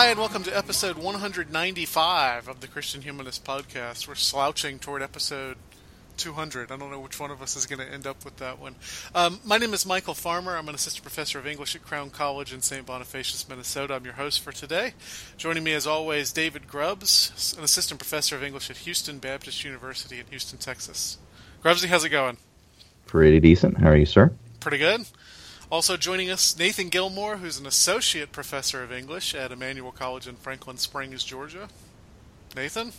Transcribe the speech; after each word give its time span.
Hi, 0.00 0.06
and 0.06 0.18
welcome 0.18 0.42
to 0.44 0.56
episode 0.56 0.96
195 0.96 2.48
of 2.48 2.60
the 2.60 2.68
Christian 2.68 3.02
Humanist 3.02 3.44
Podcast. 3.44 4.08
We're 4.08 4.14
slouching 4.14 4.78
toward 4.78 5.02
episode 5.02 5.58
200. 6.16 6.72
I 6.72 6.76
don't 6.78 6.90
know 6.90 7.00
which 7.00 7.20
one 7.20 7.30
of 7.30 7.42
us 7.42 7.54
is 7.54 7.66
going 7.66 7.80
to 7.80 7.92
end 7.92 8.06
up 8.06 8.24
with 8.24 8.38
that 8.38 8.58
one. 8.58 8.76
Um, 9.14 9.40
my 9.44 9.58
name 9.58 9.74
is 9.74 9.84
Michial 9.84 10.16
Farmer. 10.16 10.56
I'm 10.56 10.70
an 10.70 10.74
assistant 10.74 11.02
professor 11.02 11.38
of 11.38 11.46
English 11.46 11.76
at 11.76 11.82
Crown 11.82 12.08
College 12.08 12.54
in 12.54 12.62
St. 12.62 12.86
Bonifacius, 12.86 13.46
Minnesota. 13.46 13.92
I'm 13.92 14.06
your 14.06 14.14
host 14.14 14.40
for 14.40 14.52
today. 14.52 14.94
Joining 15.36 15.62
me, 15.62 15.74
as 15.74 15.86
always, 15.86 16.32
David 16.32 16.66
Grubbs, 16.66 17.54
an 17.58 17.62
assistant 17.62 18.00
professor 18.00 18.34
of 18.36 18.42
English 18.42 18.70
at 18.70 18.78
Houston 18.78 19.18
Baptist 19.18 19.64
University 19.64 20.18
in 20.18 20.24
Houston, 20.30 20.58
Texas. 20.58 21.18
Grubbsy, 21.62 21.88
how's 21.88 22.04
it 22.04 22.08
going? 22.08 22.38
Pretty 23.04 23.38
decent. 23.38 23.76
How 23.76 23.90
are 23.90 23.96
you, 23.98 24.06
sir? 24.06 24.32
Pretty 24.60 24.78
good. 24.78 25.02
Also 25.70 25.96
joining 25.96 26.30
us, 26.30 26.58
Nathan 26.58 26.88
Gilmour, 26.90 27.38
who's 27.38 27.58
an 27.58 27.66
associate 27.66 28.32
professor 28.32 28.82
of 28.82 28.92
English 28.92 29.34
at 29.34 29.52
Emmanuel 29.52 29.92
College 29.92 30.26
in 30.26 30.34
Franklin 30.36 30.76
Springs, 30.76 31.22
Georgia. 31.22 31.68
Nathan? 32.56 32.92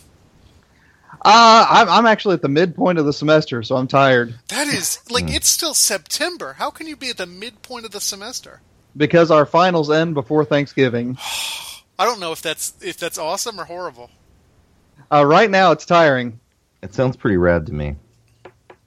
Uh, 1.24 1.66
I'm, 1.68 1.88
I'm 1.90 2.06
actually 2.06 2.34
at 2.34 2.42
the 2.42 2.48
midpoint 2.48 2.98
of 2.98 3.04
the 3.04 3.12
semester, 3.12 3.62
so 3.62 3.76
I'm 3.76 3.86
tired 3.86 4.34
That 4.48 4.66
is 4.66 4.98
like 5.10 5.30
it's 5.30 5.48
still 5.48 5.74
September. 5.74 6.54
How 6.54 6.70
can 6.70 6.86
you 6.86 6.96
be 6.96 7.10
at 7.10 7.18
the 7.18 7.26
midpoint 7.26 7.84
of 7.84 7.90
the 7.90 8.00
semester? 8.00 8.60
because 8.94 9.30
our 9.30 9.46
finals 9.46 9.90
end 9.90 10.14
before 10.14 10.44
Thanksgiving. 10.44 11.16
I 11.98 12.04
don't 12.06 12.20
know 12.20 12.32
if 12.32 12.42
that's 12.42 12.74
if 12.82 12.96
that's 12.96 13.18
awesome 13.18 13.60
or 13.60 13.64
horrible. 13.64 14.10
Uh, 15.10 15.24
right 15.24 15.50
now, 15.50 15.72
it's 15.72 15.84
tiring. 15.84 16.40
It 16.82 16.94
sounds 16.94 17.16
pretty 17.16 17.36
rad 17.36 17.66
to 17.66 17.72
me. 17.74 17.96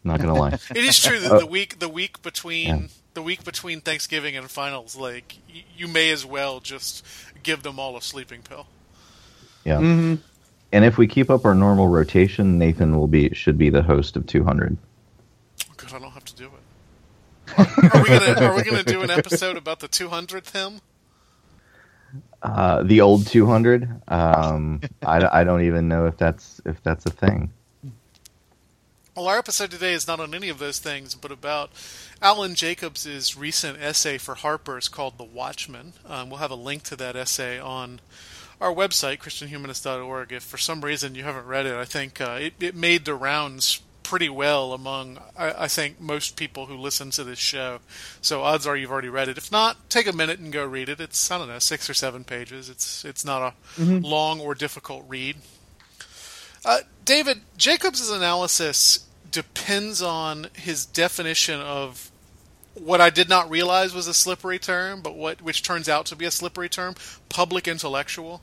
Not 0.03 0.19
gonna 0.19 0.33
lie. 0.35 0.57
It 0.71 0.77
is 0.77 0.99
true 1.01 1.19
that 1.19 1.39
the 1.39 1.45
week 1.45 1.79
the 1.79 1.89
week 1.89 2.21
between 2.23 2.67
Yeah. 2.67 2.87
The 3.15 3.21
week 3.23 3.43
between 3.43 3.81
Thanksgiving 3.81 4.37
and 4.37 4.49
finals, 4.49 4.95
like 4.95 5.37
y- 5.51 5.63
you 5.75 5.87
may 5.87 6.11
as 6.11 6.25
well 6.25 6.59
just 6.59 7.03
give 7.43 7.63
them 7.63 7.79
all 7.79 7.97
a 7.97 8.01
sleeping 8.01 8.41
pill. 8.43 8.67
Yeah. 9.63 9.79
hmm 9.79 10.15
And 10.71 10.85
if 10.85 10.97
we 10.97 11.07
keep 11.07 11.29
up 11.31 11.43
our 11.45 11.55
normal 11.55 11.87
rotation, 11.87 12.57
Nathan 12.59 12.95
will 12.97 13.07
be 13.07 13.33
should 13.33 13.57
be 13.57 13.69
the 13.69 13.81
host 13.81 14.15
of 14.15 14.27
200. 14.27 14.77
Good, 15.77 15.93
I 15.93 15.99
don't 15.99 16.11
have 16.11 16.25
to 16.25 16.35
do 16.35 16.45
it. 16.45 16.51
Are 17.93 18.01
we 18.03 18.09
gonna 18.09 18.47
Are 18.47 18.55
we 18.55 18.63
gonna 18.63 18.83
do 18.83 19.01
an 19.01 19.11
episode 19.11 19.57
about 19.57 19.79
the 19.79 19.87
200th 19.87 20.51
hymn? 20.51 20.81
Uh, 22.41 22.83
the 22.83 23.01
old 23.01 23.25
200. 23.27 24.01
Um, 24.07 24.81
I, 25.03 25.41
I 25.41 25.43
don't 25.43 25.63
even 25.63 25.87
know 25.87 26.05
if 26.05 26.17
that's 26.17 26.61
if 26.65 26.81
that's 26.83 27.05
a 27.05 27.09
thing. 27.11 27.51
Well, 29.15 29.29
our 29.29 29.37
episode 29.37 29.71
today 29.71 29.93
is 29.93 30.09
not 30.09 30.19
on 30.19 30.35
any 30.35 30.49
of 30.49 30.59
those 30.59 30.79
things, 30.79 31.15
but 31.15 31.31
about 31.31 31.71
Alan 32.21 32.53
Jacobs' 32.53 33.37
recent 33.37 33.81
essay 33.81 34.17
for 34.17 34.35
Harper's 34.35 34.89
called 34.89 35.17
The 35.17 35.23
Watchmen. 35.23 35.93
Um, 36.05 36.29
we'll 36.29 36.39
have 36.39 36.51
a 36.51 36.55
link 36.55 36.83
to 36.83 36.97
that 36.97 37.15
essay 37.15 37.57
on 37.57 38.01
our 38.59 38.73
website, 38.73 39.19
ChristianHumanist.org. 39.19 40.33
If 40.33 40.43
for 40.43 40.57
some 40.57 40.81
reason 40.81 41.15
you 41.15 41.23
haven't 41.23 41.45
read 41.45 41.65
it, 41.65 41.75
I 41.75 41.85
think 41.85 42.19
uh, 42.19 42.39
it, 42.41 42.55
it 42.59 42.75
made 42.75 43.05
the 43.05 43.15
rounds 43.15 43.79
pretty 44.03 44.27
well 44.27 44.73
among, 44.73 45.19
I, 45.37 45.63
I 45.63 45.67
think, 45.69 46.01
most 46.01 46.35
people 46.35 46.65
who 46.65 46.75
listen 46.75 47.09
to 47.11 47.23
this 47.23 47.39
show. 47.39 47.79
So 48.19 48.41
odds 48.43 48.67
are 48.67 48.75
you've 48.75 48.91
already 48.91 49.07
read 49.07 49.29
it. 49.29 49.37
If 49.37 49.49
not, 49.49 49.89
take 49.89 50.07
a 50.07 50.13
minute 50.13 50.39
and 50.39 50.51
go 50.51 50.65
read 50.65 50.89
it. 50.89 50.99
It's, 50.99 51.31
I 51.31 51.37
don't 51.37 51.47
know, 51.47 51.59
six 51.59 51.89
or 51.89 51.93
seven 51.93 52.25
pages. 52.25 52.69
It's, 52.69 53.05
it's 53.05 53.23
not 53.23 53.55
a 53.77 53.81
long 53.81 54.41
or 54.41 54.55
difficult 54.55 55.05
read. 55.07 55.37
Uh, 56.65 56.79
David, 57.05 57.41
Jacobs' 57.55 58.09
analysis 58.09 59.04
depends 59.35 60.01
on 60.01 60.47
his 60.53 60.85
definition 60.85 61.59
of 61.59 62.09
what 62.73 63.01
I 63.01 63.09
did 63.09 63.27
not 63.27 63.49
realize 63.49 63.93
was 63.93 64.07
a 64.07 64.13
slippery 64.13 64.57
term, 64.57 65.01
but 65.01 65.13
what 65.13 65.41
which 65.41 65.61
turns 65.61 65.89
out 65.89 66.05
to 66.05 66.15
be 66.15 66.23
a 66.23 66.31
slippery 66.31 66.69
term, 66.69 66.95
public 67.27 67.67
intellectual. 67.67 68.41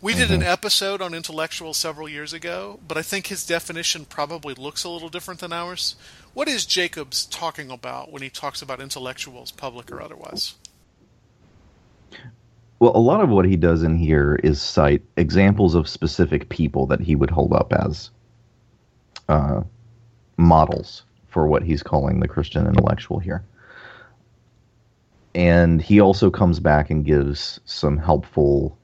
We 0.00 0.14
did 0.14 0.30
an 0.30 0.42
episode 0.42 1.02
on 1.02 1.12
intellectual 1.12 1.74
several 1.74 2.08
years 2.08 2.32
ago, 2.32 2.80
but 2.88 2.96
I 2.96 3.02
think 3.02 3.26
his 3.26 3.46
definition 3.46 4.06
probably 4.06 4.54
looks 4.54 4.84
a 4.84 4.88
little 4.88 5.10
different 5.10 5.40
than 5.40 5.52
ours. 5.52 5.96
What 6.32 6.48
is 6.48 6.64
Jacobs 6.64 7.26
talking 7.26 7.70
about 7.70 8.10
when 8.10 8.22
he 8.22 8.30
talks 8.30 8.62
about 8.62 8.80
intellectuals, 8.80 9.52
public 9.52 9.92
or 9.92 10.00
otherwise? 10.00 10.54
Well, 12.80 12.96
a 12.96 12.98
lot 12.98 13.20
of 13.20 13.28
what 13.28 13.44
he 13.44 13.56
does 13.56 13.82
in 13.82 13.96
here 13.96 14.40
is 14.42 14.62
cite 14.62 15.02
examples 15.16 15.74
of 15.74 15.88
specific 15.88 16.48
people 16.48 16.86
that 16.86 17.00
he 17.00 17.14
would 17.14 17.30
hold 17.30 17.52
up 17.52 17.72
as 17.74 18.10
uh, 19.28 19.62
models 20.36 21.04
for 21.28 21.46
what 21.46 21.62
he's 21.62 21.82
calling 21.82 22.20
the 22.20 22.28
Christian 22.28 22.66
intellectual 22.66 23.18
here. 23.18 23.44
And 25.34 25.80
he 25.80 26.00
also 26.00 26.30
comes 26.30 26.60
back 26.60 26.90
and 26.90 27.04
gives 27.04 27.58
some 27.64 27.96
helpful 27.96 28.76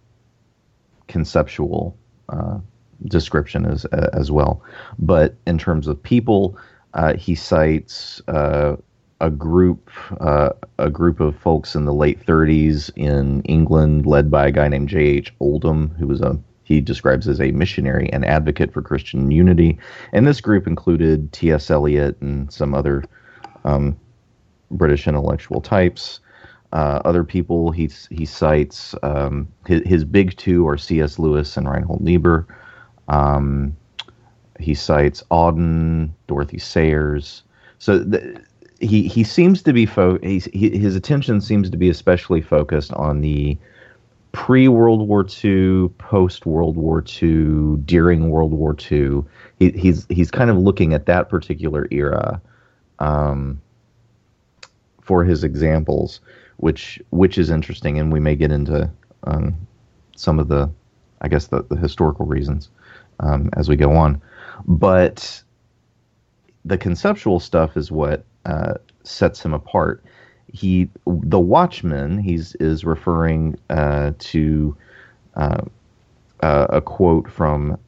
conceptual 1.09 1.97
uh, 2.29 2.59
description 3.07 3.67
as 3.67 3.85
as 3.87 4.31
well. 4.31 4.63
But 4.99 5.35
in 5.47 5.59
terms 5.59 5.87
of 5.87 6.03
people, 6.03 6.57
uh, 6.95 7.15
he 7.17 7.35
cites 7.35 8.23
uh, 8.29 8.77
a 9.21 9.31
group 9.31 9.91
uh, 10.21 10.51
a 10.79 10.91
group 10.91 11.21
of 11.21 11.37
folks 11.37 11.75
in 11.75 11.85
the 11.85 11.93
late 11.93 12.25
30s 12.25 12.91
in 12.97 13.43
England, 13.43 14.07
led 14.07 14.31
by 14.31 14.47
a 14.47 14.53
guy 14.53 14.69
named 14.69 14.89
J. 14.89 15.01
H. 15.01 15.35
Oldham, 15.41 15.91
who 15.99 16.07
was 16.07 16.21
a 16.21 16.39
he 16.69 16.83
describes 16.83 17.27
as 17.27 17.41
a 17.41 17.51
missionary 17.53 18.13
and 18.13 18.27
advocate 18.27 18.75
for 18.75 18.83
Christian 18.83 19.31
unity. 19.31 19.79
And 20.13 20.27
this 20.27 20.43
group 20.43 20.67
included 20.67 21.33
T.S. 21.33 21.71
Eliot 21.71 22.21
and 22.21 22.53
some 22.53 22.75
other 22.75 23.05
um, 23.65 23.99
British 24.71 25.09
intellectual 25.09 25.63
types. 25.63 26.21
Uh, 26.75 27.01
other 27.07 27.25
people 27.25 27.71
he 27.71 27.91
he 28.11 28.27
cites 28.27 28.95
um, 29.03 29.49
his, 29.67 29.81
his 29.87 30.05
big 30.05 30.37
two 30.37 30.69
are 30.69 30.77
C.S. 30.77 31.19
Lewis 31.19 31.57
and 31.57 31.67
Reinhold 31.67 32.03
Niebuhr. 32.03 32.47
Um, 33.09 33.75
he 34.61 34.75
cites 34.75 35.23
Auden, 35.31 36.11
Dorothy 36.27 36.59
Sayers. 36.59 37.45
So 37.79 38.01
the, 38.01 38.43
he 38.79 39.09
he 39.09 39.25
seems 39.25 39.63
to 39.63 39.73
be 39.73 39.87
fo- 39.87 40.19
he, 40.19 40.39
his 40.53 40.95
attention 40.95 41.41
seems 41.41 41.71
to 41.71 41.79
be 41.79 41.89
especially 41.89 42.43
focused 42.43 42.93
on 42.93 43.23
the 43.23 43.57
pre 44.33 44.69
World 44.69 45.07
War 45.09 45.27
II, 45.45 45.89
post 45.99 46.47
World 46.47 46.77
War 46.77 47.05
II, 47.23 47.77
during 47.85 48.31
World 48.31 48.53
War 48.53 48.77
II. 48.91 49.23
He, 49.59 49.71
he's 49.71 50.07
he's 50.09 50.31
kind 50.31 50.51
of 50.51 50.57
looking 50.57 50.95
at 50.95 51.07
that 51.07 51.29
particular 51.29 51.89
era 51.91 52.41
um, 52.99 53.61
for 55.01 55.25
his 55.25 55.45
examples, 55.45 56.21
which 56.59 57.01
which 57.11 57.39
is 57.39 57.51
interesting, 57.51 57.99
and 57.99 58.13
we 58.13 58.21
may 58.21 58.37
get 58.37 58.53
into 58.53 58.91
um, 59.25 59.55
some 60.17 60.39
of 60.39 60.49
the, 60.49 60.71
I 61.21 61.29
guess 61.29 61.47
the, 61.47 61.63
the 61.63 61.77
historical 61.77 62.27
reasons 62.27 62.71
um, 63.21 63.51
as 63.55 63.69
we 63.69 63.77
go 63.77 63.93
on, 63.93 64.21
but 64.67 65.43
the 66.65 66.79
conceptual 66.79 67.41
stuff 67.41 67.77
is 67.77 67.91
what 67.91 68.25
uh, 68.45 68.75
sets 69.05 69.43
him 69.43 69.55
apart. 69.55 70.05
He, 70.53 70.89
the 71.07 71.39
Watchman, 71.39 72.19
he's 72.19 72.55
is 72.57 72.85
referring 72.85 73.59
uh, 73.69 74.13
to 74.19 74.77
uh, 75.35 75.63
uh, 76.41 76.67
a 76.71 76.81
quote 76.81 77.31
from 77.31 77.79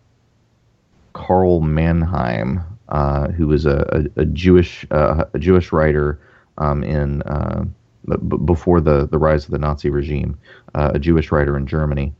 Karl 1.13 1.61
Mannheim, 1.61 2.61
uh, 2.89 3.29
who 3.29 3.47
was 3.47 3.67
a, 3.67 4.09
a, 4.17 4.23
a 4.23 4.25
Jewish 4.27 4.87
uh, 4.91 5.25
a 5.33 5.39
Jewish 5.39 5.73
writer 5.73 6.21
um, 6.59 6.83
in 6.85 7.23
b- 8.07 8.37
before 8.45 8.81
the 8.81 9.07
the 9.07 9.19
rise 9.19 9.45
of 9.45 9.53
the 9.53 9.59
Nazi 9.59 9.91
regime, 9.91 10.39
a 10.75 10.99
Jewish 10.99 11.33
writer 11.33 11.57
in 11.57 11.67
Germany, 11.67 12.13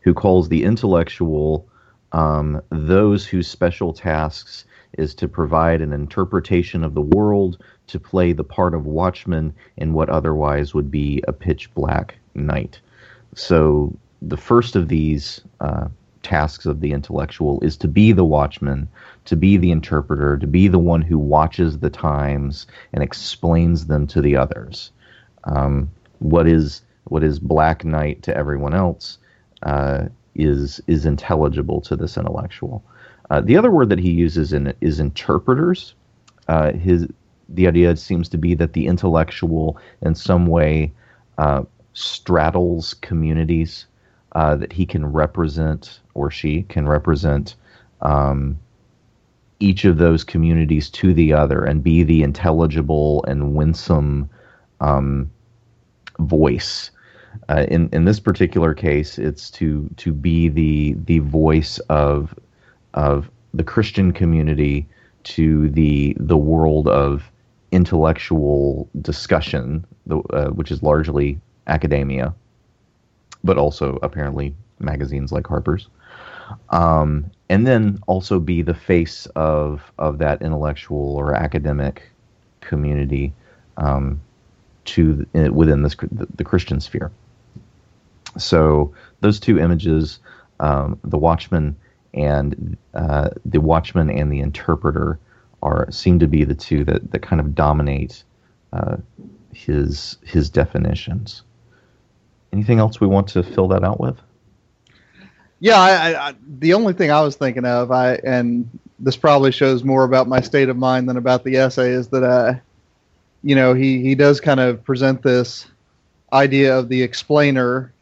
who 0.00 0.14
calls 0.14 0.48
the 0.48 0.64
intellectual 0.64 1.68
um, 2.12 2.60
those 2.70 3.26
whose 3.26 3.48
special 3.48 3.92
tasks 3.92 4.64
is 4.98 5.14
to 5.14 5.28
provide 5.28 5.80
an 5.80 5.92
interpretation 5.92 6.84
of 6.84 6.94
the 6.94 7.00
world, 7.00 7.62
to 7.92 8.00
play 8.00 8.32
the 8.32 8.44
part 8.44 8.74
of 8.74 8.86
watchman 8.86 9.54
in 9.76 9.92
what 9.92 10.08
otherwise 10.08 10.74
would 10.74 10.90
be 10.90 11.22
a 11.28 11.32
pitch 11.32 11.72
black 11.74 12.16
night. 12.34 12.80
So 13.34 13.96
the 14.20 14.36
first 14.36 14.76
of 14.76 14.88
these 14.88 15.42
uh, 15.60 15.88
tasks 16.22 16.66
of 16.66 16.80
the 16.80 16.92
intellectual 16.92 17.60
is 17.60 17.76
to 17.76 17.88
be 17.88 18.12
the 18.12 18.24
watchman, 18.24 18.88
to 19.26 19.36
be 19.36 19.56
the 19.56 19.70
interpreter, 19.70 20.38
to 20.38 20.46
be 20.46 20.68
the 20.68 20.78
one 20.78 21.02
who 21.02 21.18
watches 21.18 21.78
the 21.78 21.90
times 21.90 22.66
and 22.92 23.02
explains 23.02 23.86
them 23.86 24.06
to 24.06 24.20
the 24.20 24.36
others. 24.36 24.90
Um, 25.44 25.90
what 26.18 26.46
is 26.46 26.82
what 27.04 27.22
is 27.22 27.38
black 27.38 27.84
night 27.84 28.22
to 28.22 28.36
everyone 28.36 28.74
else 28.74 29.18
uh, 29.64 30.06
is 30.34 30.80
is 30.86 31.04
intelligible 31.04 31.80
to 31.82 31.96
this 31.96 32.16
intellectual. 32.16 32.82
Uh, 33.30 33.40
the 33.40 33.56
other 33.56 33.70
word 33.70 33.88
that 33.88 33.98
he 33.98 34.10
uses 34.10 34.52
in 34.52 34.72
is 34.80 35.00
interpreters. 35.00 35.94
Uh, 36.48 36.72
his 36.72 37.06
the 37.54 37.66
idea 37.66 37.96
seems 37.96 38.28
to 38.30 38.38
be 38.38 38.54
that 38.54 38.72
the 38.72 38.86
intellectual 38.86 39.78
in 40.02 40.14
some 40.14 40.46
way 40.46 40.92
uh, 41.38 41.62
straddles 41.92 42.94
communities 42.94 43.86
uh, 44.32 44.56
that 44.56 44.72
he 44.72 44.86
can 44.86 45.06
represent 45.06 46.00
or 46.14 46.30
she 46.30 46.62
can 46.64 46.88
represent 46.88 47.54
um, 48.00 48.58
each 49.60 49.84
of 49.84 49.98
those 49.98 50.24
communities 50.24 50.90
to 50.90 51.14
the 51.14 51.32
other 51.32 51.64
and 51.64 51.82
be 51.82 52.02
the 52.02 52.22
intelligible 52.22 53.24
and 53.28 53.54
winsome 53.54 54.28
um, 54.80 55.30
voice. 56.18 56.90
Uh, 57.48 57.64
in 57.68 57.88
in 57.92 58.04
this 58.04 58.20
particular 58.20 58.74
case, 58.74 59.18
it's 59.18 59.50
to 59.50 59.88
to 59.96 60.12
be 60.12 60.48
the 60.48 60.94
the 61.06 61.20
voice 61.20 61.78
of 61.88 62.34
of 62.94 63.30
the 63.54 63.64
Christian 63.64 64.12
community 64.12 64.86
to 65.24 65.70
the 65.70 66.14
the 66.18 66.36
world 66.36 66.88
of 66.88 67.31
intellectual 67.72 68.88
discussion, 69.00 69.84
uh, 70.10 70.46
which 70.50 70.70
is 70.70 70.82
largely 70.82 71.40
academia, 71.66 72.34
but 73.42 73.58
also 73.58 73.98
apparently 74.02 74.54
magazines 74.78 75.32
like 75.32 75.46
Harper's. 75.46 75.88
Um, 76.70 77.30
and 77.48 77.66
then 77.66 77.98
also 78.06 78.38
be 78.38 78.62
the 78.62 78.74
face 78.74 79.26
of 79.36 79.90
of 79.98 80.18
that 80.18 80.42
intellectual 80.42 81.16
or 81.16 81.34
academic 81.34 82.10
community 82.60 83.32
um, 83.78 84.20
to 84.84 85.26
within 85.32 85.82
this 85.82 85.96
the, 85.96 86.26
the 86.34 86.44
Christian 86.44 86.80
sphere. 86.80 87.10
So 88.38 88.94
those 89.20 89.40
two 89.40 89.58
images, 89.58 90.18
um, 90.60 90.98
the 91.04 91.18
Watchman 91.18 91.76
and 92.14 92.76
uh, 92.94 93.30
the 93.44 93.60
Watchman 93.60 94.10
and 94.10 94.30
the 94.32 94.40
Interpreter, 94.40 95.18
are 95.62 95.90
seem 95.90 96.18
to 96.18 96.26
be 96.26 96.44
the 96.44 96.54
two 96.54 96.84
that, 96.84 97.10
that 97.12 97.22
kind 97.22 97.40
of 97.40 97.54
dominate 97.54 98.24
uh, 98.72 98.96
his 99.52 100.18
his 100.24 100.50
definitions. 100.50 101.42
Anything 102.52 102.78
else 102.78 103.00
we 103.00 103.06
want 103.06 103.28
to 103.28 103.42
fill 103.42 103.68
that 103.68 103.84
out 103.84 104.00
with? 104.00 104.18
Yeah, 105.60 105.78
I, 105.78 106.28
I, 106.28 106.34
the 106.58 106.74
only 106.74 106.92
thing 106.92 107.12
I 107.12 107.20
was 107.20 107.36
thinking 107.36 107.64
of, 107.64 107.92
I 107.92 108.14
and 108.16 108.68
this 108.98 109.16
probably 109.16 109.52
shows 109.52 109.84
more 109.84 110.04
about 110.04 110.26
my 110.26 110.40
state 110.40 110.68
of 110.68 110.76
mind 110.76 111.08
than 111.08 111.16
about 111.16 111.44
the 111.44 111.56
essay, 111.56 111.90
is 111.90 112.08
that, 112.08 112.24
uh, 112.24 112.54
you 113.42 113.54
know, 113.54 113.72
he 113.72 114.02
he 114.02 114.16
does 114.16 114.40
kind 114.40 114.58
of 114.58 114.82
present 114.82 115.22
this 115.22 115.66
idea 116.32 116.76
of 116.76 116.88
the 116.88 117.02
explainer, 117.02 117.92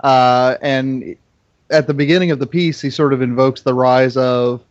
uh, 0.00 0.56
and 0.62 1.16
at 1.68 1.86
the 1.86 1.94
beginning 1.94 2.30
of 2.30 2.38
the 2.38 2.46
piece, 2.46 2.80
he 2.80 2.88
sort 2.88 3.12
of 3.12 3.20
invokes 3.20 3.62
the 3.62 3.74
rise 3.74 4.16
of 4.16 4.62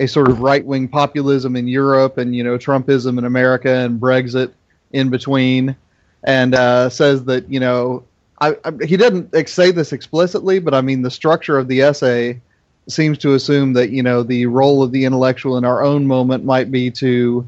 a 0.00 0.08
sort 0.08 0.28
of 0.28 0.40
right 0.40 0.64
wing 0.64 0.88
populism 0.88 1.54
in 1.54 1.68
Europe, 1.68 2.18
and 2.18 2.34
you 2.34 2.42
know, 2.42 2.58
Trumpism 2.58 3.18
in 3.18 3.24
America, 3.24 3.70
and 3.70 4.00
Brexit 4.00 4.50
in 4.92 5.10
between, 5.10 5.76
and 6.24 6.54
uh, 6.54 6.88
says 6.88 7.24
that 7.24 7.48
you 7.48 7.60
know 7.60 8.02
I, 8.40 8.56
I, 8.64 8.72
he 8.84 8.96
didn't 8.96 9.34
ex- 9.34 9.52
say 9.52 9.70
this 9.70 9.92
explicitly, 9.92 10.58
but 10.58 10.74
I 10.74 10.80
mean 10.80 11.02
the 11.02 11.10
structure 11.10 11.58
of 11.58 11.68
the 11.68 11.82
essay 11.82 12.40
seems 12.88 13.18
to 13.18 13.34
assume 13.34 13.74
that 13.74 13.90
you 13.90 14.02
know 14.02 14.22
the 14.22 14.46
role 14.46 14.82
of 14.82 14.90
the 14.90 15.04
intellectual 15.04 15.58
in 15.58 15.64
our 15.64 15.82
own 15.84 16.06
moment 16.06 16.44
might 16.44 16.72
be 16.72 16.90
to 16.92 17.46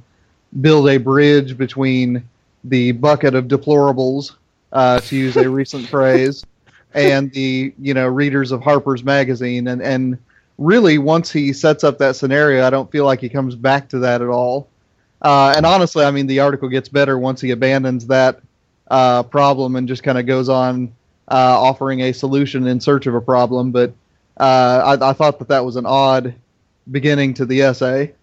build 0.60 0.88
a 0.88 0.99
bridge 0.99 1.56
between 1.56 2.22
the 2.64 2.93
bucket 2.93 3.34
of 3.34 3.46
deplorables, 3.46 4.32
uh, 4.72 5.00
to 5.00 5.16
use 5.16 5.37
a 5.37 5.49
recent 5.49 5.88
phrase, 5.94 6.44
and 6.93 7.32
the 7.32 7.72
you 7.81 7.94
know 7.94 8.06
readers 8.06 8.52
of 8.52 8.60
Harper's 8.60 9.02
Magazine, 9.02 9.69
and 9.69 9.82
and 9.82 10.19
really 10.62 10.99
once 10.99 11.31
he 11.31 11.53
sets 11.53 11.85
up 11.85 11.99
that 11.99 12.17
scenario, 12.17 12.64
I 12.67 12.70
don't 12.70 12.91
feel 12.91 13.05
like 13.05 13.20
he 13.20 13.29
comes 13.29 13.55
back 13.55 13.88
to 13.91 14.00
that 14.00 14.23
at 14.23 14.29
all. 14.29 14.69
Uh, 15.20 15.55
and 15.56 15.67
honestly, 15.67 16.05
I 16.05 16.11
mean 16.11 16.26
the 16.26 16.41
article 16.41 16.69
gets 16.69 16.88
better 16.88 17.19
once 17.19 17.41
he 17.41 17.50
abandons 17.50 18.06
that 18.06 18.41
uh, 18.91 19.23
problem 19.25 19.76
and 19.76 19.88
just 19.88 20.03
kind 20.03 20.19
of 20.19 20.26
goes 20.26 20.49
on 20.49 20.93
uh, 21.29 21.61
offering 21.61 22.00
a 22.00 22.12
solution 22.12 22.67
in 22.67 22.81
search 22.81 23.06
of 23.06 23.14
a 23.14 23.20
problem. 23.20 23.70
But 23.70 23.94
uh, 24.37 24.97
I, 25.00 25.11
I, 25.11 25.12
thought 25.12 25.38
that 25.38 25.49
that 25.49 25.64
was 25.64 25.76
an 25.76 25.87
odd 25.87 26.35
beginning 26.91 27.35
to 27.35 27.47
the 27.47 27.62
essay. 27.62 28.14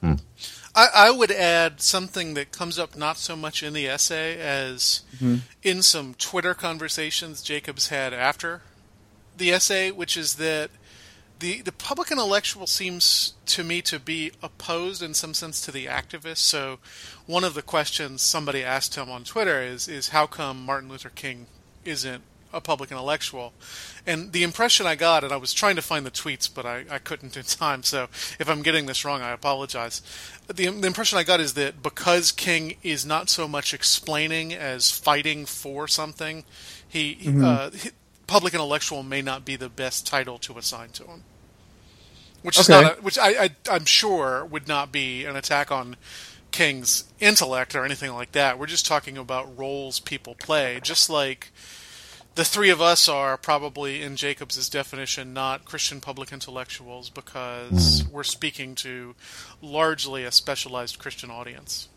Hmm. 0.00 0.14
I, 0.74 0.88
I, 0.94 1.10
would 1.10 1.32
add 1.32 1.80
something 1.80 2.34
that 2.34 2.52
comes 2.52 2.78
up 2.78 2.96
not 2.96 3.16
so 3.16 3.34
much 3.34 3.62
in 3.62 3.72
the 3.72 3.88
essay 3.88 4.38
as 4.38 5.02
mm-hmm. 5.16 5.36
in 5.62 5.82
some 5.82 6.14
Twitter 6.14 6.54
conversations 6.54 7.42
Jacobs 7.42 7.88
had 7.88 8.14
after 8.14 8.62
the 9.36 9.50
essay, 9.50 9.90
which 9.90 10.16
is 10.16 10.36
that 10.36 10.70
the 11.40 11.62
the 11.62 11.72
public 11.72 12.10
intellectual 12.10 12.66
seems 12.66 13.34
to 13.46 13.64
me 13.64 13.82
to 13.82 13.98
be 13.98 14.32
opposed 14.42 15.02
in 15.02 15.14
some 15.14 15.34
sense 15.34 15.60
to 15.62 15.72
the 15.72 15.86
activist. 15.86 16.38
So, 16.38 16.78
one 17.26 17.44
of 17.44 17.54
the 17.54 17.62
questions 17.62 18.22
somebody 18.22 18.62
asked 18.62 18.94
him 18.94 19.10
on 19.10 19.24
Twitter 19.24 19.60
is 19.60 19.88
is 19.88 20.10
how 20.10 20.26
come 20.26 20.64
Martin 20.64 20.88
Luther 20.88 21.10
King 21.10 21.46
isn't 21.84 22.22
a 22.52 22.60
public 22.60 22.90
intellectual? 22.90 23.54
And 24.06 24.32
the 24.32 24.42
impression 24.42 24.86
I 24.86 24.96
got, 24.96 25.24
and 25.24 25.32
I 25.32 25.36
was 25.36 25.54
trying 25.54 25.76
to 25.76 25.82
find 25.82 26.04
the 26.04 26.10
tweets, 26.10 26.52
but 26.52 26.66
I, 26.66 26.84
I 26.90 26.98
couldn't 26.98 27.36
in 27.36 27.42
time. 27.44 27.82
So, 27.82 28.04
if 28.38 28.48
I'm 28.48 28.62
getting 28.62 28.86
this 28.86 29.04
wrong, 29.04 29.22
I 29.22 29.30
apologize. 29.30 30.02
The, 30.46 30.68
the 30.68 30.86
impression 30.86 31.18
I 31.18 31.22
got 31.22 31.40
is 31.40 31.54
that 31.54 31.82
because 31.82 32.32
King 32.32 32.76
is 32.82 33.06
not 33.06 33.30
so 33.30 33.48
much 33.48 33.72
explaining 33.72 34.52
as 34.52 34.90
fighting 34.90 35.46
for 35.46 35.88
something, 35.88 36.44
he, 36.86 37.14
mm-hmm. 37.14 37.44
uh, 37.44 37.70
he 37.70 37.90
public 38.30 38.54
intellectual 38.54 39.02
may 39.02 39.20
not 39.20 39.44
be 39.44 39.56
the 39.56 39.68
best 39.68 40.06
title 40.06 40.38
to 40.38 40.56
assign 40.56 40.90
to 40.90 41.04
him 41.04 41.24
which 42.42 42.58
is 42.58 42.70
okay. 42.70 42.82
not 42.82 42.98
a, 42.98 43.02
which 43.02 43.18
I, 43.18 43.44
I 43.44 43.50
I'm 43.70 43.84
sure 43.84 44.44
would 44.44 44.68
not 44.68 44.92
be 44.92 45.24
an 45.24 45.36
attack 45.36 45.70
on 45.70 45.96
King's 46.50 47.04
intellect 47.20 47.74
or 47.74 47.84
anything 47.84 48.12
like 48.12 48.32
that. 48.32 48.58
We're 48.58 48.66
just 48.66 48.86
talking 48.86 49.18
about 49.18 49.58
roles 49.58 50.00
people 50.00 50.34
play, 50.34 50.80
just 50.82 51.10
like 51.10 51.52
the 52.34 52.44
three 52.44 52.70
of 52.70 52.80
us 52.80 53.08
are 53.08 53.36
probably 53.36 54.02
in 54.02 54.16
Jacobs's 54.16 54.68
definition 54.68 55.34
not 55.34 55.64
Christian 55.64 56.00
public 56.00 56.32
intellectuals 56.32 57.10
because 57.10 58.02
mm. 58.02 58.10
we're 58.10 58.22
speaking 58.22 58.74
to 58.76 59.14
largely 59.60 60.24
a 60.24 60.32
specialized 60.32 60.98
Christian 60.98 61.30
audience. 61.30 61.88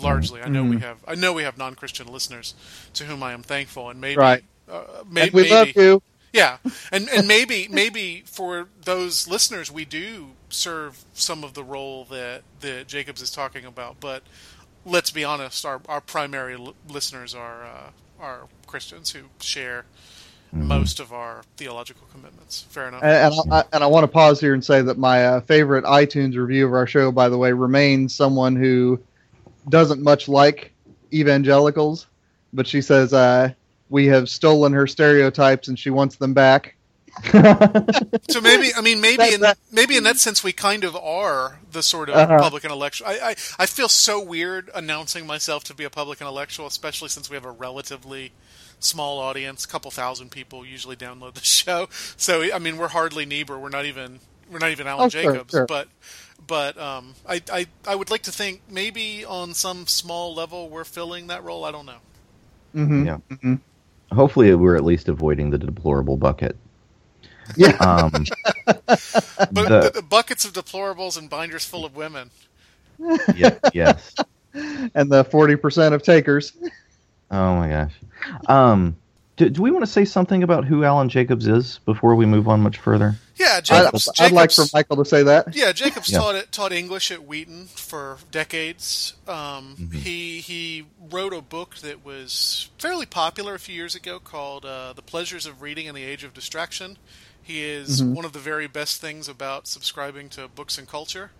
Largely, 0.00 0.42
I 0.42 0.48
know 0.48 0.64
mm. 0.64 0.70
we 0.70 0.78
have 0.80 0.98
I 1.06 1.14
know 1.14 1.32
we 1.32 1.44
have 1.44 1.58
non-Christian 1.58 2.08
listeners 2.08 2.54
to 2.94 3.04
whom 3.04 3.22
I 3.22 3.32
am 3.32 3.42
thankful, 3.42 3.90
and 3.90 4.00
maybe 4.00 4.18
right. 4.18 4.42
Uh, 4.68 5.04
may, 5.10 5.30
we 5.30 5.42
maybe, 5.42 5.54
love 5.54 5.76
you. 5.76 6.02
Yeah, 6.32 6.58
and 6.90 7.08
and 7.10 7.28
maybe 7.28 7.68
maybe 7.70 8.24
for 8.26 8.68
those 8.82 9.28
listeners, 9.28 9.70
we 9.70 9.84
do 9.84 10.30
serve 10.48 11.04
some 11.14 11.44
of 11.44 11.54
the 11.54 11.62
role 11.62 12.04
that 12.06 12.42
that 12.60 12.88
Jacobs 12.88 13.22
is 13.22 13.30
talking 13.30 13.64
about. 13.64 14.00
But 14.00 14.24
let's 14.84 15.10
be 15.10 15.24
honest, 15.24 15.64
our 15.64 15.80
our 15.88 16.00
primary 16.00 16.54
l- 16.54 16.74
listeners 16.88 17.34
are 17.34 17.64
uh, 17.64 17.90
are 18.18 18.48
Christians 18.66 19.12
who 19.12 19.20
share 19.40 19.84
mm-hmm. 20.54 20.66
most 20.66 20.98
of 20.98 21.12
our 21.12 21.44
theological 21.56 22.06
commitments. 22.10 22.62
Fair 22.68 22.88
enough. 22.88 23.04
And, 23.04 23.34
and, 23.34 23.52
I, 23.52 23.64
and 23.72 23.84
I 23.84 23.86
want 23.86 24.02
to 24.02 24.08
pause 24.08 24.40
here 24.40 24.54
and 24.54 24.64
say 24.64 24.82
that 24.82 24.98
my 24.98 25.24
uh, 25.24 25.40
favorite 25.42 25.84
iTunes 25.84 26.36
review 26.36 26.66
of 26.66 26.72
our 26.72 26.88
show, 26.88 27.12
by 27.12 27.28
the 27.28 27.38
way, 27.38 27.52
remains 27.52 28.12
someone 28.12 28.56
who 28.56 29.00
doesn't 29.68 30.02
much 30.02 30.28
like 30.28 30.72
evangelicals, 31.12 32.06
but 32.52 32.66
she 32.66 32.82
says. 32.82 33.12
Uh, 33.12 33.52
we 33.94 34.06
have 34.06 34.28
stolen 34.28 34.72
her 34.72 34.88
stereotypes 34.88 35.68
and 35.68 35.78
she 35.78 35.88
wants 35.88 36.16
them 36.16 36.34
back. 36.34 36.74
so 37.30 38.40
maybe 38.40 38.74
I 38.74 38.80
mean 38.82 39.00
maybe 39.00 39.32
in 39.32 39.44
maybe 39.70 39.96
in 39.96 40.02
that 40.02 40.16
sense 40.16 40.42
we 40.42 40.52
kind 40.52 40.82
of 40.82 40.96
are 40.96 41.60
the 41.70 41.80
sort 41.80 42.08
of 42.08 42.16
uh-huh. 42.16 42.40
public 42.40 42.64
intellectual. 42.64 43.06
I, 43.06 43.18
I 43.22 43.30
I 43.56 43.66
feel 43.66 43.88
so 43.88 44.20
weird 44.20 44.68
announcing 44.74 45.28
myself 45.28 45.62
to 45.64 45.74
be 45.74 45.84
a 45.84 45.90
public 45.90 46.20
intellectual, 46.20 46.66
especially 46.66 47.08
since 47.08 47.30
we 47.30 47.34
have 47.34 47.44
a 47.44 47.52
relatively 47.52 48.32
small 48.80 49.20
audience, 49.20 49.64
a 49.64 49.68
couple 49.68 49.92
thousand 49.92 50.32
people 50.32 50.66
usually 50.66 50.96
download 50.96 51.34
the 51.34 51.44
show. 51.44 51.88
So 52.16 52.52
I 52.52 52.58
mean 52.58 52.76
we're 52.76 52.88
hardly 52.88 53.24
Niebuhr. 53.24 53.60
We're 53.60 53.68
not 53.68 53.84
even 53.84 54.18
we're 54.50 54.58
not 54.58 54.72
even 54.72 54.88
Alan 54.88 55.06
oh, 55.06 55.08
Jacobs, 55.08 55.52
sure, 55.52 55.60
sure. 55.60 55.66
but 55.68 55.86
but 56.44 56.76
um, 56.78 57.14
I, 57.28 57.40
I 57.52 57.66
I 57.86 57.94
would 57.94 58.10
like 58.10 58.22
to 58.22 58.32
think 58.32 58.62
maybe 58.68 59.24
on 59.24 59.54
some 59.54 59.86
small 59.86 60.34
level 60.34 60.68
we're 60.68 60.82
filling 60.82 61.28
that 61.28 61.44
role. 61.44 61.64
I 61.64 61.70
don't 61.70 61.86
know. 61.86 62.02
Mm-hmm. 62.74 63.06
Yeah. 63.06 63.18
Mm-hmm 63.30 63.54
hopefully 64.14 64.54
we're 64.54 64.76
at 64.76 64.84
least 64.84 65.08
avoiding 65.08 65.50
the 65.50 65.58
deplorable 65.58 66.16
bucket. 66.16 66.56
Yeah. 67.56 67.76
Um, 67.76 68.24
But 68.86 69.52
The- 69.52 69.80
the, 69.82 69.90
the 69.96 70.02
buckets 70.02 70.44
of 70.44 70.52
deplorables 70.52 71.18
and 71.18 71.28
binders 71.28 71.64
full 71.64 71.84
of 71.84 71.94
women. 71.96 72.30
yeah, 73.34 73.58
yes. 73.74 74.14
and 74.94 75.10
the 75.10 75.24
forty 75.24 75.56
percent 75.56 75.94
of 75.94 76.02
takers. 76.02 76.52
Oh 77.30 77.56
my 77.56 77.68
gosh. 77.68 77.92
Um, 78.46 78.96
do, 79.36 79.50
do 79.50 79.62
we 79.62 79.70
want 79.72 79.84
to 79.84 79.90
say 79.90 80.04
something 80.04 80.42
about 80.44 80.64
who 80.64 80.84
Alan 80.84 81.08
Jacobs 81.08 81.48
is 81.48 81.80
before 81.84 82.14
we 82.14 82.24
move 82.24 82.48
on 82.48 82.60
much 82.62 82.78
further? 82.78 83.16
Yeah, 83.36 83.56
I'd, 83.56 83.64
Jacobs. 83.64 84.08
I'd 84.20 84.32
like 84.32 84.52
for 84.52 84.62
Michial 84.62 84.96
to 85.02 85.04
say 85.04 85.22
that. 85.24 85.54
Yeah, 85.56 85.72
Jacobs 85.72 86.08
Yeah. 86.10 86.18
taught 86.18 86.52
taught 86.52 86.72
English 86.72 87.10
at 87.10 87.26
Wheaton 87.26 87.66
for 87.66 88.18
decades. 88.30 89.14
Um, 89.26 89.76
Mm-hmm. 89.78 89.98
He 89.98 90.40
he 90.40 90.86
wrote 91.10 91.32
a 91.32 91.40
book 91.40 91.76
that 91.78 92.04
was 92.04 92.70
fairly 92.78 93.06
popular 93.06 93.54
a 93.54 93.58
few 93.58 93.74
years 93.74 93.94
ago 93.94 94.20
called 94.20 94.64
uh, 94.64 94.92
"The 94.92 95.02
Pleasures 95.02 95.46
of 95.46 95.62
Reading 95.62 95.86
in 95.86 95.94
the 95.94 96.04
Age 96.04 96.22
of 96.24 96.32
Distraction." 96.34 96.96
He 97.42 97.62
is 97.64 98.00
Mm-hmm. 98.00 98.14
one 98.14 98.24
of 98.24 98.32
the 98.32 98.38
very 98.38 98.66
best 98.68 99.00
things 99.00 99.28
about 99.28 99.66
subscribing 99.66 100.28
to 100.30 100.48
books 100.48 100.78
and 100.78 100.88
culture. 100.88 101.30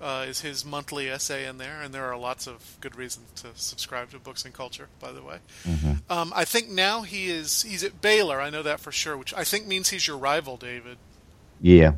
Uh, 0.00 0.24
is 0.26 0.40
his 0.40 0.64
monthly 0.64 1.10
essay 1.10 1.46
in 1.46 1.58
there, 1.58 1.82
and 1.82 1.92
there 1.92 2.06
are 2.06 2.16
lots 2.16 2.46
of 2.46 2.78
good 2.80 2.96
reasons 2.96 3.26
to 3.42 3.48
subscribe 3.54 4.10
to 4.10 4.18
Books 4.18 4.46
and 4.46 4.54
Culture. 4.54 4.88
By 4.98 5.12
the 5.12 5.22
way, 5.22 5.40
Mm-hmm. 5.68 6.10
um, 6.10 6.32
I 6.34 6.46
think 6.46 6.70
now 6.70 7.02
he 7.02 7.28
is 7.28 7.62
he's 7.64 7.84
at 7.84 8.00
Baylor. 8.00 8.40
I 8.40 8.48
know 8.48 8.62
that 8.62 8.80
for 8.80 8.92
sure, 8.92 9.14
which 9.16 9.34
I 9.34 9.44
think 9.44 9.66
means 9.66 9.90
he's 9.90 10.06
your 10.06 10.16
rival, 10.16 10.56
David. 10.56 10.96
Yeah. 11.60 11.92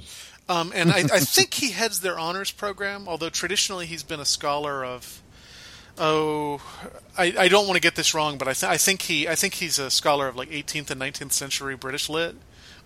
Um, 0.48 0.72
and 0.74 0.90
I, 0.90 0.98
I 0.98 1.20
think 1.20 1.54
he 1.54 1.70
heads 1.70 2.00
their 2.00 2.18
honors 2.18 2.50
program, 2.50 3.08
although 3.08 3.30
traditionally 3.30 3.86
he's 3.86 4.02
been 4.02 4.20
a 4.20 4.24
scholar 4.24 4.84
of. 4.84 5.22
Oh, 5.98 6.60
I, 7.18 7.34
I 7.38 7.48
don't 7.48 7.66
want 7.66 7.76
to 7.76 7.80
get 7.80 7.96
this 7.96 8.14
wrong, 8.14 8.38
but 8.38 8.48
I, 8.48 8.54
th- 8.54 8.70
I 8.70 8.76
think 8.78 9.02
he 9.02 9.28
I 9.28 9.34
think 9.34 9.54
he's 9.54 9.78
a 9.78 9.90
scholar 9.90 10.26
of 10.26 10.36
like 10.36 10.50
18th 10.50 10.90
and 10.90 11.00
19th 11.00 11.32
century 11.32 11.76
British 11.76 12.08
lit. 12.08 12.34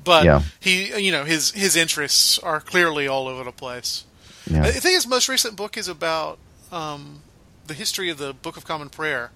But 0.03 0.25
Yeah. 0.25 0.43
he, 0.61 0.97
you 1.03 1.13
know, 1.13 1.25
his 1.25 1.53
his 1.53 1.77
interests 1.77 2.39
are 2.41 2.61
clearly 2.61 3.07
all 3.09 3.29
over 3.29 3.45
the 3.45 3.53
place. 3.53 4.05
Yeah. 4.51 4.65
I 4.65 4.71
think 4.73 4.95
his 4.95 5.07
most 5.07 5.29
recent 5.29 5.57
book 5.57 5.77
is 5.77 5.89
about 5.89 6.39
um, 6.73 7.21
the 7.67 7.75
history 7.75 8.11
of 8.11 8.19
the 8.19 8.33
Book 8.35 8.57
of 8.57 8.65
Common 8.65 8.89
Prayer. 8.89 9.31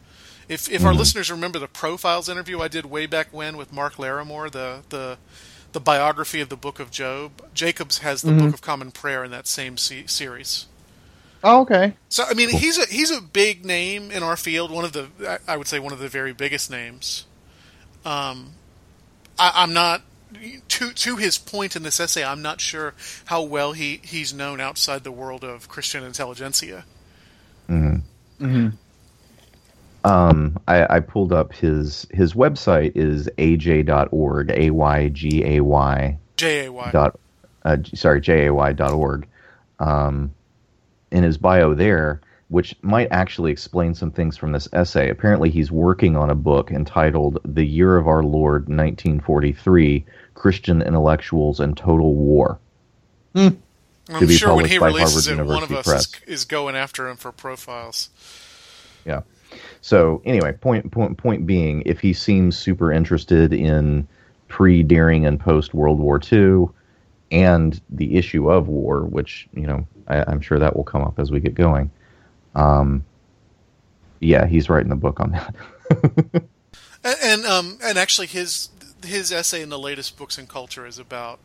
If 0.49 0.68
if 0.68 0.85
our 0.85 0.92
listeners 0.94 1.30
remember 1.30 1.59
the 1.61 1.68
profiles 1.68 2.28
interview 2.28 2.61
I 2.61 2.68
did 2.68 2.87
way 2.87 3.06
back 3.06 3.28
when 3.32 3.56
with 3.56 3.73
Mark 3.73 3.94
Larrimore, 3.94 4.50
the 4.50 4.80
the 4.88 5.16
the 5.73 5.81
biography 5.81 6.41
of 6.41 6.49
the 6.49 6.57
Book 6.57 6.81
of 6.81 6.91
Job, 6.91 7.31
Jacobs 7.55 7.99
has 7.99 8.23
the 8.23 8.31
mm-hmm. 8.31 8.47
Book 8.47 8.55
of 8.55 8.61
Common 8.61 8.91
Prayer 8.91 9.25
in 9.25 9.31
that 9.31 9.47
same 9.47 9.77
se- 9.77 10.07
series. 10.07 10.67
Oh, 11.43 11.62
okay. 11.62 11.95
So 12.09 12.25
I 12.29 12.35
mean, 12.35 12.50
he's 12.50 12.79
a 12.79 12.87
he's 12.87 13.11
a 13.11 13.21
big 13.21 13.65
name 13.65 14.11
in 14.11 14.23
our 14.23 14.37
field. 14.37 14.71
One 14.71 14.85
of 14.85 14.93
the 14.93 15.09
I- 15.27 15.55
I 15.55 15.57
would 15.57 15.67
say 15.67 15.79
one 15.79 15.93
of 15.93 15.99
the 15.99 16.09
very 16.09 16.33
biggest 16.33 16.71
names. 16.71 17.25
Um, 18.05 18.53
I, 19.39 19.53
I'm 19.55 19.73
not 19.73 20.03
to 20.69 20.93
to 20.93 21.17
his 21.17 21.39
point 21.39 21.77
in 21.77 21.83
this 21.83 21.99
essay. 21.99 22.25
I'm 22.25 22.43
not 22.43 22.61
sure 22.61 22.95
how 23.27 23.43
well 23.43 23.73
he 23.73 24.00
he's 24.05 24.35
known 24.35 24.61
outside 24.61 25.05
the 25.05 25.12
world 25.12 25.45
of 25.45 25.69
Christian 25.69 26.05
intelligentsia. 26.05 26.85
Mm-hmm. 27.69 28.45
Mm-hmm. 28.45 28.77
Um, 30.04 30.59
I, 30.66 30.97
I 30.97 31.00
pulled 31.00 31.33
up 31.33 31.52
his 31.52 32.07
his 32.11 32.35
website 32.35 32.92
is 32.95 33.28
ayjay.org, 33.38 34.50
a 34.50 34.71
y 34.71 35.09
g 35.09 35.45
a 35.45 35.61
y 35.61 36.19
J 36.37 36.66
A 36.66 36.73
Y. 36.73 36.90
dot 36.90 37.19
uh, 37.64 37.76
sorry 37.95 38.21
j 38.21 38.47
a 38.47 38.54
y 38.54 38.73
dot 38.73 38.92
org. 38.92 39.26
Um, 39.78 40.33
in 41.11 41.25
his 41.25 41.38
bio 41.38 41.75
there, 41.75 42.21
which 42.49 42.76
might 42.83 43.09
actually 43.11 43.50
explain 43.50 43.95
some 43.95 44.11
things 44.11 44.37
from 44.37 44.52
this 44.52 44.69
essay. 44.73 45.11
Apparently, 45.11 45.50
he's 45.50 45.71
working 45.71 46.16
on 46.16 46.30
a 46.30 46.35
book 46.35 46.71
entitled 46.71 47.38
"The 47.45 47.64
Year 47.64 47.97
of 47.97 48.09
Our 48.09 48.23
Lord, 48.23 48.69
1943: 48.69 50.04
Christian 50.35 50.83
Intellectuals 50.83 51.61
and 51.61 51.76
Total 51.76 52.14
War." 52.14 52.59
to 53.35 54.16
I'm 54.16 54.28
sure 54.28 54.57
when 54.57 54.64
he 54.64 54.78
published 54.78 54.80
by 54.80 54.87
releases 54.87 55.28
it, 55.28 55.37
Harvard 55.37 55.54
one 55.54 55.62
of 55.62 55.73
us 55.73 55.87
is, 55.88 56.21
is 56.26 56.45
going 56.45 56.75
after 56.75 57.09
him 57.09 57.16
for 57.16 57.33
profiles. 57.33 58.11
Yeah. 59.04 59.23
So 59.80 60.23
anyway, 60.25 60.52
point 60.52 60.90
point 60.90 61.16
point 61.16 61.47
being, 61.47 61.83
if 61.87 62.00
he 62.00 62.12
seems 62.12 62.59
super 62.59 62.92
interested 62.92 63.52
in 63.52 64.07
pre, 64.49 64.83
during, 64.83 65.26
and 65.26 65.38
post 65.38 65.75
World 65.75 65.99
War 65.99 66.21
II, 66.30 66.69
and 67.30 67.80
the 67.90 68.16
issue 68.16 68.50
of 68.50 68.69
war, 68.69 69.04
which 69.04 69.49
you 69.54 69.66
know 69.66 69.87
I, 70.09 70.25
I'm 70.26 70.40
sure 70.40 70.59
that 70.59 70.76
will 70.76 70.85
come 70.85 71.02
up 71.02 71.19
as 71.19 71.30
we 71.30 71.40
get 71.40 71.54
going. 71.54 71.90
Um, 72.54 73.04
yeah, 74.21 74.47
he's 74.47 74.69
writing 74.69 74.90
the 74.90 74.97
book 74.97 75.21
on 75.21 75.30
that. 75.33 75.54
And, 77.02 77.16
and 77.23 77.47
um 77.47 77.78
and 77.83 77.99
actually 77.99 78.26
his 78.26 78.69
his 79.04 79.33
essay 79.33 79.62
in 79.62 79.71
the 79.71 79.78
latest 79.78 80.19
Books 80.19 80.37
and 80.37 80.49
Culture 80.49 80.87
is 80.87 80.99
about 80.99 81.38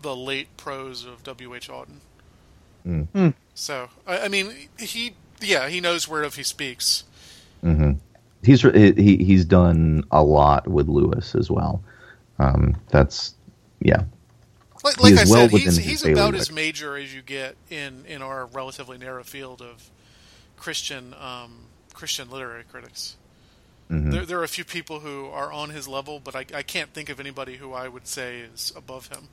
the 0.00 0.16
late 0.16 0.56
prose 0.56 1.04
of 1.04 1.22
W. 1.24 1.54
H. 1.54 1.68
Auden. 1.68 1.98
Mm. 2.86 3.34
So 3.54 3.88
I, 4.06 4.20
I 4.20 4.28
mean 4.28 4.68
he 4.78 5.14
yeah 5.40 5.68
he 5.68 5.80
knows 5.80 6.08
whereof 6.08 6.36
he 6.36 6.42
speaks. 6.42 7.04
Hmm 7.64 7.92
He's 8.44 8.60
he 8.60 9.16
he's 9.24 9.46
done 9.46 10.04
a 10.10 10.22
lot 10.22 10.68
with 10.68 10.86
Lewis 10.86 11.34
as 11.34 11.50
well. 11.50 11.82
Um, 12.38 12.76
that's 12.88 13.34
yeah. 13.80 14.04
Like, 14.82 15.00
like 15.00 15.14
I 15.14 15.24
well 15.24 15.48
said, 15.48 15.50
he's 15.50 15.76
he's 15.78 16.04
about 16.04 16.34
as 16.34 16.52
major 16.52 16.94
as 16.98 17.14
you 17.14 17.22
get 17.22 17.56
in 17.70 18.04
in 18.06 18.20
our 18.20 18.44
relatively 18.44 18.98
narrow 18.98 19.24
field 19.24 19.62
of 19.62 19.90
Christian 20.58 21.14
um, 21.18 21.68
Christian 21.94 22.30
literary 22.30 22.64
critics. 22.64 23.16
Mhm. 23.90 24.10
There, 24.10 24.26
there 24.26 24.40
are 24.40 24.44
a 24.44 24.48
few 24.48 24.64
people 24.64 25.00
who 25.00 25.26
are 25.26 25.50
on 25.50 25.70
his 25.70 25.88
level, 25.88 26.20
but 26.20 26.36
I, 26.36 26.44
I 26.54 26.62
can't 26.62 26.92
think 26.92 27.08
of 27.08 27.20
anybody 27.20 27.56
who 27.56 27.72
I 27.72 27.88
would 27.88 28.06
say 28.06 28.40
is 28.40 28.72
above 28.76 29.08
him. 29.08 29.28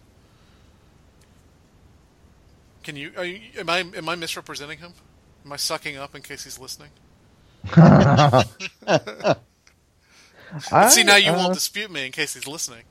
Can 2.83 2.95
you? 2.95 3.11
Are 3.17 3.25
you 3.25 3.41
am 3.59 3.69
I 3.69 3.79
am 3.79 4.07
I 4.07 4.15
misrepresenting 4.15 4.79
him? 4.79 4.93
Am 5.45 5.51
I 5.51 5.57
sucking 5.57 5.97
up 5.97 6.15
in 6.15 6.21
case 6.21 6.45
he's 6.45 6.59
listening? 6.59 6.89
I, 10.71 10.87
See, 10.87 11.03
now 11.03 11.15
you 11.15 11.31
uh, 11.31 11.37
won't 11.37 11.53
dispute 11.53 11.91
me 11.91 12.05
in 12.05 12.11
case 12.11 12.33
he's 12.33 12.47
listening. 12.47 12.83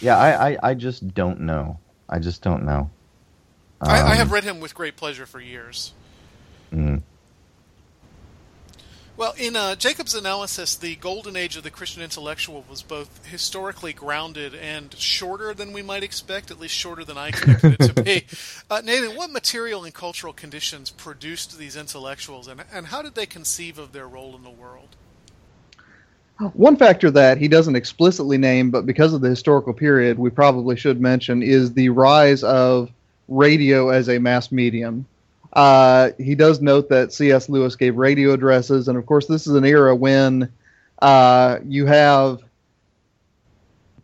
Yeah, 0.00 0.16
I, 0.18 0.50
I 0.52 0.58
I 0.70 0.74
just 0.74 1.14
don't 1.14 1.40
know. 1.40 1.78
I 2.08 2.18
just 2.18 2.42
don't 2.42 2.64
know. 2.64 2.90
I, 3.80 4.00
I 4.00 4.12
Um, 4.12 4.16
have 4.16 4.30
read 4.32 4.44
him 4.44 4.60
with 4.60 4.74
great 4.74 4.96
pleasure 4.96 5.26
for 5.26 5.40
years. 5.40 5.92
mm. 6.72 7.02
Well, 9.16 9.34
in 9.38 9.56
uh, 9.56 9.76
Jacob's 9.76 10.14
analysis, 10.14 10.76
the 10.76 10.94
golden 10.96 11.36
age 11.36 11.56
of 11.56 11.62
the 11.62 11.70
Christian 11.70 12.02
intellectual 12.02 12.66
was 12.68 12.82
both 12.82 13.24
historically 13.24 13.94
grounded 13.94 14.54
and 14.54 14.92
shorter 14.94 15.54
than 15.54 15.72
we 15.72 15.80
might 15.80 16.02
expect, 16.02 16.50
at 16.50 16.60
least 16.60 16.74
shorter 16.74 17.02
than 17.02 17.16
I 17.16 17.28
expected 17.28 17.76
it 17.80 17.94
to 17.94 18.02
be. 18.02 18.26
Uh, 18.68 18.82
Nathan, 18.84 19.16
what 19.16 19.30
material 19.30 19.84
and 19.84 19.94
cultural 19.94 20.32
conditions 20.32 20.90
produced 20.90 21.56
these 21.56 21.76
intellectuals, 21.76 22.48
and, 22.48 22.62
and 22.72 22.86
how 22.86 23.00
did 23.00 23.14
they 23.14 23.24
conceive 23.24 23.78
of 23.78 23.92
their 23.92 24.08
role 24.08 24.34
in 24.34 24.42
the 24.42 24.50
world? 24.50 24.96
One 26.54 26.76
factor 26.76 27.10
that 27.12 27.38
he 27.38 27.46
doesn't 27.46 27.76
explicitly 27.76 28.38
name, 28.38 28.70
but 28.70 28.86
because 28.86 29.14
of 29.14 29.20
the 29.20 29.28
historical 29.28 29.72
period, 29.72 30.18
we 30.18 30.30
probably 30.30 30.76
should 30.76 31.00
mention, 31.00 31.42
is 31.42 31.72
the 31.72 31.90
rise 31.90 32.42
of 32.42 32.90
radio 33.28 33.90
as 33.90 34.08
a 34.08 34.18
mass 34.18 34.50
medium. 34.50 35.06
Uh, 35.56 36.10
he 36.18 36.34
does 36.34 36.60
note 36.60 36.90
that 36.90 37.14
C.S. 37.14 37.48
Lewis 37.48 37.76
gave 37.76 37.96
radio 37.96 38.32
addresses, 38.34 38.88
and 38.88 38.98
of 38.98 39.06
course, 39.06 39.26
this 39.26 39.46
is 39.46 39.54
an 39.54 39.64
era 39.64 39.96
when 39.96 40.52
uh, 41.00 41.60
you 41.64 41.86
have 41.86 42.42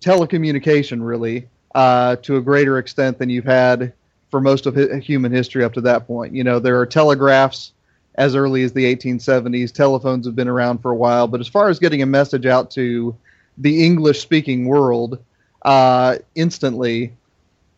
telecommunication, 0.01 1.07
really, 1.07 1.49
uh, 1.75 2.17
to 2.17 2.37
a 2.37 2.41
greater 2.41 2.79
extent 2.79 3.19
than 3.19 3.29
you've 3.29 3.45
had 3.45 3.93
for 4.31 4.41
most 4.41 4.65
of 4.65 4.75
hi- 4.75 4.99
human 4.99 5.31
history 5.31 5.63
up 5.63 5.75
to 5.75 5.83
that 5.83 6.07
point. 6.07 6.35
You 6.35 6.43
know, 6.43 6.59
there 6.59 6.81
are 6.81 6.87
telegraphs 6.87 7.73
as 8.15 8.35
early 8.35 8.63
as 8.63 8.73
the 8.73 8.97
1870s. 8.97 9.73
Telephones 9.73 10.25
have 10.25 10.35
been 10.35 10.49
around 10.49 10.79
for 10.79 10.91
a 10.91 10.97
while, 10.97 11.29
but 11.29 11.41
as 11.41 11.49
far 11.49 11.69
as 11.69 11.79
getting 11.79 12.01
a 12.01 12.07
message 12.07 12.47
out 12.47 12.71
to 12.71 13.15
the 13.59 13.85
English 13.85 14.23
speaking 14.23 14.65
world 14.65 15.23
uh, 15.67 16.17
instantly, 16.35 17.13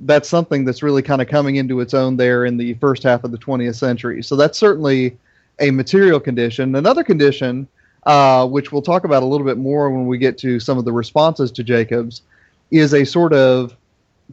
that's 0.05 0.29
something 0.29 0.65
that's 0.65 0.83
really 0.83 1.03
kind 1.03 1.21
of 1.23 1.29
coming 1.29 1.57
into 1.57 1.81
its 1.81 1.95
own 1.95 2.17
there 2.17 2.45
in 2.45 2.57
the 2.57 2.75
first 2.75 3.03
half 3.03 3.25
of 3.25 3.33
the 3.33 3.39
20th 3.39 3.77
century. 3.77 4.23
So 4.23 4.37
that's 4.37 4.59
certainly 4.59 5.17
a 5.59 5.71
material 5.71 6.21
condition. 6.21 6.75
Another 6.75 7.03
condition, 7.03 7.67
uh, 8.05 8.47
which 8.47 8.71
we'll 8.71 8.83
talk 8.83 9.05
about 9.05 9.23
a 9.23 9.27
little 9.27 9.47
bit 9.47 9.57
more 9.57 9.91
when 9.91 10.07
we 10.07 10.19
get 10.19 10.37
to 10.39 10.61
some 10.61 10.79
of 10.79 10.85
the 10.85 10.93
responses 10.93 11.51
to 11.53 11.65
Jacobs, 11.65 12.23
is 12.71 12.93
a 12.93 13.05
sort 13.05 13.33
of 13.33 13.77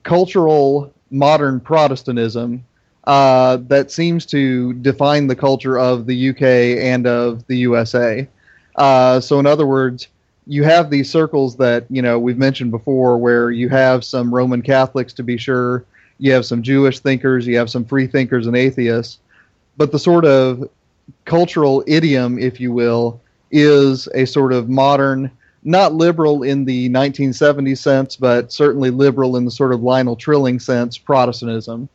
cultural 0.03 0.93
modern 1.09 1.59
Protestantism 1.59 2.65
uh, 3.05 3.57
that 3.67 3.91
seems 3.91 4.25
to 4.27 4.73
define 4.73 5.27
the 5.27 5.35
culture 5.35 5.79
of 5.79 6.05
the 6.05 6.29
UK 6.29 6.41
and 6.83 7.07
of 7.07 7.45
the 7.47 7.57
USA. 7.57 8.27
Uh, 8.75 9.19
so, 9.19 9.39
in 9.39 9.45
other 9.45 9.65
words, 9.65 10.07
you 10.51 10.65
have 10.65 10.89
these 10.89 11.09
circles 11.09 11.55
that 11.55 11.85
you 11.89 12.01
know 12.01 12.19
we've 12.19 12.37
mentioned 12.37 12.71
before, 12.71 13.17
where 13.17 13.51
you 13.51 13.69
have 13.69 14.03
some 14.03 14.35
Roman 14.35 14.61
Catholics, 14.61 15.13
to 15.13 15.23
be 15.23 15.37
sure, 15.37 15.85
you 16.17 16.33
have 16.33 16.45
some 16.45 16.61
Jewish 16.61 16.99
thinkers, 16.99 17.47
you 17.47 17.55
have 17.55 17.69
some 17.69 17.85
free 17.85 18.05
thinkers 18.05 18.47
and 18.47 18.57
atheists, 18.57 19.19
but 19.77 19.93
the 19.93 19.97
sort 19.97 20.25
of 20.25 20.69
cultural 21.23 21.85
idiom, 21.87 22.37
if 22.37 22.59
you 22.59 22.73
will, 22.73 23.21
is 23.51 24.09
a 24.13 24.25
sort 24.25 24.51
of 24.51 24.67
modern 24.67 25.31
not 25.63 25.93
liberal 25.93 26.43
in 26.43 26.65
the 26.65 26.89
1970s 26.89 27.77
sense, 27.77 28.17
but 28.17 28.51
certainly 28.51 28.89
liberal 28.89 29.37
in 29.37 29.45
the 29.45 29.51
sort 29.51 29.71
of 29.71 29.81
Lionel 29.81 30.17
Trilling 30.17 30.59
sense, 30.59 30.97
Protestantism. 30.97 31.87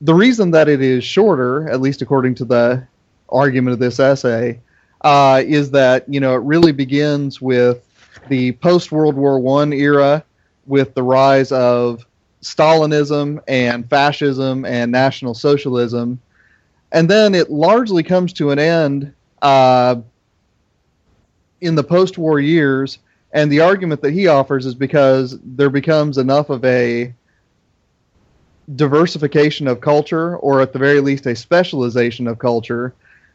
The 0.00 0.14
reason 0.14 0.50
that 0.52 0.66
it 0.66 0.80
is 0.80 1.04
shorter, 1.04 1.68
at 1.68 1.82
least 1.82 2.00
according 2.00 2.36
to 2.36 2.46
the 2.46 2.86
argument 3.28 3.74
of 3.74 3.80
this 3.80 4.00
essay, 4.00 4.60
uh, 5.06 5.40
is 5.46 5.70
that 5.70 6.04
you 6.12 6.18
know 6.18 6.34
it 6.34 6.42
really 6.42 6.72
begins 6.72 7.40
with 7.40 7.88
the 8.28 8.50
post 8.54 8.90
World 8.90 9.14
War 9.14 9.38
One 9.38 9.72
era, 9.72 10.24
with 10.66 10.94
the 10.94 11.02
rise 11.04 11.52
of 11.52 12.04
Stalinism 12.42 13.40
and 13.46 13.88
fascism 13.88 14.64
and 14.64 14.90
National 14.90 15.32
Socialism, 15.32 16.20
and 16.90 17.08
then 17.08 17.36
it 17.36 17.52
largely 17.52 18.02
comes 18.02 18.32
to 18.32 18.50
an 18.50 18.58
end 18.58 19.14
uh, 19.42 19.94
in 21.60 21.76
the 21.76 21.84
post-war 21.84 22.40
years. 22.40 22.98
And 23.32 23.52
the 23.52 23.60
argument 23.60 24.02
that 24.02 24.12
he 24.12 24.26
offers 24.26 24.66
is 24.66 24.74
because 24.74 25.38
there 25.44 25.70
becomes 25.70 26.18
enough 26.18 26.50
of 26.50 26.64
a 26.64 27.14
diversification 28.74 29.68
of 29.68 29.80
culture, 29.80 30.36
or 30.38 30.60
at 30.60 30.72
the 30.72 30.80
very 30.80 31.00
least, 31.00 31.26
a 31.26 31.36
specialization 31.36 32.26
of 32.26 32.40
culture, 32.40 32.92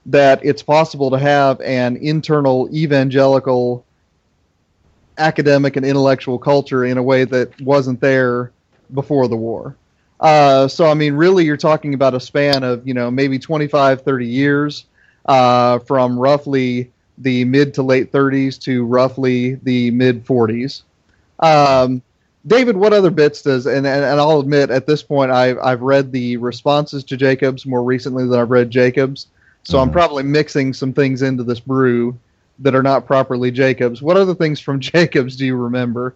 that 0.08 0.44
it's 0.44 0.64
possible 0.64 1.12
to 1.12 1.18
have 1.18 1.62
an 1.62 1.98
internal 1.98 2.70
evangelical 2.74 3.86
academic 5.18 5.76
and 5.76 5.86
intellectual 5.86 6.40
culture 6.40 6.84
in 6.86 6.98
a 6.98 7.04
way 7.04 7.24
that 7.24 7.60
wasn't 7.62 8.00
there 8.02 8.52
before 8.94 9.28
the 9.28 9.36
war. 9.36 9.76
Uh, 10.20 10.68
so, 10.68 10.86
I 10.86 10.94
mean, 10.94 11.14
really, 11.14 11.46
you're 11.46 11.58
talking 11.58 11.94
about 11.94 12.14
a 12.14 12.20
span 12.20 12.64
of, 12.64 12.88
you 12.88 12.94
know, 12.94 13.10
maybe 13.10 13.40
25, 13.40 14.02
30 14.02 14.26
years 14.26 14.86
uh, 15.26 15.80
from 15.80 16.18
roughly 16.18 16.92
the 17.18 17.46
mid 17.46 17.74
to 17.76 17.84
late 17.84 18.12
30s 18.12 18.60
to 18.62 18.86
roughly 18.86 19.56
the 19.56 19.92
mid 19.92 20.26
40s. 20.26 20.84
Um, 21.40 22.02
David, 22.46 22.76
what 22.76 22.94
other 22.94 23.12
bits 23.12 23.44
does, 23.44 23.68
and, 23.68 23.86
and, 23.86 24.04
and 24.04 24.20
I'll 24.20 24.40
admit 24.40 24.72
at 24.72 24.88
this 24.88 25.04
point, 25.04 25.32
I've, 25.32 25.58
I've 25.60 25.82
read 25.82 26.12
the 26.12 26.38
responses 26.38 27.04
to 27.06 27.18
Jacobs 27.18 27.66
more 27.66 27.84
recently 27.84 28.26
than 28.28 28.40
I've 28.40 28.50
read 28.50 28.72
Jacobs. 28.72 29.28
So 29.64 29.80
I'm 29.80 29.90
Mhm. 29.90 29.94
probably 29.94 30.24
mixing 30.24 30.74
some 30.74 30.94
things 30.94 31.22
into 31.22 31.44
this 31.44 31.60
brew 31.60 32.18
that 32.60 32.76
are 32.76 32.84
not 32.84 33.06
properly 33.06 33.52
Jacobs. 33.52 34.02
What 34.02 34.18
other 34.18 34.36
things 34.36 34.60
from 34.60 34.80
Jacobs 34.92 35.36
do 35.36 35.46
you 35.46 35.56
remember? 35.56 36.16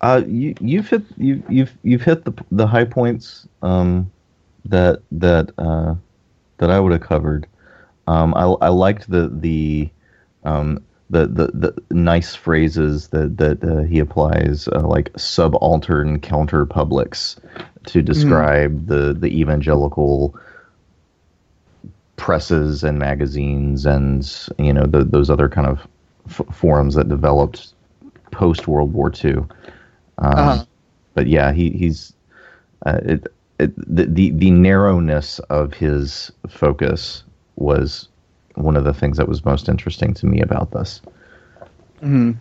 Uh, 0.00 0.22
you 0.26 0.54
you've 0.60 0.88
hit 0.88 1.02
you 1.16 1.42
you've 1.48 1.72
you've 1.82 2.02
hit 2.02 2.24
the 2.24 2.32
the 2.50 2.66
high 2.66 2.84
points 2.84 3.46
um, 3.62 4.10
that 4.66 5.00
that 5.12 5.50
uh, 5.58 5.94
that 6.58 6.70
I 6.70 6.78
would 6.80 6.92
have 6.92 7.00
covered. 7.00 7.46
Um, 8.06 8.34
I 8.34 8.42
I 8.60 8.68
liked 8.68 9.10
the 9.10 9.30
the 9.32 9.88
um, 10.44 10.84
the, 11.10 11.26
the 11.26 11.46
the 11.54 11.82
nice 11.94 12.34
phrases 12.34 13.08
that 13.08 13.38
that 13.38 13.64
uh, 13.64 13.82
he 13.84 13.98
applies, 13.98 14.68
uh, 14.68 14.86
like 14.86 15.10
subaltern 15.16 16.20
counter 16.20 16.66
publics, 16.66 17.36
to 17.86 18.02
describe 18.02 18.86
the 18.86 19.14
the 19.14 19.28
evangelical 19.28 20.38
presses 22.16 22.84
and 22.84 22.98
magazines 22.98 23.86
and 23.86 24.48
you 24.58 24.72
know 24.72 24.86
the, 24.86 25.04
those 25.04 25.30
other 25.30 25.48
kind 25.48 25.66
of 25.66 25.86
f- 26.28 26.46
forums 26.54 26.94
that 26.94 27.08
developed 27.08 27.74
post 28.30 28.68
World 28.68 28.92
War 28.92 29.10
II. 29.24 29.32
Um, 29.32 29.48
Uh-huh. 30.18 30.64
But 31.14 31.26
yeah, 31.28 31.52
he, 31.52 31.70
he's 31.70 32.12
uh, 32.86 33.00
it, 33.04 33.26
it, 33.58 33.72
the, 33.96 34.06
the 34.06 34.30
the 34.30 34.50
narrowness 34.50 35.38
of 35.50 35.74
his 35.74 36.32
focus 36.48 37.24
was 37.56 38.08
one 38.56 38.76
of 38.76 38.84
the 38.84 38.94
things 38.94 39.16
that 39.16 39.28
was 39.28 39.44
most 39.44 39.68
interesting 39.68 40.14
to 40.14 40.26
me 40.26 40.40
about 40.40 40.70
this. 40.72 41.00
hmm 42.00 42.32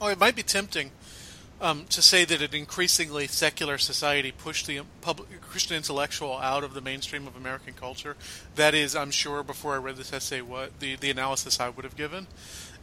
Oh, 0.00 0.08
it 0.08 0.18
might 0.18 0.34
be 0.36 0.42
tempting 0.42 0.90
um, 1.60 1.84
to 1.90 2.00
say 2.00 2.24
that 2.24 2.40
an 2.40 2.54
increasingly 2.54 3.26
secular 3.26 3.78
society 3.78 4.32
pushed 4.32 4.66
the 4.66 4.80
public, 5.00 5.40
Christian 5.42 5.76
intellectual 5.76 6.38
out 6.38 6.64
of 6.64 6.74
the 6.74 6.80
mainstream 6.80 7.26
of 7.26 7.36
American 7.36 7.74
culture. 7.74 8.16
That 8.54 8.74
is, 8.74 8.96
I'm 8.96 9.10
sure, 9.10 9.42
before 9.42 9.74
I 9.74 9.78
read 9.78 9.96
this 9.96 10.12
essay, 10.12 10.40
what 10.40 10.80
the, 10.80 10.96
the 10.96 11.10
analysis 11.10 11.60
I 11.60 11.68
would 11.68 11.84
have 11.84 11.96
given. 11.96 12.26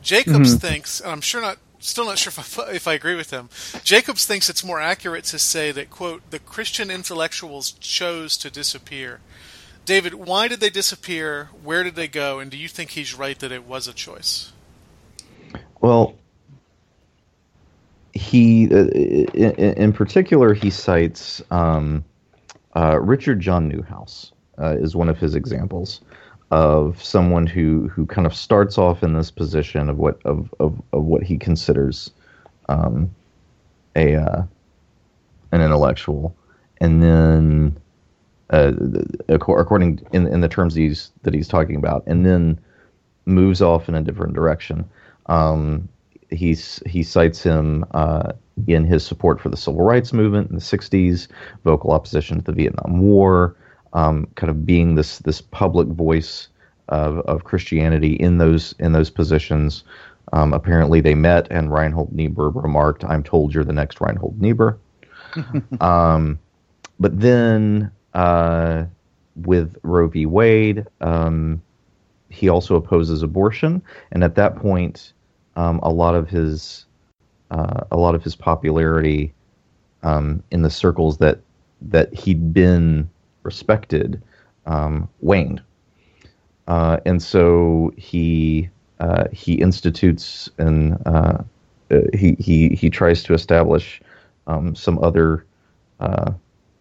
Jacobs 0.01 0.55
thinks, 0.55 0.99
and 0.99 1.11
I'm 1.11 1.21
sure 1.21 1.41
not, 1.41 1.57
still 1.79 2.05
not 2.05 2.17
sure 2.17 2.29
if 2.29 2.59
I, 2.59 2.71
if 2.71 2.87
I 2.87 2.93
agree 2.93 3.15
with 3.15 3.31
him. 3.31 3.49
Jacobs 3.83 4.25
thinks 4.25 4.49
it's 4.49 4.63
more 4.63 4.79
accurate 4.79 5.23
to 5.25 5.39
say 5.39 5.71
that 5.71 5.89
quote 5.89 6.29
the 6.29 6.39
Christian 6.39 6.91
intellectuals 6.91 7.71
chose 7.71 8.37
to 8.37 8.51
disappear. 8.51 9.21
David, 9.85 10.13
why 10.13 10.47
did 10.47 10.59
they 10.59 10.69
disappear? 10.69 11.49
Where 11.63 11.83
did 11.83 11.95
they 11.95 12.07
go? 12.07 12.39
And 12.39 12.51
do 12.51 12.57
you 12.57 12.67
think 12.67 12.91
he's 12.91 13.13
right 13.13 13.39
that 13.39 13.51
it 13.51 13.65
was 13.65 13.87
a 13.87 13.93
choice? 13.93 14.51
Well, 15.79 16.15
he, 18.17 18.65
uh, 18.73 18.87
in, 18.87 19.51
in 19.55 19.93
particular, 19.93 20.53
he 20.53 20.69
cites 20.69 21.41
um, 21.51 22.03
uh, 22.75 22.99
Richard 22.99 23.39
John 23.39 23.71
Neuhaus 23.71 24.31
uh, 24.59 24.75
is 24.77 24.95
one 24.95 25.09
of 25.09 25.17
his 25.17 25.35
examples 25.35 26.01
of 26.51 27.03
someone 27.03 27.45
who, 27.45 27.87
who 27.89 28.05
kind 28.05 28.25
of 28.25 28.35
starts 28.35 28.77
off 28.77 29.03
in 29.03 29.13
this 29.13 29.31
position 29.31 29.89
of 29.89 29.97
what 29.97 30.19
of, 30.25 30.53
of, 30.59 30.81
of 30.93 31.03
what 31.03 31.23
he 31.23 31.37
considers 31.37 32.11
um, 32.69 33.13
a 33.95 34.15
uh, 34.15 34.43
an 35.51 35.61
intellectual, 35.61 36.35
and 36.79 37.01
then 37.01 37.77
uh, 38.49 38.71
according 39.29 40.05
in 40.11 40.27
in 40.27 40.41
the 40.41 40.47
terms 40.47 40.75
he's 40.75 41.11
that 41.23 41.33
he's 41.33 41.47
talking 41.47 41.75
about, 41.75 42.03
and 42.07 42.25
then 42.25 42.59
moves 43.25 43.61
off 43.61 43.89
in 43.89 43.95
a 43.95 44.01
different 44.01 44.33
direction. 44.33 44.89
Um, 45.25 45.89
he's 46.29 46.81
he 46.85 47.03
cites 47.03 47.41
him 47.41 47.85
uh, 47.91 48.33
in 48.67 48.85
his 48.85 49.05
support 49.05 49.39
for 49.39 49.49
the 49.49 49.57
civil 49.57 49.81
rights 49.81 50.13
movement 50.13 50.49
in 50.49 50.55
the 50.55 50.61
'60s, 50.61 51.27
vocal 51.63 51.91
opposition 51.91 52.37
to 52.37 52.43
the 52.43 52.51
Vietnam 52.53 52.99
War, 52.99 53.55
um, 53.93 54.27
kind 54.35 54.49
of 54.49 54.65
being 54.65 54.95
this 54.95 55.19
this 55.19 55.41
public 55.41 55.87
voice 55.87 56.47
of, 56.89 57.19
of 57.19 57.43
Christianity 57.43 58.13
in 58.13 58.37
those 58.37 58.73
in 58.79 58.93
those 58.93 59.09
positions. 59.09 59.83
Um, 60.33 60.53
apparently, 60.53 60.99
they 60.99 61.15
met, 61.15 61.47
and 61.49 61.71
Reinhold 61.71 62.11
Niebuhr 62.11 62.49
remarked, 62.49 63.05
"I'm 63.05 63.23
told 63.23 63.53
you're 63.53 63.63
the 63.63 63.73
next 63.73 64.01
Reinhold 64.01 64.41
Niebuhr." 64.41 64.77
um, 65.81 66.39
but 66.99 67.19
then 67.19 67.91
uh, 68.13 68.85
with 69.35 69.77
Roe 69.83 70.07
v. 70.07 70.25
Wade, 70.25 70.85
um, 70.99 71.61
he 72.29 72.49
also 72.49 72.75
opposes 72.75 73.23
abortion, 73.23 73.81
and 74.11 74.23
at 74.23 74.35
that 74.35 74.57
point, 74.57 75.13
um, 75.57 75.79
a 75.83 75.89
lot 75.89 76.15
of 76.15 76.29
his 76.29 76.85
uh, 77.51 77.83
a 77.91 77.97
lot 77.97 78.15
of 78.15 78.23
his 78.23 78.35
popularity 78.35 79.33
um, 80.03 80.41
in 80.51 80.61
the 80.61 80.69
circles 80.69 81.17
that 81.17 81.39
that 81.81 82.13
he'd 82.13 82.53
been 82.53 83.09
respected 83.43 84.21
um, 84.65 85.09
waned, 85.19 85.61
uh, 86.67 86.97
and 87.05 87.21
so 87.21 87.91
he 87.97 88.69
uh, 88.99 89.25
he 89.33 89.55
institutes 89.55 90.49
and 90.57 91.01
uh, 91.05 91.39
uh, 91.91 91.99
he 92.13 92.35
he 92.39 92.69
he 92.69 92.89
tries 92.89 93.23
to 93.23 93.33
establish 93.33 93.99
um, 94.45 94.75
some 94.75 94.99
other 94.99 95.43
uh, 95.99 96.31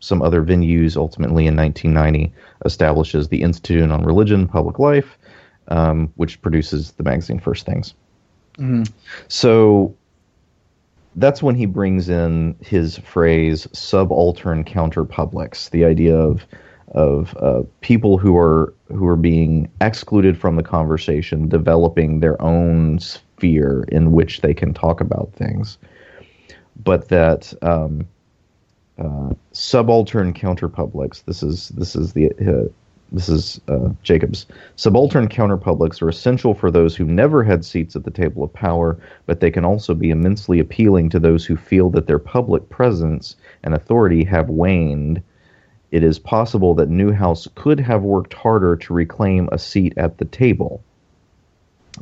some 0.00 0.20
other 0.20 0.42
venues. 0.42 0.96
Ultimately, 0.96 1.46
in 1.46 1.56
1990, 1.56 2.32
establishes 2.66 3.28
the 3.28 3.42
Institute 3.42 3.90
on 3.90 4.04
Religion, 4.04 4.40
and 4.40 4.50
Public 4.50 4.78
Life, 4.78 5.16
um, 5.68 6.12
which 6.16 6.42
produces 6.42 6.92
the 6.92 7.02
magazine 7.02 7.38
First 7.38 7.64
Things. 7.64 7.94
So 9.28 9.94
that's 11.16 11.42
when 11.42 11.54
he 11.54 11.66
brings 11.66 12.08
in 12.08 12.56
his 12.60 12.98
phrase 12.98 13.66
subaltern 13.72 14.64
counterpublics, 14.64 15.70
the 15.70 15.84
idea 15.84 16.16
of 16.16 16.46
of 16.92 17.36
uh, 17.38 17.62
people 17.80 18.16
who 18.16 18.36
are 18.36 18.72
who 18.88 19.06
are 19.06 19.16
being 19.16 19.70
excluded 19.80 20.38
from 20.38 20.56
the 20.56 20.62
conversation, 20.62 21.48
developing 21.48 22.20
their 22.20 22.40
own 22.40 22.98
sphere 22.98 23.84
in 23.88 24.12
which 24.12 24.40
they 24.40 24.54
can 24.54 24.72
talk 24.72 25.00
about 25.00 25.32
things, 25.32 25.78
but 26.84 27.08
that 27.08 27.52
um, 27.62 28.06
uh, 28.98 29.34
subaltern 29.52 30.32
counterpublics. 30.32 31.24
This 31.24 31.42
is 31.42 31.70
this 31.70 31.96
is 31.96 32.12
the 32.12 32.30
uh, 32.40 32.70
this 33.12 33.28
is 33.28 33.60
uh, 33.68 33.90
Jacobs. 34.02 34.46
Subaltern 34.76 35.28
counterpublics 35.28 36.02
are 36.02 36.08
essential 36.08 36.54
for 36.54 36.70
those 36.70 36.96
who 36.96 37.04
never 37.04 37.44
had 37.44 37.64
seats 37.64 37.94
at 37.94 38.04
the 38.04 38.10
table 38.10 38.42
of 38.42 38.52
power, 38.52 38.98
but 39.26 39.40
they 39.40 39.50
can 39.50 39.64
also 39.64 39.94
be 39.94 40.10
immensely 40.10 40.58
appealing 40.58 41.08
to 41.10 41.20
those 41.20 41.44
who 41.44 41.56
feel 41.56 41.88
that 41.90 42.06
their 42.06 42.18
public 42.18 42.68
presence 42.68 43.36
and 43.62 43.74
authority 43.74 44.24
have 44.24 44.48
waned. 44.48 45.22
It 45.92 46.02
is 46.02 46.18
possible 46.18 46.74
that 46.74 46.90
Neuhaus 46.90 47.46
could 47.54 47.78
have 47.78 48.02
worked 48.02 48.34
harder 48.34 48.74
to 48.76 48.94
reclaim 48.94 49.48
a 49.52 49.58
seat 49.58 49.94
at 49.96 50.18
the 50.18 50.24
table. 50.24 50.82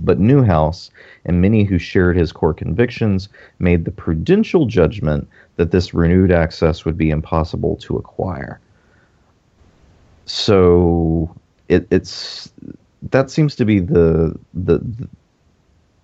But 0.01 0.19
Neuhaus 0.19 0.91
and 1.25 1.41
many 1.41 1.65
who 1.65 1.79
shared 1.79 2.17
his 2.17 2.33
core 2.33 2.55
convictions 2.55 3.29
made 3.59 3.85
the 3.85 3.93
prudential 3.93 4.67
judgment 4.67 5.29
that 5.57 5.71
this 5.71 5.95
renewed 5.95 6.33
access 6.33 6.85
would 6.85 6.97
be 6.97 7.11
impossible 7.11 7.77
to 7.77 7.97
acquire. 7.97 8.59
So 10.27 11.35
it, 11.69 11.87
it's 11.91 12.53
that 13.11 13.31
seems 13.31 13.57
to 13.57 13.65
be 13.65 13.81
the 13.81 14.39
the 14.55 14.81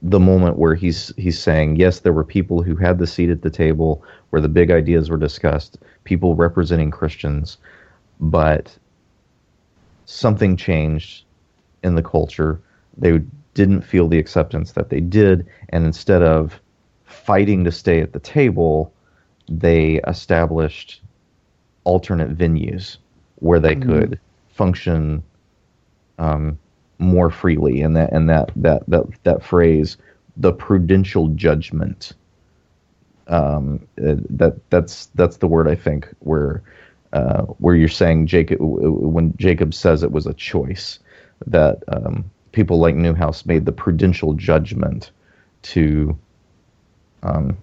the 0.02 0.20
moment 0.20 0.56
where 0.56 0.74
he's 0.74 1.12
he's 1.16 1.38
saying 1.38 1.76
yes 1.76 2.00
there 2.00 2.12
were 2.12 2.24
people 2.24 2.62
who 2.62 2.74
had 2.74 2.98
the 2.98 3.06
seat 3.06 3.28
at 3.28 3.42
the 3.42 3.50
table 3.50 4.02
where 4.30 4.40
the 4.40 4.48
big 4.48 4.70
ideas 4.70 5.10
were 5.10 5.18
discussed 5.18 5.76
people 6.04 6.34
representing 6.34 6.90
christians 6.90 7.58
but 8.18 8.74
something 10.10 10.56
changed 10.56 11.24
in 11.82 11.94
the 11.94 12.02
culture. 12.02 12.60
They 12.96 13.20
didn't 13.54 13.82
feel 13.82 14.08
the 14.08 14.18
acceptance 14.18 14.72
that 14.72 14.90
they 14.90 15.00
did 15.00 15.46
and 15.70 15.84
instead 15.84 16.22
of 16.22 16.60
fighting 17.04 17.64
to 17.64 17.72
stay 17.72 18.00
at 18.00 18.12
the 18.12 18.20
table 18.20 18.92
they 19.48 20.00
established 20.06 21.02
alternate 21.82 22.36
venues 22.36 22.98
where 23.40 23.60
they 23.60 23.74
could 23.76 24.20
function 24.48 25.22
um, 26.18 26.58
more 26.98 27.30
freely, 27.30 27.82
and 27.82 27.96
that 27.96 28.12
and 28.12 28.28
that 28.28 28.50
that 28.56 28.82
that 28.88 29.04
that 29.24 29.42
phrase, 29.42 29.96
the 30.36 30.52
prudential 30.52 31.28
judgment. 31.28 32.12
Um, 33.26 33.86
uh, 34.02 34.16
that 34.30 34.58
that's 34.70 35.06
that's 35.14 35.36
the 35.36 35.46
word 35.46 35.68
I 35.68 35.76
think 35.76 36.08
where 36.20 36.62
uh, 37.12 37.42
where 37.58 37.74
you're 37.74 37.88
saying 37.88 38.26
Jacob 38.26 38.58
when 38.60 39.34
Jacob 39.36 39.74
says 39.74 40.02
it 40.02 40.12
was 40.12 40.26
a 40.26 40.34
choice 40.34 40.98
that 41.46 41.82
um, 41.88 42.30
people 42.52 42.78
like 42.78 42.94
Neuhaus 42.94 43.46
made 43.46 43.64
the 43.66 43.72
prudential 43.72 44.34
judgment 44.34 45.10
to 45.62 46.18
um, 47.22 47.56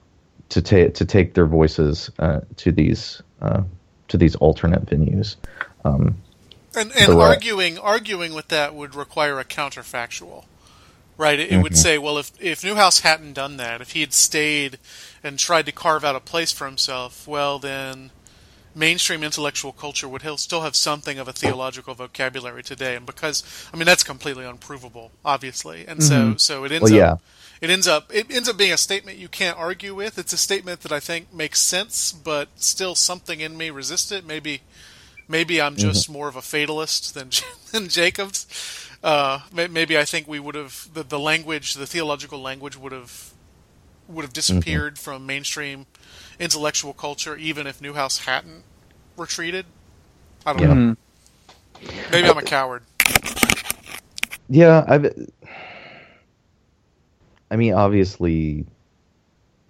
to 0.50 0.62
take 0.62 0.94
to 0.96 1.06
take 1.06 1.34
their 1.34 1.46
voices 1.46 2.10
uh, 2.20 2.42
to 2.58 2.72
these 2.72 3.22
uh, 3.42 3.64
to 4.10 4.18
these 4.18 4.36
alternate 4.36 4.86
venues. 4.86 5.36
Um, 5.86 6.18
And, 6.76 6.92
and 6.96 7.10
right- 7.10 7.30
arguing 7.36 7.78
arguing 7.80 8.34
with 8.34 8.50
that 8.50 8.76
would 8.76 8.94
require 8.96 9.40
a 9.40 9.46
counterfactual, 9.46 10.46
right? 11.18 11.40
It, 11.40 11.52
it 11.52 11.58
would 11.64 11.78
say, 11.78 11.98
well, 11.98 12.18
if 12.20 12.32
if 12.40 12.62
Neuhaus 12.62 13.02
hadn't 13.02 13.34
done 13.34 13.58
that, 13.58 13.82
if 13.82 13.92
he 13.92 14.02
had 14.02 14.14
stayed 14.14 14.78
and 15.24 15.40
tried 15.40 15.66
to 15.66 15.72
carve 15.72 16.04
out 16.04 16.16
a 16.16 16.20
place 16.20 16.52
for 16.52 16.66
himself, 16.66 17.28
well, 17.28 17.58
then 17.60 18.12
mainstream 18.76 19.24
intellectual 19.24 19.72
culture 19.72 20.08
would 20.08 20.22
still 20.40 20.62
have 20.62 20.76
something 20.76 21.18
of 21.18 21.28
a 21.28 21.34
theological 21.34 21.96
vocabulary 21.96 22.62
today. 22.62 22.96
And 22.96 23.06
because 23.08 23.44
I 23.74 23.78
mean 23.78 23.86
that's 23.88 24.04
completely 24.04 24.46
unprovable, 24.46 25.12
obviously, 25.26 25.88
and 25.88 26.04
so 26.04 26.36
so 26.38 26.64
it 26.64 26.72
ends 26.72 26.92
Well, 26.92 27.00
yeah. 27.00 27.14
up. 27.14 27.22
It 27.62 27.70
ends 27.70 27.88
up 27.88 28.14
it 28.14 28.32
ends 28.32 28.48
up 28.48 28.58
being 28.58 28.74
a 28.74 28.78
statement 28.78 29.18
you 29.18 29.28
can't 29.28 29.58
argue 29.58 29.96
with. 29.96 30.18
It's 30.18 30.34
a 30.34 30.38
statement 30.38 30.82
that 30.82 30.92
I 30.92 31.00
think 31.00 31.34
makes 31.34 31.60
sense, 31.62 32.12
but 32.12 32.50
still 32.56 32.96
something 32.96 33.40
in 33.40 33.58
me 33.58 33.70
resists 33.70 34.12
it. 34.12 34.26
Maybe 34.26 34.62
maybe 35.28 35.62
I'm 35.62 35.76
mm-hmm. 35.76 35.90
just 35.90 36.10
more 36.10 36.28
of 36.28 36.36
a 36.36 36.42
fatalist 36.42 37.14
than 37.14 37.30
than 37.72 37.88
Jacobs. 37.90 38.46
Uh, 39.04 39.40
maybe 39.54 39.98
I 39.98 40.06
think 40.06 40.28
we 40.28 40.40
would 40.40 40.56
have 40.56 40.90
the, 40.94 41.04
the 41.04 41.20
language, 41.20 41.76
the 41.76 41.86
theological 41.86 42.40
language, 42.42 42.78
would 42.78 42.92
have 42.92 43.32
would 44.08 44.24
have 44.24 44.32
mm-hmm. 44.32 44.36
disappeared 44.36 44.98
from 44.98 45.26
mainstream 45.26 45.86
intellectual 46.40 46.94
culture, 46.94 47.36
even 47.36 47.68
if 47.68 47.80
Neuhaus 47.80 48.26
hadn't 48.26 48.64
retreated. 49.16 49.66
I 50.46 50.54
don't 50.54 50.62
Yeah. 50.62 50.74
know. 50.74 50.96
Mm-hmm. 50.96 52.12
Maybe 52.12 52.30
I'm 52.30 52.38
a 52.38 52.42
coward. 52.42 52.84
Yeah, 54.50 54.86
I've. 54.88 55.30
I 57.52 57.56
mean, 57.56 57.74
obviously, 57.74 58.66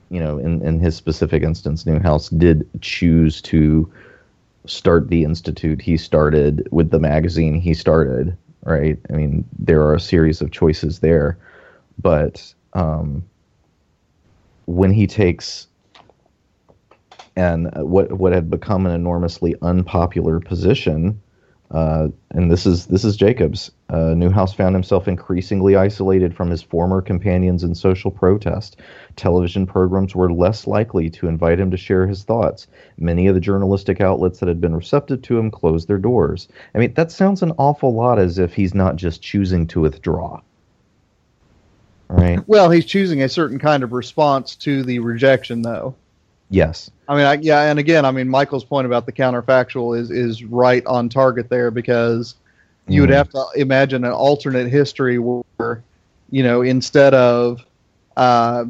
you 0.10 0.20
know, 0.20 0.38
in 0.38 0.62
in 0.62 0.80
his 0.80 0.96
specific 0.96 1.44
instance, 1.44 1.84
Neuhaus 1.84 2.36
did 2.38 2.68
choose 2.82 3.42
to 3.44 3.92
start 4.66 5.10
the 5.10 5.24
institute. 5.24 5.82
He 5.82 5.98
started 5.98 6.68
with 6.72 6.92
the 6.92 7.00
magazine. 7.00 7.60
He 7.60 7.74
started 7.74 8.36
right. 8.64 8.98
I 9.10 9.14
mean, 9.14 9.46
there 9.60 9.82
are 9.82 9.96
a 9.96 10.00
series 10.00 10.42
of 10.42 10.52
choices 10.52 11.00
there, 11.00 11.38
but 12.02 12.54
um, 12.74 13.24
when 14.66 14.92
he 14.92 15.08
takes 15.08 15.68
and 17.36 17.70
what 17.76 18.14
what 18.14 18.34
had 18.34 18.50
become 18.50 18.86
an 18.86 18.92
enormously 18.92 19.56
unpopular 19.62 20.40
position 20.40 21.22
uh, 21.72 22.08
and 22.32 22.50
this 22.50 22.66
is 22.66 22.86
this 22.86 23.04
is 23.04 23.18
Jacobs. 23.18 23.72
Uh, 23.90 24.14
Neuhaus 24.16 24.56
found 24.56 24.74
himself 24.74 25.08
increasingly 25.08 25.76
isolated 25.76 26.34
from 26.34 26.50
his 26.50 26.62
former 26.62 27.02
companions 27.02 27.64
in 27.64 27.76
social 27.76 28.10
protest. 28.10 28.78
Television 29.18 29.66
programs 29.66 30.16
were 30.16 30.32
less 30.32 30.66
likely 30.66 31.10
to 31.10 31.28
invite 31.28 31.60
him 31.60 31.70
to 31.72 31.78
share 31.78 32.08
his 32.08 32.24
thoughts. 32.24 32.68
Many 32.98 33.28
of 33.28 33.36
the 33.36 33.42
journalistic 33.42 34.00
outlets 34.00 34.40
that 34.40 34.48
had 34.48 34.62
been 34.62 34.76
receptive 34.76 35.22
to 35.24 35.38
him 35.38 35.52
closed 35.52 35.90
their 35.90 35.98
doors. 35.98 36.48
I 36.74 36.78
mean, 36.78 36.94
that 36.94 37.12
sounds 37.12 37.44
an 37.44 37.52
awful 37.58 37.94
lot 37.94 38.18
as 38.18 38.38
if 38.38 38.54
he's 38.54 38.74
not 38.74 38.96
just 38.96 39.22
choosing 39.22 39.68
to 39.68 39.82
withdraw. 39.82 40.40
Right? 42.08 42.40
Well, 42.48 42.70
he's 42.70 42.86
choosing 42.86 43.22
a 43.24 43.30
certain 43.30 43.60
kind 43.60 43.84
of 43.84 43.92
response 43.92 44.56
to 44.58 44.84
the 44.84 45.00
rejection, 45.00 45.62
though. 45.62 45.96
Yes. 46.50 46.90
I 47.08 47.16
mean, 47.16 47.26
I, 47.26 47.34
yeah, 47.42 47.70
and 47.70 47.80
again, 47.80 48.06
I 48.06 48.12
mean, 48.12 48.28
Michial's 48.28 48.64
point 48.64 48.86
about 48.86 49.06
the 49.06 49.12
counterfactual 49.12 49.98
is 49.98 50.12
is 50.12 50.44
right 50.44 50.86
on 50.86 51.10
target 51.10 51.50
there 51.50 51.72
because 51.72 52.36
you 52.88 53.02
would 53.02 53.10
Mhm. 53.10 53.14
have 53.14 53.30
to 53.30 53.46
imagine 53.56 54.04
an 54.04 54.12
alternate 54.12 54.68
history 54.70 55.20
where, 55.20 55.84
you 56.30 56.44
know, 56.44 56.62
instead 56.62 57.14
of 57.14 57.66
uh, 58.18 58.66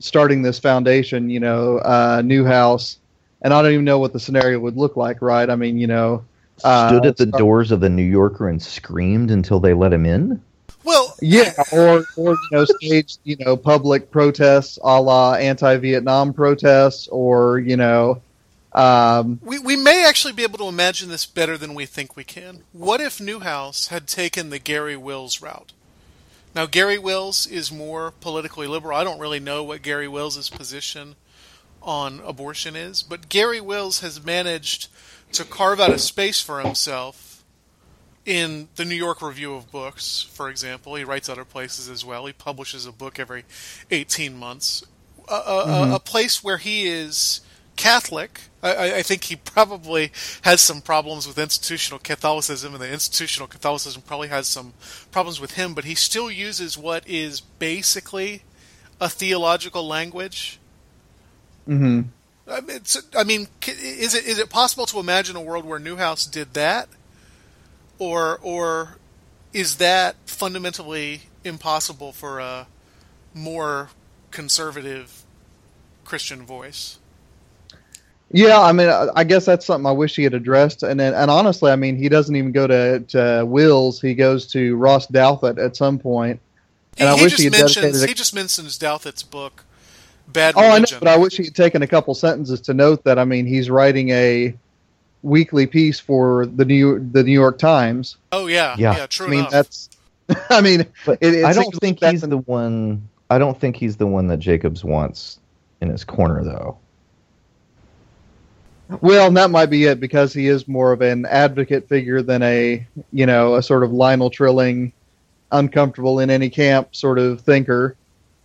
starting 0.00 0.42
this 0.42 0.58
foundation, 0.58 1.28
you 1.30 1.40
know, 1.40 1.78
uh, 1.78 2.20
Neuhaus, 2.22 2.96
and 3.42 3.52
I 3.52 3.62
don't 3.62 3.72
even 3.72 3.84
know 3.84 3.98
what 3.98 4.12
the 4.12 4.20
scenario 4.20 4.58
would 4.60 4.76
look 4.76 4.96
like, 4.96 5.22
right? 5.22 5.48
I 5.48 5.56
mean, 5.56 5.78
you 5.78 5.86
know, 5.86 6.24
uh, 6.64 6.88
Stood 6.88 7.06
at 7.06 7.16
the 7.16 7.26
start- 7.26 7.38
doors 7.38 7.70
of 7.72 7.80
the 7.80 7.88
New 7.88 8.02
Yorker 8.02 8.48
and 8.48 8.60
screamed 8.62 9.30
until 9.30 9.60
they 9.60 9.74
let 9.74 9.92
him 9.92 10.04
in. 10.06 10.40
Well, 10.86 11.16
Yeah, 11.20 11.52
or 11.72 12.04
or 12.16 12.30
you 12.34 12.48
know, 12.52 12.64
staged 12.64 13.18
you 13.24 13.36
know 13.40 13.56
public 13.56 14.12
protests 14.12 14.78
a 14.80 15.00
la 15.00 15.34
anti-Vietnam 15.34 16.32
protests, 16.32 17.08
or 17.08 17.58
you 17.58 17.76
know, 17.76 18.22
um, 18.72 19.40
we, 19.42 19.58
we 19.58 19.74
may 19.74 20.06
actually 20.06 20.32
be 20.32 20.44
able 20.44 20.58
to 20.58 20.68
imagine 20.68 21.08
this 21.08 21.26
better 21.26 21.58
than 21.58 21.74
we 21.74 21.86
think 21.86 22.14
we 22.14 22.22
can. 22.22 22.60
What 22.72 23.00
if 23.00 23.18
Neuhaus 23.18 23.88
had 23.88 24.06
taken 24.06 24.50
the 24.50 24.60
Garry 24.60 24.96
Wills 24.96 25.42
route? 25.42 25.72
Now, 26.54 26.66
Garry 26.66 26.98
Wills 26.98 27.48
is 27.48 27.72
more 27.72 28.12
politically 28.12 28.68
liberal. 28.68 28.96
I 28.96 29.02
don't 29.02 29.18
really 29.18 29.40
know 29.40 29.64
what 29.64 29.82
Garry 29.82 30.06
Wills' 30.06 30.48
position 30.48 31.16
on 31.82 32.20
abortion 32.24 32.76
is, 32.76 33.02
but 33.02 33.28
Garry 33.28 33.60
Wills 33.60 34.00
has 34.00 34.24
managed 34.24 34.86
to 35.32 35.44
carve 35.44 35.80
out 35.80 35.90
a 35.90 35.98
space 35.98 36.40
for 36.40 36.60
himself 36.60 37.25
in 38.26 38.68
the 38.74 38.84
New 38.84 38.96
York 38.96 39.22
Review 39.22 39.54
of 39.54 39.70
Books, 39.70 40.28
for 40.32 40.50
example. 40.50 40.96
He 40.96 41.04
writes 41.04 41.28
other 41.28 41.44
places 41.44 41.88
as 41.88 42.04
well. 42.04 42.26
He 42.26 42.32
publishes 42.32 42.84
a 42.84 42.92
book 42.92 43.18
every 43.18 43.44
18 43.90 44.36
months. 44.36 44.82
A, 45.28 45.34
a, 45.34 45.94
a 45.94 46.00
place 46.00 46.42
where 46.44 46.58
he 46.58 46.86
is 46.88 47.40
Catholic. 47.76 48.40
I- 48.62 48.96
I, 48.96 49.02
think 49.02 49.24
he 49.24 49.36
probably 49.36 50.10
has 50.42 50.60
some 50.60 50.80
problems 50.80 51.26
with 51.26 51.38
institutional 51.38 52.00
Catholicism, 52.00 52.74
and 52.74 52.82
the 52.82 52.92
institutional 52.92 53.46
Catholicism 53.46 54.02
probably 54.02 54.28
has 54.28 54.48
some 54.48 54.72
problems 55.12 55.40
with 55.40 55.52
him, 55.52 55.72
but 55.74 55.84
he 55.84 55.94
still 55.94 56.30
uses 56.30 56.76
what 56.76 57.08
is 57.08 57.40
basically 57.40 58.42
a 59.00 59.08
theological 59.08 59.86
language. 59.86 60.58
mhm. 61.68 62.06
I 62.48 62.60
mean, 62.60 62.76
it's, 62.76 62.96
I 63.16 63.24
mean, 63.24 63.48
is 63.66 64.14
it 64.14 64.24
is 64.24 64.38
it 64.38 64.48
possible 64.50 64.86
to 64.86 65.00
imagine 65.00 65.34
a 65.34 65.40
world 65.40 65.64
where 65.64 65.80
Neuhaus 65.80 66.30
did 66.30 66.54
that, 66.54 66.88
or 67.98 68.38
or 68.42 68.96
is 69.52 69.76
that 69.76 70.16
fundamentally 70.26 71.22
impossible 71.44 72.12
for 72.12 72.38
a 72.38 72.66
more 73.34 73.90
conservative 74.30 75.22
Christian 76.04 76.42
voice? 76.44 76.98
Yeah, 78.32 78.60
I 78.60 78.72
mean, 78.72 78.88
I 78.88 79.22
guess 79.22 79.44
that's 79.46 79.64
something 79.64 79.86
I 79.86 79.92
wish 79.92 80.16
he 80.16 80.24
had 80.24 80.34
addressed. 80.34 80.82
And 80.82 81.00
and 81.00 81.30
honestly, 81.30 81.70
I 81.70 81.76
mean, 81.76 81.96
he 81.96 82.08
doesn't 82.08 82.34
even 82.34 82.50
go 82.52 82.66
to, 82.66 83.00
to 83.00 83.44
Wills. 83.46 84.00
He 84.00 84.14
goes 84.14 84.48
to 84.48 84.74
Ross 84.76 85.06
Douthat 85.06 85.64
at 85.64 85.76
some 85.76 85.98
point. 85.98 86.40
And 86.98 87.08
he, 87.08 87.14
I 87.14 87.16
he 87.18 87.22
wish 87.24 87.36
he 87.36 87.44
had 87.44 87.52
mentions 87.52 88.02
a- 88.02 88.06
he 88.06 88.14
just 88.14 88.34
mentions 88.34 88.78
Douthat's 88.78 89.22
book, 89.22 89.64
Bad 90.26 90.54
Oh, 90.56 90.60
I 90.60 90.68
know, 90.68 90.74
Religion. 90.74 90.98
but 91.00 91.08
I 91.08 91.16
wish 91.18 91.36
he 91.36 91.44
had 91.44 91.54
taken 91.54 91.82
a 91.82 91.86
couple 91.86 92.14
sentences 92.14 92.60
to 92.62 92.74
note 92.74 93.04
that. 93.04 93.18
I 93.18 93.24
mean, 93.24 93.46
he's 93.46 93.70
writing 93.70 94.08
a 94.10 94.54
weekly 95.26 95.66
piece 95.66 95.98
for 95.98 96.46
the 96.46 96.64
New 96.64 96.98
the 97.12 97.22
New 97.24 97.32
York 97.32 97.58
Times. 97.58 98.16
oh 98.32 98.46
yeah, 98.46 98.74
yeah, 98.78 98.96
Yeah. 98.96 99.06
true 99.06 99.26
I 99.26 99.30
mean, 99.30 99.38
enough. 99.40 99.50
that's. 99.50 99.90
I 100.50 100.60
mean, 100.60 100.86
But 101.04 101.18
It- 101.20 101.34
it 101.34 101.44
I 101.44 101.52
don't 101.52 101.74
think 101.74 102.00
that- 102.00 102.12
he's 102.12 102.22
the 102.22 102.38
one. 102.38 103.08
I 103.28 103.38
don't 103.38 103.58
think 103.58 103.76
he's 103.76 103.96
the 103.96 104.06
one 104.06 104.28
that 104.28 104.38
Jacobs 104.38 104.84
wants 104.84 105.40
in 105.80 105.88
his 105.88 106.04
corner, 106.04 106.44
though. 106.44 106.78
Well, 109.00 109.30
that 109.32 109.50
might 109.50 109.66
be 109.66 109.84
it 109.84 109.98
because 109.98 110.32
he 110.32 110.46
is 110.46 110.68
more 110.68 110.92
of 110.92 111.00
an 111.02 111.26
advocate 111.26 111.88
figure 111.88 112.22
than 112.22 112.42
a, 112.44 112.86
you 113.12 113.26
know, 113.26 113.56
a 113.56 113.62
sort 113.62 113.82
of 113.82 113.92
Lionel 113.92 114.30
Trilling, 114.30 114.92
uncomfortable 115.50 116.20
in 116.20 116.30
any 116.30 116.48
camp 116.48 116.94
sort 116.94 117.18
of 117.18 117.40
thinker. 117.40 117.96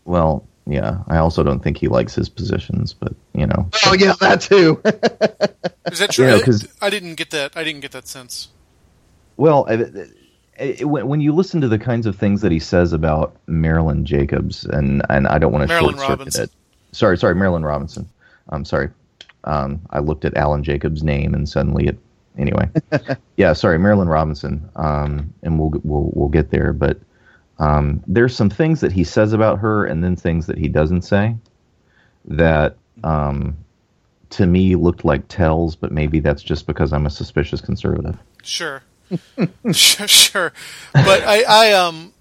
Well, 0.05 0.43
yeah. 0.67 0.99
I 1.07 1.17
also 1.17 1.43
don't 1.43 1.61
think 1.61 1.77
he 1.77 1.87
likes 1.87 2.15
his 2.15 2.29
positions, 2.29 2.93
but 2.93 3.13
you 3.33 3.45
know, 3.47 3.67
Oh 3.85 3.93
yeah, 3.93 4.13
that 4.19 4.41
too. 4.41 4.81
Is 5.91 5.99
that 5.99 6.11
true? 6.11 6.25
you 6.25 6.31
know, 6.31 6.37
I- 6.37 6.41
'cause- 6.41 6.67
I 6.81 6.89
didn't 6.89 7.15
get 7.15 7.29
that. 7.31 7.55
I 7.55 7.63
didn't 7.63 7.81
get 7.81 7.91
that 7.91 8.07
sense. 8.07 8.49
well, 9.37 9.65
I- 9.69 9.87
it- 10.57 10.87
when, 10.87 11.07
when 11.07 11.21
you 11.21 11.33
listen 11.33 11.59
to 11.61 11.67
the 11.67 11.79
kinds 11.79 12.05
of 12.05 12.15
things 12.15 12.41
that 12.41 12.51
he 12.51 12.59
says 12.59 12.93
about 12.93 13.35
Marilyn 13.47 14.05
Jacobs, 14.05 14.63
and 14.65 15.01
and 15.09 15.27
I 15.27 15.39
don't 15.39 15.51
want 15.51 15.67
to 15.67 15.75
short 15.79 15.97
circuit 15.99 16.35
it. 16.39 16.51
Sorry, 16.91 17.17
sorry, 17.17 17.35
Marilynne 17.35 17.65
Robinson. 17.65 18.07
I'm 18.49 18.65
sorry. 18.65 18.89
Um, 19.45 19.81
I 19.89 19.99
looked 19.99 20.23
at 20.25 20.37
Alan 20.37 20.63
Jacobs' 20.63 21.01
name 21.03 21.33
and 21.33 21.49
suddenly 21.49 21.87
it. 21.87 21.97
Anyway, 22.37 22.69
yeah, 23.37 23.53
sorry, 23.53 23.77
Marilynne 23.79 24.07
Robinson. 24.11 24.69
Um, 24.75 25.33
and 25.41 25.57
we'll 25.59 25.71
we'll 25.83 26.11
we'll 26.13 26.29
get 26.29 26.51
there, 26.51 26.73
but 26.73 26.99
um, 27.61 28.03
there's 28.07 28.35
some 28.35 28.49
things 28.49 28.81
that 28.81 28.93
he 28.93 29.05
says 29.05 29.33
about 29.33 29.59
her, 29.59 29.85
and 29.85 30.03
then 30.03 30.17
things 30.17 30.47
that 30.47 30.57
he 30.59 30.69
doesn't 30.69 31.03
say 31.03 31.37
that 32.25 32.77
um, 33.03 33.57
to 34.31 34.45
me 34.47 34.75
looked 34.75 35.05
like 35.05 35.27
tells, 35.29 35.75
but 35.75 35.91
maybe 35.91 36.19
that's 36.19 36.43
just 36.43 36.67
because 36.67 36.93
I'm 36.93 37.07
a 37.07 37.11
suspicious 37.11 37.61
conservative. 37.61 38.17
Sure, 38.43 38.83
sure, 39.71 40.07
sure. 40.07 40.53
But 40.99 41.23
I, 41.25 41.43
I 41.47 41.73
um, 41.73 42.13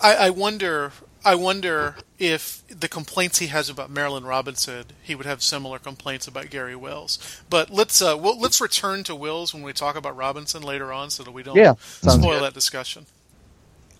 I, 0.00 0.14
I 0.16 0.30
wonder, 0.30 0.92
I 1.24 1.34
wonder 1.36 1.96
if 2.18 2.64
the 2.68 2.88
complaints 2.88 3.38
he 3.40 3.48
has 3.48 3.70
about 3.70 3.92
Marilynne 3.92 4.26
Robinson, 4.26 4.86
he 5.02 5.14
would 5.14 5.26
have 5.26 5.42
similar 5.42 5.78
complaints 5.78 6.28
about 6.28 6.50
Garry 6.50 6.76
Wills. 6.76 7.42
But 7.50 7.70
let's 7.70 8.02
uh, 8.02 8.16
well, 8.18 8.38
let's 8.38 8.60
return 8.60 9.04
to 9.04 9.16
Wills 9.16 9.54
when 9.54 9.62
we 9.64 9.72
talk 9.72 9.96
about 9.96 10.16
Robinson 10.16 10.62
later 10.62 10.92
on, 10.92 11.10
so 11.10 11.24
that 11.24 11.32
we 11.32 11.42
don't 11.42 11.56
Yeah, 11.56 11.74
spoil 11.74 12.40
good. 12.40 12.42
that 12.42 12.54
discussion. 12.54 13.06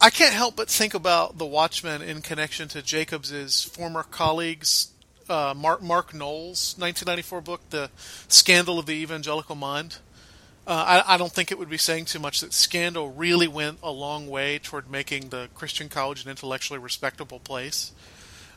I 0.02 0.08
can't 0.08 0.32
help 0.32 0.56
but 0.56 0.70
think 0.70 0.94
about 0.94 1.36
the 1.36 1.44
Watchmen 1.44 2.00
in 2.00 2.22
connection 2.22 2.68
to 2.68 2.80
Jacobs's 2.80 3.64
former 3.64 4.02
colleagues, 4.02 4.92
uh, 5.28 5.52
Mark 5.54 5.82
Mark 5.82 6.14
Noll's 6.14 6.74
1994 6.78 7.42
book, 7.42 7.60
"The 7.68 7.90
Scandal 8.26 8.78
of 8.78 8.86
the 8.86 8.94
Evangelical 8.94 9.56
Mind." 9.56 9.98
Uh, 10.66 11.02
I, 11.06 11.14
I 11.14 11.16
don't 11.18 11.32
think 11.32 11.50
it 11.50 11.58
would 11.58 11.68
be 11.68 11.76
saying 11.76 12.06
too 12.06 12.18
much 12.18 12.40
that 12.40 12.54
Scandal 12.54 13.10
really 13.10 13.48
went 13.48 13.78
a 13.82 13.90
long 13.90 14.26
way 14.28 14.58
toward 14.58 14.90
making 14.90 15.28
the 15.28 15.50
Christian 15.54 15.90
college 15.90 16.24
an 16.24 16.30
intellectually 16.30 16.78
respectable 16.78 17.38
place. 17.38 17.92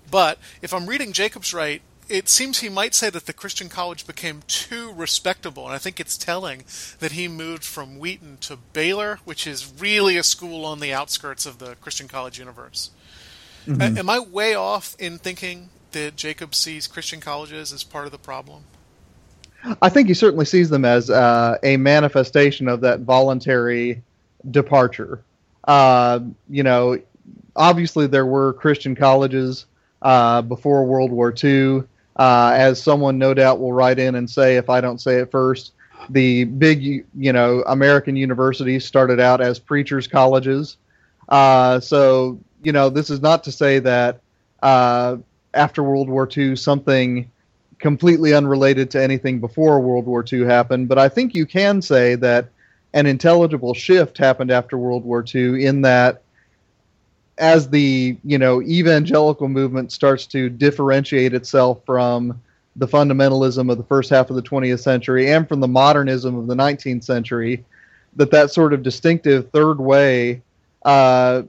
But 0.10 0.38
if 0.62 0.74
I'm 0.74 0.88
reading 0.88 1.12
Jacobs 1.12 1.54
right, 1.54 1.82
it 2.10 2.30
seems 2.30 2.60
he 2.60 2.70
might 2.70 2.94
say 2.94 3.10
that 3.10 3.26
the 3.26 3.34
Christian 3.34 3.70
college 3.70 4.06
became 4.06 4.44
too 4.48 4.92
respectable, 4.94 5.66
and 5.66 5.74
I 5.74 5.78
think 5.78 6.00
it's 6.00 6.18
telling 6.18 6.64
that 7.00 7.14
he 7.14 7.28
moved 7.28 7.64
from 7.64 8.00
Wheaton 8.00 8.38
to 8.42 8.58
Baylor, 8.58 9.20
which 9.26 9.48
is 9.48 9.72
really 9.80 10.18
a 10.18 10.24
school 10.24 10.66
on 10.66 10.80
the 10.80 10.94
outskirts 10.94 11.46
of 11.46 11.60
the 11.60 11.76
Christian 11.76 12.08
college 12.08 12.40
universe. 12.40 12.92
A- 13.68 14.00
am 14.00 14.10
I 14.10 14.20
way 14.20 14.56
off 14.56 14.96
in 15.00 15.18
thinking 15.18 15.70
that 15.92 16.16
Jacob 16.16 16.54
sees 16.54 16.88
Christian 16.88 17.22
colleges 17.22 17.72
as 17.72 17.84
part 17.84 18.06
of 18.06 18.12
the 18.12 18.18
problem? 18.18 18.64
I 19.82 19.90
think 19.90 20.10
he 20.10 20.14
certainly 20.14 20.46
sees 20.46 20.70
them 20.70 20.84
as 20.84 21.10
uh, 21.10 21.58
a 21.64 21.78
manifestation 21.78 22.68
of 22.68 22.82
that 22.82 23.02
voluntary 23.02 24.02
departure. 24.52 25.24
Uh, 25.64 26.20
you 26.50 26.64
know, 26.64 27.00
obviously 27.56 28.08
there 28.08 28.26
were 28.26 28.54
Christian 28.54 28.96
colleges 28.96 29.66
uh, 30.02 30.42
before 30.42 30.86
World 30.86 31.12
War 31.12 31.34
II. 31.42 31.84
Uh, 32.16 32.52
as 32.56 32.82
someone 32.82 33.18
no 33.18 33.34
doubt 33.34 33.60
will 33.60 33.74
write 33.74 34.00
in 34.00 34.16
and 34.16 34.30
say, 34.30 34.58
if 34.58 34.70
I 34.70 34.82
don't 34.82 35.02
say 35.02 35.16
it 35.16 35.32
first, 35.32 35.74
the 36.10 36.44
big, 36.44 37.06
you 37.16 37.34
know, 37.34 37.64
American 37.68 38.16
universities 38.16 38.86
started 38.86 39.20
out 39.20 39.42
as 39.42 39.60
preachers' 39.60 40.08
colleges. 40.08 40.78
Uh, 41.30 41.80
so, 41.80 42.40
you 42.64 42.72
know, 42.72 42.90
this 42.90 43.10
is 43.10 43.22
not 43.22 43.44
to 43.46 43.52
say 43.52 43.80
that 43.80 44.22
uh, 44.62 45.18
after 45.54 45.84
World 45.84 46.10
War 46.10 46.28
II 46.36 46.56
something 46.56 47.30
completely 47.80 48.34
unrelated 48.34 48.90
to 48.92 49.02
anything 49.02 49.40
before 49.40 49.80
World 49.80 50.06
War 50.06 50.24
II 50.32 50.46
happened, 50.46 50.88
but 50.88 50.98
I 50.98 51.10
think 51.10 51.36
you 51.36 51.46
can 51.46 51.82
say 51.82 52.16
that 52.16 52.50
an 52.94 53.06
intelligible 53.06 53.74
shift 53.74 54.18
happened 54.18 54.52
after 54.52 54.78
World 54.78 55.04
War 55.04 55.24
II 55.34 55.66
in 55.66 55.82
that 55.82 56.23
as 57.38 57.70
the 57.70 58.18
you 58.24 58.38
know 58.38 58.62
evangelical 58.62 59.48
movement 59.48 59.92
starts 59.92 60.26
to 60.28 60.50
differentiate 60.50 61.34
itself 61.34 61.80
from 61.86 62.40
the 62.76 62.88
fundamentalism 62.88 63.72
of 63.72 63.78
the 63.78 63.84
first 63.84 64.10
half 64.10 64.30
of 64.30 64.36
the 64.36 64.42
20th 64.42 64.80
century 64.80 65.32
and 65.32 65.48
from 65.48 65.60
the 65.60 65.68
modernism 65.68 66.36
of 66.36 66.48
the 66.48 66.56
19th 66.56 67.04
century 67.04 67.64
that 68.16 68.32
that 68.32 68.52
sort 68.52 68.74
of 68.74 68.84
distinctive 68.84 69.50
third 69.52 69.80
way 69.80 70.42
uh, 70.86 71.44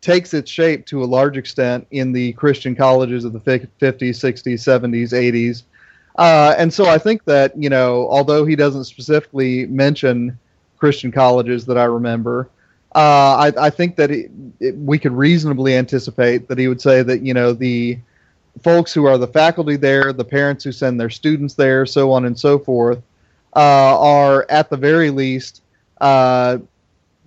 takes 0.00 0.32
its 0.34 0.50
shape 0.50 0.86
to 0.86 1.02
a 1.02 1.06
large 1.06 1.36
extent 1.36 1.86
in 1.90 2.12
the 2.12 2.32
Christian 2.34 2.74
colleges 2.74 3.24
of 3.24 3.32
the 3.32 3.40
fif- 3.40 3.68
50s, 3.80 4.16
60s, 4.16 4.54
70s, 4.54 5.12
80s. 5.12 5.62
Uh, 6.16 6.54
and 6.58 6.72
so 6.72 6.86
I 6.86 6.98
think 6.98 7.24
that, 7.24 7.56
you 7.56 7.68
know, 7.70 8.08
although 8.08 8.44
he 8.44 8.56
doesn't 8.56 8.84
specifically 8.84 9.66
mention 9.66 10.38
Christian 10.78 11.12
colleges 11.12 11.66
that 11.66 11.78
I 11.78 11.84
remember, 11.84 12.48
uh, 12.94 13.52
I, 13.58 13.66
I 13.66 13.70
think 13.70 13.96
that 13.96 14.10
it, 14.10 14.30
it, 14.58 14.76
we 14.76 14.98
could 14.98 15.12
reasonably 15.12 15.76
anticipate 15.76 16.48
that 16.48 16.58
he 16.58 16.68
would 16.68 16.80
say 16.80 17.02
that, 17.02 17.22
you 17.22 17.34
know, 17.34 17.52
the 17.52 17.98
folks 18.62 18.92
who 18.92 19.06
are 19.06 19.18
the 19.18 19.28
faculty 19.28 19.76
there, 19.76 20.12
the 20.12 20.24
parents 20.24 20.64
who 20.64 20.72
send 20.72 21.00
their 21.00 21.10
students 21.10 21.54
there, 21.54 21.86
so 21.86 22.12
on 22.12 22.24
and 22.24 22.38
so 22.38 22.58
forth, 22.58 23.00
uh, 23.54 24.00
are 24.00 24.46
at 24.48 24.70
the 24.70 24.76
very 24.76 25.10
least 25.10 25.62
uh, 26.00 26.58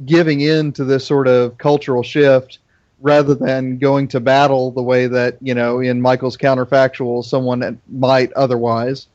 giving 0.06 0.42
in 0.42 0.72
to 0.74 0.84
this 0.84 1.06
sort 1.06 1.28
of 1.28 1.58
cultural 1.58 2.04
shift 2.04 2.60
rather 3.02 3.36
than 3.36 3.78
going 3.78 4.08
to 4.08 4.20
battle 4.20 4.72
the 4.72 4.82
way 4.82 5.08
that 5.08 5.38
you 5.42 5.54
know 5.54 5.80
in 5.80 6.02
Michial's 6.02 6.38
counterfactual 6.38 7.24
someone 7.24 7.80
might 7.90 8.32
otherwise. 8.34 9.08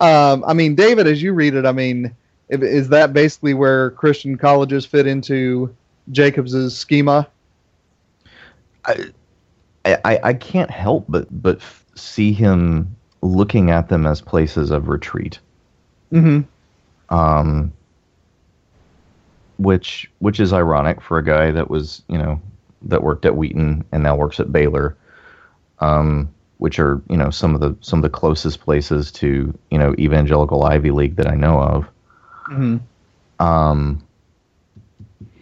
Um, 0.00 0.44
I 0.46 0.54
mean, 0.54 0.74
David, 0.74 1.06
as 1.06 1.22
you 1.22 1.32
read 1.32 1.54
it, 1.54 1.66
I 1.66 1.72
mean, 1.72 2.14
is 2.48 2.88
that 2.88 3.12
basically 3.12 3.54
where 3.54 3.90
Christian 3.92 4.36
colleges 4.36 4.84
fit 4.84 5.06
into 5.06 5.74
Jacobs's 6.10 6.76
schema? 6.76 7.28
I, 8.84 9.06
I, 9.84 10.20
I 10.24 10.34
can't 10.34 10.70
help 10.70 11.04
but 11.08 11.26
but 11.42 11.56
f- 11.58 11.84
see 11.94 12.32
him 12.32 12.94
looking 13.22 13.70
at 13.70 13.88
them 13.88 14.06
as 14.06 14.20
places 14.20 14.70
of 14.70 14.88
retreat. 14.88 15.38
Mm-hmm. 16.12 17.14
um, 17.14 17.72
which 19.58 20.10
which 20.18 20.40
is 20.40 20.52
ironic 20.52 21.00
for 21.00 21.18
a 21.18 21.24
guy 21.24 21.50
that 21.52 21.70
was 21.70 22.02
you 22.08 22.18
know 22.18 22.40
that 22.82 23.02
worked 23.02 23.24
at 23.24 23.36
Wheaton 23.36 23.84
and 23.92 24.02
now 24.02 24.16
works 24.16 24.40
at 24.40 24.52
Baylor, 24.52 24.96
um, 25.78 26.28
which 26.58 26.78
are 26.80 27.00
you 27.08 27.16
know 27.16 27.30
some 27.30 27.54
of 27.54 27.60
the 27.60 27.74
some 27.80 28.00
of 28.00 28.02
the 28.02 28.10
closest 28.10 28.60
places 28.60 29.10
to 29.12 29.56
you 29.70 29.78
know 29.78 29.94
evangelical 29.98 30.64
Ivy 30.64 30.90
League 30.90 31.16
that 31.16 31.28
I 31.28 31.34
know 31.34 31.60
of. 31.62 31.84
Mm-hmm. 32.50 32.76
Um, 33.44 34.02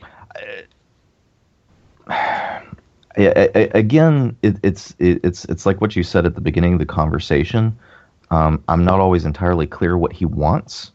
I- 0.02 0.38
I- 0.38 0.42
I- 0.42 1.99
again, 3.16 4.36
it, 4.42 4.56
it's 4.62 4.94
it, 4.98 5.20
it's 5.24 5.44
it's 5.46 5.66
like 5.66 5.80
what 5.80 5.96
you 5.96 6.02
said 6.02 6.26
at 6.26 6.34
the 6.34 6.40
beginning 6.40 6.74
of 6.74 6.78
the 6.78 6.86
conversation. 6.86 7.76
Um, 8.30 8.62
I'm 8.68 8.84
not 8.84 9.00
always 9.00 9.24
entirely 9.24 9.66
clear 9.66 9.98
what 9.98 10.12
he 10.12 10.24
wants, 10.24 10.92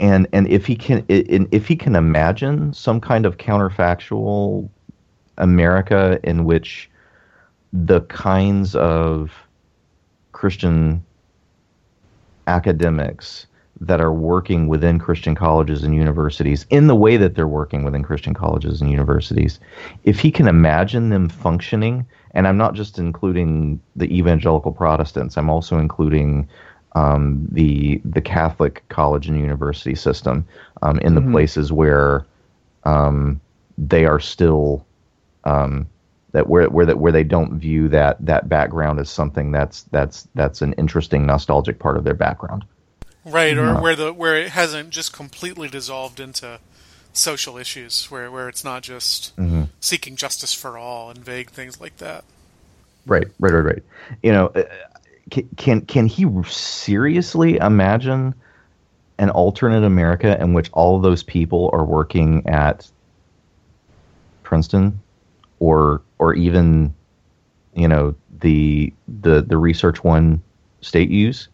and 0.00 0.26
and 0.32 0.48
if 0.48 0.66
he 0.66 0.76
can 0.76 1.04
if 1.08 1.66
he 1.66 1.76
can 1.76 1.96
imagine 1.96 2.72
some 2.72 3.00
kind 3.00 3.26
of 3.26 3.36
counterfactual 3.36 4.68
America 5.36 6.18
in 6.24 6.44
which 6.44 6.90
the 7.72 8.00
kinds 8.02 8.74
of 8.74 9.30
Christian 10.32 11.04
academics 12.46 13.46
that 13.80 14.00
are 14.00 14.12
working 14.12 14.66
within 14.66 14.98
Christian 14.98 15.34
colleges 15.34 15.84
and 15.84 15.94
universities 15.94 16.66
in 16.70 16.88
the 16.88 16.96
way 16.96 17.16
that 17.16 17.34
they're 17.34 17.46
working 17.46 17.84
within 17.84 18.02
Christian 18.02 18.34
colleges 18.34 18.80
and 18.80 18.90
universities, 18.90 19.60
if 20.04 20.18
he 20.18 20.30
can 20.30 20.48
imagine 20.48 21.10
them 21.10 21.28
functioning, 21.28 22.04
and 22.32 22.48
I'm 22.48 22.56
not 22.56 22.74
just 22.74 22.98
including 22.98 23.80
the 23.96 24.06
evangelical 24.16 24.72
Protestants, 24.72 25.36
I'm 25.36 25.50
also 25.50 25.78
including 25.78 26.48
um, 26.94 27.46
the 27.52 28.00
the 28.04 28.20
Catholic 28.20 28.82
college 28.88 29.28
and 29.28 29.38
university 29.38 29.94
system 29.94 30.46
um, 30.82 30.98
in 31.00 31.14
the 31.14 31.20
Mhm. 31.20 31.32
places 31.32 31.72
where 31.72 32.24
um, 32.84 33.40
they 33.76 34.06
are 34.06 34.18
still 34.20 34.84
um, 35.44 35.86
that 36.32 36.48
where 36.48 36.68
where 36.68 36.86
that 36.86 36.98
where 36.98 37.12
they 37.12 37.24
don't 37.24 37.54
view 37.58 37.88
that 37.88 38.16
that 38.24 38.48
background 38.48 38.98
as 38.98 39.08
something 39.08 39.52
that's 39.52 39.82
that's 39.92 40.26
that's 40.34 40.62
an 40.62 40.72
interesting 40.74 41.26
nostalgic 41.26 41.78
part 41.78 41.96
of 41.96 42.04
their 42.04 42.14
background. 42.14 42.64
Right, 43.28 43.56
or 43.56 43.66
Yeah. 43.66 43.80
where 43.80 43.96
the 43.96 44.12
where 44.12 44.36
it 44.36 44.50
hasn't 44.50 44.90
just 44.90 45.12
completely 45.12 45.68
dissolved 45.68 46.20
into 46.20 46.58
social 47.12 47.56
issues, 47.56 48.06
where 48.10 48.30
where 48.30 48.48
it's 48.48 48.64
not 48.64 48.82
just 48.82 49.32
seeking 49.80 50.16
justice 50.16 50.54
for 50.54 50.78
all 50.78 51.10
and 51.10 51.18
vague 51.24 51.50
things 51.50 51.80
like 51.80 51.96
that. 51.98 52.24
Right, 53.06 53.26
right, 53.38 53.52
right, 53.52 53.64
right. 53.64 53.82
You 54.22 54.32
know, 54.32 54.46
uh, 54.48 54.62
can 55.30 55.48
can, 55.56 55.80
can 55.82 56.06
he 56.06 56.26
seriously 56.48 57.56
imagine 57.56 58.34
an 59.18 59.30
alternate 59.30 59.84
America 59.84 60.40
in 60.40 60.52
which 60.52 60.70
all 60.72 60.96
of 60.96 61.02
those 61.02 61.22
people 61.22 61.70
are 61.72 61.84
working 61.84 62.46
at 62.46 62.88
Princeton, 64.42 65.00
or 65.58 66.02
or 66.18 66.34
even, 66.34 66.94
you 67.74 67.88
know, 67.88 68.14
the 68.40 68.92
the 69.20 69.42
the 69.42 69.56
Research 69.56 70.04
One 70.04 70.42
state 70.80 71.10
use? 71.10 71.48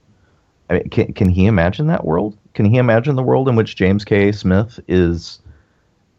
I 0.71 0.75
mean, 0.75 0.89
can 0.91 1.13
can 1.13 1.29
he 1.29 1.47
imagine 1.47 1.87
that 1.89 2.05
world? 2.05 2.37
Can 2.55 2.67
he 2.67 2.79
imagine 2.79 3.17
the 3.17 3.23
world 3.23 3.49
in 3.49 3.57
which 3.57 3.77
James 3.77 4.05
K. 4.05 4.33
Smith 4.33 4.81
is, 4.89 5.41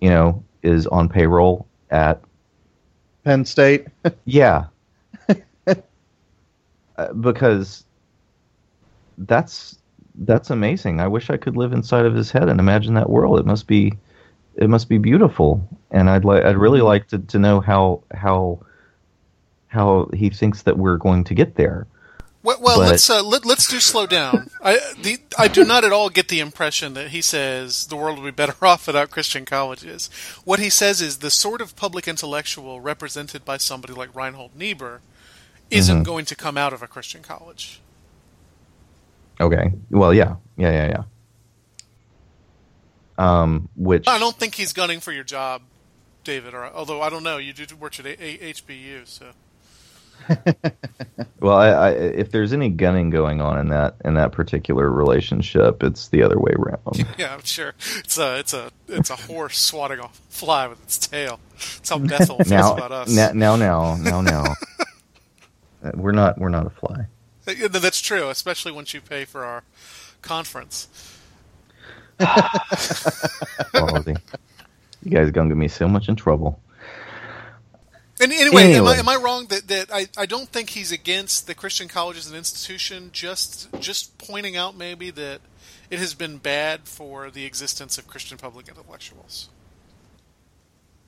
you 0.01 0.09
know, 0.09 0.43
is 0.63 0.87
on 0.87 1.09
payroll 1.09 1.67
at 1.89 2.21
Penn 3.23 3.45
State. 3.45 3.87
yeah, 4.25 4.65
Uh, 6.97 7.11
because 7.13 7.85
that's 9.17 9.77
that's 10.19 10.49
amazing. 10.49 11.01
I 11.01 11.07
wish 11.07 11.29
I 11.29 11.35
could 11.37 11.57
live 11.57 11.73
inside 11.73 12.05
of 12.05 12.15
his 12.15 12.31
head 12.31 12.47
and 12.47 12.59
imagine 12.59 12.93
that 12.93 13.09
world. 13.09 13.37
It 13.39 13.45
must 13.45 13.67
be 13.67 13.93
it 14.55 14.69
must 14.69 14.87
be 14.87 14.97
beautiful, 14.97 15.67
and 15.91 16.09
I'd 16.09 16.23
like 16.23 16.45
I'd 16.45 16.57
really 16.57 16.81
like 16.81 17.07
to, 17.09 17.19
to 17.19 17.39
know 17.39 17.59
how 17.59 18.01
how 18.13 18.59
how 19.67 20.09
he 20.13 20.29
thinks 20.29 20.61
that 20.61 20.77
we're 20.77 20.97
going 20.97 21.25
to 21.25 21.33
get 21.33 21.55
there. 21.55 21.85
Well, 22.45 22.57
well 22.61 22.77
But- 22.77 22.91
let's 22.91 23.09
uh, 23.09 23.23
let, 23.23 23.43
let's 23.45 23.67
do 23.67 23.79
slow 23.79 24.05
down. 24.05 24.49
I 24.63 24.79
the 25.01 25.17
I 25.37 25.47
do 25.47 25.65
not 25.65 25.83
at 25.83 25.91
all 25.91 26.09
get 26.09 26.27
the 26.27 26.39
impression 26.39 26.93
that 26.93 27.09
he 27.09 27.21
says 27.21 27.87
the 27.87 27.95
world 27.95 28.19
would 28.19 28.25
be 28.25 28.31
better 28.31 28.55
off 28.65 28.85
without 28.87 29.09
Christian 29.09 29.45
colleges. 29.45 30.09
What 30.45 30.59
he 30.59 30.69
says 30.69 31.01
is 31.01 31.17
the 31.17 31.31
sort 31.31 31.59
of 31.59 31.75
public 31.75 32.07
intellectual 32.07 32.79
represented 32.81 33.43
by 33.43 33.57
somebody 33.57 33.93
like 33.93 34.15
Reinhold 34.15 34.55
Niebuhr 34.55 35.01
isn't 35.71 36.03
going 36.03 36.25
to 36.25 36.35
come 36.35 36.57
out 36.57 36.71
of 36.73 36.83
a 36.83 36.87
Christian 36.87 37.23
college. 37.23 37.81
Okay. 39.41 39.73
Well, 39.89 40.13
yeah, 40.13 40.35
yeah, 40.55 40.71
yeah, 40.71 40.87
yeah. 40.87 41.03
Um, 43.17 43.69
which 43.75 44.07
I 44.07 44.19
don't 44.19 44.35
think 44.35 44.55
he's 44.55 44.71
gunning 44.73 44.99
for 44.99 45.11
your 45.11 45.23
job, 45.23 45.61
David. 46.23 46.53
Or 46.53 46.65
although 46.67 47.01
I 47.01 47.09
don't 47.09 47.23
know, 47.23 47.37
you 47.37 47.53
do 47.53 47.75
work 47.75 47.99
at 47.99 48.05
a- 48.05 48.23
a- 48.23 48.53
HBU, 48.53 49.07
so 49.07 49.25
well, 51.39 51.55
I, 51.55 51.67
I, 51.67 51.89
if 51.91 52.31
there's 52.31 52.53
any 52.53 52.69
gunning 52.69 53.09
going 53.09 53.41
on 53.41 53.59
in 53.59 53.69
that 53.69 53.95
in 54.03 54.15
that 54.15 54.31
particular 54.31 54.89
relationship, 54.89 55.83
it's 55.83 56.07
the 56.09 56.23
other 56.23 56.39
way 56.39 56.51
around. 56.53 57.05
yeah, 57.17 57.33
I'm 57.33 57.43
sure 57.43 57.73
it's 57.97 58.17
a 58.17 58.39
it's 58.39 58.53
a 58.53 58.71
it's 58.87 59.09
a 59.09 59.15
horse 59.15 59.57
swatting 59.59 59.99
a 59.99 60.09
fly 60.29 60.67
with 60.67 60.81
its 60.83 60.97
tail. 60.97 61.39
That's 61.53 61.89
how 61.89 61.99
Bethel 61.99 62.37
feels 62.37 62.49
now, 62.49 62.73
about 62.73 62.91
us. 62.91 63.15
now, 63.15 63.31
now, 63.33 63.55
now, 63.55 63.95
now, 63.95 64.21
now. 64.21 64.43
Uh, 65.83 65.91
we're 65.93 66.11
not 66.11 66.37
we're 66.39 66.49
not 66.49 66.65
a 66.65 66.71
fly. 66.71 67.05
That's 67.45 68.01
true, 68.01 68.29
especially 68.29 68.71
once 68.71 68.93
you 68.93 69.01
pay 69.01 69.25
for 69.25 69.45
our 69.45 69.63
conference. 70.21 70.87
You 75.05 75.11
guys 75.11 75.29
gonna 75.29 75.49
get 75.49 75.57
me 75.57 75.67
so 75.67 75.87
much 75.87 76.09
in 76.09 76.15
trouble. 76.15 76.59
And 78.21 78.31
anyway, 78.31 78.73
Am, 78.73 78.87
I, 78.87 78.95
am 78.95 79.09
I 79.09 79.17
wrong 79.17 79.47
that, 79.47 79.67
that 79.67 79.89
I, 79.93 80.07
I 80.17 80.25
don't 80.25 80.47
think 80.47 80.69
he's 80.69 80.91
against 80.91 81.47
the 81.47 81.53
Christian 81.53 81.87
college 81.89 82.17
as 82.17 82.27
an 82.29 82.35
institution? 82.37 83.09
Just 83.11 83.67
just 83.79 84.17
pointing 84.17 84.55
out 84.55 84.77
maybe 84.77 85.11
that 85.11 85.41
it 85.89 85.99
has 85.99 86.13
been 86.13 86.37
bad 86.37 86.81
for 86.87 87.29
the 87.29 87.45
existence 87.45 87.97
of 87.97 88.07
Christian 88.07 88.37
public 88.37 88.69
intellectuals. 88.69 89.49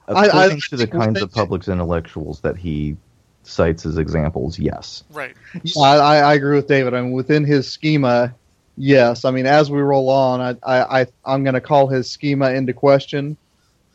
I- 0.08 0.12
I- 0.14 0.26
According 0.26 0.58
I 0.58 0.60
to 0.60 0.70
the 0.72 0.78
think 0.78 0.94
we're 0.94 1.00
kinds 1.00 1.22
of 1.22 1.30
thinking- 1.32 1.42
public 1.42 1.68
intellectuals 1.68 2.42
that 2.42 2.58
he 2.58 2.98
cites 3.44 3.86
as 3.86 3.98
examples, 3.98 4.60
yes. 4.60 5.06
Right. 5.10 5.34
I, 5.78 5.96
I 5.98 6.18
I 6.18 6.34
agree 6.34 6.58
with 6.58 6.68
David. 6.68 6.94
I 6.94 7.02
mean, 7.02 7.14
within 7.14 7.46
his 7.46 7.72
schema, 7.72 8.36
yes. 8.76 9.24
I 9.24 9.32
mean, 9.32 9.46
as 9.46 9.72
we 9.72 9.80
roll 9.80 10.10
on, 10.10 10.42
I, 10.42 10.56
I, 10.62 11.02
I 11.02 11.08
I'm 11.24 11.44
going 11.46 11.54
to 11.54 11.62
call 11.62 11.88
his 11.88 12.10
schema 12.10 12.52
into 12.52 12.74
question. 12.74 13.38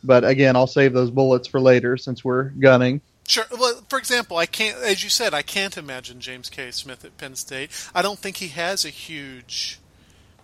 But 0.03 0.25
again, 0.25 0.55
I'll 0.55 0.67
save 0.67 0.93
those 0.93 1.11
bullets 1.11 1.47
for 1.47 1.61
later 1.61 1.97
since 1.97 2.23
we're 2.25 2.49
gunning. 2.49 3.01
Sure. 3.25 3.45
Well, 3.57 3.83
for 3.87 3.97
example, 3.97 4.37
I 4.37 4.45
can't, 4.45 4.77
as 4.83 5.03
you 5.03 5.09
said, 5.09 5.33
I 5.33 5.41
can't 5.43 5.77
imagine 5.77 6.19
James 6.19 6.49
K. 6.49 6.71
Smith 6.71 7.05
at 7.05 7.17
Penn 7.17 7.35
State. 7.35 7.71
I 7.95 8.01
don't 8.01 8.19
think 8.19 8.37
he 8.37 8.49
has 8.49 8.83
a 8.83 8.89
huge 8.89 9.79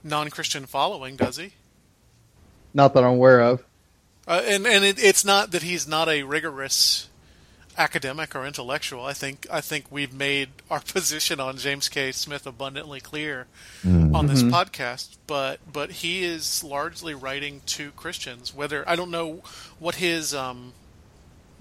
non-Christian 0.01 0.65
following, 0.65 1.17
does 1.17 1.35
he? 1.35 1.51
Not 2.73 2.93
that 2.93 3.03
I'm 3.03 3.11
aware 3.11 3.41
of. 3.41 3.63
Uh, 4.27 4.41
and 4.45 4.65
and 4.65 4.85
it, 4.85 5.03
it's 5.03 5.25
not 5.25 5.51
that 5.51 5.63
he's 5.63 5.87
not 5.87 6.07
a 6.07 6.23
rigorous 6.23 7.08
academic 7.79 8.35
or 8.35 8.45
intellectual. 8.45 9.05
I 9.05 9.13
think 9.13 9.47
I 9.51 9.61
think 9.61 9.85
we've 9.89 10.13
made 10.13 10.49
our 10.69 10.79
position 10.93 11.39
on 11.39 11.57
James 11.57 11.89
K. 11.89 12.11
Smith 12.11 12.45
abundantly 12.45 12.99
clear 12.99 13.47
mm-hmm. 13.83 14.15
on 14.15 14.27
this 14.27 14.43
mm-hmm. 14.43 14.53
podcast. 14.53 15.17
But 15.25 15.59
but 15.71 15.91
he 15.91 16.23
is 16.23 16.63
largely 16.63 17.15
writing 17.15 17.61
to 17.67 17.91
Christians. 17.91 18.53
Whether 18.53 18.87
I 18.87 18.95
don't 18.95 19.11
know 19.11 19.41
what 19.79 19.95
his 19.95 20.35
um, 20.35 20.73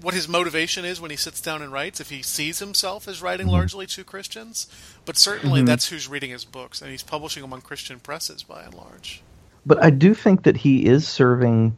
what 0.01 0.13
his 0.13 0.27
motivation 0.27 0.85
is 0.85 1.01
when 1.01 1.11
he 1.11 1.17
sits 1.17 1.41
down 1.41 1.61
and 1.61 1.71
writes, 1.71 1.99
if 1.99 2.09
he 2.09 2.21
sees 2.21 2.59
himself 2.59 3.07
as 3.07 3.21
writing 3.21 3.47
mm-hmm. 3.47 3.55
largely 3.55 3.85
to 3.87 4.03
Christians, 4.03 4.67
but 5.05 5.17
certainly 5.17 5.61
that's 5.63 5.89
who's 5.89 6.07
reading 6.07 6.29
his 6.29 6.45
books, 6.45 6.81
and 6.81 6.91
he's 6.91 7.03
publishing 7.03 7.41
them 7.41 7.53
on 7.53 7.61
Christian 7.61 7.99
presses 7.99 8.43
by 8.43 8.63
and 8.63 8.73
large. 8.73 9.21
But 9.65 9.83
I 9.83 9.89
do 9.89 10.13
think 10.13 10.43
that 10.43 10.57
he 10.57 10.85
is 10.85 11.07
serving. 11.07 11.75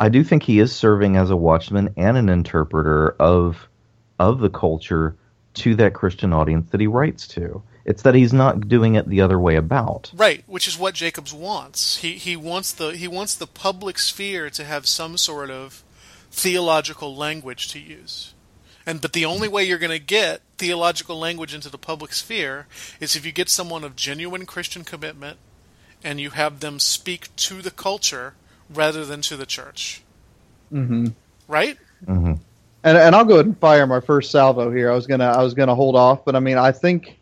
I 0.00 0.08
do 0.08 0.22
think 0.22 0.42
he 0.42 0.58
is 0.60 0.74
serving 0.74 1.16
as 1.16 1.30
a 1.30 1.36
watchman 1.36 1.94
and 1.96 2.16
an 2.16 2.28
interpreter 2.28 3.10
of 3.18 3.68
of 4.18 4.40
the 4.40 4.50
culture 4.50 5.16
to 5.54 5.74
that 5.76 5.94
Christian 5.94 6.32
audience 6.32 6.70
that 6.70 6.80
he 6.80 6.86
writes 6.86 7.26
to. 7.28 7.62
It's 7.84 8.02
that 8.02 8.14
he's 8.14 8.32
not 8.32 8.68
doing 8.68 8.96
it 8.96 9.08
the 9.08 9.22
other 9.22 9.38
way 9.38 9.56
about. 9.56 10.10
Right, 10.14 10.44
which 10.46 10.68
is 10.68 10.78
what 10.78 10.94
Jacobs 10.94 11.32
wants. 11.32 11.98
He 11.98 12.12
he 12.12 12.36
wants 12.36 12.72
the 12.72 12.96
he 12.96 13.08
wants 13.08 13.34
the 13.34 13.46
public 13.46 13.98
sphere 13.98 14.50
to 14.50 14.64
have 14.64 14.86
some 14.86 15.16
sort 15.16 15.50
of 15.50 15.82
theological 16.30 17.16
language 17.16 17.68
to 17.68 17.80
use. 17.80 18.34
And 18.86 19.00
but 19.00 19.12
the 19.12 19.24
only 19.24 19.48
way 19.48 19.64
you're 19.64 19.78
going 19.78 19.90
to 19.90 19.98
get 19.98 20.42
theological 20.58 21.18
language 21.18 21.54
into 21.54 21.70
the 21.70 21.78
public 21.78 22.12
sphere 22.12 22.66
is 23.00 23.16
if 23.16 23.26
you 23.26 23.32
get 23.32 23.48
someone 23.48 23.84
of 23.84 23.96
genuine 23.96 24.46
Christian 24.46 24.84
commitment 24.84 25.38
and 26.04 26.20
you 26.20 26.30
have 26.30 26.60
them 26.60 26.78
speak 26.78 27.34
to 27.36 27.60
the 27.62 27.70
culture 27.70 28.34
rather 28.70 29.04
than 29.04 29.20
to 29.22 29.36
the 29.36 29.46
church. 29.46 30.02
hmm 30.70 31.08
Right? 31.46 31.78
And 32.84 32.96
and 32.96 33.14
I'll 33.14 33.24
go 33.24 33.34
ahead 33.34 33.46
and 33.46 33.58
fire 33.58 33.86
my 33.86 34.00
first 34.00 34.30
salvo 34.30 34.70
here. 34.70 34.90
I 34.90 34.94
was 34.94 35.06
gonna 35.06 35.26
I 35.26 35.42
was 35.42 35.54
gonna 35.54 35.74
hold 35.74 35.96
off, 35.96 36.24
but 36.24 36.36
I 36.36 36.40
mean 36.40 36.58
I 36.58 36.72
think 36.72 37.18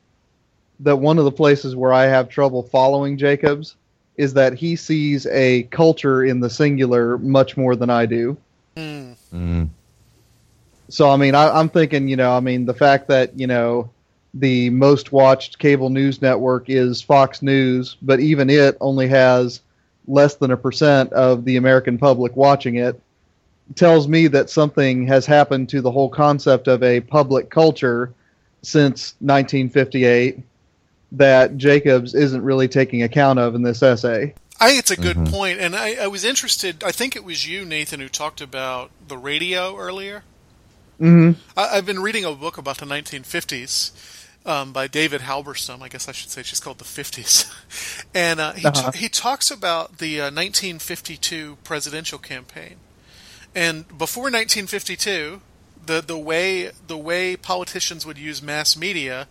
that 0.80 0.96
one 0.96 1.18
of 1.18 1.24
the 1.24 1.32
places 1.32 1.74
where 1.74 1.92
I 1.92 2.04
have 2.04 2.28
trouble 2.28 2.62
following 2.62 3.16
Jacobs 3.16 3.76
is 4.16 4.34
that 4.34 4.54
he 4.54 4.76
sees 4.76 5.26
a 5.26 5.64
culture 5.64 6.24
in 6.24 6.40
the 6.40 6.50
singular 6.50 7.18
much 7.18 7.56
more 7.56 7.76
than 7.76 7.90
I 7.90 8.06
do. 8.06 8.36
Mm. 8.76 9.16
Mm. 9.32 9.68
So 10.88 11.10
I 11.10 11.16
mean, 11.16 11.34
I, 11.34 11.48
I'm 11.48 11.68
thinking, 11.68 12.08
you 12.08 12.16
know, 12.16 12.32
I 12.32 12.40
mean, 12.40 12.66
the 12.66 12.74
fact 12.74 13.08
that 13.08 13.38
you 13.38 13.46
know 13.46 13.90
the 14.34 14.70
most 14.70 15.12
watched 15.12 15.58
cable 15.58 15.90
news 15.90 16.20
network 16.20 16.68
is 16.68 17.00
Fox 17.00 17.40
News, 17.40 17.96
but 18.02 18.20
even 18.20 18.50
it 18.50 18.76
only 18.80 19.08
has 19.08 19.60
less 20.08 20.36
than 20.36 20.50
a 20.50 20.56
percent 20.56 21.12
of 21.12 21.44
the 21.44 21.56
American 21.56 21.98
public 21.98 22.36
watching 22.36 22.76
it, 22.76 23.00
tells 23.74 24.06
me 24.06 24.28
that 24.28 24.48
something 24.48 25.06
has 25.06 25.26
happened 25.26 25.68
to 25.70 25.80
the 25.80 25.90
whole 25.90 26.08
concept 26.08 26.68
of 26.68 26.82
a 26.82 27.00
public 27.00 27.50
culture 27.50 28.12
since 28.62 29.14
1958 29.20 30.38
that 31.12 31.56
Jacobs 31.56 32.14
isn't 32.14 32.42
really 32.42 32.68
taking 32.68 33.02
account 33.02 33.38
of 33.38 33.54
in 33.54 33.62
this 33.62 33.82
essay. 33.82 34.34
I 34.58 34.68
think 34.68 34.78
it's 34.78 34.90
a 34.90 34.96
good 34.96 35.26
point, 35.26 35.60
and 35.60 35.76
I, 35.76 35.96
I 35.96 36.06
was 36.06 36.24
interested. 36.24 36.82
I 36.82 36.90
think 36.90 37.14
it 37.14 37.24
was 37.24 37.46
you, 37.46 37.64
Nathan, 37.64 38.00
who 38.00 38.08
talked 38.08 38.40
about 38.40 38.90
the 39.06 39.18
radio 39.18 39.76
earlier. 39.76 40.24
Mm-hmm. 40.98 41.38
I, 41.56 41.76
I've 41.76 41.84
been 41.84 42.00
reading 42.00 42.24
a 42.24 42.32
book 42.32 42.56
about 42.56 42.78
the 42.78 42.86
1950s 42.86 43.90
um, 44.46 44.72
by 44.72 44.86
David 44.86 45.20
Halberstam. 45.22 45.82
I 45.82 45.88
guess 45.88 46.08
I 46.08 46.12
should 46.12 46.30
say 46.30 46.42
she's 46.42 46.60
called 46.60 46.78
the 46.78 46.84
50s, 46.84 47.52
and 48.14 48.40
uh, 48.40 48.52
he 48.52 48.66
Uh-huh. 48.66 48.92
he 48.92 49.08
talks 49.10 49.50
about 49.50 49.98
the 49.98 50.20
uh, 50.20 50.24
1952 50.30 51.58
presidential 51.64 52.18
campaign, 52.18 52.76
and 53.54 53.86
before 53.98 54.24
1952, 54.30 55.40
the 55.84 56.00
the 56.00 56.16
way 56.18 56.70
the 56.86 56.96
way 56.96 57.36
politicians 57.36 58.06
would 58.06 58.18
use 58.18 58.40
mass 58.42 58.76
media 58.76 59.28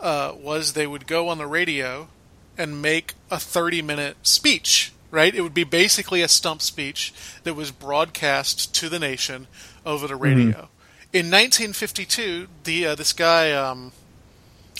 uh, 0.00 0.32
was 0.36 0.72
they 0.74 0.86
would 0.86 1.06
go 1.06 1.28
on 1.28 1.38
the 1.38 1.46
radio 1.46 2.08
and 2.58 2.82
make 2.82 3.14
a 3.30 3.38
30 3.38 3.80
minute 3.82 4.16
speech, 4.22 4.92
right? 5.10 5.34
It 5.34 5.40
would 5.40 5.54
be 5.54 5.64
basically 5.64 6.20
a 6.22 6.28
stump 6.28 6.60
speech 6.60 7.14
that 7.44 7.54
was 7.54 7.70
broadcast 7.70 8.74
to 8.74 8.88
the 8.88 8.98
nation 8.98 9.46
over 9.86 10.06
the 10.06 10.16
radio. 10.16 10.68
In 11.12 11.26
1952, 11.30 12.48
the 12.64 12.86
uh, 12.86 12.94
this 12.94 13.12
guy, 13.12 13.52
um, 13.52 13.92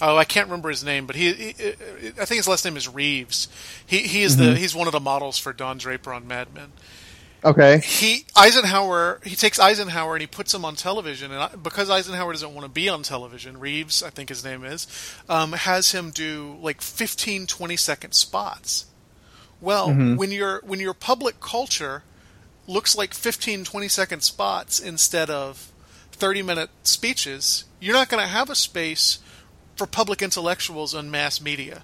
oh, 0.02 0.16
I 0.16 0.24
can't 0.24 0.46
remember 0.46 0.68
his 0.68 0.84
name, 0.84 1.06
but 1.06 1.16
he, 1.16 1.32
he 1.32 1.50
uh, 1.50 1.68
uh, 1.68 1.72
I 2.20 2.24
think 2.26 2.36
his 2.36 2.48
last 2.48 2.64
name 2.64 2.76
is 2.76 2.88
Reeves. 2.88 3.48
He 3.86 4.00
he 4.00 4.22
is 4.22 4.36
the 4.36 4.44
mm-hmm. 4.44 4.57
he's 4.57 4.74
one 4.74 4.86
of 4.88 4.92
the 4.92 5.00
models 5.00 5.38
for 5.38 5.53
Don 5.53 5.78
Draper 5.78 6.12
on 6.12 6.26
Mad 6.26 6.53
Men 6.55 6.72
Okay. 7.44 7.80
he 7.80 8.24
Eisenhower 8.36 9.20
he 9.24 9.34
takes 9.34 9.59
Eisenhower 9.59 10.14
and 10.14 10.20
he 10.20 10.26
puts 10.26 10.55
him 10.55 10.64
on 10.64 10.76
television 10.76 11.32
and 11.32 11.40
I, 11.40 11.48
because 11.57 11.90
Eisenhower 11.90 12.32
doesn't 12.32 12.55
want 12.55 12.64
to 12.64 12.70
be 12.70 12.88
on 12.88 13.03
television 13.03 13.59
Reeves 13.59 14.03
I 14.03 14.11
think 14.11 14.28
his 14.28 14.44
name 14.44 14.64
is 14.64 14.86
um, 15.28 15.53
has 15.53 15.90
him 15.90 16.11
do 16.11 16.57
like 16.61 16.80
15 16.80 17.48
20 17.48 17.76
second 17.76 18.12
spots 18.12 18.86
well 19.61 19.88
mm-hmm. 19.88 20.16
when 20.16 20.30
your 20.30 20.62
when 20.64 20.78
your 20.78 20.94
public 20.94 21.40
culture 21.40 22.05
looks 22.68 22.96
like 22.96 23.12
15 23.12 23.64
20 23.64 23.88
second 23.88 24.20
spots 24.22 24.78
instead 24.78 25.28
of 25.28 25.72
30 26.12 26.42
minute 26.42 26.70
speeches 26.84 27.64
you're 27.80 27.94
not 27.94 28.09
going 28.09 28.22
to 28.22 28.28
have 28.28 28.50
a 28.50 28.55
space 28.55 29.18
for 29.77 29.87
public 29.87 30.23
intellectuals 30.23 30.95
and 30.95 31.11
mass 31.11 31.41
media 31.41 31.83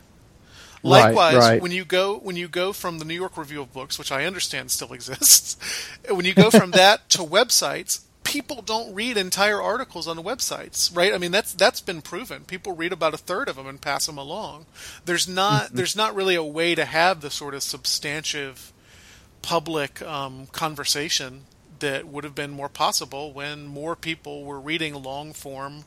Likewise, 0.82 1.36
right. 1.36 1.62
when 1.62 1.72
you 1.72 1.84
go 1.84 2.18
when 2.18 2.36
you 2.36 2.48
go 2.48 2.72
from 2.72 2.98
the 2.98 3.04
New 3.04 3.14
York 3.14 3.36
Review 3.36 3.62
of 3.62 3.72
Books, 3.72 3.98
which 3.98 4.12
I 4.12 4.24
understand 4.24 4.70
still 4.70 4.92
exists, 4.92 5.56
when 6.08 6.24
you 6.24 6.34
go 6.34 6.50
from 6.50 6.72
that 6.72 7.08
to 7.10 7.18
websites, 7.18 8.02
people 8.24 8.62
don't 8.62 8.94
read 8.94 9.16
entire 9.16 9.60
articles 9.60 10.06
on 10.06 10.16
the 10.16 10.22
websites, 10.22 10.94
right? 10.94 11.12
I 11.12 11.18
mean, 11.18 11.32
that's 11.32 11.52
that's 11.52 11.80
been 11.80 12.02
proven. 12.02 12.44
People 12.44 12.72
read 12.72 12.92
about 12.92 13.14
a 13.14 13.18
third 13.18 13.48
of 13.48 13.56
them 13.56 13.66
and 13.66 13.80
pass 13.80 14.06
them 14.06 14.18
along. 14.18 14.66
There's 15.04 15.28
not 15.28 15.72
there's 15.72 15.96
not 15.96 16.14
really 16.14 16.34
a 16.34 16.44
way 16.44 16.74
to 16.74 16.84
have 16.84 17.20
the 17.20 17.30
sort 17.30 17.54
of 17.54 17.62
substantive 17.62 18.72
public 19.42 20.02
um, 20.02 20.46
conversation 20.48 21.42
that 21.80 22.08
would 22.08 22.24
have 22.24 22.34
been 22.34 22.50
more 22.50 22.68
possible 22.68 23.32
when 23.32 23.66
more 23.66 23.94
people 23.94 24.44
were 24.44 24.58
reading 24.58 24.94
long 24.94 25.32
form 25.32 25.84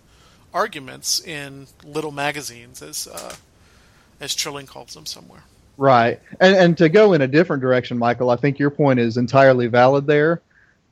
arguments 0.54 1.20
in 1.26 1.68
little 1.84 2.12
magazines, 2.12 2.82
as 2.82 3.08
uh, 3.08 3.36
as 4.20 4.36
Trilling 4.36 4.68
calls 4.68 4.94
them 4.94 5.06
somewhere. 5.06 5.44
Right. 5.78 6.20
And 6.40 6.56
and 6.56 6.78
to 6.78 6.90
go 6.90 7.14
in 7.14 7.22
a 7.22 7.28
different 7.28 7.62
direction, 7.62 7.98
Michial, 7.98 8.32
I 8.32 8.40
think 8.40 8.60
your 8.60 8.70
point 8.70 9.00
is 9.00 9.18
entirely 9.18 9.68
valid 9.68 10.06
there. 10.08 10.42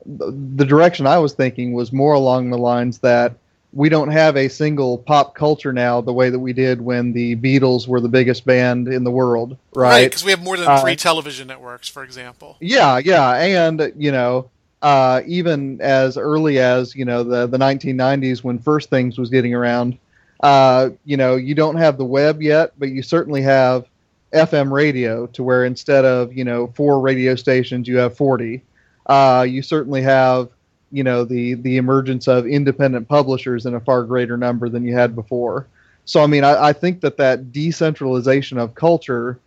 The 0.06 0.64
direction 0.64 1.06
I 1.06 1.18
was 1.18 1.34
thinking 1.34 1.72
was 1.74 1.92
more 1.92 2.14
along 2.14 2.50
the 2.50 2.58
lines 2.58 2.98
that 3.00 3.34
we 3.72 3.88
don't 3.88 4.10
have 4.10 4.36
a 4.36 4.48
single 4.48 4.98
pop 4.98 5.34
culture 5.34 5.72
now 5.72 6.00
the 6.00 6.12
way 6.12 6.30
that 6.30 6.38
we 6.38 6.52
did 6.52 6.80
when 6.80 7.12
the 7.12 7.36
Beatles 7.36 7.86
were 7.86 8.00
the 8.00 8.08
biggest 8.08 8.44
band 8.44 8.88
in 8.88 9.04
the 9.04 9.10
world, 9.12 9.56
right? 9.74 10.06
Because 10.06 10.24
we 10.24 10.32
have 10.32 10.42
more 10.42 10.56
than 10.56 10.66
Uh, 10.66 10.80
three 10.80 10.96
television 10.96 11.46
networks, 11.46 11.88
for 11.88 12.02
example. 12.02 12.56
Yeah, 12.60 12.98
yeah, 12.98 13.34
and 13.34 13.92
you 13.96 14.10
know, 14.10 14.50
uh, 14.82 15.22
even 15.26 15.80
as 15.80 16.16
early 16.16 16.58
as 16.58 16.94
you 16.94 17.04
know 17.04 17.22
the 17.22 17.46
the 17.46 17.58
1990s 17.58 18.42
when 18.42 18.58
First 18.58 18.90
Things 18.90 19.18
was 19.18 19.30
getting 19.30 19.54
around, 19.54 19.98
uh, 20.42 20.90
you 21.04 21.16
know, 21.16 21.36
you 21.36 21.54
don't 21.54 21.76
have 21.76 21.98
the 21.98 22.04
web 22.04 22.42
yet, 22.42 22.72
but 22.78 22.88
you 22.88 23.02
certainly 23.02 23.42
have 23.42 23.86
FM 24.32 24.70
radio 24.70 25.26
to 25.28 25.42
where 25.42 25.64
instead 25.64 26.04
of 26.04 26.32
you 26.32 26.44
know 26.44 26.68
four 26.68 27.00
radio 27.00 27.34
stations, 27.34 27.88
you 27.88 27.98
have 27.98 28.16
40. 28.16 28.62
Uh, 29.06 29.46
you 29.48 29.62
certainly 29.62 30.02
have 30.02 30.48
you 30.92 31.04
know 31.04 31.24
the 31.24 31.54
the 31.54 31.76
emergence 31.76 32.28
of 32.28 32.46
independent 32.46 33.08
publishers 33.08 33.66
in 33.66 33.74
a 33.74 33.80
far 33.80 34.02
greater 34.04 34.36
number 34.36 34.68
than 34.68 34.84
you 34.84 34.94
had 34.94 35.14
before. 35.14 35.66
So 36.04 36.22
I 36.22 36.26
mean, 36.26 36.44
I, 36.44 36.68
I 36.68 36.72
think 36.72 37.00
that 37.02 37.16
that 37.18 37.52
decentralization 37.52 38.58
of 38.58 38.74
culture 38.74 39.38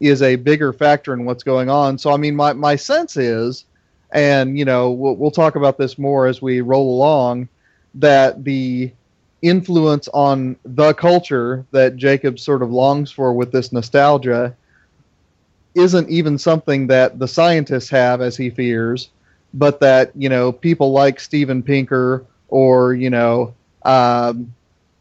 is 0.00 0.22
a 0.22 0.36
bigger 0.36 0.72
factor 0.72 1.12
in 1.12 1.24
what's 1.24 1.44
going 1.44 1.68
on. 1.70 1.98
So 1.98 2.12
I 2.12 2.16
mean, 2.16 2.34
my 2.34 2.52
my 2.52 2.76
sense 2.76 3.16
is, 3.16 3.64
and 4.12 4.58
you 4.58 4.64
know, 4.64 4.90
we'll, 4.90 5.16
we'll 5.16 5.30
talk 5.30 5.56
about 5.56 5.78
this 5.78 5.98
more 5.98 6.26
as 6.26 6.42
we 6.42 6.60
roll 6.60 6.94
along, 6.96 7.48
that 7.94 8.44
the 8.44 8.92
influence 9.42 10.08
on 10.08 10.56
the 10.64 10.92
culture 10.92 11.64
that 11.70 11.96
Jacob 11.96 12.38
sort 12.38 12.62
of 12.62 12.70
longs 12.70 13.10
for 13.10 13.32
with 13.32 13.52
this 13.52 13.72
nostalgia 13.72 14.54
isn't 15.74 16.10
even 16.10 16.36
something 16.36 16.88
that 16.88 17.18
the 17.18 17.28
scientists 17.28 17.88
have, 17.90 18.20
as 18.20 18.36
he 18.36 18.50
fears, 18.50 19.10
but 19.54 19.80
that 19.80 20.10
you 20.14 20.28
know 20.28 20.52
people 20.52 20.92
like 20.92 21.20
Steven 21.20 21.62
Pinker 21.62 22.24
or 22.48 22.94
you 22.94 23.10
know, 23.10 23.54
um, 23.84 24.52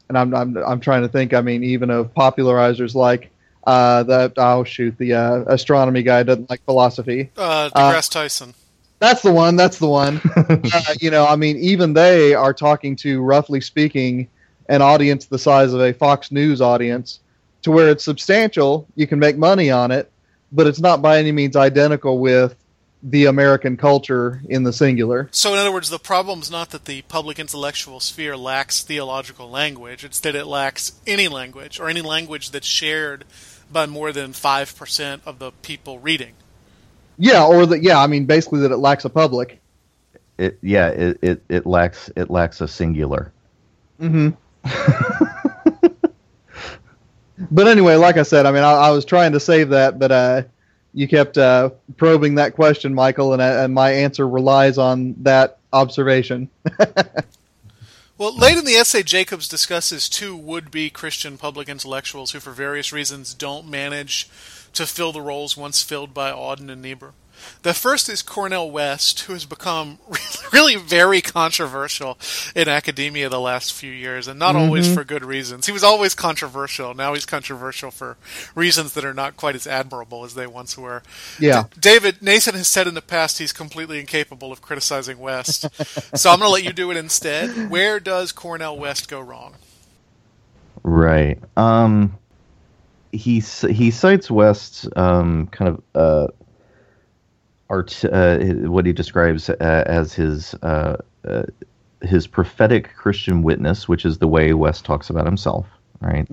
and 0.07 0.17
I'm, 0.17 0.33
I'm 0.33 0.57
I'm 0.57 0.79
trying 0.79 1.01
to 1.01 1.09
think. 1.09 1.33
I 1.33 1.41
mean, 1.41 1.63
even 1.63 1.89
of 1.89 2.13
popularizers 2.13 2.95
like 2.95 3.31
uh, 3.65 4.03
the 4.03 4.33
oh 4.37 4.63
shoot, 4.63 4.97
the 4.97 5.13
uh, 5.13 5.43
astronomy 5.47 6.03
guy 6.03 6.23
doesn't 6.23 6.49
like 6.49 6.63
philosophy. 6.65 7.31
Uh, 7.37 7.69
Uh, 7.73 8.01
Tyson. 8.01 8.53
That's 8.99 9.21
the 9.21 9.31
one. 9.31 9.55
That's 9.55 9.79
the 9.79 9.87
one. 9.87 10.21
uh, 10.35 10.93
you 10.99 11.09
know, 11.09 11.25
I 11.25 11.35
mean, 11.35 11.57
even 11.57 11.93
they 11.93 12.33
are 12.33 12.53
talking 12.53 12.95
to, 12.97 13.21
roughly 13.21 13.61
speaking, 13.61 14.27
an 14.67 14.81
audience 14.81 15.25
the 15.25 15.39
size 15.39 15.73
of 15.73 15.81
a 15.81 15.93
Fox 15.93 16.31
News 16.31 16.61
audience, 16.61 17.21
to 17.63 17.71
where 17.71 17.89
it's 17.89 18.03
substantial. 18.03 18.87
You 18.95 19.07
can 19.07 19.19
make 19.19 19.37
money 19.37 19.71
on 19.71 19.91
it, 19.91 20.11
but 20.51 20.67
it's 20.67 20.79
not 20.79 21.01
by 21.01 21.17
any 21.17 21.31
means 21.31 21.55
identical 21.55 22.19
with 22.19 22.55
the 23.01 23.25
American 23.25 23.77
culture 23.77 24.41
in 24.49 24.63
the 24.63 24.73
singular. 24.73 25.29
So, 25.31 25.53
in 25.53 25.59
other 25.59 25.71
words, 25.71 25.89
the 25.89 25.99
problem 25.99 26.41
is 26.41 26.51
not 26.51 26.71
that 26.71 26.85
the 26.85 27.01
public 27.03 27.39
intellectual 27.39 27.99
sphere 27.99 28.35
lacks 28.35 28.83
theological 28.83 29.49
language; 29.49 30.03
it's 30.03 30.19
that 30.19 30.35
it 30.35 30.45
lacks 30.45 30.99
any 31.07 31.27
language 31.27 31.79
or 31.79 31.87
any 31.87 32.01
language 32.01 32.51
that's 32.51 32.67
shared 32.67 33.23
by 33.71 33.85
more 33.85 34.11
than 34.11 34.33
five 34.33 34.75
percent 34.75 35.21
of 35.25 35.39
the 35.39 35.51
people 35.51 35.99
reading. 35.99 36.33
Yeah, 37.19 37.45
or 37.45 37.65
that. 37.65 37.83
Yeah, 37.83 38.01
I 38.01 38.07
mean, 38.07 38.25
basically 38.25 38.61
that 38.61 38.71
it 38.71 38.77
lacks 38.77 39.05
a 39.05 39.09
public. 39.09 39.61
It 40.37 40.57
yeah, 40.61 40.87
it, 40.87 41.19
it, 41.21 41.43
it 41.49 41.65
lacks 41.65 42.09
it 42.15 42.31
lacks 42.31 42.61
a 42.61 42.67
singular. 42.67 43.33
Mm-hmm. 43.99 44.29
but 47.51 47.67
anyway, 47.67 47.95
like 47.95 48.15
I 48.17 48.23
said, 48.23 48.45
I 48.45 48.51
mean, 48.51 48.63
I, 48.63 48.71
I 48.71 48.91
was 48.91 49.03
trying 49.03 49.33
to 49.33 49.39
save 49.39 49.69
that, 49.69 49.99
but 49.99 50.11
uh, 50.11 50.43
you 50.93 51.09
kept 51.09 51.37
uh, 51.37 51.71
probing 51.97 52.35
that 52.35 52.55
question, 52.55 52.93
Michial, 52.93 53.33
and, 53.33 53.41
uh, 53.41 53.63
and 53.63 53.73
my 53.73 53.91
answer 53.91 54.25
relies 54.27 54.77
on 54.77 55.15
that 55.23 55.59
observation. 55.73 56.49
Well, 58.19 58.35
late 58.35 58.57
in 58.57 58.65
the 58.65 58.73
essay, 58.73 59.01
Jacobs 59.01 59.47
discusses 59.47 60.09
two 60.09 60.35
would-be 60.35 60.89
Christian 60.89 61.37
public 61.37 61.69
intellectuals 61.69 62.31
who, 62.31 62.41
for 62.41 62.51
various 62.51 62.91
reasons, 62.91 63.33
don't 63.33 63.65
manage 63.65 64.27
to 64.73 64.85
fill 64.85 65.11
the 65.11 65.21
roles 65.21 65.57
once 65.57 65.83
filled 65.83 66.13
by 66.13 66.31
Auden 66.31 66.69
and 66.69 66.81
Niebuhr. 66.81 67.13
The 67.61 67.73
first 67.73 68.09
is 68.09 68.21
Cornel 68.21 68.71
West, 68.71 69.21
who 69.21 69.33
has 69.33 69.45
become 69.45 69.99
really 70.53 70.75
very 70.75 71.21
controversial 71.21 72.17
in 72.55 72.67
academia 72.67 73.29
the 73.29 73.39
last 73.39 73.73
few 73.73 73.91
years, 73.91 74.27
and 74.27 74.39
not 74.39 74.55
always 74.55 74.93
for 74.93 75.03
good 75.03 75.23
reasons. 75.23 75.65
He 75.65 75.71
was 75.71 75.83
always 75.83 76.15
controversial. 76.15 76.93
Now 76.93 77.13
he's 77.13 77.25
controversial 77.25 77.91
for 77.91 78.17
reasons 78.55 78.93
that 78.93 79.05
are 79.05 79.13
not 79.13 79.37
quite 79.37 79.55
as 79.55 79.67
admirable 79.67 80.23
as 80.23 80.33
they 80.35 80.47
once 80.47 80.77
were. 80.77 81.01
Yeah. 81.39 81.63
D- 81.63 81.79
David, 81.79 82.21
Nathan 82.21 82.55
has 82.55 82.67
said 82.67 82.87
in 82.87 82.93
the 82.93 83.01
past 83.01 83.39
he's 83.39 83.53
completely 83.53 83.99
incapable 83.99 84.51
of 84.51 84.61
criticizing 84.61 85.19
West. 85.19 85.67
so 86.17 86.31
I'm 86.31 86.39
going 86.39 86.47
to 86.47 86.53
let 86.53 86.63
you 86.63 86.73
do 86.73 86.91
it 86.91 86.97
instead. 86.97 87.69
Where 87.69 87.99
does 87.99 88.31
Cornel 88.31 88.77
West 88.77 89.07
go 89.09 89.21
wrong? 89.21 89.55
Right. 90.83 91.39
Um, 91.57 92.18
he 93.11 93.39
he 93.39 93.91
cites 93.91 94.29
West's 94.29 94.87
um, 94.95 95.47
kind 95.47 95.69
of 95.69 95.83
uh, 95.95 96.27
art, 97.69 98.03
uh, 98.05 98.37
what 98.39 98.85
he 98.85 98.93
describes 98.93 99.49
uh, 99.49 99.83
as 99.85 100.13
his 100.13 100.53
uh, 100.55 100.97
uh, 101.27 101.43
his 102.01 102.27
prophetic 102.27 102.95
Christian 102.95 103.43
witness, 103.43 103.87
which 103.87 104.05
is 104.05 104.17
the 104.17 104.27
way 104.27 104.53
West 104.53 104.85
talks 104.85 105.09
about 105.09 105.25
himself, 105.25 105.67
right? 106.01 106.27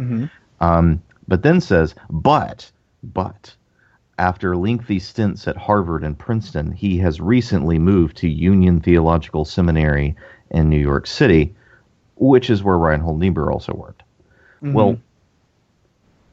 Um, 0.60 1.02
but 1.28 1.42
then 1.42 1.60
says, 1.60 1.94
but 2.10 2.70
but 3.02 3.54
after 4.18 4.56
lengthy 4.56 4.98
stints 4.98 5.46
at 5.46 5.56
Harvard 5.56 6.02
and 6.02 6.18
Princeton, 6.18 6.72
he 6.72 6.98
has 6.98 7.20
recently 7.20 7.78
moved 7.78 8.16
to 8.18 8.28
Union 8.28 8.80
Theological 8.80 9.44
Seminary 9.44 10.16
in 10.50 10.68
New 10.70 10.78
York 10.78 11.06
City, 11.06 11.54
which 12.14 12.48
is 12.48 12.62
where 12.62 12.78
Reinhold 12.78 13.20
Niebuhr 13.20 13.52
also 13.52 13.74
worked. 13.74 14.02
Well, 14.72 14.98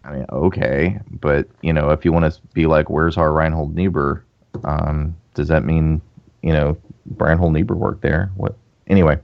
I 0.04 0.12
mean, 0.12 0.26
okay, 0.32 1.00
but 1.10 1.48
you 1.62 1.74
know, 1.74 1.92
if 1.92 2.04
you 2.04 2.12
want 2.12 2.32
to 2.32 2.42
be 2.54 2.66
like, 2.66 2.90
"Where's 2.90 3.18
our 3.18 3.32
Reinhold 3.32 3.76
Niebuhr?" 3.76 4.24
Um, 4.64 5.16
does 5.34 5.48
that 5.48 5.64
mean 5.64 6.02
you 6.42 6.54
know 6.54 6.78
Reinhold 7.18 7.54
Niebuhr 7.54 7.78
worked 7.78 8.02
there? 8.02 8.32
What? 8.36 8.56
Anyway, 8.88 9.20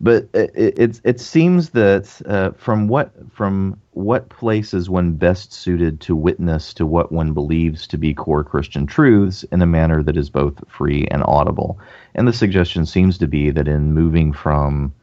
but 0.00 0.28
it 0.32 0.78
it, 0.78 1.00
it 1.04 1.20
seems 1.20 1.70
that 1.70 2.20
uh, 2.26 2.50
from 2.52 2.88
what 2.88 3.12
from 3.32 3.78
what 3.92 4.28
place 4.30 4.72
is 4.72 4.88
one 4.88 5.12
best 5.12 5.52
suited 5.52 6.00
to 6.02 6.16
witness 6.16 6.72
to 6.74 6.86
what 6.86 7.12
one 7.12 7.32
believes 7.32 7.86
to 7.88 7.98
be 7.98 8.14
core 8.14 8.44
Christian 8.44 8.86
truths 8.86 9.42
in 9.44 9.60
a 9.60 9.66
manner 9.66 10.02
that 10.02 10.16
is 10.16 10.30
both 10.30 10.62
free 10.68 11.06
and 11.10 11.22
audible, 11.26 11.78
and 12.14 12.26
the 12.26 12.32
suggestion 12.32 12.86
seems 12.86 13.18
to 13.18 13.26
be 13.26 13.50
that 13.50 13.68
in 13.68 13.92
moving 13.92 14.32
from 14.32 14.94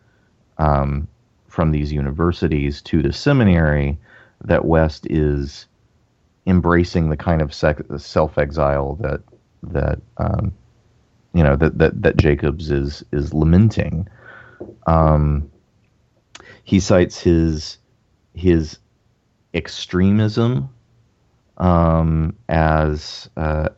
um, 0.58 1.08
from 1.48 1.72
these 1.72 1.92
universities 1.92 2.82
to 2.82 3.04
the 3.04 3.14
seminary, 3.14 3.98
that 4.44 4.66
West 4.66 5.08
is 5.10 5.68
embracing 6.46 7.10
the 7.10 7.18
kind 7.18 7.42
of 7.42 7.54
sec- 7.54 7.86
self-exile 7.98 8.96
that 8.96 9.22
that 9.64 10.00
um, 10.18 10.54
you 11.34 11.44
know 11.44 11.56
that, 11.56 11.78
that 11.78 12.02
that 12.02 12.18
Jacobs 12.18 12.70
is 12.70 13.04
is 13.12 13.34
lamenting. 13.34 14.08
Um, 14.88 15.50
he 16.64 16.80
cites 16.80 17.20
his 17.20 17.78
his 18.34 18.78
extremism 19.54 20.70
um, 21.58 22.36
as 22.50 23.30
uh, 23.38 23.70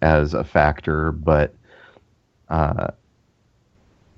as 0.00 0.34
a 0.34 0.44
factor, 0.44 1.12
but 1.12 1.54
uh, 2.48 2.88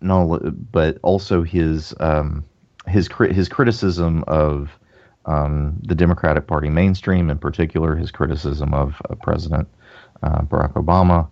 no, 0.01 0.41
but 0.73 0.99
also 1.03 1.43
his 1.43 1.95
um, 2.01 2.45
his 2.87 3.09
his 3.31 3.49
criticism 3.49 4.25
of 4.27 4.71
um, 5.27 5.77
the 5.83 5.95
Democratic 5.95 6.47
Party 6.47 6.69
mainstream, 6.69 7.31
in 7.31 7.39
particular, 7.39 7.97
his 7.97 8.11
criticism 8.11 8.75
of 8.75 9.01
uh, 9.09 9.15
President 9.17 9.69
uh, 10.23 10.43
Barack 10.43 10.73
Obama, 10.75 11.29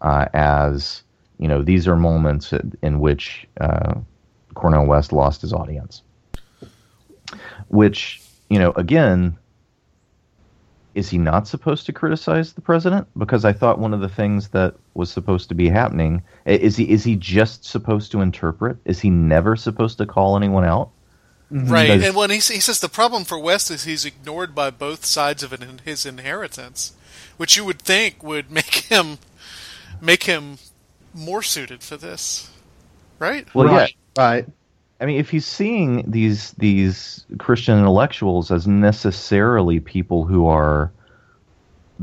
uh, 0.00 0.26
as 0.34 1.02
you 1.38 1.48
know, 1.48 1.62
these 1.62 1.88
are 1.88 1.96
moments 1.96 2.52
in, 2.82 3.00
which 3.00 3.46
uh, 3.60 3.94
Cornel 4.54 4.86
West 4.86 5.12
lost 5.12 5.40
his 5.40 5.52
audience. 5.52 6.02
Which 7.68 8.20
you 8.50 8.58
know, 8.58 8.72
again, 8.72 9.38
is 10.94 11.08
he 11.08 11.18
not 11.18 11.46
supposed 11.46 11.86
to 11.86 11.92
criticize 11.92 12.52
the 12.52 12.60
president? 12.60 13.06
Because 13.16 13.44
I 13.44 13.52
thought 13.52 13.78
one 13.78 13.94
of 13.94 14.00
the 14.00 14.08
things 14.08 14.48
that 14.48 14.74
was 14.94 15.10
supposed 15.10 15.48
to 15.48 15.54
be 15.54 15.68
happening 15.68 16.22
is 16.44 16.76
he 16.76 16.90
is 16.90 17.04
he 17.04 17.16
just 17.16 17.64
supposed 17.64 18.12
to 18.12 18.20
interpret? 18.20 18.76
Is 18.84 19.00
he 19.00 19.08
never 19.08 19.56
supposed 19.56 19.98
to 19.98 20.06
call 20.06 20.36
anyone 20.36 20.64
out? 20.64 20.90
Mm-hmm. 21.52 21.72
Right, 21.72 21.86
Does- 21.88 22.06
and 22.06 22.16
when 22.16 22.30
he, 22.30 22.36
he 22.36 22.60
says 22.60 22.80
the 22.80 22.88
problem 22.88 23.24
for 23.24 23.38
West 23.38 23.70
is 23.70 23.84
he's 23.84 24.04
ignored 24.04 24.54
by 24.54 24.70
both 24.70 25.04
sides 25.04 25.42
of 25.42 25.52
it 25.52 25.62
in 25.62 25.80
his 25.84 26.06
inheritance, 26.06 26.92
which 27.36 27.56
you 27.56 27.64
would 27.64 27.80
think 27.80 28.22
would 28.22 28.50
make 28.58 28.74
him 28.74 29.18
make 30.00 30.24
him 30.24 30.58
more 31.12 31.42
suited 31.42 31.82
for 31.82 31.96
this, 31.96 32.50
right? 33.18 33.52
Well, 33.54 33.66
right, 33.66 33.94
yeah. 34.16 34.22
right. 34.22 34.46
I 35.00 35.06
mean, 35.06 35.18
if 35.18 35.30
he's 35.30 35.46
seeing 35.46 36.08
these 36.08 36.52
these 36.52 37.24
Christian 37.38 37.78
intellectuals 37.78 38.50
as 38.50 38.66
necessarily 38.66 39.80
people 39.80 40.24
who 40.24 40.46
are 40.46 40.92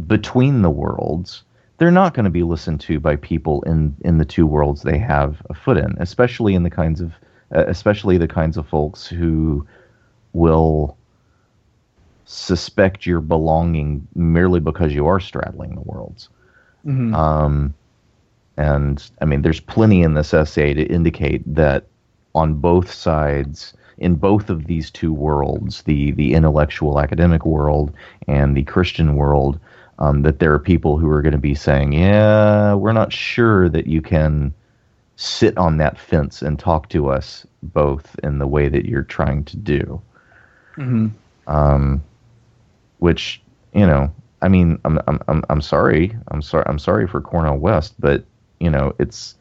between 0.08 0.62
the 0.62 0.70
worlds, 0.70 1.44
they're 1.78 1.92
not 1.92 2.14
going 2.14 2.26
to 2.26 2.32
be 2.32 2.44
listened 2.44 2.82
to 2.82 3.00
by 3.00 3.16
people 3.16 3.62
in 3.64 3.96
in 4.02 4.18
the 4.18 4.26
two 4.26 4.48
worlds 4.48 4.82
they 4.82 4.98
have 4.98 5.42
a 5.50 5.54
foot 5.54 5.78
in, 5.78 5.96
especially 6.00 6.56
in 6.56 6.64
the 6.64 6.70
kinds 6.70 7.00
of 7.00 7.14
especially 7.52 8.18
the 8.18 8.28
kinds 8.28 8.58
of 8.58 8.68
folks 8.68 9.08
who 9.08 9.66
will 10.34 10.98
suspect 12.26 13.06
your 13.06 13.22
belonging 13.22 14.06
merely 14.16 14.60
because 14.60 14.94
you 14.94 15.08
are 15.08 15.20
straddling 15.20 15.76
the 15.76 15.82
worlds. 15.82 16.30
Mhm. 16.86 17.16
Um, 17.16 17.74
and 18.58 19.10
I 19.22 19.26
mean, 19.26 19.42
there's 19.42 19.60
plenty 19.60 20.04
in 20.04 20.14
this 20.14 20.34
essay 20.34 20.74
to 20.74 20.84
indicate 20.84 21.44
that 21.56 21.86
on 22.36 22.56
both 22.56 22.92
sides, 22.92 23.74
in 23.98 24.16
both 24.16 24.50
of 24.50 24.66
these 24.66 24.92
two 24.92 25.14
worlds, 25.14 25.84
the 25.84 26.12
the 26.12 26.34
intellectual 26.34 27.00
academic 27.00 27.46
world 27.46 27.92
and 28.28 28.56
the 28.56 28.64
Christian 28.64 29.16
world, 29.16 29.60
um, 30.00 30.22
that 30.24 30.40
there 30.40 30.54
are 30.54 30.60
people 30.60 30.98
who 30.98 31.10
are 31.10 31.22
going 31.22 31.32
to 31.32 31.38
be 31.38 31.56
saying, 31.56 31.94
"Yeah, 31.94 32.74
we're 32.74 32.94
not 32.94 33.14
sure 33.14 33.70
that 33.70 33.88
you 33.88 34.02
can 34.02 34.54
sit 35.18 35.58
on 35.58 35.78
that 35.78 36.00
fence 36.00 36.42
and 36.42 36.58
talk 36.58 36.88
to 36.90 37.10
us 37.10 37.46
both 37.62 38.16
in 38.24 38.40
the 38.40 38.48
way 38.48 38.70
that 38.70 38.86
you're 38.86 39.04
trying 39.04 39.44
to 39.46 39.58
do." 39.58 40.02
Mhm. 40.78 41.12
um, 41.48 42.02
which 43.00 43.42
you 43.74 43.86
know, 43.86 44.12
I 44.42 44.48
mean, 44.48 44.80
I'm 44.86 45.00
I'm 45.08 45.20
I'm 45.28 45.44
I'm 45.50 45.62
sorry, 45.62 46.16
I'm 46.30 46.42
sorry, 46.42 46.64
I'm 46.68 46.80
sorry 46.80 47.08
for 47.08 47.20
Cornel 47.22 47.58
West, 47.58 47.94
but 48.00 48.24
you 48.60 48.70
know, 48.70 48.94
it's 49.00 49.36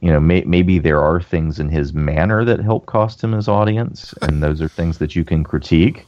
you 0.00 0.12
know, 0.12 0.20
may, 0.20 0.42
maybe 0.42 0.78
there 0.78 1.02
are 1.02 1.20
things 1.20 1.58
in 1.58 1.68
his 1.68 1.92
manner 1.92 2.44
that 2.44 2.60
help 2.60 2.86
cost 2.86 3.22
him 3.22 3.32
his 3.32 3.48
audience, 3.48 4.14
and 4.22 4.42
those 4.42 4.62
are 4.62 4.68
things 4.68 4.98
that 4.98 5.16
you 5.16 5.24
can 5.24 5.42
critique. 5.42 6.06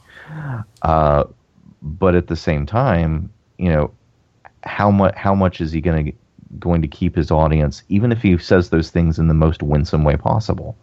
Uh, 0.81 1.25
but 1.81 2.15
at 2.15 2.27
the 2.27 2.35
same 2.35 2.65
time, 2.65 3.29
you 3.57 3.69
know, 3.69 3.91
how 4.63 4.89
much 4.91 5.13
how 5.15 5.35
much 5.35 5.59
is 5.59 5.71
he 5.71 5.81
going 5.81 6.05
to 6.05 6.11
going 6.59 6.81
to 6.81 6.87
keep 6.87 7.15
his 7.15 7.31
audience, 7.31 7.83
even 7.89 8.11
if 8.11 8.21
he 8.21 8.37
says 8.37 8.69
those 8.69 8.89
things 8.89 9.19
in 9.19 9.27
the 9.27 9.33
most 9.33 9.63
winsome 9.63 10.03
way 10.03 10.17
possible? 10.17 10.75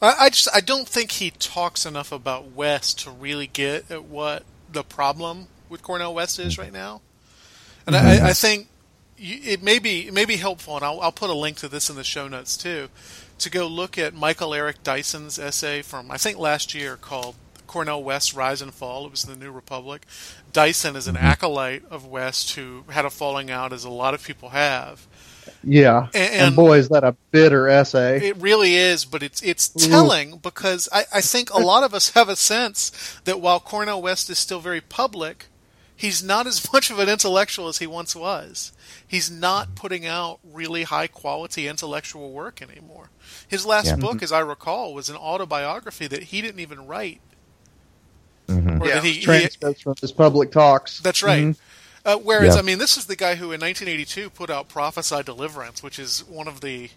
I, 0.00 0.14
I 0.20 0.30
just 0.30 0.48
I 0.54 0.60
don't 0.60 0.88
think 0.88 1.12
he 1.12 1.30
talks 1.30 1.84
enough 1.84 2.12
about 2.12 2.52
West 2.52 3.00
to 3.00 3.10
really 3.10 3.46
get 3.46 3.90
at 3.90 4.04
what 4.04 4.44
the 4.70 4.82
problem 4.82 5.48
with 5.68 5.82
Cornel 5.82 6.14
West 6.14 6.38
is 6.38 6.54
mm-hmm. 6.54 6.62
right 6.62 6.72
now, 6.72 7.00
and 7.86 7.96
I, 7.96 7.98
I 7.98 8.16
mm-hmm. 8.16 8.32
think 8.32 8.68
it 9.18 9.62
may 9.62 9.78
be 9.78 10.06
it 10.06 10.14
may 10.14 10.24
be 10.24 10.36
helpful, 10.36 10.76
and 10.76 10.84
I'll, 10.84 11.00
I'll 11.00 11.12
put 11.12 11.30
a 11.30 11.34
link 11.34 11.56
to 11.58 11.68
this 11.68 11.90
in 11.90 11.96
the 11.96 12.04
show 12.04 12.28
notes 12.28 12.56
too, 12.56 12.88
to 13.38 13.50
go 13.50 13.66
look 13.66 13.98
at 13.98 14.14
Michael 14.14 14.54
Eric 14.54 14.82
Dyson's 14.82 15.38
essay 15.38 15.82
from 15.82 16.10
I 16.10 16.16
think 16.16 16.38
last 16.38 16.74
year 16.74 16.96
called 16.96 17.34
Cornel 17.68 18.02
West 18.02 18.34
Rise 18.34 18.60
and 18.60 18.74
Fall. 18.74 19.06
It 19.06 19.12
was 19.12 19.22
in 19.24 19.30
the 19.30 19.44
New 19.44 19.52
Republic. 19.52 20.04
Dyson 20.52 20.96
is 20.96 21.06
an 21.06 21.14
mm-hmm. 21.14 21.24
acolyte 21.24 21.84
of 21.88 22.04
West 22.04 22.56
who 22.56 22.82
had 22.90 23.04
a 23.04 23.10
falling 23.10 23.50
out, 23.50 23.72
as 23.72 23.84
a 23.84 23.90
lot 23.90 24.14
of 24.14 24.24
people 24.24 24.48
have. 24.48 25.06
Yeah. 25.62 26.08
And- 26.14 26.34
And, 26.34 26.56
boy, 26.56 26.78
is 26.78 26.88
that 26.88 27.04
a 27.04 27.14
bitter 27.30 27.68
essay. 27.68 28.28
It 28.28 28.36
really 28.38 28.74
is, 28.74 29.04
but 29.04 29.22
it's 29.22 29.40
it's 29.42 29.68
telling 29.68 30.38
because 30.38 30.88
I, 30.92 31.04
I 31.14 31.20
think 31.20 31.50
a 31.50 31.58
lot 31.58 31.84
of 31.84 31.94
us 31.94 32.10
have 32.10 32.28
a 32.28 32.36
sense 32.36 32.90
that 33.24 33.40
while 33.40 33.60
Cornel 33.60 34.02
West 34.02 34.28
is 34.30 34.38
still 34.38 34.60
very 34.60 34.80
public, 34.80 35.46
he's 35.96 36.22
not 36.22 36.46
as 36.46 36.72
much 36.72 36.90
of 36.90 36.98
an 36.98 37.08
intellectual 37.08 37.68
as 37.68 37.78
he 37.78 37.86
once 37.86 38.14
was. 38.16 38.72
He's 39.06 39.30
not 39.30 39.74
putting 39.74 40.06
out 40.06 40.38
really 40.44 40.82
high 40.84 41.06
quality 41.06 41.66
intellectual 41.66 42.30
work 42.30 42.60
anymore. 42.62 43.10
His 43.46 43.64
last 43.66 43.86
Yeah. 43.86 43.96
book, 43.96 44.16
mm-hmm. 44.16 44.24
as 44.24 44.32
I 44.32 44.40
recall, 44.40 44.94
was 44.94 45.08
an 45.08 45.16
autobiography 45.16 46.06
that 46.08 46.24
he 46.24 46.40
didn't 46.42 46.60
even 46.60 46.86
write. 46.86 47.20
Mhm. 48.48 48.80
Or 48.80 48.86
yeah, 48.88 48.94
that 48.96 49.04
he, 49.04 49.12
he, 49.14 49.74
from 49.74 49.94
his 50.00 50.12
public 50.12 50.50
talks. 50.50 51.00
that's 51.00 51.22
right. 51.22 51.44
Mhm. 51.44 51.56
Uh, 52.04 52.16
whereas, 52.16 52.54
Yeah. 52.54 52.60
I 52.60 52.62
mean, 52.62 52.78
this 52.78 52.96
is 52.96 53.06
the 53.06 53.16
guy 53.16 53.34
who 53.34 53.52
in 53.52 53.60
1982 53.60 54.30
put 54.30 54.48
out 54.50 54.68
Prophesy 54.68 55.22
Deliverance, 55.22 55.82
which 55.82 55.98
is 55.98 56.20
one 56.24 56.48
of 56.48 56.60
the, 56.62 56.88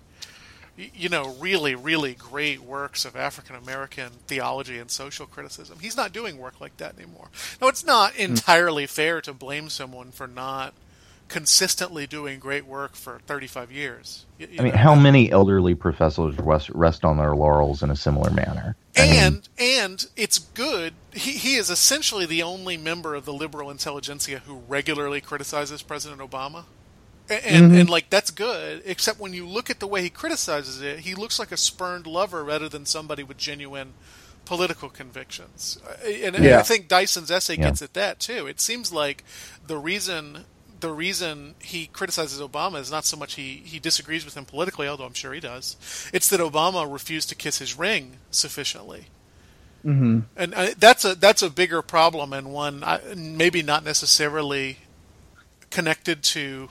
you 0.78 1.10
know, 1.10 1.36
really, 1.40 1.76
really 1.76 2.14
great 2.14 2.62
works 2.62 3.04
of 3.04 3.16
African 3.16 3.56
American 3.56 4.12
theology 4.28 4.78
and 4.78 4.90
social 4.90 5.26
criticism. 5.26 5.80
He's 5.82 5.98
not 5.98 6.14
doing 6.14 6.38
work 6.38 6.62
like 6.62 6.78
that 6.78 6.96
anymore. 6.98 7.28
Now, 7.62 7.68
it's 7.68 7.84
not 7.86 8.14
Hmm. 8.14 8.22
entirely 8.22 8.88
fair 8.88 9.20
to 9.22 9.34
blame 9.34 9.70
someone 9.70 10.12
for 10.12 10.28
not 10.28 10.74
consistently 11.32 12.06
doing 12.06 12.40
great 12.40 12.66
work 12.66 12.96
for 12.96 13.20
35 13.26 13.72
years. 13.72 14.26
Y- 14.40 14.48
you 14.52 14.60
I 14.60 14.64
mean, 14.64 14.74
know, 14.74 14.78
how 14.78 14.96
many 14.96 15.32
elderly 15.32 15.74
professors 15.76 16.38
rest, 16.38 16.70
rest 16.72 17.06
on 17.06 17.18
their 17.18 17.34
laurels 17.36 17.82
in 17.82 17.90
a 17.90 17.96
similar 17.96 18.30
manner? 18.32 18.76
I 18.98 19.02
mean, 19.02 19.16
and 19.16 19.50
and 19.58 20.06
it's 20.18 20.38
good. 20.38 20.94
He 21.14 21.32
he 21.32 21.56
is 21.56 21.70
essentially 21.70 22.26
the 22.26 22.44
only 22.44 22.76
member 22.76 23.16
of 23.16 23.24
the 23.26 23.34
liberal 23.34 23.72
intelligentsia 23.72 24.40
who 24.40 24.62
regularly 24.68 25.22
criticizes 25.22 25.82
President 25.82 26.22
Obama. 26.22 26.66
And 27.30 27.42
mm-hmm. 27.68 27.76
and 27.76 27.90
like 27.90 28.10
that's 28.10 28.30
good, 28.32 28.82
except 28.86 29.20
when 29.20 29.32
you 29.32 29.48
look 29.48 29.70
at 29.70 29.80
the 29.80 29.88
way 29.88 30.02
he 30.02 30.10
criticizes 30.10 30.82
it, 30.82 31.00
he 31.00 31.16
looks 31.16 31.40
like 31.40 31.54
a 31.54 31.58
spurned 31.58 32.06
lover 32.06 32.44
rather 32.44 32.68
than 32.68 32.86
somebody 32.86 33.24
with 33.24 33.38
genuine 33.38 33.94
political 34.44 34.90
convictions. 34.90 35.80
And 36.06 36.36
I- 36.36 36.60
I 36.60 36.64
think 36.64 36.90
Dyson's 36.90 37.32
essay 37.32 37.56
Yeah. 37.56 37.70
gets 37.70 37.82
at 37.82 37.94
that 37.94 38.20
too. 38.20 38.48
It 38.48 38.60
seems 38.60 38.92
like 38.92 39.24
the 39.66 39.78
reason 39.78 40.44
the 40.82 40.92
reason 40.92 41.56
he 41.60 41.88
criticizes 41.88 42.42
Obama 42.42 42.80
is 42.80 42.92
not 42.92 43.06
so 43.06 43.16
much 43.18 43.36
he, 43.36 43.62
he 43.66 43.80
disagrees 43.80 44.26
with 44.26 44.36
him 44.36 44.46
politically, 44.46 44.88
although 44.88 45.06
I'm 45.06 45.14
sure 45.14 45.34
he 45.34 45.40
does. 45.40 45.78
It's 46.14 46.30
that 46.30 46.40
Obama 46.40 46.92
refused 46.92 47.30
to 47.30 47.36
kiss 47.36 47.60
his 47.60 47.78
ring 47.78 48.18
sufficiently. 48.32 49.08
Mhm. 49.86 50.24
And 50.36 50.54
uh, 50.54 50.68
that's 50.78 51.06
a 51.06 51.16
that's 51.16 51.42
a 51.42 51.50
bigger 51.50 51.82
problem 51.82 52.34
and 52.34 52.52
one 52.54 52.84
I, 52.84 53.00
maybe 53.16 53.64
not 53.64 53.84
necessarily 53.84 54.78
connected 55.72 56.22
to 56.24 56.70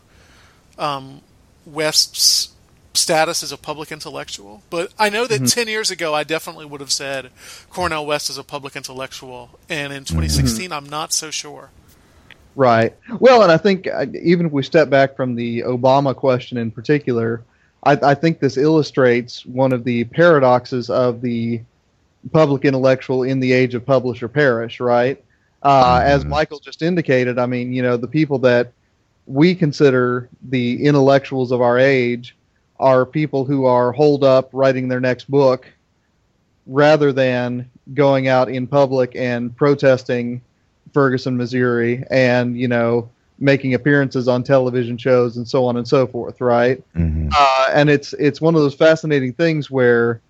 um, 0.78 1.22
West's 1.66 2.50
status 2.94 3.42
as 3.42 3.50
a 3.50 3.56
public 3.56 3.90
intellectual. 3.90 4.62
But 4.70 4.92
I 4.98 5.08
know 5.08 5.26
that 5.26 5.48
ten 5.48 5.66
years 5.66 5.90
ago 5.90 6.14
I 6.14 6.22
definitely 6.22 6.66
would 6.66 6.80
have 6.80 6.92
said 6.92 7.30
Cornel 7.68 8.06
West 8.06 8.30
is 8.30 8.38
a 8.38 8.44
public 8.44 8.76
intellectual, 8.76 9.58
and 9.68 9.92
in 9.92 10.04
2016 10.04 10.70
I'm 10.72 10.88
not 10.88 11.12
so 11.12 11.30
sure. 11.30 11.70
Right. 12.56 12.94
Well, 13.20 13.42
and 13.42 13.52
I 13.52 13.56
think 13.56 13.86
uh, 13.86 14.06
even 14.22 14.46
if 14.46 14.52
we 14.52 14.62
step 14.62 14.90
back 14.90 15.16
from 15.16 15.34
the 15.34 15.60
Obama 15.60 16.14
question 16.14 16.58
in 16.58 16.70
particular, 16.70 17.42
I, 17.84 17.92
I 18.02 18.14
think 18.14 18.40
this 18.40 18.56
illustrates 18.56 19.46
one 19.46 19.72
of 19.72 19.84
the 19.84 20.04
paradoxes 20.04 20.90
of 20.90 21.20
the 21.22 21.60
public 22.32 22.64
intellectual 22.64 23.22
in 23.22 23.40
the 23.40 23.52
age 23.52 23.74
of 23.74 23.86
publish 23.86 24.22
or 24.22 24.28
perish, 24.28 24.80
right? 24.80 25.22
Uh, 25.62 26.00
As 26.04 26.24
Mhm. 26.24 26.30
Michial 26.30 26.60
just 26.62 26.82
indicated, 26.82 27.38
I 27.38 27.46
mean, 27.46 27.72
you 27.72 27.82
know, 27.82 27.96
the 27.96 28.08
people 28.08 28.38
that 28.40 28.72
we 29.26 29.54
consider 29.54 30.28
the 30.48 30.84
intellectuals 30.84 31.52
of 31.52 31.60
our 31.60 31.78
age 31.78 32.36
are 32.78 33.06
people 33.06 33.44
who 33.44 33.64
are 33.66 33.92
holed 33.92 34.24
up 34.24 34.50
writing 34.52 34.88
their 34.88 35.00
next 35.00 35.30
book 35.30 35.66
rather 36.66 37.12
than 37.12 37.70
going 37.94 38.28
out 38.28 38.50
in 38.50 38.66
public 38.66 39.14
and 39.16 39.54
protesting 39.56 40.40
Ferguson, 40.92 41.36
Missouri, 41.36 42.04
and 42.10 42.58
you 42.58 42.68
know 42.68 43.10
making 43.38 43.74
appearances 43.74 44.28
on 44.28 44.42
television 44.42 44.96
shows 44.98 45.36
and 45.36 45.48
so 45.48 45.64
on 45.64 45.76
and 45.76 45.86
so 45.86 46.06
forth, 46.06 46.40
right? 46.40 46.82
mhm. 46.94 47.38
Uh, 47.38 47.68
and 47.74 47.88
it's 47.90 48.12
it's 48.14 48.40
one 48.40 48.54
of 48.54 48.60
those 48.60 48.74
fascinating 48.74 49.32
things 49.32 49.70
where, 49.70 50.20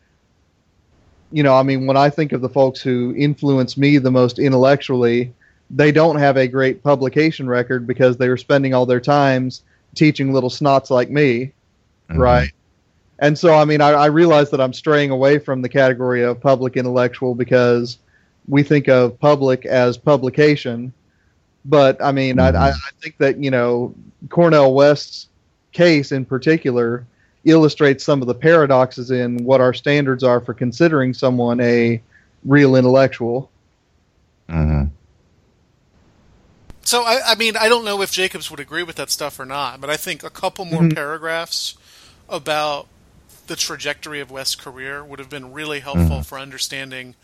you 1.30 1.42
know, 1.42 1.54
I 1.54 1.62
mean, 1.62 1.86
when 1.86 1.96
I 1.96 2.11
think 2.11 2.32
of 2.32 2.40
the 2.40 2.48
folks 2.48 2.80
who 2.80 3.14
influence 3.16 3.76
me 3.76 3.98
the 3.98 4.11
most 4.11 4.38
intellectually, 4.38 5.34
they 5.70 5.92
don't 5.92 6.16
have 6.18 6.36
a 6.36 6.46
great 6.48 6.82
publication 6.82 7.48
record 7.48 7.86
because 7.86 8.16
they 8.16 8.28
were 8.28 8.36
spending 8.36 8.74
all 8.74 8.86
their 8.86 9.00
times 9.00 9.62
teaching 9.94 10.32
little 10.32 10.50
snots 10.50 10.90
like 10.90 11.11
me, 11.11 11.52
Mhm. 12.11 12.18
right? 12.18 12.48
And 13.18 13.38
so, 13.38 13.54
I 13.54 13.64
mean, 13.64 13.80
I, 13.80 13.90
I 13.90 14.06
realize 14.06 14.50
that 14.50 14.61
I'm 14.61 14.72
straying 14.72 15.11
away 15.11 15.38
from 15.38 15.62
the 15.62 15.68
category 15.68 16.22
of 16.22 16.40
public 16.40 16.76
intellectual 16.76 17.34
because 17.34 17.98
we 18.51 18.64
think 18.64 18.88
of 18.88 19.18
public 19.18 19.64
as 19.64 19.96
publication. 19.96 20.92
But 21.64 22.03
I 22.03 22.12
mean, 22.12 22.38
I, 22.38 22.48
I, 22.48 22.68
I 22.70 22.90
think 23.01 23.16
that 23.18 23.38
you 23.38 23.51
know 23.51 23.94
Cornel 24.28 24.74
West's 24.74 25.28
case 25.72 26.12
in 26.12 26.24
particular 26.24 27.07
illustrates 27.44 28.05
some 28.05 28.20
of 28.20 28.26
the 28.26 28.34
paradoxes 28.34 29.11
in 29.11 29.44
what 29.44 29.61
our 29.61 29.72
standards 29.72 30.22
are 30.22 30.40
for 30.40 30.53
considering 30.53 31.14
someone 31.14 31.61
a 31.61 32.03
real 32.44 32.76
intellectual. 32.76 33.51
Mhm. 34.48 34.90
So 36.82 37.05
I, 37.05 37.20
I 37.24 37.34
mean, 37.36 37.57
I 37.57 37.68
don't 37.68 37.84
know 37.84 38.03
if 38.03 38.11
Jacobs 38.11 38.51
would 38.51 38.59
agree 38.59 38.82
with 38.82 38.96
that 38.96 39.11
stuff 39.11 39.38
or 39.38 39.46
not, 39.46 39.80
but 39.80 39.88
I 39.88 39.96
think 39.96 40.24
a 40.24 40.30
couple 40.30 40.64
more 40.64 40.88
paragraphs 40.88 41.76
about 42.28 42.88
the 43.46 43.55
trajectory 43.55 44.20
of 44.20 44.30
West's 44.30 44.57
career 44.57 45.05
would 45.05 45.18
have 45.18 45.30
been 45.30 45.53
really 45.53 45.80
helpful 45.80 46.22
for 46.22 46.38
understanding 46.38 47.14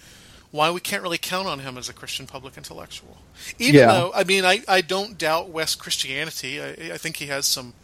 why 0.56 0.70
we 0.70 0.80
can't 0.80 1.02
really 1.02 1.18
count 1.18 1.46
on 1.46 1.60
him 1.60 1.78
as 1.78 1.88
a 1.88 1.92
Christian 1.92 2.26
public 2.26 2.56
intellectual. 2.56 3.18
Even 3.58 3.80
Yeah. 3.80 3.86
though, 3.92 4.12
I 4.14 4.24
mean, 4.24 4.44
I, 4.44 4.62
I 4.66 4.80
don't 4.80 5.16
doubt 5.18 5.50
West's 5.50 5.76
Christianity. 5.76 6.60
I, 6.60 6.94
I 6.94 6.98
think 6.98 7.16
he 7.16 7.26
has 7.26 7.46
some 7.46 7.74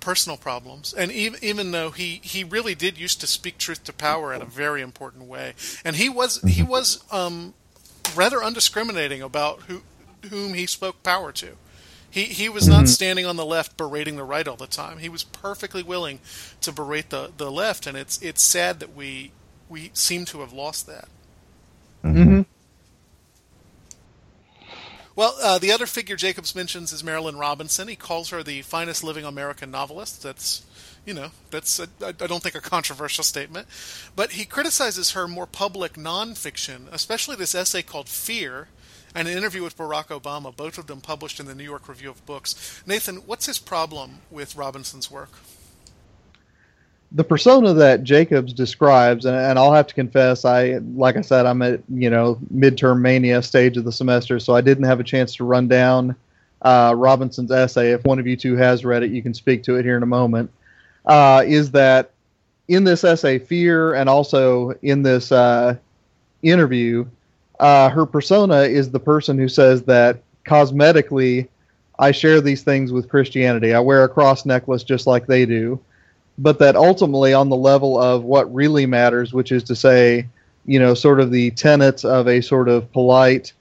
personal 0.00 0.36
problems. 0.36 0.92
And 0.92 1.12
even, 1.12 1.38
even 1.42 1.70
though 1.70 1.90
he, 1.90 2.20
he 2.24 2.42
really 2.44 2.74
did 2.74 2.98
used 2.98 3.20
to 3.20 3.26
speak 3.26 3.58
truth 3.58 3.84
to 3.84 3.92
power 3.92 4.34
in 4.34 4.42
a 4.42 4.46
very 4.46 4.82
important 4.82 5.24
way. 5.24 5.54
And 5.84 5.96
he 5.96 6.08
was, 6.08 6.40
he 6.42 6.62
was 6.62 7.04
um, 7.12 7.54
rather 8.16 8.42
undiscriminating 8.42 9.22
about 9.22 9.60
who, 9.62 9.82
whom 10.30 10.54
he 10.54 10.66
spoke 10.66 11.02
power 11.02 11.30
to. 11.32 11.56
He, 12.10 12.24
he 12.24 12.50
was 12.50 12.68
not 12.68 12.88
standing 12.88 13.24
on 13.24 13.36
the 13.36 13.44
left 13.46 13.78
berating 13.78 14.16
the 14.16 14.24
right 14.24 14.46
all 14.46 14.56
the 14.56 14.66
time. 14.66 14.98
He 14.98 15.08
was 15.08 15.24
perfectly 15.24 15.82
willing 15.82 16.20
to 16.60 16.70
berate 16.70 17.08
the, 17.08 17.30
the 17.38 17.50
left, 17.50 17.86
and 17.86 17.96
it's 17.96 18.20
it's 18.20 18.42
sad 18.42 18.80
that 18.80 18.94
we 18.94 19.32
we 19.70 19.90
seem 19.94 20.26
to 20.26 20.40
have 20.40 20.52
lost 20.52 20.86
that. 20.88 21.08
Mm-hmm. 22.04 22.42
Well, 25.14 25.36
uh, 25.42 25.58
the 25.58 25.72
other 25.72 25.86
figure 25.86 26.16
Jacobs 26.16 26.54
mentions 26.54 26.92
is 26.92 27.02
Marilynne 27.02 27.38
Robinson. 27.38 27.86
He 27.86 27.96
calls 27.96 28.30
her 28.30 28.42
the 28.42 28.62
finest 28.62 29.04
living 29.04 29.24
American 29.24 29.70
novelist. 29.70 30.22
That's, 30.22 30.64
you 31.04 31.12
know, 31.12 31.28
that's 31.50 31.78
a, 31.78 31.88
I 32.00 32.08
I 32.08 32.26
don't 32.26 32.42
think 32.42 32.54
a 32.54 32.60
controversial 32.60 33.22
statement, 33.22 33.68
but 34.16 34.32
he 34.32 34.46
criticizes 34.46 35.10
her 35.10 35.28
more 35.28 35.46
public 35.46 35.94
nonfiction, 35.94 36.90
especially 36.90 37.36
this 37.36 37.54
essay 37.54 37.82
called 37.82 38.08
"Fear." 38.08 38.68
And 39.14 39.28
an 39.28 39.36
interview 39.36 39.62
with 39.62 39.76
Barack 39.76 40.06
Obama, 40.06 40.56
both 40.56 40.78
of 40.78 40.86
them 40.86 41.02
published 41.02 41.38
in 41.38 41.44
the 41.44 41.54
New 41.54 41.64
York 41.64 41.86
Review 41.86 42.08
of 42.08 42.24
Books. 42.24 42.82
Nathan, 42.86 43.16
what's 43.26 43.44
his 43.44 43.58
problem 43.58 44.20
with 44.30 44.56
Robinson's 44.56 45.10
work? 45.10 45.32
The 47.14 47.24
persona 47.24 47.74
that 47.74 48.04
Jacobs 48.04 48.52
describes, 48.52 49.26
and, 49.26 49.36
and 49.36 49.58
I'll 49.58 49.72
have 49.72 49.86
to 49.88 49.94
confess, 49.94 50.44
I 50.44 50.78
like 50.94 51.16
I 51.16 51.20
said, 51.20 51.46
I'm 51.46 51.60
at 51.62 51.80
you 51.88 52.10
know 52.10 52.38
midterm 52.52 53.00
mania 53.00 53.42
stage 53.42 53.76
of 53.76 53.84
the 53.84 53.92
semester, 53.92 54.38
so 54.38 54.54
I 54.54 54.60
didn't 54.60 54.84
have 54.84 55.00
a 55.00 55.04
chance 55.04 55.34
to 55.36 55.44
run 55.44 55.68
down 55.68 56.16
uh, 56.62 56.94
Robinson's 56.96 57.50
essay. 57.50 57.92
If 57.92 58.04
one 58.04 58.18
of 58.18 58.26
you 58.26 58.36
two 58.36 58.56
has 58.56 58.84
read 58.84 59.02
it, 59.02 59.10
you 59.10 59.22
can 59.22 59.34
speak 59.34 59.62
to 59.64 59.76
it 59.76 59.84
here 59.84 59.96
in 59.96 60.02
a 60.02 60.06
moment. 60.06 60.50
Uh, 61.04 61.42
is 61.46 61.70
that 61.72 62.12
in 62.68 62.84
this 62.84 63.04
essay, 63.04 63.38
fear, 63.38 63.94
and 63.94 64.08
also 64.08 64.70
in 64.82 65.02
this 65.02 65.32
uh, 65.32 65.76
interview, 66.42 67.04
uh, 67.60 67.90
her 67.90 68.06
persona 68.06 68.62
is 68.62 68.90
the 68.90 69.00
person 69.00 69.36
who 69.36 69.48
says 69.48 69.82
that 69.82 70.22
cosmetically, 70.46 71.48
I 71.98 72.12
share 72.12 72.40
these 72.40 72.62
things 72.62 72.92
with 72.92 73.08
Christianity. 73.08 73.74
I 73.74 73.80
wear 73.80 74.04
a 74.04 74.08
cross 74.08 74.46
necklace 74.46 74.82
just 74.82 75.06
like 75.06 75.26
they 75.26 75.44
do 75.44 75.78
but 76.38 76.58
that 76.58 76.76
ultimately 76.76 77.34
on 77.34 77.48
the 77.48 77.56
level 77.56 78.00
of 78.00 78.24
what 78.24 78.52
really 78.52 78.86
matters, 78.86 79.32
which 79.32 79.52
is 79.52 79.62
to 79.64 79.76
say, 79.76 80.26
you 80.64 80.78
know, 80.78 80.94
sort 80.94 81.20
of 81.20 81.30
the 81.30 81.50
tenets 81.52 82.04
of 82.04 82.28
a 82.28 82.40
sort 82.40 82.68
of 82.68 82.90
polite, 82.92 83.52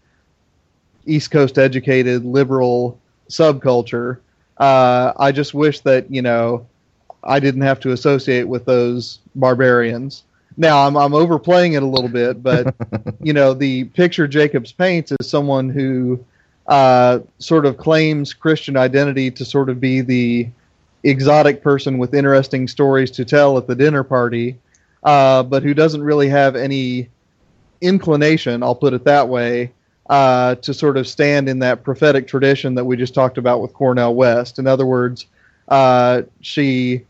East 1.05 1.31
Coast 1.31 1.57
educated 1.57 2.23
liberal 2.23 2.99
subculture. 3.29 4.19
Uh, 4.57 5.13
I 5.17 5.31
just 5.31 5.53
wish 5.53 5.79
that 5.81 6.11
you 6.11 6.21
know 6.21 6.67
I 7.23 7.39
didn't 7.39 7.61
have 7.61 7.79
to 7.81 7.91
associate 7.91 8.47
with 8.47 8.65
those 8.65 9.19
barbarians. 9.35 10.23
Now 10.57 10.85
I'm 10.85 10.95
I'm 10.95 11.13
overplaying 11.13 11.73
it 11.73 11.83
a 11.83 11.87
little 11.87 12.09
bit, 12.09 12.43
but 12.43 12.75
you 13.21 13.33
know 13.33 13.53
the 13.53 13.85
picture 13.85 14.27
Jacobs 14.27 14.71
paints 14.71 15.11
is 15.11 15.29
someone 15.29 15.69
who 15.69 16.23
uh, 16.67 17.19
sort 17.39 17.65
of 17.65 17.77
claims 17.77 18.33
Christian 18.33 18.77
identity 18.77 19.31
to 19.31 19.43
sort 19.43 19.69
of 19.69 19.79
be 19.79 20.01
the 20.01 20.49
exotic 21.03 21.61
person 21.61 21.97
with 21.97 22.13
interesting 22.13 22.67
stories 22.67 23.11
to 23.11 23.25
tell 23.25 23.57
at 23.57 23.67
the 23.67 23.75
dinner 23.75 24.03
party, 24.03 24.57
uh, 25.03 25.43
but 25.43 25.63
who 25.63 25.73
doesn't 25.73 26.03
really 26.03 26.29
have 26.29 26.55
any 26.55 27.09
inclination, 27.81 28.61
I'll 28.61 28.75
put 28.75 28.93
it 28.93 29.03
that 29.05 29.27
way, 29.27 29.71
uh, 30.09 30.55
to 30.55 30.73
sort 30.73 30.97
of 30.97 31.07
stand 31.07 31.49
in 31.49 31.59
that 31.59 31.83
prophetic 31.83 32.27
tradition 32.27 32.75
that 32.75 32.85
we 32.85 32.97
just 32.97 33.13
talked 33.13 33.37
about 33.37 33.61
with 33.61 33.73
Cornel 33.73 34.13
West. 34.13 34.59
In 34.59 34.67
other 34.67 34.85
words, 34.85 35.25
uh, 35.67 36.23
she 36.41 37.01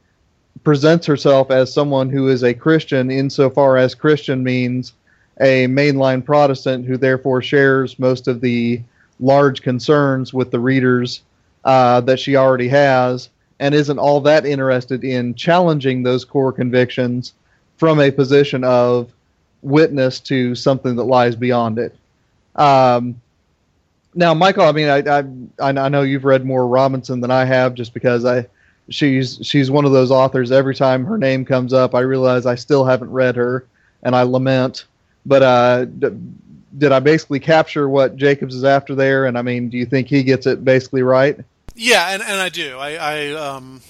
presents 0.63 1.05
herself 1.05 1.49
as 1.49 1.73
someone 1.73 2.09
who 2.09 2.27
is 2.27 2.43
a 2.43 2.53
Christian 2.53 3.09
insofar 3.09 3.77
as 3.77 3.95
Christian 3.95 4.43
means 4.43 4.93
a 5.39 5.65
mainline 5.65 6.23
Protestant 6.23 6.85
who 6.85 6.97
therefore 6.97 7.41
shares 7.41 7.97
most 7.97 8.27
of 8.27 8.41
the 8.41 8.81
large 9.19 9.61
concerns 9.63 10.33
with 10.33 10.51
the 10.51 10.59
readers 10.59 11.21
uh, 11.63 12.01
that 12.01 12.19
she 12.19 12.35
already 12.35 12.67
has 12.67 13.29
and 13.61 13.75
isn't 13.75 13.99
all 13.99 14.19
that 14.21 14.45
interested 14.45 15.03
in 15.03 15.35
challenging 15.35 16.01
those 16.01 16.25
core 16.25 16.51
convictions 16.51 17.33
from 17.77 17.99
a 18.01 18.11
position 18.11 18.63
of 18.63 19.11
witness 19.61 20.19
to 20.19 20.55
something 20.55 20.95
that 20.95 21.03
lies 21.03 21.35
beyond 21.35 21.77
it. 21.77 21.95
Um, 22.55 23.21
now, 24.15 24.33
Michial, 24.33 24.67
I 24.67 24.71
mean, 24.71 24.89
I, 24.89 25.19
I 25.63 25.85
I 25.85 25.89
know 25.89 26.01
you've 26.01 26.25
read 26.25 26.43
more 26.43 26.67
Robinson 26.67 27.21
than 27.21 27.31
I 27.31 27.45
have, 27.45 27.75
just 27.75 27.93
because 27.93 28.25
I 28.25 28.47
she's 28.89 29.39
she's 29.43 29.69
one 29.69 29.85
of 29.85 29.91
those 29.91 30.09
authors. 30.11 30.51
Every 30.51 30.75
time 30.75 31.05
her 31.05 31.19
name 31.19 31.45
comes 31.45 31.71
up, 31.71 31.93
I 31.93 32.01
realize 32.01 32.47
I 32.47 32.55
still 32.55 32.83
haven't 32.83 33.11
read 33.11 33.35
her, 33.35 33.65
and 34.01 34.15
I 34.15 34.23
lament. 34.23 34.85
But 35.25 35.43
uh, 35.43 35.85
d- 35.85 36.17
did 36.79 36.91
I 36.91 36.99
basically 36.99 37.39
capture 37.39 37.87
what 37.87 38.17
Jacobs 38.17 38.55
is 38.55 38.63
after 38.63 38.95
there? 38.95 39.27
And 39.27 39.37
I 39.37 39.43
mean, 39.43 39.69
do 39.69 39.77
you 39.77 39.85
think 39.85 40.07
he 40.07 40.23
gets 40.23 40.47
it 40.47 40.65
basically 40.65 41.03
right? 41.03 41.39
Yeah, 41.75 42.09
and, 42.09 42.21
and 42.21 42.39
I 42.41 42.49
do. 42.49 42.77
I, 42.77 42.95
I 42.95 43.33
um, 43.33 43.81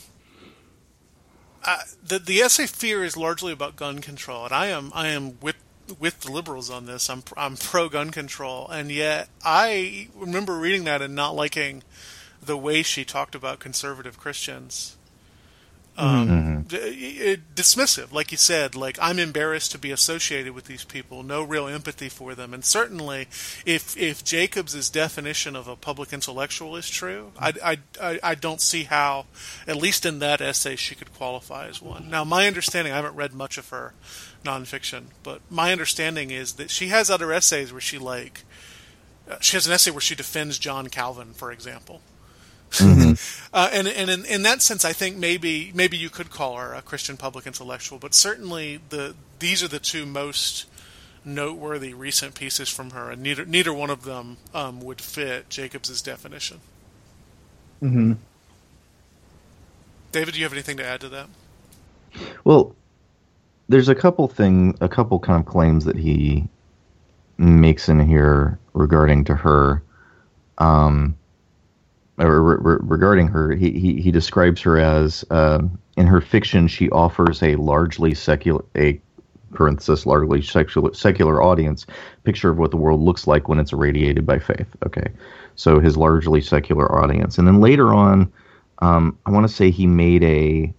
I, 1.64 1.82
the 2.04 2.20
the 2.20 2.40
essay 2.40 2.68
"Fear" 2.68 3.04
is 3.04 3.18
largely 3.18 3.52
about 3.54 3.76
gun 3.76 4.00
control, 4.00 4.46
and 4.46 4.54
I 4.54 4.68
am 4.68 4.92
I 4.94 5.08
am 5.08 5.40
with 5.42 5.56
with 6.00 6.22
the 6.22 6.32
liberals 6.32 6.70
on 6.70 6.86
this. 6.86 7.10
I'm 7.10 7.24
I'm 7.36 7.58
pro 7.58 7.90
gun 7.90 8.12
control, 8.12 8.68
and 8.70 8.92
yet 8.92 9.30
I 9.44 10.10
remember 10.16 10.58
reading 10.58 10.84
that 10.86 11.02
and 11.02 11.16
not 11.16 11.36
liking 11.36 11.84
the 12.42 12.58
way 12.58 12.82
she 12.84 13.06
talked 13.06 13.36
about 13.36 13.60
conservative 13.60 14.18
Christians. 14.18 14.98
Um, 15.98 16.64
d- 16.70 16.78
it- 16.78 17.54
dismissive, 17.54 18.14
like 18.14 18.32
you 18.32 18.38
said. 18.38 18.76
Like 18.76 18.98
I'm 19.02 19.20
embarrassed 19.20 19.72
to 19.74 19.78
be 19.78 19.92
associated 19.92 20.54
with 20.54 20.66
these 20.66 20.86
people. 20.86 21.22
No 21.22 21.44
real 21.44 21.68
empathy 21.68 22.08
for 22.08 22.34
them, 22.34 22.54
and 22.54 22.64
certainly, 22.64 23.28
if 23.66 23.96
if 23.98 24.24
Jacobs's 24.24 24.90
definition 24.90 25.56
of 25.56 25.68
a 25.68 25.76
public 25.76 26.14
intellectual 26.14 26.76
is 26.78 26.90
true, 26.90 27.34
I, 27.38 27.54
I, 27.64 27.78
I, 28.02 28.20
I 28.24 28.36
don't 28.36 28.62
see 28.62 28.86
how, 28.86 29.26
at 29.68 29.76
least 29.76 30.06
in 30.06 30.20
that 30.20 30.40
essay, 30.42 30.78
she 30.78 30.96
could 30.96 31.14
qualify 31.14 31.68
as 31.68 31.82
one. 31.82 32.10
Now, 32.10 32.24
my 32.24 32.48
understanding, 32.48 32.94
I 32.94 32.96
haven't 32.96 33.16
read 33.16 33.34
much 33.34 33.58
of 33.58 33.70
her 33.70 33.94
nonfiction, 34.46 35.08
but 35.24 35.42
my 35.50 35.72
understanding 35.72 36.32
is 36.32 36.54
that 36.54 36.72
she 36.72 36.88
has 36.88 37.10
other 37.10 37.34
essays 37.34 37.72
where 37.72 37.82
she 37.82 37.98
like, 37.98 38.44
uh, 39.30 39.36
she 39.42 39.58
has 39.58 39.68
an 39.68 39.74
essay 39.74 39.92
where 39.92 40.02
she 40.02 40.16
defends 40.16 40.58
John 40.58 40.88
Calvin, 40.88 41.34
for 41.34 41.52
example. 41.52 42.02
Uh, 43.54 43.70
and 43.74 43.86
and 43.86 44.10
in, 44.10 44.24
in 44.24 44.44
that 44.44 44.62
sense, 44.62 44.86
I 44.86 44.94
think 44.94 45.18
maybe 45.18 45.74
maybe 45.76 45.98
you 45.98 46.10
could 46.10 46.30
call 46.30 46.56
her 46.56 46.74
a 46.74 46.82
Christian 46.82 47.18
public 47.18 47.46
intellectual, 47.46 48.00
but 48.00 48.14
certainly 48.14 48.80
the 48.88 49.14
these 49.40 49.62
are 49.62 49.68
the 49.68 49.78
two 49.78 50.06
most 50.06 50.68
noteworthy 51.26 51.94
recent 51.94 52.34
pieces 52.34 52.70
from 52.70 52.92
her, 52.92 53.12
and 53.12 53.22
neither 53.22 53.44
neither 53.44 53.74
one 53.74 53.90
of 53.90 54.06
them 54.06 54.38
um, 54.54 54.80
would 54.80 55.02
fit 55.02 55.50
Jacobs's 55.50 56.02
definition. 56.02 56.62
Mm-hmm. 57.84 58.14
David, 60.12 60.34
do 60.34 60.40
you 60.40 60.46
have 60.46 60.54
anything 60.54 60.78
to 60.78 60.86
add 60.86 61.02
to 61.02 61.10
that? 61.10 61.28
Well, 62.44 62.76
there's 63.70 63.90
a 63.90 63.96
couple 63.96 64.28
thing, 64.28 64.78
a 64.82 64.90
couple 64.90 65.20
kind 65.20 65.40
of 65.40 65.46
claims 65.46 65.86
that 65.86 65.98
he 65.98 66.48
makes 67.38 67.90
in 67.90 68.00
here 68.06 68.60
regarding 68.74 69.24
to 69.26 69.36
her, 69.36 69.82
um, 70.58 71.18
or 72.22 72.42
re- 72.42 72.58
re- 72.60 72.80
regarding 72.82 73.28
her. 73.28 73.54
He, 73.54 73.72
he 73.72 74.02
he 74.02 74.12
describes 74.12 74.62
her 74.62 74.78
as 74.78 75.26
uh, 75.32 75.62
in 75.98 76.08
her 76.08 76.22
fiction 76.22 76.68
she 76.68 76.90
offers 76.92 77.42
a 77.44 77.56
largely 77.56 78.14
secular 78.14 78.64
a 78.78 79.00
parenthesis 79.54 80.06
largely 80.06 80.42
secular 80.42 80.94
secular 80.94 81.44
audience 81.44 81.86
picture 82.24 82.50
of 82.50 82.58
what 82.58 82.72
the 82.72 82.78
world 82.78 83.02
looks 83.02 83.28
like 83.28 83.50
when 83.50 83.60
it's 83.60 83.74
irradiated 83.74 84.26
by 84.26 84.40
faith. 84.40 84.68
Okay, 84.86 85.08
so 85.56 85.80
his 85.80 85.98
largely 85.98 86.42
secular 86.42 86.94
audience, 86.96 87.38
and 87.38 87.48
then 87.48 87.60
later 87.60 87.94
on, 87.94 88.32
um, 88.80 89.18
I 89.26 89.32
want 89.32 89.48
to 89.48 89.54
say 89.54 89.70
he 89.72 89.88
made 89.88 90.24
a 90.24 90.74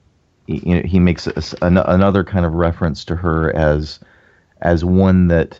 he, 0.46 0.98
makes 0.98 1.26
a, 1.26 1.42
an- 1.64 1.78
another 1.78 2.24
kind 2.24 2.44
of 2.44 2.54
reference 2.54 3.04
to 3.06 3.16
her 3.16 3.54
as 3.54 4.00
as 4.60 4.84
one 4.84 5.28
that 5.28 5.58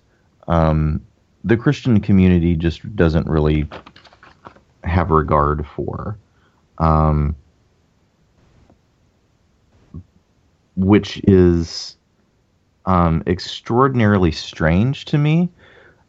um, 0.49 1.01
the 1.45 1.57
Christian 1.57 2.01
community 2.01 2.55
just 2.55 2.95
doesn't 2.97 3.27
really 3.27 3.69
have 4.85 5.11
regard 5.11 5.67
for, 5.67 6.17
um, 6.79 7.37
which 10.77 11.21
is 11.25 11.97
um, 12.87 13.23
extraordinarily 13.27 14.33
strange 14.33 15.05
to 15.07 15.19
me 15.19 15.49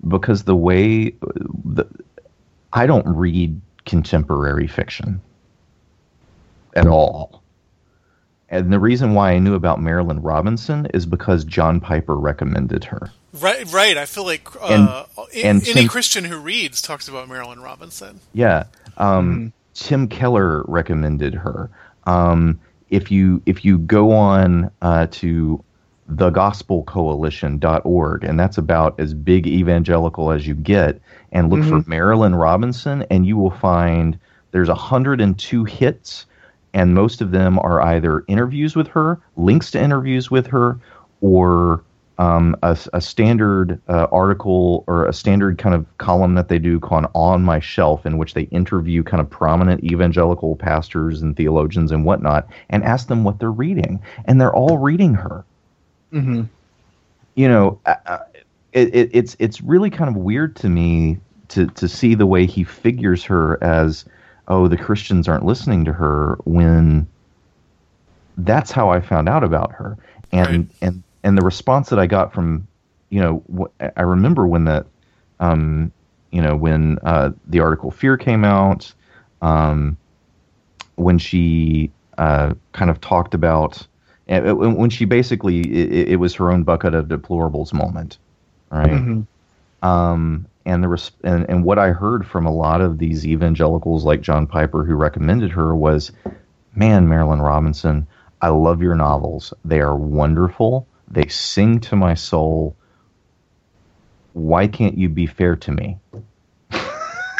because 0.07 0.43
the 0.43 0.55
way 0.55 1.13
the, 1.65 1.85
I 2.73 2.85
don't 2.85 3.07
read 3.07 3.59
contemporary 3.85 4.67
fiction 4.67 5.21
at 6.75 6.87
all. 6.87 7.43
And 8.49 8.71
the 8.71 8.79
reason 8.79 9.13
why 9.13 9.31
I 9.31 9.39
knew 9.39 9.55
about 9.55 9.79
Marilynne 9.79 10.19
Robinson 10.21 10.87
is 10.93 11.05
because 11.05 11.43
John 11.43 11.79
Piper 11.79 12.15
recommended 12.15 12.83
her. 12.85 13.11
Right, 13.41 13.71
right. 13.73 13.97
I 13.97 14.05
feel 14.05 14.25
like 14.25 14.47
uh, 14.61 14.67
And- 14.69 14.89
and 15.43 15.63
any 15.63 15.73
Tim- 15.73 15.87
Christian 15.87 16.23
who 16.23 16.37
reads 16.37 16.81
talks 16.81 17.07
about 17.07 17.27
Marilynne 17.27 17.63
Robinson. 17.63 18.19
Yeah. 18.33 18.65
Um, 18.97 19.51
Tim 19.73 20.07
Keller 20.07 20.63
recommended 20.67 21.33
her. 21.33 21.69
Um, 22.05 22.59
if 22.91 23.09
you 23.11 23.41
if 23.47 23.65
you 23.65 23.79
go 23.79 24.11
on 24.11 24.69
uh, 24.83 25.07
to 25.11 25.63
thegospelcoalition.org, 26.11 28.23
and 28.23 28.39
that's 28.39 28.57
about 28.57 28.99
as 28.99 29.13
big 29.13 29.47
evangelical 29.47 30.31
as 30.31 30.45
you 30.47 30.55
get, 30.55 30.99
and 31.31 31.49
look 31.49 31.63
for 31.63 31.81
Marilynne 31.89 32.39
Robinson, 32.39 33.05
and 33.09 33.25
you 33.25 33.37
will 33.37 33.51
find 33.51 34.17
there's 34.51 34.69
102 34.69 35.63
hits, 35.63 36.25
and 36.73 36.93
most 36.93 37.21
of 37.21 37.31
them 37.31 37.57
are 37.59 37.81
either 37.81 38.23
interviews 38.27 38.75
with 38.75 38.87
her, 38.89 39.19
links 39.37 39.71
to 39.71 39.81
interviews 39.81 40.29
with 40.29 40.47
her, 40.47 40.77
or 41.21 41.83
um, 42.17 42.55
a, 42.61 42.77
a 42.93 43.01
standard 43.01 43.81
uh, 43.87 44.07
article 44.11 44.83
or 44.87 45.05
a 45.07 45.13
standard 45.13 45.57
kind 45.57 45.73
of 45.75 45.85
column 45.97 46.35
that 46.35 46.47
they 46.47 46.59
do 46.59 46.79
called 46.79 47.07
On 47.15 47.43
My 47.43 47.59
Shelf, 47.59 48.05
in 48.05 48.17
which 48.17 48.33
they 48.33 48.43
interview 48.43 49.03
kind 49.03 49.21
of 49.21 49.29
prominent 49.29 49.83
evangelical 49.83 50.55
pastors 50.55 51.21
and 51.21 51.35
theologians 51.35 51.91
and 51.91 52.05
whatnot 52.05 52.47
and 52.69 52.83
ask 52.83 53.07
them 53.07 53.23
what 53.23 53.39
they're 53.39 53.51
reading. 53.51 53.99
And 54.25 54.39
they're 54.39 54.53
all 54.53 54.77
reading 54.77 55.15
her. 55.15 55.45
hmm 56.11 56.43
You 57.35 57.47
know, 57.47 57.81
uh, 57.85 58.19
it, 58.73 58.93
it, 58.93 59.09
it's, 59.13 59.35
it's 59.39 59.61
really 59.61 59.89
kind 59.89 60.09
of 60.09 60.15
weird 60.15 60.55
to 60.57 60.69
me 60.69 61.19
to, 61.49 61.67
to 61.67 61.87
see 61.87 62.15
the 62.15 62.27
way 62.27 62.45
he 62.45 62.63
figures 62.63 63.23
her 63.25 63.63
as, 63.63 64.05
oh, 64.47 64.67
the 64.67 64.77
Christians 64.77 65.27
aren't 65.27 65.45
listening 65.45 65.85
to 65.85 65.93
her 65.93 66.37
when 66.45 67.07
that's 68.37 68.71
how 68.71 68.89
I 68.89 69.01
found 69.01 69.29
out 69.29 69.43
about 69.43 69.71
her. 69.73 69.97
And, 70.31 70.47
Right. 70.47 70.75
and, 70.81 71.03
and 71.23 71.37
the 71.37 71.43
response 71.43 71.89
that 71.89 71.99
I 71.99 72.07
got 72.07 72.33
from, 72.33 72.67
you 73.09 73.21
know, 73.21 73.69
I 73.97 74.01
remember 74.01 74.47
when 74.47 74.65
that, 74.65 74.87
um, 75.39 75.91
you 76.31 76.41
know, 76.41 76.55
when 76.55 76.99
uh, 77.03 77.31
the 77.47 77.59
article 77.59 77.91
Fear 77.91 78.17
came 78.17 78.43
out, 78.43 78.93
um, 79.41 79.97
when 80.95 81.17
she 81.17 81.91
uh, 82.17 82.53
kind 82.73 82.89
of 82.91 82.99
talked 83.01 83.33
about, 83.33 83.85
and 84.27 84.47
it- 84.47 84.53
when 84.53 84.89
she 84.89 85.05
basically, 85.05 85.61
it, 85.61 86.09
it 86.09 86.15
was 86.17 86.33
her 86.35 86.51
own 86.51 86.63
bucket 86.63 86.93
of 86.93 87.07
deplorables 87.07 87.73
moment, 87.73 88.19
right? 88.71 89.03
Mhm. 89.03 89.27
um, 89.81 90.47
and 90.65 90.83
the 90.83 90.87
res- 90.87 91.11
and, 91.23 91.49
and 91.49 91.63
what 91.65 91.79
I 91.79 91.89
heard 91.89 92.25
from 92.25 92.45
a 92.45 92.53
lot 92.53 92.81
of 92.81 92.97
these 92.99 93.25
evangelicals 93.27 94.05
like 94.05 94.21
John 94.21 94.47
Piper 94.47 94.85
who 94.85 94.95
recommended 94.95 95.51
her 95.51 95.75
was, 95.75 96.11
man, 96.75 97.07
Marilynne 97.07 97.43
Robinson, 97.43 98.07
I 98.41 98.49
love 98.49 98.81
your 98.81 98.95
novels. 98.95 99.53
They 99.65 99.81
are 99.81 99.95
wonderful. 99.97 100.87
They 101.13 101.27
sing 101.27 101.79
to 101.81 101.95
my 101.95 102.15
soul. 102.15 102.75
Why 104.33 104.67
can't 104.67 104.97
you 104.97 105.09
be 105.09 105.27
fair 105.27 105.55
to 105.55 105.71
me? 105.71 105.97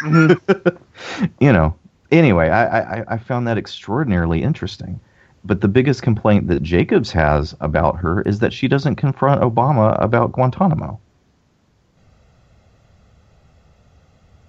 you 1.40 1.52
know. 1.52 1.76
Anyway, 2.10 2.48
I, 2.48 2.98
I, 3.00 3.04
I 3.14 3.18
found 3.18 3.48
that 3.48 3.58
extraordinarily 3.58 4.42
interesting. 4.42 5.00
But 5.44 5.60
the 5.60 5.68
biggest 5.68 6.02
complaint 6.02 6.48
that 6.48 6.62
Jacobs 6.62 7.10
has 7.12 7.54
about 7.60 7.98
her 7.98 8.22
is 8.22 8.38
that 8.38 8.52
she 8.52 8.68
doesn't 8.68 8.96
confront 8.96 9.42
Obama 9.42 10.00
about 10.02 10.32
Guantanamo. 10.32 11.00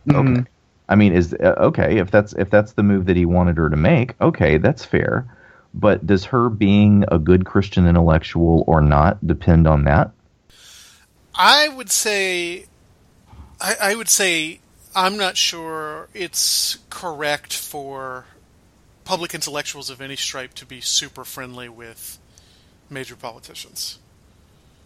Mhm. 0.08 0.40
Okay. 0.40 0.50
I 0.90 0.96
mean, 0.96 1.14
is 1.14 1.34
uh, 1.34 1.56
okay 1.60 1.98
if 1.98 2.12
that's 2.12 2.34
if 2.34 2.50
that's 2.50 2.74
the 2.74 2.84
move 2.84 3.06
that 3.08 3.18
he 3.18 3.26
wanted 3.26 3.58
her 3.58 3.70
to 3.70 3.78
make. 3.78 4.16
Okay, 4.22 4.58
that's 4.58 4.86
fair. 4.86 5.28
But 5.78 6.08
does 6.08 6.26
her 6.26 6.50
being 6.50 7.04
a 7.12 7.20
good 7.20 7.46
Christian 7.46 7.86
intellectual 7.86 8.64
or 8.66 8.80
not 8.80 9.26
depend 9.28 9.68
on 9.68 9.84
that? 9.84 10.12
I 11.36 11.68
would 11.68 11.92
say, 11.92 12.66
I, 13.60 13.76
I 13.82 13.96
would 13.96 14.08
say, 14.08 14.60
I'm 14.96 15.18
not 15.18 15.36
sure 15.36 16.08
it's 16.14 16.78
correct 16.90 17.52
for 17.54 18.26
public 19.04 19.34
intellectuals 19.36 19.90
of 19.90 20.00
any 20.00 20.16
stripe 20.16 20.54
to 20.56 20.66
be 20.66 20.80
super 20.80 21.26
friendly 21.26 21.68
with 21.68 22.18
major 22.90 23.18
politicians. 23.18 24.00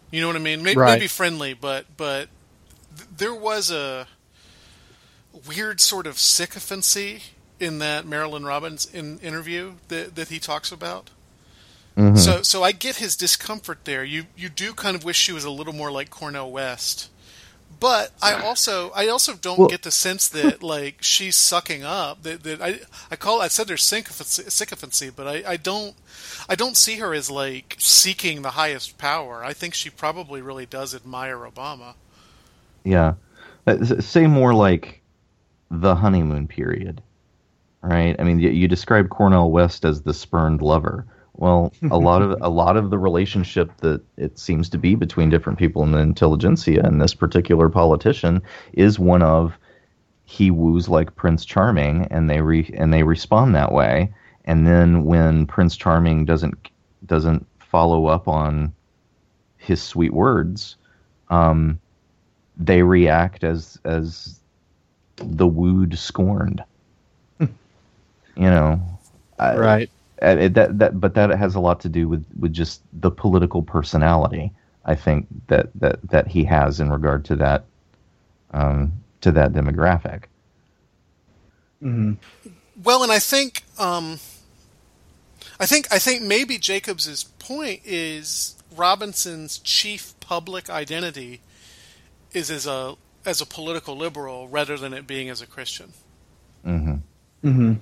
You 0.09 0.21
know 0.21 0.27
what 0.27 0.35
I 0.35 0.39
mean? 0.39 0.63
Maybe, 0.63 0.79
Right. 0.79 0.93
maybe 0.95 1.07
friendly, 1.07 1.53
but 1.53 1.85
but 1.95 2.29
th- 2.97 3.09
there 3.15 3.35
was 3.35 3.69
a 3.69 4.07
weird 5.47 5.79
sort 5.79 6.07
of 6.07 6.17
sycophancy 6.17 7.21
in 7.59 7.79
that 7.79 8.05
Marilynne 8.05 8.45
Robinson 8.45 9.19
interview 9.19 9.73
that 9.89 10.15
that 10.15 10.29
he 10.29 10.39
talks 10.39 10.71
about. 10.71 11.09
So 12.15 12.43
so 12.43 12.63
I 12.63 12.71
get 12.71 12.95
his 12.95 13.17
discomfort 13.17 13.79
there. 13.83 14.05
You 14.05 14.27
you 14.37 14.47
do 14.47 14.73
kind 14.73 14.95
of 14.95 15.03
wish 15.03 15.17
she 15.17 15.33
was 15.33 15.43
a 15.43 15.49
little 15.51 15.73
more 15.73 15.91
like 15.91 16.09
Cornel 16.09 16.49
West. 16.49 17.09
But 17.77 18.11
I 18.21 18.35
also 18.35 18.91
I 18.91 19.09
also 19.09 19.33
don't 19.35 19.59
Well- 19.59 19.67
get 19.67 19.83
the 19.83 19.91
sense 19.91 20.29
that 20.29 20.63
like 20.75 21.03
she's 21.03 21.35
sucking 21.35 21.83
up. 21.83 22.23
That, 22.23 22.43
that 22.43 22.61
I 22.61 22.79
I 23.11 23.17
call 23.17 23.41
I 23.41 23.49
said 23.49 23.67
there's 23.67 23.83
sycophancy, 23.83 24.43
sycophancy 24.49 25.09
but 25.09 25.27
I, 25.27 25.43
I 25.45 25.57
don't 25.57 25.93
I 26.47 26.55
don't 26.55 26.77
see 26.77 26.95
her 26.99 27.13
as 27.13 27.29
like 27.29 27.75
seeking 27.79 28.43
the 28.43 28.51
highest 28.51 28.97
power. 28.97 29.43
I 29.43 29.51
think 29.51 29.73
she 29.73 29.89
probably 29.89 30.41
really 30.41 30.65
does 30.65 30.95
admire 30.95 31.37
Obama. 31.39 31.95
Yeah. 32.85 33.15
Uh, 33.67 33.83
Say 33.99 34.25
more 34.25 34.53
like 34.53 35.01
the 35.69 35.95
honeymoon 35.95 36.47
period, 36.47 37.01
right? 37.81 38.15
I 38.19 38.23
mean, 38.23 38.39
you, 38.39 38.49
you 38.49 38.67
described 38.67 39.09
Cornel 39.09 39.51
West 39.51 39.85
as 39.85 40.01
the 40.01 40.13
spurned 40.13 40.61
lover. 40.61 41.05
Well, 41.33 41.73
a 41.89 41.97
lot 41.99 42.21
of 42.21 42.37
a 42.41 42.49
lot 42.49 42.77
of 42.77 42.89
the 42.89 42.97
relationship 42.97 43.71
that 43.77 44.01
it 44.17 44.37
seems 44.37 44.69
to 44.69 44.77
be 44.77 44.95
between 44.95 45.29
different 45.29 45.59
people 45.59 45.83
in 45.83 45.91
the 45.91 45.99
intelligentsia 45.99 46.81
and 46.83 47.01
this 47.01 47.13
particular 47.13 47.69
politician 47.69 48.41
is 48.73 48.99
one 48.99 49.21
of 49.21 49.57
he 50.29 50.51
woos 50.51 50.87
like 50.87 51.15
Prince 51.15 51.43
Charming, 51.43 52.05
and 52.11 52.29
they 52.29 52.39
re, 52.41 52.69
and 52.77 52.93
they 52.93 53.01
respond 53.01 53.55
that 53.55 53.71
way. 53.71 54.13
And 54.45 54.67
then 54.67 55.05
when 55.05 55.47
Prince 55.47 55.75
Charming 55.75 56.23
doesn't 56.23 56.69
doesn't 57.05 57.47
follow 57.57 58.05
up 58.05 58.27
on 58.27 58.71
his 59.57 59.81
sweet 59.81 60.13
words, 60.13 60.75
um, 61.29 61.79
they 62.57 62.83
react 62.83 63.43
as 63.43 63.79
as 63.85 64.39
the 65.15 65.47
wooed 65.47 65.97
scorned. 65.97 66.63
You 68.39 68.49
know, 68.49 68.81
Right. 69.39 69.89
uh, 70.21 70.37
it, 70.39 70.53
that 70.53 70.79
that 70.79 70.99
but 70.99 71.13
that 71.15 71.29
has 71.29 71.55
a 71.55 71.59
lot 71.59 71.79
to 71.81 71.89
do 71.89 72.07
with 72.07 72.25
with 72.39 72.53
just 72.53 72.81
the 73.01 73.11
political 73.11 73.61
personality. 73.61 74.51
I 74.85 74.95
think 74.95 75.27
that 75.47 75.69
that 75.75 75.99
that 76.09 76.27
he 76.27 76.43
has 76.45 76.79
in 76.79 76.89
regard 76.89 77.25
to 77.25 77.35
that 77.37 77.65
um, 78.51 78.93
to 79.21 79.31
that 79.33 79.53
demographic. 79.53 80.23
hmm 81.81 82.13
Well, 82.83 83.03
and 83.03 83.11
I 83.11 83.19
think 83.19 83.63
um, 83.77 84.19
I 85.59 85.65
think 85.65 85.87
I 85.91 85.99
think 85.99 86.21
maybe 86.21 86.57
Jacobs's 86.57 87.25
point 87.39 87.81
is 87.85 88.55
Robinson's 88.75 89.59
chief 89.59 90.13
public 90.21 90.69
identity 90.69 91.41
is 92.33 92.49
as 92.49 92.65
a 92.65 92.95
as 93.25 93.41
a 93.41 93.45
political 93.45 93.95
liberal 93.97 94.47
rather 94.47 94.77
than 94.77 94.93
it 94.93 95.05
being 95.07 95.29
as 95.29 95.41
a 95.41 95.47
Christian. 95.47 95.93
hmm 96.63 96.95
hmm 97.41 97.73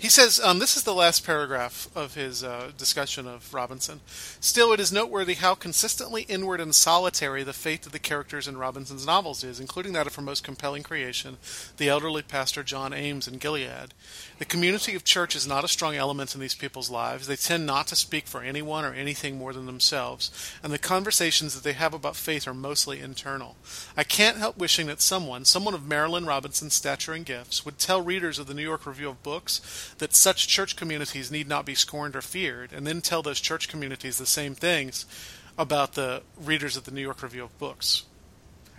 He 0.00 0.08
says, 0.08 0.40
um, 0.40 0.60
this 0.60 0.78
is 0.78 0.84
the 0.84 0.94
last 0.94 1.26
paragraph 1.26 1.86
of 1.94 2.14
his 2.14 2.42
uh, 2.42 2.72
discussion 2.78 3.28
of 3.28 3.52
Robinson. 3.52 4.00
Still, 4.40 4.72
it 4.72 4.80
is 4.80 4.90
noteworthy 4.90 5.34
how 5.34 5.54
consistently 5.54 6.22
inward 6.22 6.58
and 6.58 6.74
solitary 6.74 7.42
the 7.42 7.52
fate 7.52 7.84
of 7.84 7.92
the 7.92 7.98
characters 7.98 8.48
in 8.48 8.56
Robinson's 8.56 9.04
novels 9.04 9.44
is, 9.44 9.60
including 9.60 9.92
that 9.92 10.06
of 10.06 10.14
her 10.14 10.22
most 10.22 10.42
compelling 10.42 10.82
creation, 10.82 11.36
the 11.76 11.90
elderly 11.90 12.22
pastor 12.22 12.62
John 12.62 12.94
Ames 12.94 13.28
in 13.28 13.36
Gilead. 13.36 13.92
The 14.38 14.46
community 14.46 14.94
of 14.94 15.04
church 15.04 15.36
is 15.36 15.46
not 15.46 15.64
a 15.64 15.68
strong 15.68 15.94
element 15.96 16.34
in 16.34 16.40
these 16.40 16.54
people's 16.54 16.88
lives. 16.88 17.26
They 17.26 17.36
tend 17.36 17.66
not 17.66 17.86
to 17.88 17.96
speak 17.96 18.26
for 18.26 18.40
anyone 18.40 18.86
or 18.86 18.94
anything 18.94 19.36
more 19.36 19.52
than 19.52 19.66
themselves, 19.66 20.30
and 20.62 20.72
the 20.72 20.78
conversations 20.78 21.54
that 21.54 21.62
they 21.62 21.74
have 21.74 21.92
about 21.92 22.16
faith 22.16 22.48
are 22.48 22.54
mostly 22.54 23.00
internal. 23.00 23.54
I 23.98 24.04
can't 24.04 24.38
help 24.38 24.56
wishing 24.56 24.86
that 24.86 25.02
someone, 25.02 25.44
someone 25.44 25.74
of 25.74 25.82
Marilynne 25.82 26.26
Robinson's 26.26 26.72
stature 26.72 27.12
and 27.12 27.26
gifts, 27.26 27.66
would 27.66 27.78
tell 27.78 28.00
readers 28.00 28.38
of 28.38 28.46
the 28.46 28.54
New 28.54 28.62
York 28.62 28.86
Review 28.86 29.10
of 29.10 29.22
Books 29.22 29.60
that 29.98 30.14
such 30.14 30.48
church 30.48 30.76
communities 30.76 31.30
need 31.30 31.48
not 31.48 31.66
be 31.66 31.74
scorned 31.74 32.16
or 32.16 32.22
feared, 32.22 32.72
and 32.72 32.86
then 32.86 33.00
tell 33.00 33.22
those 33.22 33.40
church 33.40 33.68
communities 33.68 34.18
the 34.18 34.26
same 34.26 34.54
things 34.54 35.06
about 35.58 35.94
the 35.94 36.22
readers 36.40 36.76
of 36.76 36.84
the 36.84 36.90
New 36.90 37.02
York 37.02 37.22
Review 37.22 37.44
of 37.44 37.58
Books. 37.58 38.04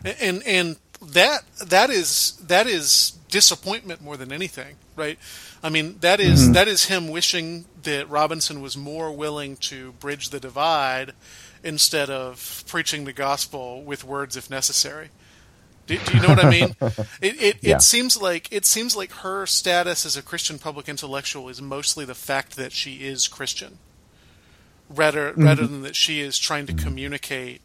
And 0.03 0.41
and, 0.45 0.78
that 1.01 1.43
that 1.66 1.89
is 1.89 2.36
that 2.47 2.68
is 2.68 3.18
disappointment 3.30 4.01
more 4.01 4.18
than 4.18 4.32
anything, 4.32 4.76
right? 4.95 5.18
I 5.64 5.70
mean, 5.70 5.97
that 6.01 6.20
is- 6.20 6.43
mm-hmm. 6.43 6.53
that 6.53 6.68
is 6.68 6.86
him 6.86 7.09
wishing 7.09 7.66
that 7.84 8.09
Robinson 8.09 8.62
was 8.62 8.78
more 8.78 9.12
willing 9.12 9.57
to 9.57 9.93
bridge 9.93 10.30
the 10.30 10.39
divide 10.39 11.14
instead 11.64 12.09
of 12.09 12.64
preaching 12.68 13.05
the 13.05 13.14
gospel 13.14 13.82
with 13.84 14.03
words 14.03 14.38
if 14.38 14.49
necessary. 14.49 15.09
Do, 15.88 15.98
do 15.98 16.16
you 16.18 16.22
know 16.22 16.30
what 16.30 16.46
I 16.46 16.50
mean? 16.50 16.76
It 17.22 17.42
it, 17.42 17.58
Yeah. 17.62 17.76
it 17.76 17.82
seems 17.82 18.22
like 18.22 18.52
it 18.52 18.66
seems 18.66 18.96
like 18.96 19.12
her 19.12 19.46
status 19.46 20.06
as 20.06 20.16
a 20.18 20.22
Christian 20.22 20.60
public 20.60 20.88
intellectual 20.88 21.50
is 21.50 21.62
mostly 21.62 22.06
the 22.06 22.16
fact 22.16 22.56
that 22.56 22.72
she 22.72 23.06
is 23.08 23.28
Christian, 23.28 23.78
rather 24.90 25.32
mm-hmm. 25.32 25.44
rather 25.44 25.68
than 25.68 25.82
that 25.84 25.96
she 25.96 26.22
is 26.22 26.38
trying 26.40 26.66
to 26.68 26.74
communicate 26.74 27.62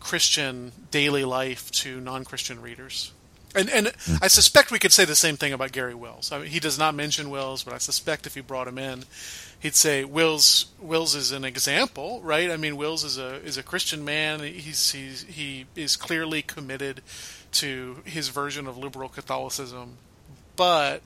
Christian 0.00 0.72
daily 0.90 1.24
life 1.24 1.70
to 1.72 2.00
non-Christian 2.00 2.62
readers. 2.62 3.12
And 3.54 3.70
and 3.70 3.86
mm. 3.86 4.18
I 4.22 4.28
suspect 4.28 4.70
we 4.70 4.78
could 4.78 4.92
say 4.92 5.04
the 5.04 5.16
same 5.16 5.36
thing 5.36 5.52
about 5.52 5.72
Garry 5.72 5.94
Wills. 5.94 6.30
I 6.30 6.38
mean, 6.38 6.48
he 6.48 6.60
does 6.60 6.78
not 6.78 6.94
mention 6.94 7.30
Wills, 7.30 7.64
but 7.64 7.72
I 7.72 7.78
suspect 7.78 8.26
if 8.26 8.36
you 8.36 8.42
brought 8.42 8.68
him 8.68 8.78
in, 8.78 9.04
he'd 9.66 9.74
say 9.74 10.04
Wills 10.04 10.66
Wills 10.80 11.16
is 11.16 11.32
an 11.32 11.44
example, 11.44 12.20
right? 12.22 12.52
I 12.52 12.56
mean, 12.56 12.76
Wills 12.76 13.02
is 13.02 13.18
a 13.18 13.34
is 13.44 13.58
a 13.58 13.64
Christian 13.64 14.04
man. 14.04 14.40
He's 14.40 14.92
he's 14.92 15.22
he 15.22 15.66
is 15.74 15.96
clearly 15.96 16.40
committed 16.40 17.02
to 17.52 18.02
his 18.04 18.28
version 18.28 18.68
of 18.68 18.78
liberal 18.78 19.08
Catholicism, 19.08 19.96
but 20.54 21.02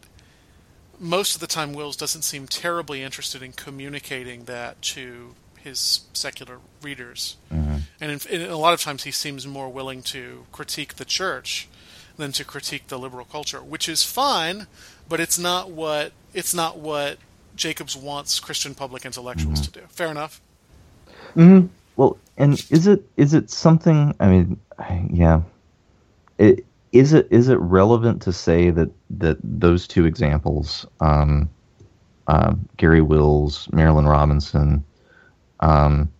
most 0.98 1.34
of 1.34 1.40
the 1.40 1.46
time 1.46 1.72
Wills 1.72 1.96
doesn't 1.96 2.22
seem 2.22 2.46
terribly 2.46 3.02
interested 3.02 3.42
in 3.42 3.52
communicating 3.52 4.44
that 4.44 4.82
to 4.82 5.34
his 5.56 6.02
secular 6.12 6.58
readers. 6.82 7.36
Mm-hmm. 7.50 7.76
And, 8.00 8.10
in, 8.10 8.42
and 8.42 8.50
a 8.50 8.58
lot 8.58 8.74
of 8.74 8.82
times 8.82 9.04
he 9.04 9.10
seems 9.10 9.46
more 9.46 9.70
willing 9.70 10.02
to 10.02 10.44
critique 10.52 10.96
the 10.96 11.06
church 11.06 11.66
than 12.18 12.32
to 12.32 12.44
critique 12.44 12.88
the 12.88 12.98
liberal 12.98 13.24
culture, 13.24 13.62
which 13.62 13.88
is 13.88 14.02
fine, 14.04 14.66
but 15.08 15.18
it's 15.18 15.38
not 15.38 15.70
what 15.70 16.12
it's 16.34 16.52
not 16.52 16.78
what 16.78 17.16
Jacobs 17.60 17.96
wants 17.96 18.40
Christian 18.40 18.74
public 18.74 19.04
intellectuals 19.04 19.60
to 19.60 19.70
do. 19.70 19.86
Fair 19.90 20.10
enough. 20.10 20.40
Well, 21.96 22.16
and 22.38 22.54
is 22.70 22.86
it 22.86 23.04
is 23.18 23.34
it 23.34 23.50
something? 23.50 24.14
I 24.18 24.28
mean, 24.28 24.60
yeah. 25.12 25.42
It, 26.38 26.64
is 26.92 27.12
it 27.12 27.28
is 27.30 27.48
it 27.48 27.58
relevant 27.58 28.22
to 28.22 28.32
say 28.32 28.70
that 28.70 28.90
that 29.10 29.36
those 29.44 29.86
two 29.86 30.06
examples, 30.06 30.86
um, 31.00 31.50
uh, 32.26 32.54
Garry 32.78 33.02
Wills, 33.02 33.68
Marilynne 33.68 34.10
Robinson, 34.10 34.82
um, 35.60 36.10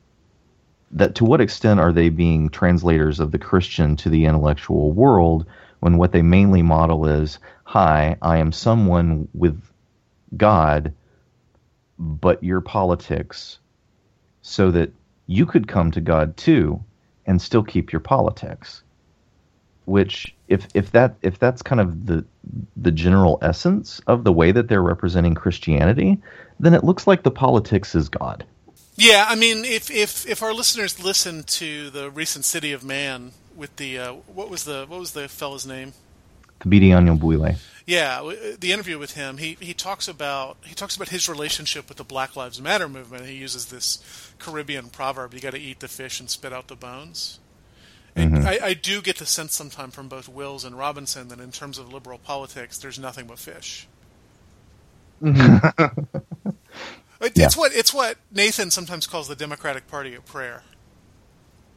that 0.90 1.14
to 1.16 1.24
what 1.24 1.40
extent 1.40 1.80
are 1.80 1.92
they 1.92 2.10
being 2.10 2.50
translators 2.50 3.18
of 3.18 3.32
the 3.32 3.38
Christian 3.38 3.96
to 3.96 4.10
the 4.10 4.26
intellectual 4.26 4.92
world 4.92 5.46
when 5.80 5.96
what 5.96 6.12
they 6.12 6.22
mainly 6.22 6.62
model 6.62 7.06
is, 7.06 7.38
"Hi, 7.64 8.16
I 8.20 8.36
am 8.36 8.52
someone 8.52 9.26
with 9.32 9.60
God, 10.36 10.92
but 12.00 12.42
your 12.42 12.60
politics." 12.60 13.60
so 14.42 14.70
that 14.70 14.92
you 15.26 15.46
could 15.46 15.68
come 15.68 15.90
to 15.90 16.00
God 16.00 16.36
too 16.36 16.82
and 17.26 17.40
still 17.40 17.62
keep 17.62 17.92
your 17.92 18.00
politics. 18.00 18.82
Which 19.84 20.34
if 20.48 20.66
if 20.74 20.92
that 20.92 21.16
if 21.22 21.38
that's 21.38 21.62
kind 21.62 21.80
of 21.80 22.06
the 22.06 22.24
the 22.76 22.92
general 22.92 23.38
essence 23.42 24.00
of 24.06 24.24
the 24.24 24.32
way 24.32 24.52
that 24.52 24.68
they're 24.68 24.82
representing 24.82 25.34
Christianity, 25.34 26.18
then 26.58 26.74
it 26.74 26.84
looks 26.84 27.06
like 27.06 27.22
the 27.22 27.30
politics 27.30 27.94
is 27.94 28.08
God. 28.08 28.44
Yeah, 28.96 29.26
I 29.28 29.34
mean, 29.34 29.64
if 29.64 29.90
if 29.90 30.28
if 30.28 30.42
our 30.42 30.52
listeners 30.52 31.02
listen 31.02 31.42
to 31.44 31.90
the 31.90 32.10
recent 32.10 32.44
City 32.44 32.72
of 32.72 32.84
Man 32.84 33.32
with 33.56 33.74
the 33.76 33.98
uh, 33.98 34.12
what 34.12 34.50
was 34.50 34.64
the 34.64 34.84
what 34.86 35.00
was 35.00 35.12
the 35.12 35.28
fellow's 35.28 35.66
name? 35.66 35.92
Kabidi 36.60 37.18
Bouile. 37.18 37.56
Yeah, 37.86 38.20
uh, 38.22 38.34
the 38.58 38.72
interview 38.72 38.98
with 38.98 39.14
him, 39.14 39.38
he, 39.38 39.56
he 39.58 39.74
talks 39.74 40.06
about 40.06 40.58
he 40.64 40.74
talks 40.74 40.94
about 40.94 41.08
his 41.08 41.28
relationship 41.28 41.88
with 41.88 41.98
the 41.98 42.04
Black 42.04 42.36
Lives 42.36 42.60
Matter 42.60 42.88
movement. 42.88 43.26
He 43.26 43.34
uses 43.34 43.66
this 43.66 44.32
Caribbean 44.38 44.90
proverb: 44.90 45.34
"You 45.34 45.40
got 45.40 45.52
to 45.52 45.58
eat 45.58 45.80
the 45.80 45.88
fish 45.88 46.20
and 46.20 46.30
spit 46.30 46.52
out 46.52 46.68
the 46.68 46.76
bones." 46.76 47.40
And 48.14 48.34
mm-hmm. 48.34 48.46
I, 48.46 48.58
I 48.62 48.74
do 48.74 49.00
get 49.02 49.16
the 49.18 49.26
sense 49.26 49.54
sometimes 49.54 49.94
from 49.94 50.08
both 50.08 50.28
Wills 50.28 50.64
and 50.64 50.76
Robinson 50.76 51.28
that 51.28 51.40
in 51.40 51.52
terms 51.52 51.78
of 51.78 51.92
liberal 51.92 52.18
politics, 52.18 52.76
there's 52.78 52.98
nothing 52.98 53.26
but 53.26 53.38
fish. 53.38 53.88
Mm-hmm. 55.22 56.08
It- 57.20 57.32
It's 57.36 57.56
what 57.56 57.72
it's 57.74 57.92
what 57.92 58.16
Nathan 58.32 58.70
sometimes 58.70 59.06
calls 59.06 59.28
the 59.28 59.36
Democratic 59.36 59.86
Party 59.88 60.14
of 60.14 60.24
prayer. 60.24 60.62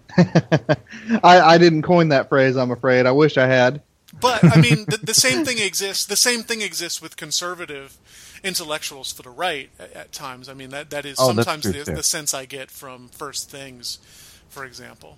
I, 0.18 0.76
I 1.24 1.58
didn't 1.58 1.82
coin 1.82 2.10
that 2.10 2.30
phrase. 2.30 2.56
I'm 2.56 2.72
afraid. 2.72 3.06
I 3.06 3.12
wish 3.12 3.38
I 3.38 3.48
had. 3.48 3.82
But 4.20 4.44
I 4.44 4.62
mean, 4.62 4.86
the, 4.86 4.98
the 5.02 5.14
same 5.14 5.44
thing 5.44 5.60
exists. 5.60 6.06
The 6.06 6.16
same 6.16 6.44
thing 6.44 6.62
exists 6.62 7.02
with 7.02 7.18
conservative 7.18 7.98
intellectuals 8.44 9.12
for 9.12 9.24
the 9.24 9.30
right 9.30 9.70
at, 9.80 9.94
at 9.94 10.12
times. 10.12 10.50
I 10.50 10.54
mean, 10.54 10.70
that 10.70 10.90
that 10.92 11.06
is 11.06 11.18
Oh, 11.20 11.34
sometimes 11.34 11.64
the, 11.64 11.84
the 11.84 12.04
sense 12.04 12.34
I 12.34 12.46
get 12.46 12.70
from 12.70 13.10
First 13.10 13.50
Things, 13.50 14.00
for 14.50 14.66
example. 14.66 15.18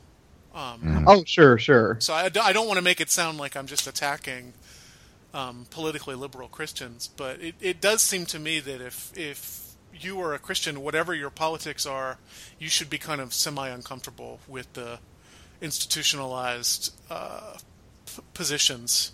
Um, 0.54 0.82
Mm-hmm. 0.82 1.08
Oh, 1.08 1.24
sure, 1.26 1.58
sure. 1.58 1.98
So 2.00 2.14
I, 2.14 2.30
I 2.42 2.54
don't 2.54 2.68
want 2.68 2.78
to 2.78 2.84
make 2.84 3.02
it 3.02 3.10
sound 3.10 3.38
like 3.38 3.58
I'm 3.58 3.68
just 3.68 3.88
attacking 3.88 4.54
um, 5.34 5.66
politically 5.70 6.16
liberal 6.16 6.48
Christians, 6.48 7.10
but 7.18 7.42
it, 7.42 7.56
it 7.60 7.82
does 7.82 8.02
seem 8.02 8.26
to 8.28 8.40
me 8.40 8.62
that 8.62 8.80
if 8.82 9.12
if 9.18 9.66
you 9.94 10.20
are 10.22 10.34
a 10.34 10.40
Christian, 10.40 10.82
whatever 10.82 11.14
your 11.14 11.30
politics 11.30 11.86
are, 11.86 12.18
you 12.58 12.70
should 12.70 12.90
be 12.90 12.98
kind 12.98 13.20
of 13.20 13.34
semi 13.34 13.68
uncomfortable 13.68 14.40
with 14.48 14.72
the 14.74 15.00
institutionalized 15.62 16.94
uh, 17.10 17.58
p- 18.16 18.22
positions 18.34 19.12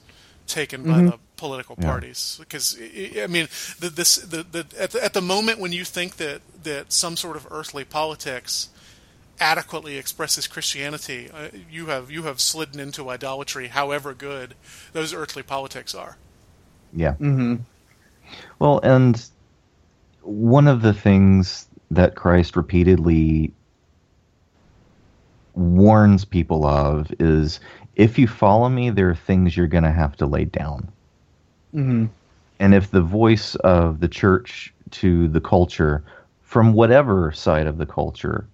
taken 0.47 0.83
by 0.83 1.01
the 1.03 1.19
political 1.37 1.75
Yeah. 1.79 1.87
parties. 1.87 2.37
Because 2.39 2.77
I 2.79 3.23
I 3.23 3.27
mean, 3.27 3.47
the, 3.79 3.89
this 3.89 4.15
the, 4.15 4.43
the 4.43 4.65
at 4.79 4.91
the, 4.91 5.03
at 5.03 5.13
the 5.13 5.21
moment 5.21 5.59
when 5.59 5.71
you 5.71 5.85
think 5.85 6.17
that 6.17 6.41
that 6.63 6.91
some 6.91 7.15
sort 7.17 7.35
of 7.37 7.47
earthly 7.51 7.83
politics 7.83 8.69
adequately 9.39 9.97
expresses 9.97 10.47
Christianity, 10.47 11.29
uh, 11.33 11.49
you 11.69 11.87
have 11.87 12.11
you 12.11 12.23
have 12.23 12.39
slidden 12.39 12.79
into 12.79 13.09
idolatry. 13.09 13.67
However 13.67 14.13
good 14.13 14.55
those 14.93 15.13
earthly 15.13 15.43
politics 15.43 15.95
are. 15.95 16.17
Yeah. 16.93 17.13
mm-hmm. 17.13 17.55
Well, 18.59 18.79
and 18.83 19.23
one 20.21 20.67
of 20.67 20.81
the 20.81 20.93
things 20.93 21.67
that 21.89 22.15
Christ 22.15 22.55
repeatedly 22.55 23.53
warns 25.55 26.25
people 26.25 26.65
of 26.65 27.11
is 27.19 27.59
if 28.01 28.17
you 28.17 28.27
follow 28.27 28.67
me, 28.67 28.89
there 28.89 29.09
are 29.09 29.15
things 29.15 29.55
you're 29.55 29.67
going 29.67 29.83
to 29.83 29.91
have 29.91 30.15
to 30.17 30.25
lay 30.25 30.45
down. 30.45 30.91
hmm 31.71 32.05
And 32.59 32.73
if 32.73 32.89
the 32.91 33.01
voice 33.01 33.55
of 33.55 33.99
the 33.99 34.07
church 34.07 34.73
to 34.91 35.27
the 35.27 35.41
culture, 35.41 36.03
from 36.41 36.73
whatever 36.73 37.31
side 37.31 37.67
of 37.67 37.77
the 37.77 37.85
culture, 37.85 38.49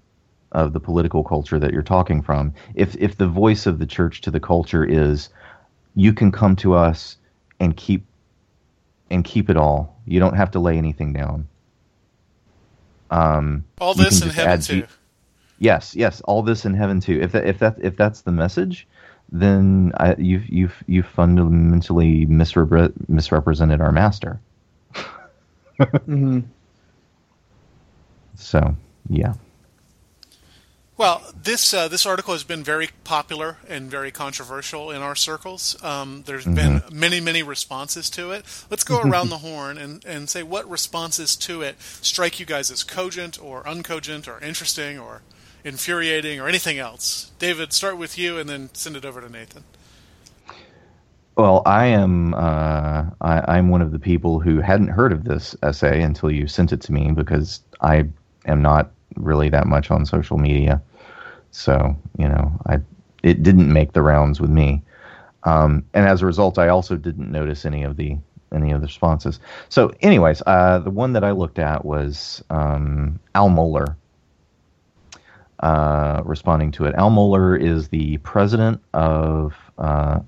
of 0.51 0.73
the 0.73 0.79
political 0.79 1.23
culture 1.23 1.59
that 1.59 1.71
you're 1.71 1.81
talking 1.81 2.21
from, 2.21 2.53
if 2.75 2.95
if 2.97 3.17
the 3.17 3.27
voice 3.27 3.65
of 3.65 3.79
the 3.79 3.85
church 3.85 4.21
to 4.21 4.31
the 4.31 4.39
culture 4.39 4.83
is, 4.83 5.29
you 5.95 6.13
can 6.13 6.31
come 6.31 6.55
to 6.57 6.73
us 6.73 7.17
and 7.59 7.77
keep 7.77 8.05
and 9.09 9.23
keep 9.23 9.49
it 9.49 9.57
all. 9.57 9.95
You 10.05 10.19
don't 10.19 10.35
have 10.35 10.51
to 10.51 10.59
lay 10.59 10.77
anything 10.77 11.13
down. 11.13 11.47
Um, 13.11 13.63
All 13.79 13.93
this 13.93 14.21
in 14.21 14.29
heaven 14.29 14.59
too. 14.59 14.87
Yes, 15.59 15.95
yes, 15.95 16.21
all 16.21 16.43
this 16.43 16.65
in 16.65 16.73
heaven 16.73 16.99
too. 16.99 17.19
If 17.21 17.31
that 17.31 17.45
if 17.45 17.59
that 17.59 17.77
if 17.81 17.95
that's 17.95 18.21
the 18.21 18.31
message, 18.31 18.87
then 19.31 19.91
I, 19.97 20.15
you've 20.17 20.47
you've 20.49 20.83
you've 20.87 21.07
fundamentally 21.07 22.25
misrepre- 22.27 22.93
misrepresented 23.09 23.81
our 23.81 23.91
master. 23.91 24.41
hmm 26.05 26.39
So 28.35 28.75
yeah, 29.09 29.33
Well, 30.97 31.23
this 31.35 31.73
uh, 31.73 31.87
this 31.87 32.05
article 32.05 32.33
has 32.33 32.43
been 32.43 32.63
very 32.63 32.89
popular 33.03 33.57
and 33.67 33.89
very 33.89 34.11
controversial 34.11 34.91
in 34.91 35.01
our 35.01 35.15
circles. 35.15 35.75
Um, 35.83 36.23
there's 36.25 36.47
been 36.47 36.83
many 36.91 37.19
many 37.19 37.43
responses 37.43 38.09
to 38.11 38.31
it. 38.31 38.45
Let's 38.69 38.83
go 38.83 39.01
around 39.03 39.29
the 39.29 39.39
horn 39.39 39.77
and, 39.77 40.03
and 40.05 40.29
say 40.29 40.43
what 40.43 40.69
responses 40.69 41.35
to 41.37 41.61
it 41.61 41.79
strike 41.81 42.39
you 42.39 42.45
guys 42.47 42.71
as 42.71 42.83
cogent 42.83 43.41
or 43.41 43.63
uncogent 43.63 44.27
or 44.27 44.39
interesting 44.43 44.99
or 44.99 45.23
infuriating 45.67 46.39
or 46.39 46.47
anything 46.47 46.79
else. 46.79 47.31
David, 47.39 47.73
start 47.73 47.97
with 47.97 48.17
you 48.17 48.39
and 48.39 48.49
then 48.49 48.69
send 48.73 48.95
it 48.95 49.05
over 49.05 49.21
to 49.21 49.29
Nathan. 49.29 49.63
Well, 51.35 51.61
I 51.67 51.85
am 51.87 52.33
uh, 52.33 53.05
I, 53.21 53.43
I'm 53.47 53.69
one 53.69 53.83
of 53.83 53.91
the 53.91 53.99
people 53.99 54.39
who 54.39 54.59
hadn't 54.59 54.87
heard 54.87 55.13
of 55.13 55.23
this 55.23 55.55
essay 55.61 56.01
until 56.01 56.31
you 56.31 56.47
sent 56.47 56.71
it 56.71 56.81
to 56.81 56.91
me 56.91 57.11
because 57.11 57.61
I 57.79 58.05
am 58.47 58.63
not 58.63 58.91
really 59.15 59.49
that 59.49 59.67
much 59.67 59.91
on 59.91 60.03
social 60.05 60.39
media, 60.39 60.81
so 61.51 61.95
you 62.17 62.27
know 62.27 62.59
I 62.65 62.79
it 63.21 63.43
didn't 63.43 63.71
make 63.71 63.93
the 63.93 64.01
rounds 64.01 64.41
with 64.41 64.49
me, 64.49 64.81
um, 65.43 65.85
and 65.93 66.07
as 66.07 66.23
a 66.23 66.25
result, 66.25 66.57
I 66.57 66.69
also 66.69 66.95
didn't 66.95 67.31
notice 67.31 67.65
any 67.65 67.83
of 67.83 67.97
the 67.97 68.17
any 68.51 68.71
of 68.71 68.81
the 68.81 68.87
responses. 68.87 69.39
So, 69.69 69.93
anyways, 70.01 70.41
uh, 70.47 70.79
the 70.79 70.89
one 70.89 71.13
that 71.13 71.23
I 71.23 71.31
looked 71.31 71.59
at 71.59 71.85
was 71.85 72.43
um, 72.49 73.19
Al 73.35 73.49
Mohler. 73.49 73.95
Uh, 75.59 76.21
responding 76.23 76.71
to 76.71 76.85
it, 76.85 76.93
Al 76.95 77.09
Mohler 77.09 77.59
is 77.59 77.87
the 77.87 78.17
president 78.19 78.79
of 78.93 79.55
uh, 79.79 80.19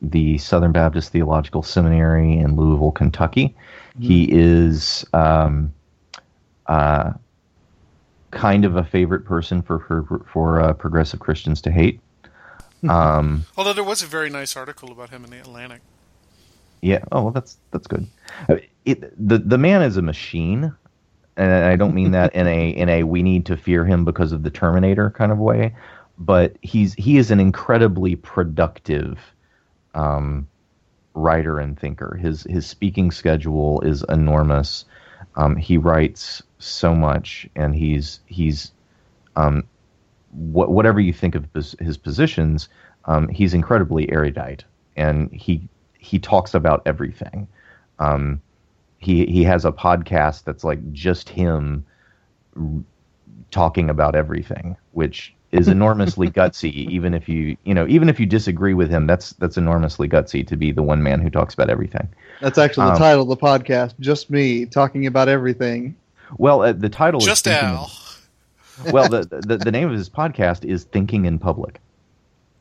the 0.00 0.38
Southern 0.38 0.70
Baptist 0.70 1.10
Theological 1.10 1.62
Seminary 1.64 2.34
in 2.38 2.54
Louisville, 2.56 2.92
Kentucky. 2.92 3.56
He 3.98 4.28
is 4.32 5.04
um, 5.12 5.72
uh, 6.66 7.12
kind 8.30 8.64
of 8.64 8.76
a 8.76 8.84
favorite 8.84 9.24
person 9.24 9.62
for 9.62 9.80
for, 9.80 10.24
for 10.32 10.60
uh, 10.60 10.72
progressive 10.74 11.20
Christians 11.20 11.60
to 11.62 11.70
hate. 11.72 12.00
Um, 12.88 13.44
Although 13.56 13.72
there 13.74 13.84
was 13.84 14.02
a 14.02 14.06
very 14.06 14.30
nice 14.30 14.56
article 14.56 14.90
about 14.92 15.10
him 15.10 15.24
in 15.24 15.30
the 15.30 15.38
Atlantic. 15.38 15.82
yeah. 16.80 17.04
Oh, 17.12 17.22
well, 17.24 17.32
that's 17.32 17.58
that's 17.72 17.86
good. 17.86 18.06
Uh, 18.48 18.56
It, 18.84 19.12
the 19.28 19.38
the 19.38 19.58
man 19.58 19.82
is 19.82 19.96
a 19.96 20.02
machine, 20.02 20.72
and 21.36 21.52
I 21.52 21.76
don't 21.76 21.94
mean 21.94 22.12
that 22.12 22.34
in 22.34 22.46
a 22.46 22.70
in 22.70 22.88
a 22.88 23.02
we 23.04 23.22
need 23.22 23.46
to 23.46 23.56
fear 23.56 23.84
him 23.84 24.04
because 24.04 24.32
of 24.32 24.42
the 24.42 24.50
Terminator 24.50 25.10
kind 25.10 25.32
of 25.32 25.38
way, 25.38 25.74
but 26.18 26.56
he's 26.62 26.94
he 26.94 27.16
is 27.16 27.30
an 27.30 27.40
incredibly 27.40 28.16
productive 28.16 29.18
um, 29.94 30.48
writer 31.14 31.58
and 31.58 31.78
thinker. 31.78 32.16
His 32.16 32.42
his 32.44 32.66
speaking 32.66 33.10
schedule 33.10 33.80
is 33.80 34.04
enormous. 34.08 34.84
Um, 35.36 35.56
he 35.56 35.78
writes 35.78 36.42
so 36.58 36.94
much, 36.94 37.48
and 37.56 37.74
he's 37.74 38.20
he's 38.26 38.72
um, 39.36 39.64
wh- 40.30 40.68
whatever 40.68 41.00
you 41.00 41.12
think 41.12 41.34
of 41.34 41.46
his, 41.54 41.96
positions, 41.96 42.68
um, 43.06 43.28
he's 43.28 43.54
incredibly 43.54 44.10
erudite, 44.12 44.64
and 44.96 45.32
he 45.32 45.68
he 45.98 46.18
talks 46.18 46.52
about 46.54 46.82
everything. 46.84 47.48
Um, 47.98 48.42
he 49.02 49.26
he 49.26 49.42
has 49.44 49.64
a 49.64 49.72
podcast 49.72 50.44
that's 50.44 50.64
like 50.64 50.92
just 50.92 51.28
him 51.28 51.84
r- 52.56 52.82
talking 53.50 53.90
about 53.90 54.14
everything, 54.14 54.76
which 54.92 55.34
is 55.52 55.68
enormously 55.76 56.30
gutsy. 56.30 56.72
Even 56.72 57.14
if 57.14 57.28
you 57.28 57.56
you 57.64 57.74
know 57.74 57.86
even 57.88 58.08
if 58.08 58.18
you 58.20 58.26
disagree 58.26 58.74
with 58.74 58.90
him, 58.90 59.06
that's 59.06 59.32
that's 59.34 59.56
enormously 59.56 60.08
gutsy 60.08 60.46
to 60.46 60.56
be 60.56 60.72
the 60.72 60.82
one 60.82 61.02
man 61.02 61.20
who 61.20 61.30
talks 61.30 61.54
about 61.54 61.68
everything. 61.70 62.08
That's 62.40 62.58
actually 62.58 62.86
the 62.86 62.92
Um, 62.92 62.98
title 62.98 63.22
of 63.22 63.28
the 63.28 63.36
podcast. 63.36 63.94
Just 64.00 64.30
me 64.30 64.66
talking 64.66 65.06
about 65.06 65.28
everything. 65.28 65.94
Well, 66.38 66.62
uh, 66.62 66.72
the 66.72 66.88
title 66.88 67.20
Just 67.20 67.46
is 67.46 67.52
Thinking- 67.52 67.68
Al. 67.68 67.90
Well, 68.90 69.08
the, 69.08 69.24
the 69.46 69.58
the 69.58 69.70
name 69.70 69.88
of 69.90 69.94
his 69.94 70.08
podcast 70.08 70.64
is 70.64 70.84
Thinking 70.84 71.26
in 71.26 71.38
Public. 71.38 71.78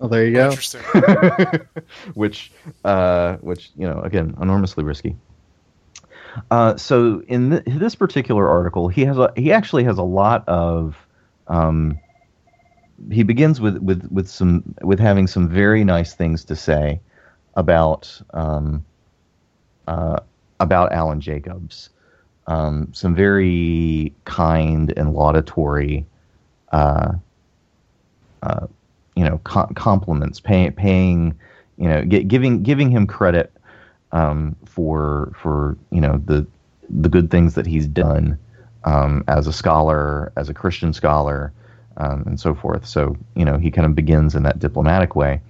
Oh, 0.02 0.08
there 0.10 0.26
you 0.26 0.34
go. 0.34 0.50
Interesting. 0.50 0.82
which 2.16 2.52
uh, 2.84 3.38
which 3.38 3.72
you 3.78 3.88
know 3.88 4.02
again 4.02 4.36
enormously 4.42 4.84
risky. 4.84 5.16
Uh, 6.50 6.76
so 6.78 7.24
in 7.28 7.52
th- 7.52 7.64
this 7.66 7.96
particular 7.96 8.48
article, 8.50 8.88
he 8.88 9.06
has 9.06 9.18
a 9.18 9.32
he 9.36 9.52
actually 9.52 9.84
has 9.84 9.98
a 9.98 10.04
lot 10.04 10.48
of 10.48 10.96
um, 11.48 12.00
he 13.12 13.24
begins 13.24 13.60
with, 13.60 13.78
with 13.78 14.08
with 14.12 14.28
some 14.30 14.64
with 14.82 15.00
having 15.00 15.28
some 15.28 15.48
very 15.48 15.84
nice 15.84 16.14
things 16.14 16.44
to 16.46 16.56
say 16.56 17.00
about 17.56 18.22
um, 18.34 18.86
uh, 19.88 20.20
about 20.60 20.92
Alan 20.92 21.22
Jacobs. 21.22 21.90
Um, 22.48 22.90
some 22.92 23.16
very 23.16 24.14
kind 24.26 24.92
and 24.98 25.14
laudatory 25.14 26.06
uh, 26.72 27.14
uh, 28.44 28.68
you 29.16 29.24
know 29.24 29.40
com- 29.44 29.74
compliments, 29.76 30.40
paying 30.40 30.72
paying 30.72 31.38
you 31.78 31.88
know 31.88 32.04
gi- 32.04 32.24
giving 32.24 32.64
giving 32.64 32.90
him 32.90 33.06
credit 33.08 33.52
um, 34.12 34.56
for 34.66 35.34
for 35.42 35.78
you 35.92 36.02
know 36.02 36.22
the 36.26 36.46
the 36.90 37.10
good 37.10 37.32
things 37.32 37.56
that 37.56 37.66
he's 37.66 37.88
done 37.88 38.38
um, 38.84 39.24
as 39.28 39.48
a 39.48 39.54
scholar, 39.54 40.32
as 40.36 40.50
a 40.50 40.54
Christian 40.54 40.94
scholar, 40.94 41.54
um, 41.98 42.24
and 42.26 42.40
so 42.40 42.54
forth. 42.54 42.86
So 42.86 43.16
you 43.36 43.46
know 43.46 43.58
he 43.58 43.72
kind 43.72 43.86
of 43.86 43.96
begins 43.96 44.36
in 44.36 44.44
that 44.44 44.60
diplomatic 44.60 45.16
way. 45.16 45.42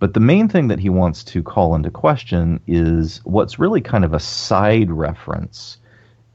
But 0.00 0.14
the 0.14 0.20
main 0.20 0.48
thing 0.48 0.68
that 0.68 0.80
he 0.80 0.90
wants 0.90 1.24
to 1.24 1.42
call 1.42 1.74
into 1.74 1.90
question 1.90 2.60
is 2.66 3.20
what's 3.24 3.58
really 3.58 3.80
kind 3.80 4.04
of 4.04 4.12
a 4.12 4.20
side 4.20 4.90
reference 4.90 5.78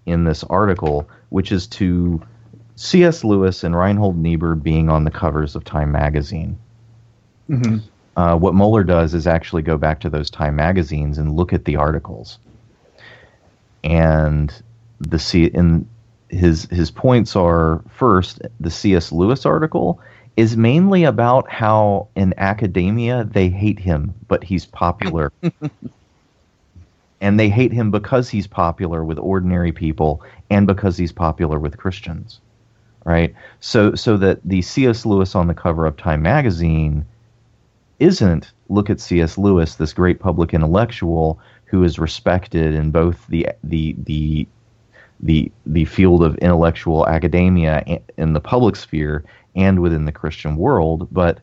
in 0.05 0.23
this 0.23 0.43
article, 0.45 1.07
which 1.29 1.51
is 1.51 1.67
to 1.67 2.21
C.S. 2.75 3.23
Lewis 3.23 3.63
and 3.63 3.75
Reinhold 3.75 4.17
Niebuhr 4.17 4.55
being 4.55 4.89
on 4.89 5.03
the 5.03 5.11
covers 5.11 5.55
of 5.55 5.65
Time 5.65 5.91
magazine. 5.91 6.57
hmm 7.47 7.77
Uh, 8.19 8.35
what 8.35 8.53
Mohler 8.53 8.85
does 8.85 9.13
is 9.13 9.25
actually 9.25 9.61
go 9.61 9.77
back 9.77 10.01
to 10.01 10.09
those 10.09 10.29
Time 10.29 10.57
magazines 10.57 11.17
and 11.17 11.37
look 11.37 11.53
at 11.53 11.63
the 11.63 11.77
articles. 11.77 12.37
And 13.81 14.53
the 14.99 15.17
C 15.17 15.45
in 15.45 15.87
his 16.27 16.65
his 16.65 16.91
points 16.91 17.37
are 17.37 17.81
first 17.89 18.41
the 18.59 18.69
C.S. 18.69 19.13
Lewis 19.13 19.45
article 19.45 20.01
is 20.35 20.57
mainly 20.57 21.05
about 21.05 21.49
how 21.49 22.09
in 22.17 22.33
academia 22.35 23.23
they 23.23 23.47
hate 23.47 23.79
him, 23.79 24.13
but 24.27 24.43
he's 24.43 24.65
popular. 24.65 25.31
and 27.21 27.39
they 27.39 27.47
hate 27.47 27.71
him 27.71 27.89
because 27.89 28.27
he's 28.27 28.47
popular 28.47 29.05
with 29.05 29.17
ordinary 29.17 29.71
people 29.71 30.21
and 30.49 30.67
because 30.67 30.97
he's 30.97 31.13
popular 31.13 31.57
with 31.57 31.77
Christians. 31.77 32.41
Right? 33.05 33.33
So 33.61 33.95
so 33.95 34.17
that 34.17 34.41
the 34.43 34.61
C.S. 34.61 35.05
Lewis 35.05 35.35
on 35.35 35.47
the 35.47 35.53
cover 35.53 35.85
of 35.85 35.95
Time 35.95 36.21
magazine 36.21 37.05
isn't 37.99 38.51
look 38.69 38.89
at 38.89 38.99
C.S. 38.99 39.37
Lewis, 39.37 39.75
this 39.75 39.93
great 39.93 40.19
public 40.19 40.53
intellectual 40.53 41.39
who 41.65 41.83
is 41.83 41.99
respected 41.99 42.73
in 42.73 42.91
both 42.91 43.25
the 43.27 43.47
the 43.63 43.95
the 44.05 44.47
the 45.21 45.51
the 45.65 45.85
field 45.85 46.23
of 46.23 46.37
intellectual 46.37 47.07
academia 47.07 47.83
in 48.17 48.33
the 48.33 48.41
public 48.41 48.75
sphere 48.75 49.23
and 49.55 49.81
within 49.81 50.05
the 50.05 50.11
Christian 50.11 50.55
world, 50.55 51.07
but 51.11 51.39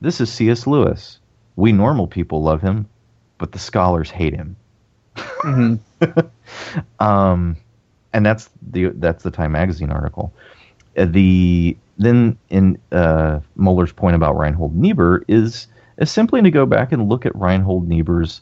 this 0.00 0.20
is 0.20 0.32
C.S. 0.32 0.66
Lewis. 0.66 1.18
We 1.56 1.72
normal 1.72 2.06
people 2.06 2.42
love 2.42 2.62
him, 2.62 2.88
but 3.38 3.52
the 3.52 3.58
scholars 3.58 4.10
hate 4.10 4.34
him. 4.34 4.56
hmm 5.16 5.74
Um, 7.00 7.56
and 8.12 8.24
that's 8.26 8.50
the 8.62 8.88
that's 8.96 9.22
the 9.22 9.30
Time 9.30 9.52
magazine 9.52 9.90
article. 9.90 10.32
Uh, 10.96 11.06
The 11.06 11.76
then 12.00 12.36
in 12.48 12.78
uh, 12.92 13.40
Mohler's 13.56 13.92
point 13.92 14.16
about 14.16 14.36
Reinhold 14.36 14.74
Niebuhr 14.74 15.22
is 15.28 15.66
is 15.98 16.10
simply 16.10 16.40
to 16.40 16.50
go 16.50 16.64
back 16.64 16.92
and 16.92 17.08
look 17.08 17.26
at 17.26 17.36
Reinhold 17.36 17.86
Niebuhr's 17.86 18.40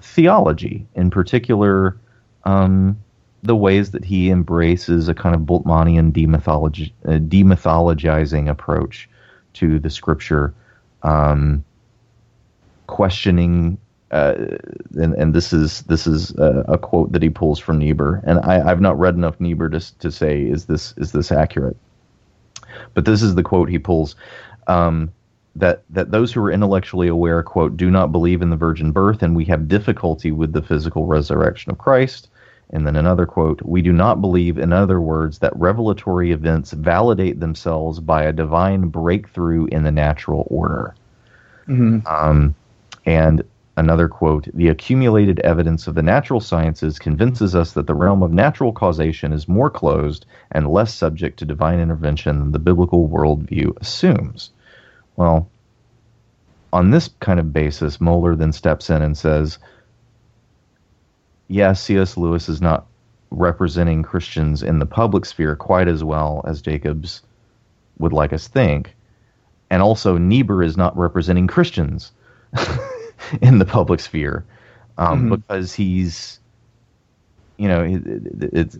theology, 0.00 0.86
in 0.94 1.10
particular, 1.10 1.96
um, 2.44 2.96
the 3.42 3.56
ways 3.56 3.90
that 3.90 4.04
he 4.04 4.30
embraces 4.30 5.08
a 5.08 5.14
kind 5.14 5.34
of 5.34 5.42
Bultmannian 5.42 6.12
demythology, 6.12 6.92
uh, 7.04 7.18
demythologizing 7.18 8.48
approach 8.48 9.08
to 9.54 9.80
the 9.80 9.90
scripture, 9.90 10.54
um, 11.02 11.64
questioning 12.86 13.76
uh, 14.12 14.34
and, 14.96 15.14
and 15.14 15.34
this 15.34 15.52
is 15.52 15.82
this 15.82 16.06
is 16.06 16.34
uh, 16.36 16.64
a 16.66 16.76
quote 16.76 17.12
that 17.12 17.22
he 17.22 17.30
pulls 17.30 17.58
from 17.60 17.78
Niebuhr, 17.78 18.20
and 18.24 18.40
I, 18.40 18.68
I've 18.68 18.80
not 18.80 18.98
read 18.98 19.14
enough 19.14 19.40
Niebuhr 19.40 19.68
to, 19.68 19.98
to 19.98 20.10
say 20.10 20.42
is 20.42 20.66
this 20.66 20.94
is 20.96 21.12
this 21.12 21.30
accurate, 21.30 21.76
but 22.94 23.04
this 23.04 23.22
is 23.22 23.34
the 23.34 23.42
quote 23.42 23.68
he 23.68 23.78
pulls 23.78 24.16
um, 24.66 25.12
that 25.56 25.82
that 25.90 26.10
those 26.10 26.32
who 26.32 26.40
are 26.42 26.50
intellectually 26.52 27.08
aware 27.08 27.42
quote 27.42 27.76
do 27.76 27.90
not 27.90 28.12
believe 28.12 28.42
in 28.42 28.50
the 28.50 28.56
virgin 28.56 28.92
birth, 28.92 29.22
and 29.22 29.34
we 29.34 29.44
have 29.46 29.68
difficulty 29.68 30.30
with 30.32 30.52
the 30.52 30.62
physical 30.62 31.06
resurrection 31.06 31.72
of 31.72 31.78
Christ. 31.78 32.28
And 32.72 32.86
then 32.86 32.94
another 32.96 33.26
quote: 33.26 33.60
We 33.62 33.82
do 33.82 33.92
not 33.92 34.20
believe, 34.20 34.56
in 34.58 34.72
other 34.72 35.00
words, 35.00 35.40
that 35.40 35.56
revelatory 35.56 36.30
events 36.30 36.70
validate 36.72 37.40
themselves 37.40 37.98
by 37.98 38.24
a 38.24 38.32
divine 38.32 38.88
breakthrough 38.88 39.66
in 39.66 39.82
the 39.82 39.90
natural 39.90 40.46
order. 40.48 40.94
hmm 41.66 41.98
Um, 42.06 42.54
and 43.06 43.42
another 43.80 44.08
quote 44.08 44.46
The 44.54 44.68
accumulated 44.68 45.40
evidence 45.40 45.86
of 45.86 45.94
the 45.96 46.02
natural 46.02 46.38
sciences 46.38 46.98
convinces 46.98 47.56
us 47.56 47.72
that 47.72 47.86
the 47.86 47.94
realm 47.94 48.22
of 48.22 48.32
natural 48.32 48.72
causation 48.72 49.32
is 49.32 49.48
more 49.48 49.70
closed 49.70 50.26
and 50.52 50.68
less 50.68 50.94
subject 50.94 51.38
to 51.38 51.44
divine 51.44 51.80
intervention 51.80 52.38
than 52.38 52.52
the 52.52 52.58
biblical 52.58 53.08
worldview 53.08 53.76
assumes. 53.80 54.50
Well, 55.16 55.48
on 56.72 56.90
this 56.90 57.10
kind 57.18 57.40
of 57.40 57.52
basis, 57.52 57.96
Mohler 57.96 58.38
then 58.38 58.52
steps 58.52 58.90
in 58.90 59.02
and 59.02 59.16
says, 59.18 59.58
Yes, 61.48 61.82
C.S. 61.82 62.16
Lewis 62.16 62.48
is 62.48 62.60
not 62.60 62.86
representing 63.32 64.02
Christians 64.02 64.62
in 64.62 64.78
the 64.78 64.86
public 64.86 65.24
sphere 65.24 65.56
quite 65.56 65.88
as 65.88 66.04
well 66.04 66.44
as 66.46 66.62
Jacobs 66.62 67.22
would 67.98 68.12
like 68.12 68.32
us 68.32 68.46
think. 68.46 68.94
And 69.70 69.82
also, 69.82 70.16
Niebuhr 70.16 70.62
is 70.62 70.76
not 70.76 70.96
representing 70.96 71.46
Christians 71.46 72.12
in 73.42 73.58
the 73.58 73.64
public 73.64 74.00
sphere 74.00 74.44
um, 74.98 75.30
Mhm. 75.30 75.36
because 75.46 75.72
he's, 75.74 76.38
you 77.56 77.68
know, 77.68 77.82
it, 77.82 78.02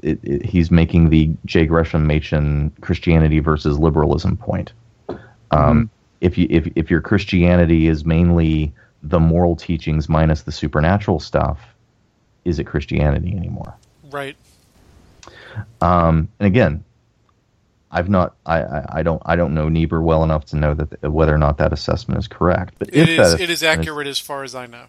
it, 0.02 0.20
it, 0.24 0.44
he's 0.44 0.70
making 0.70 1.10
the 1.10 1.30
J. 1.46 1.66
Gresham 1.66 2.06
Machen 2.06 2.72
Christianity 2.80 3.40
versus 3.40 3.78
liberalism 3.78 4.36
point. 4.36 4.72
Um, 5.50 5.90
If 6.20 6.36
you 6.36 6.46
if 6.50 6.68
if 6.76 6.90
your 6.90 7.00
Christianity 7.00 7.86
is 7.88 8.04
mainly 8.04 8.72
the 9.02 9.18
moral 9.18 9.56
teachings 9.56 10.08
minus 10.08 10.42
the 10.42 10.52
supernatural 10.52 11.18
stuff, 11.18 11.58
is 12.44 12.58
it 12.58 12.64
Christianity 12.64 13.34
anymore? 13.34 13.74
Right. 14.10 14.36
Um, 15.80 16.28
and 16.38 16.46
again, 16.46 16.84
I've 17.90 18.08
not, 18.08 18.36
I, 18.46 18.62
I, 18.62 18.86
I 18.98 19.02
don't, 19.02 19.20
I 19.26 19.34
don't 19.36 19.52
know 19.54 19.68
Niebuhr 19.68 20.00
well 20.00 20.22
enough 20.22 20.44
to 20.46 20.56
know 20.56 20.74
that 20.74 21.02
whether 21.10 21.34
or 21.34 21.38
not 21.38 21.58
that 21.58 21.72
assessment 21.72 22.18
is 22.20 22.28
correct. 22.28 22.74
But 22.78 22.90
It 22.92 23.08
is. 23.08 23.34
It 23.34 23.50
is 23.50 23.62
accurate 23.62 24.06
as 24.06 24.18
far 24.18 24.44
as 24.44 24.54
I 24.54 24.66
know. 24.66 24.84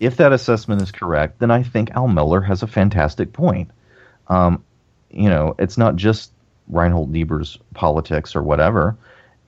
if 0.00 0.16
that 0.18 0.32
assessment 0.32 0.82
is 0.82 0.92
correct, 0.92 1.38
then 1.40 1.50
I 1.50 1.62
think 1.62 1.90
Al 1.92 2.06
Mohler 2.06 2.44
has 2.46 2.62
a 2.62 2.66
fantastic 2.66 3.32
point. 3.32 3.70
Um, 4.28 4.62
you 5.10 5.28
know, 5.30 5.54
it's 5.58 5.78
not 5.78 5.96
just 5.96 6.30
Reinhold 6.68 7.10
Niebuhr's 7.10 7.58
politics 7.74 8.36
or 8.36 8.42
whatever. 8.42 8.96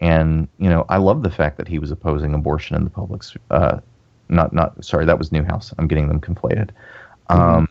And 0.00 0.48
you 0.58 0.70
know, 0.70 0.86
I 0.88 0.96
love 0.96 1.22
the 1.22 1.30
fact 1.30 1.58
that 1.58 1.68
he 1.68 1.78
was 1.78 1.90
opposing 1.90 2.32
abortion 2.32 2.76
in 2.76 2.84
the 2.84 2.90
public. 2.90 3.22
Uh, 3.50 3.80
not 4.30 4.54
not 4.54 4.82
sorry, 4.82 5.04
that 5.04 5.18
was 5.18 5.28
Neuhaus. 5.28 5.74
I'm 5.76 5.86
getting 5.86 6.08
them 6.08 6.20
conflated. 6.20 6.70
Um, 7.28 7.68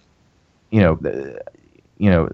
you 0.70 0.82
know, 0.82 1.00
you 1.98 2.12
know, 2.12 2.30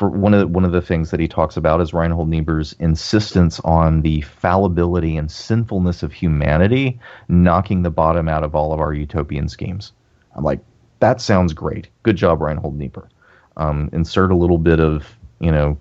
for 0.00 0.08
one 0.08 0.32
of 0.32 0.40
the, 0.40 0.46
one 0.46 0.64
of 0.64 0.72
the 0.72 0.80
things 0.80 1.10
that 1.10 1.20
he 1.20 1.28
talks 1.28 1.58
about 1.58 1.78
is 1.82 1.92
Reinhold 1.92 2.30
Niebuhr's 2.30 2.74
insistence 2.78 3.60
on 3.64 4.00
the 4.00 4.22
fallibility 4.22 5.14
and 5.14 5.30
sinfulness 5.30 6.02
of 6.02 6.10
humanity 6.10 6.98
knocking 7.28 7.82
the 7.82 7.90
bottom 7.90 8.26
out 8.26 8.42
of 8.42 8.54
all 8.54 8.72
of 8.72 8.80
our 8.80 8.94
utopian 8.94 9.46
schemes. 9.46 9.92
I'm 10.34 10.42
like, 10.42 10.60
that 11.00 11.20
sounds 11.20 11.52
great. 11.52 11.88
Good 12.02 12.16
job, 12.16 12.40
Reinhold 12.40 12.78
Niebuhr. 12.78 13.10
Um, 13.58 13.90
insert 13.92 14.32
a 14.32 14.36
little 14.36 14.56
bit 14.56 14.80
of 14.80 15.18
you 15.38 15.52
know 15.52 15.78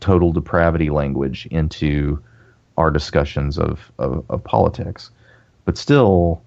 total 0.00 0.32
depravity 0.32 0.90
language 0.90 1.48
into 1.50 2.22
our 2.76 2.90
discussions 2.90 3.58
of 3.58 3.90
of, 3.98 4.22
of 4.28 4.44
politics, 4.44 5.10
but 5.64 5.78
still, 5.78 6.42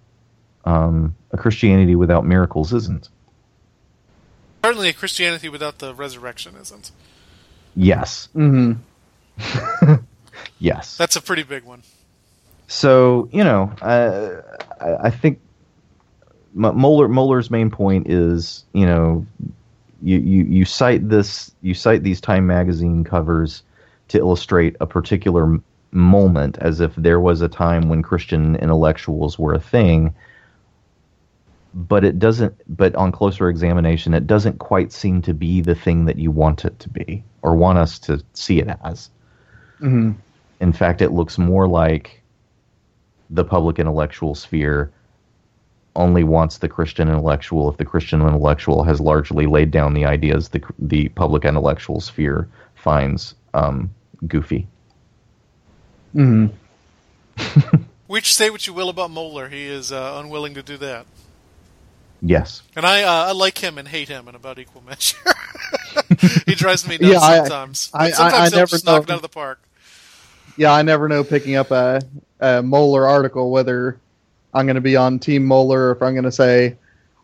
um, 0.65 1.15
a 1.31 1.37
Christianity 1.37 1.95
without 1.95 2.23
miracles 2.23 2.71
isn't. 2.71 3.09
Certainly, 4.63 4.89
a 4.89 4.93
Christianity 4.93 5.49
without 5.49 5.79
the 5.79 5.93
resurrection 5.93 6.55
isn't. 6.61 6.91
Yes, 7.75 8.27
hmm 8.33 8.73
yes. 10.59 10.97
That's 10.97 11.15
a 11.15 11.21
pretty 11.21 11.43
big 11.43 11.63
one. 11.63 11.83
So 12.67 13.29
you 13.31 13.43
know, 13.43 13.71
uh, 13.81 14.41
I, 14.81 15.07
I 15.07 15.09
think 15.09 15.39
M- 16.55 16.63
Mohler 16.63 17.09
Mohler's 17.09 17.49
main 17.49 17.69
point 17.69 18.09
is 18.09 18.65
you 18.73 18.85
know, 18.85 19.25
you, 20.01 20.17
you 20.17 20.43
you 20.43 20.65
cite 20.65 21.07
this 21.09 21.51
you 21.61 21.73
cite 21.73 22.03
these 22.03 22.19
Time 22.21 22.45
magazine 22.45 23.03
covers 23.03 23.63
to 24.09 24.17
illustrate 24.17 24.75
a 24.81 24.87
particular 24.87 25.43
m- 25.43 25.63
moment 25.91 26.57
as 26.59 26.79
if 26.81 26.93
there 26.95 27.19
was 27.19 27.41
a 27.41 27.47
time 27.47 27.89
when 27.89 28.01
Christian 28.01 28.55
intellectuals 28.57 29.39
were 29.39 29.53
a 29.53 29.59
thing. 29.59 30.13
But 31.73 32.03
it 32.03 32.19
doesn't. 32.19 32.55
But 32.67 32.95
on 32.95 33.11
closer 33.11 33.49
examination, 33.49 34.13
it 34.13 34.27
doesn't 34.27 34.59
quite 34.59 34.91
seem 34.91 35.21
to 35.23 35.33
be 35.33 35.61
the 35.61 35.75
thing 35.75 36.05
that 36.05 36.17
you 36.17 36.31
want 36.31 36.65
it 36.65 36.79
to 36.79 36.89
be, 36.89 37.23
or 37.41 37.55
want 37.55 37.77
us 37.77 37.99
to 37.99 38.23
see 38.33 38.59
it 38.59 38.69
as. 38.83 39.09
hmm 39.79 40.11
In 40.59 40.73
fact, 40.73 41.01
it 41.01 41.11
looks 41.11 41.37
more 41.37 41.67
like 41.67 42.21
the 43.29 43.45
public 43.45 43.77
intellectual 43.79 44.33
sphere 44.33 44.91
only 45.95 46.23
wants 46.23 46.57
the 46.57 46.69
Christian 46.69 47.09
intellectual 47.09 47.69
if 47.69 47.77
the 47.77 47.85
Christian 47.85 48.21
intellectual 48.21 48.83
has 48.83 48.99
largely 48.99 49.45
laid 49.45 49.71
down 49.71 49.93
the 49.93 50.05
ideas 50.05 50.49
the 50.49 50.61
the 50.79 51.09
public 51.09 51.45
intellectual 51.45 51.99
sphere 51.99 52.47
finds 52.75 53.35
um, 53.53 53.89
goofy. 54.27 54.67
hmm 56.13 56.47
Which 58.07 58.33
say 58.33 58.49
what 58.49 58.65
you 58.65 58.73
will 58.73 58.89
about 58.89 59.11
Mohler, 59.11 59.51
he 59.51 59.67
is 59.67 59.91
uh, 59.91 60.19
unwilling 60.19 60.55
to 60.55 60.63
do 60.63 60.77
that. 60.77 61.05
Yes, 62.21 62.61
And 62.75 62.85
I 62.85 63.03
uh, 63.03 63.29
I 63.29 63.31
like 63.31 63.57
him 63.59 63.77
and 63.77 63.87
hate 63.87 64.09
him 64.09 64.27
in 64.27 64.35
about 64.35 64.59
equal 64.59 64.81
measure. 64.83 65.17
he 66.45 66.53
drives 66.55 66.85
me 66.87 66.97
nuts 67.01 67.13
Yeah, 67.13 67.19
I- 67.19 67.37
sometimes. 67.37 67.89
I- 67.93 68.09
But 68.09 68.15
sometimes 68.15 68.33
I- 68.41 68.45
I 68.45 68.49
never 68.59 68.65
just 68.71 68.85
knock 68.85 69.03
it 69.03 69.09
out 69.09 69.15
of 69.17 69.21
the 69.21 69.29
park. 69.29 69.61
Yeah, 70.57 70.73
I 70.73 70.81
never 70.81 71.07
know 71.07 71.23
picking 71.23 71.55
up 71.55 71.71
a, 71.71 72.01
a 72.41 72.45
Mohler 72.61 73.07
article 73.09 73.51
whether 73.51 73.97
I'm 74.53 74.65
going 74.65 74.75
to 74.75 74.81
be 74.81 74.97
on 74.97 75.19
Team 75.19 75.47
Mohler 75.47 75.77
or 75.77 75.91
if 75.91 76.01
I'm 76.01 76.13
going 76.13 76.25
to 76.25 76.31
say, 76.31 76.75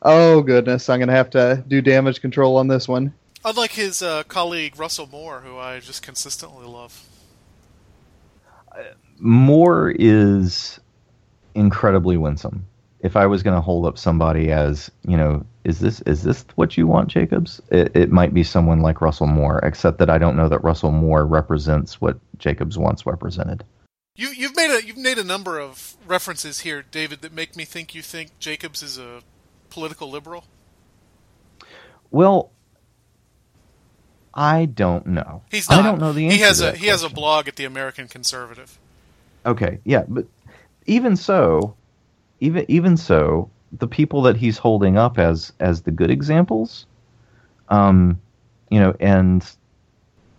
"Oh 0.01 0.41
goodness, 0.41 0.87
I'm 0.89 0.99
going 0.99 1.09
to 1.09 1.13
have 1.15 1.29
to 1.31 1.61
do 1.67 1.81
damage 1.81 2.21
control 2.21 2.55
on 2.55 2.67
this 2.69 2.87
one." 2.87 3.13
Unlike 3.43 3.71
his 3.71 4.01
uh, 4.01 4.23
colleague 4.23 4.79
Russell 4.79 5.07
Moore, 5.11 5.41
who 5.41 5.57
I 5.57 5.79
just 5.79 6.01
consistently 6.03 6.65
love. 6.65 7.03
Moore 9.19 9.93
is 9.97 10.79
incredibly 11.53 12.17
winsome. 12.17 12.65
If 13.05 13.15
I 13.15 13.27
was 13.27 13.43
going 13.43 13.53
to 13.53 13.61
hold 13.61 13.85
up 13.85 13.99
somebody 13.99 14.51
as 14.51 14.89
you 15.07 15.15
know, 15.15 15.45
is 15.63 15.79
this 15.79 16.01
is 16.01 16.23
this 16.23 16.43
what 16.55 16.75
you 16.75 16.87
want, 16.87 17.07
Jacobs? 17.07 17.61
It, 17.69 17.95
it 17.95 18.11
might 18.11 18.33
be 18.33 18.43
someone 18.43 18.79
like 18.79 18.99
Russell 18.99 19.27
Moore, 19.27 19.59
except 19.59 19.99
that 19.99 20.09
I 20.09 20.17
don't 20.17 20.35
know 20.35 20.49
that 20.49 20.63
Russell 20.63 20.91
Moore 20.91 21.23
represents 21.23 22.01
what 22.01 22.17
Jacobs 22.39 22.79
wants 22.79 23.05
represented. 23.05 23.63
You, 24.15 24.29
you've 24.29 24.55
made 24.55 24.71
a 24.75 24.83
you've 24.83 24.97
made 24.97 25.19
a 25.19 25.23
number 25.23 25.59
of 25.59 25.95
references 26.07 26.61
here, 26.61 26.83
David, 26.89 27.21
that 27.21 27.31
make 27.31 27.55
me 27.55 27.63
think 27.63 27.93
you 27.93 28.01
think 28.01 28.31
Jacobs 28.39 28.81
is 28.81 28.97
a 28.97 29.21
political 29.69 30.09
liberal. 30.09 30.45
Well, 32.09 32.49
I 34.33 34.65
don't 34.65 35.05
know. 35.05 35.43
He's 35.51 35.69
not. 35.69 35.79
I 35.79 35.83
don't 35.83 35.99
know 35.99 36.11
the 36.11 36.25
answer. 36.25 36.37
He 36.37 36.41
has 36.41 36.61
a 36.61 36.71
he 36.71 36.87
has 36.87 37.03
a 37.03 37.09
blog 37.09 37.47
at 37.47 37.55
the 37.55 37.65
American 37.65 38.07
Conservative. 38.07 38.79
Okay, 39.45 39.79
yeah, 39.83 40.05
but 40.07 40.25
even 40.87 41.15
so, 41.15 41.75
even 42.39 42.65
even 42.67 42.97
so, 42.97 43.49
the 43.71 43.87
people 43.87 44.21
that 44.23 44.37
he's 44.37 44.57
holding 44.57 44.97
up 44.97 45.17
as 45.19 45.53
as 45.59 45.81
the 45.83 45.91
good 45.91 46.11
examples, 46.11 46.85
um, 47.69 48.19
you 48.69 48.79
know, 48.79 48.95
and 48.99 49.49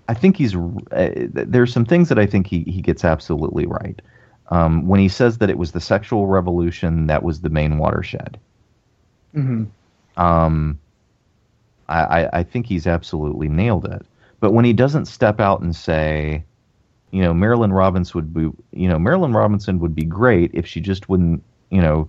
I 0.09 0.15
think 0.15 0.37
he's 0.37 0.55
uh, 0.57 1.11
there's 1.33 1.73
some 1.73 1.85
things 1.85 2.09
that 2.09 2.19
I 2.19 2.27
think 2.27 2.47
he 2.47 2.63
he 2.65 2.81
gets 2.83 3.05
absolutely 3.05 3.67
right. 3.67 4.01
Um, 4.49 4.87
when 4.87 5.01
he 5.01 5.09
says 5.09 5.39
that 5.39 5.51
it 5.51 5.59
was 5.59 5.73
the 5.73 5.81
sexual 5.81 6.27
revolution 6.27 7.07
that 7.09 7.23
was 7.23 7.41
the 7.41 7.51
main 7.51 7.79
watershed, 7.79 8.39
hmm 9.35 9.65
um, 10.17 10.81
I, 11.89 12.03
I, 12.25 12.39
I 12.39 12.43
think 12.43 12.67
he's 12.67 12.87
absolutely 12.87 13.49
nailed 13.49 13.87
it. 13.87 14.07
But 14.41 14.53
when 14.53 14.65
he 14.65 14.73
doesn't 14.73 15.07
step 15.07 15.41
out 15.41 15.61
and 15.61 15.75
say, 15.75 16.45
you 17.11 17.23
know, 17.23 17.33
Marilyn 17.35 17.73
Robbins 17.73 18.15
would 18.15 18.33
be, 18.35 18.51
you 18.73 18.89
know, 18.89 18.99
Marilynne 18.99 19.35
Robinson 19.35 19.79
would 19.81 19.95
be 19.95 20.05
great 20.05 20.51
if 20.55 20.67
she 20.67 20.81
just 20.81 21.09
wouldn't, 21.09 21.43
you 21.71 21.81
know, 21.81 22.09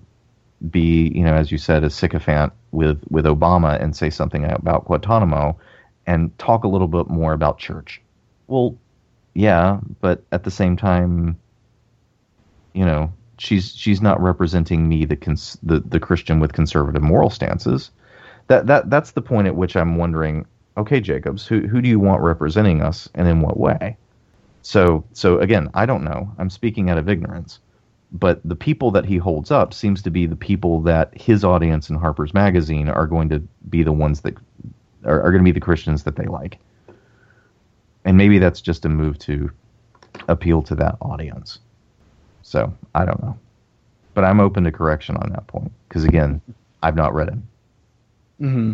be, 0.70 1.12
you 1.14 1.24
know, 1.24 1.34
as 1.34 1.52
you 1.52 1.58
said, 1.58 1.84
a 1.84 1.90
sycophant 1.90 2.54
with 2.72 3.02
with 3.10 3.26
Obama 3.26 3.82
and 3.82 3.96
say 3.96 4.10
something 4.10 4.46
about 4.46 4.86
Guantanamo, 4.86 5.58
and 6.06 6.36
talk 6.38 6.64
a 6.64 6.68
little 6.68 6.88
bit 6.88 7.10
more 7.10 7.34
about 7.34 7.60
church. 7.60 8.02
Well, 8.48 8.78
yeah, 9.34 9.80
but 10.02 10.24
at 10.32 10.44
the 10.44 10.52
same 10.52 10.78
time, 10.78 11.38
you 12.74 12.86
know, 12.86 13.12
she's 13.38 13.76
she's 13.76 14.02
not 14.02 14.22
representing 14.22 14.88
me, 14.90 15.06
the 15.06 15.16
cons- 15.16 15.58
the 15.64 15.80
the 15.80 16.00
Christian 16.00 16.40
with 16.40 16.54
conservative 16.54 17.04
moral 17.04 17.30
stances. 17.30 17.92
That 18.48 18.68
that 18.68 18.90
that's 18.90 19.12
the 19.12 19.22
point 19.22 19.48
at 19.48 19.56
which 19.56 19.76
I'm 19.76 19.98
wondering. 19.98 20.46
Okay, 20.78 21.02
Jacobs, 21.02 21.46
who 21.48 21.62
who 21.68 21.82
do 21.82 21.90
you 21.90 22.00
want 22.00 22.22
representing 22.22 22.82
us, 22.82 23.10
and 23.16 23.28
in 23.28 23.42
what 23.42 23.60
way? 23.60 23.98
So 24.62 25.06
so 25.14 25.40
again, 25.40 25.70
I 25.74 25.86
don't 25.86 26.04
know. 26.04 26.32
I'm 26.38 26.50
speaking 26.50 26.90
out 26.90 26.98
of 26.98 27.10
ignorance. 27.10 27.60
But 28.12 28.42
the 28.48 28.56
people 28.56 28.92
that 28.92 29.06
he 29.06 29.18
holds 29.18 29.52
up 29.52 29.74
seems 29.74 30.02
to 30.04 30.10
be 30.12 30.28
the 30.28 30.36
people 30.36 30.82
that 30.84 31.12
his 31.20 31.44
audience 31.44 31.90
in 31.90 31.98
Harper's 31.98 32.34
Magazine 32.34 32.88
are 32.90 33.08
going 33.08 33.30
to 33.30 33.40
be 33.70 33.84
the 33.84 33.92
ones 33.94 34.22
that 34.22 34.36
are, 35.06 35.22
are 35.22 35.32
going 35.32 35.44
to 35.44 35.48
be 35.48 35.52
the 35.52 35.60
Christians 35.60 36.04
that 36.04 36.16
they 36.16 36.26
like. 36.26 36.60
And 38.06 38.18
maybe 38.18 38.40
that's 38.40 38.62
just 38.62 38.86
a 38.86 38.90
move 38.90 39.20
to 39.20 39.52
appeal 40.30 40.64
to 40.64 40.76
that 40.76 40.98
audience. 41.02 41.60
So 42.44 42.78
I 42.96 43.06
don't 43.06 43.22
know, 43.22 43.40
but 44.14 44.24
I'm 44.24 44.40
open 44.40 44.64
to 44.66 44.72
correction 44.72 45.18
on 45.18 45.32
that 45.32 45.48
point 45.48 45.74
because 45.90 46.06
again, 46.06 46.42
I've 46.82 46.96
not 46.96 47.14
read 47.14 47.30
him. 47.30 47.50
hmm 48.40 48.74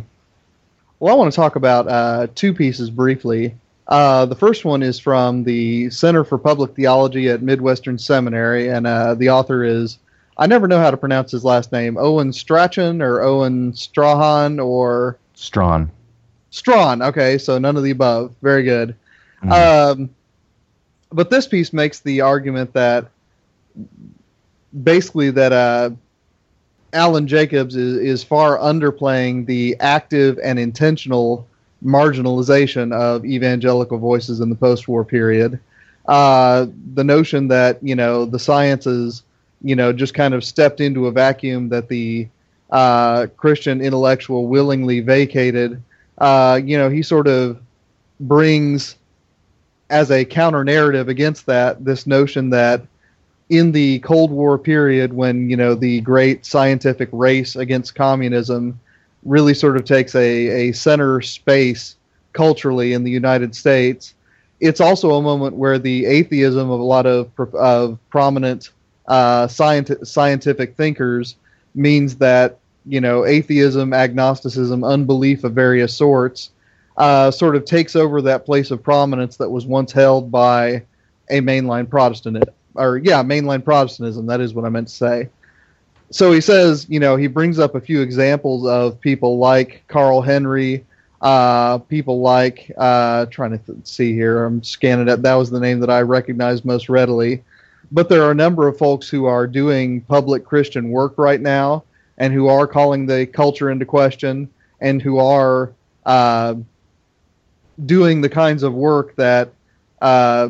Well, 0.99 1.13
I 1.13 1.17
want 1.17 1.31
to 1.31 1.35
talk 1.35 1.55
about 1.55 1.87
uh, 1.87 2.27
two 2.35 2.53
pieces 2.53 2.89
briefly. 2.89 3.59
Uh, 3.87 4.25
the 4.25 4.35
first 4.35 4.63
one 4.63 4.81
is 4.81 4.97
from 4.99 5.43
the 5.43 5.89
Center 5.89 6.23
for 6.23 6.37
Public 6.37 6.75
Theology 6.75 7.29
at 7.29 7.41
Midwestern 7.41 7.97
Seminary, 7.97 8.69
and 8.69 8.87
uh, 8.87 9.13
the 9.15 9.29
author 9.29 9.63
is 9.63 9.97
I 10.37 10.47
never 10.47 10.67
know 10.67 10.79
how 10.79 10.91
to 10.91 10.97
pronounce 10.97 11.31
his 11.31 11.43
last 11.43 11.71
name 11.71 11.97
Owen 11.97 12.33
Strachan 12.33 13.01
or 13.01 13.21
Owen 13.21 13.73
Strahan 13.73 14.59
or 14.59 15.17
Strawn. 15.35 15.91
Strawn. 16.49 17.01
Okay, 17.01 17.37
so 17.37 17.57
none 17.57 17.77
of 17.77 17.83
the 17.83 17.91
above. 17.91 18.33
Very 18.41 18.63
good. 18.63 18.95
Mhm. 19.43 19.51
Um, 19.51 20.09
but 21.11 21.29
this 21.29 21.47
piece 21.47 21.73
makes 21.73 21.99
the 21.99 22.21
argument 22.21 22.73
that 22.73 23.07
basically 24.83 25.29
that 25.31 25.51
uh, 25.51 25.91
Alan 26.93 27.27
Jacobs 27.27 27.75
is, 27.75 27.97
is 27.97 28.23
far 28.23 28.57
underplaying 28.57 29.45
the 29.45 29.75
active 29.79 30.39
and 30.43 30.57
intentional 30.57 31.47
marginalization 31.83 32.93
of 32.93 33.25
evangelical 33.25 33.97
voices 33.97 34.39
in 34.39 34.49
the 34.49 34.55
post-war 34.55 35.03
period. 35.03 35.59
Uh, 36.07 36.67
the 36.93 37.03
notion 37.03 37.47
that 37.47 37.81
you 37.81 37.95
know 37.95 38.25
the 38.25 38.39
sciences, 38.39 39.23
you 39.61 39.75
know, 39.75 39.93
just 39.93 40.13
kind 40.13 40.33
of 40.33 40.43
stepped 40.43 40.81
into 40.81 41.07
a 41.07 41.11
vacuum 41.11 41.69
that 41.69 41.87
the 41.87 42.27
uh, 42.69 43.27
Christian 43.37 43.81
intellectual 43.81 44.47
willingly 44.47 44.99
vacated. 44.99 45.81
Uh, 46.17 46.59
you 46.63 46.77
know, 46.77 46.89
he 46.89 47.01
sort 47.01 47.27
of 47.27 47.61
brings 48.19 48.95
as 49.89 50.11
a 50.11 50.25
counter 50.25 50.63
narrative 50.63 51.07
against 51.07 51.45
that 51.45 51.83
this 51.85 52.07
notion 52.07 52.49
that 52.49 52.81
in 53.49 53.71
the 53.71 53.99
Cold 53.99 54.31
War 54.31 54.57
period, 54.57 55.13
when 55.13 55.49
you 55.49 55.55
know 55.55 55.75
the 55.75 56.01
great 56.01 56.45
scientific 56.45 57.09
race 57.11 57.55
against 57.55 57.95
communism 57.95 58.79
really 59.25 59.53
sort 59.53 59.77
of 59.77 59.85
takes 59.85 60.15
a, 60.15 60.69
a 60.69 60.71
center 60.73 61.21
space 61.21 61.95
culturally 62.33 62.93
in 62.93 63.03
the 63.03 63.11
United 63.11 63.55
States, 63.55 64.15
it's 64.59 64.81
also 64.81 65.11
a 65.11 65.21
moment 65.21 65.55
where 65.55 65.77
the 65.77 66.05
atheism 66.05 66.69
of 66.69 66.79
a 66.79 66.83
lot 66.83 67.05
of 67.05 67.29
of 67.53 67.99
prominent 68.09 68.71
uh, 69.07 69.47
scient- 69.47 70.05
scientific 70.05 70.75
thinkers 70.75 71.35
means 71.75 72.15
that 72.17 72.59
you 72.85 73.01
know 73.01 73.25
atheism, 73.25 73.93
agnosticism, 73.93 74.83
unbelief 74.83 75.43
of 75.43 75.53
various 75.53 75.93
sorts 75.95 76.51
uh, 76.97 77.31
sort 77.31 77.55
of 77.55 77.65
takes 77.65 77.95
over 77.95 78.21
that 78.21 78.45
place 78.45 78.71
of 78.71 78.83
prominence 78.83 79.37
that 79.37 79.49
was 79.49 79.65
once 79.65 79.91
held 79.91 80.31
by 80.31 80.83
a 81.29 81.39
mainline 81.41 81.89
Protestant 81.89 82.43
or 82.75 82.97
yeah, 82.97 83.23
mainline 83.23 83.63
Protestantism. 83.63 84.25
That 84.27 84.41
is 84.41 84.53
what 84.53 84.65
I 84.65 84.69
meant 84.69 84.87
to 84.87 84.93
say. 84.93 85.29
So 86.13 86.31
he 86.31 86.41
says, 86.41 86.85
you 86.89 86.99
know, 86.99 87.15
he 87.15 87.25
brings 87.25 87.57
up 87.57 87.73
a 87.73 87.81
few 87.81 88.01
examples 88.01 88.67
of 88.67 89.01
people 89.01 89.39
like 89.39 89.83
Carl 89.87 90.21
Henry, 90.21 90.85
uh, 91.23 91.79
people 91.79 92.21
like 92.21 92.71
uh, 92.77 93.25
trying 93.27 93.57
to 93.57 93.57
th- 93.57 93.79
see 93.83 94.13
here. 94.13 94.45
I'm 94.45 94.61
scanning 94.61 95.07
it. 95.07 95.23
That 95.23 95.33
was 95.33 95.49
the 95.49 95.59
name 95.59 95.79
that 95.79 95.89
I 95.89 96.01
recognized 96.01 96.65
most 96.65 96.87
readily. 96.87 97.43
But 97.91 98.09
there 98.09 98.21
are 98.21 98.29
a 98.29 98.35
number 98.35 98.67
of 98.67 98.77
folks 98.77 99.09
who 99.09 99.25
are 99.25 99.47
doing 99.47 100.01
public 100.01 100.45
Christian 100.45 100.91
work 100.91 101.17
right 101.17 101.41
now, 101.41 101.83
and 102.19 102.31
who 102.31 102.47
are 102.47 102.67
calling 102.67 103.07
the 103.07 103.25
culture 103.25 103.71
into 103.71 103.85
question, 103.85 104.47
and 104.81 105.01
who 105.01 105.17
are 105.17 105.73
uh, 106.05 106.53
doing 107.87 108.21
the 108.21 108.29
kinds 108.29 108.61
of 108.61 108.75
work 108.75 109.15
that 109.15 109.49
uh, 109.99 110.49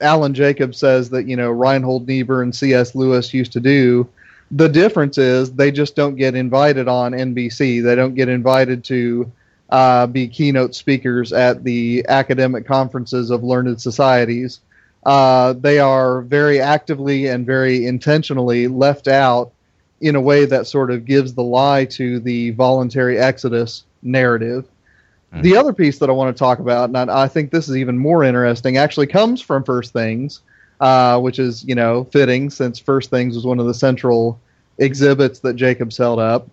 Alan 0.00 0.32
Jacobs 0.32 0.78
says 0.78 1.10
that 1.10 1.26
you 1.28 1.36
know 1.36 1.50
Reinhold 1.50 2.08
Niebuhr 2.08 2.40
and 2.40 2.56
C.S. 2.56 2.94
Lewis 2.94 3.34
used 3.34 3.52
to 3.52 3.60
do. 3.60 4.08
The 4.50 4.68
difference 4.68 5.18
is 5.18 5.52
they 5.52 5.70
just 5.70 5.94
don't 5.94 6.16
get 6.16 6.34
invited 6.34 6.88
on 6.88 7.12
NBC. 7.12 7.82
They 7.82 7.94
don't 7.94 8.14
get 8.14 8.28
invited 8.28 8.84
to 8.84 9.30
uh, 9.68 10.06
be 10.06 10.28
keynote 10.28 10.74
speakers 10.74 11.32
at 11.32 11.64
the 11.64 12.04
academic 12.08 12.66
conferences 12.66 13.30
of 13.30 13.44
learned 13.44 13.80
societies. 13.80 14.60
Uh, 15.04 15.52
they 15.52 15.78
are 15.78 16.22
very 16.22 16.60
actively 16.60 17.26
and 17.26 17.46
very 17.46 17.86
intentionally 17.86 18.68
left 18.68 19.08
out 19.08 19.52
in 20.00 20.14
a 20.14 20.20
way 20.20 20.44
that 20.44 20.66
sort 20.66 20.90
of 20.90 21.04
gives 21.04 21.34
the 21.34 21.42
lie 21.42 21.84
to 21.84 22.20
the 22.20 22.50
voluntary 22.50 23.18
exodus 23.18 23.84
narrative. 24.02 24.64
The 25.42 25.56
other 25.56 25.74
piece 25.74 25.98
that 25.98 26.08
I 26.08 26.12
want 26.12 26.34
to 26.34 26.38
talk 26.38 26.58
about, 26.58 26.88
and 26.88 26.96
I, 26.96 27.24
I 27.24 27.28
think 27.28 27.50
this 27.50 27.68
is 27.68 27.76
even 27.76 27.98
more 27.98 28.24
interesting, 28.24 28.78
actually 28.78 29.08
comes 29.08 29.42
from 29.42 29.62
First 29.62 29.92
Things, 29.92 30.40
uh, 30.80 31.18
which 31.18 31.38
is 31.38 31.64
you 31.64 31.74
know 31.74 32.04
fitting 32.04 32.50
since 32.50 32.78
First 32.78 33.10
Things 33.10 33.34
was 33.34 33.44
one 33.44 33.58
of 33.58 33.66
the 33.66 33.74
central 33.74 34.40
exhibits 34.78 35.40
that 35.40 35.54
Jacobs 35.54 35.96
held 35.96 36.18
up. 36.18 36.48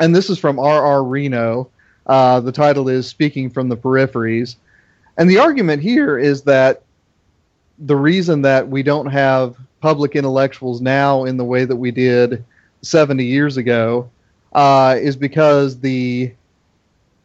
And 0.00 0.14
this 0.14 0.28
is 0.28 0.38
from 0.38 0.58
R.R. 0.58 1.04
Reno. 1.04 1.68
Uh, 2.06 2.40
the 2.40 2.52
title 2.52 2.88
is 2.88 3.06
"Speaking 3.06 3.50
from 3.50 3.68
the 3.68 3.76
Peripheries," 3.76 4.56
and 5.16 5.30
the 5.30 5.38
argument 5.38 5.82
here 5.82 6.18
is 6.18 6.42
that 6.42 6.82
the 7.78 7.96
reason 7.96 8.42
that 8.42 8.68
we 8.68 8.82
don't 8.82 9.06
have 9.06 9.56
public 9.80 10.14
intellectuals 10.14 10.80
now 10.80 11.24
in 11.24 11.36
the 11.36 11.44
way 11.44 11.64
that 11.64 11.76
we 11.76 11.90
did 11.90 12.44
70 12.82 13.24
years 13.24 13.56
ago 13.56 14.08
uh, 14.52 14.96
is 15.00 15.16
because 15.16 15.80
the 15.80 16.32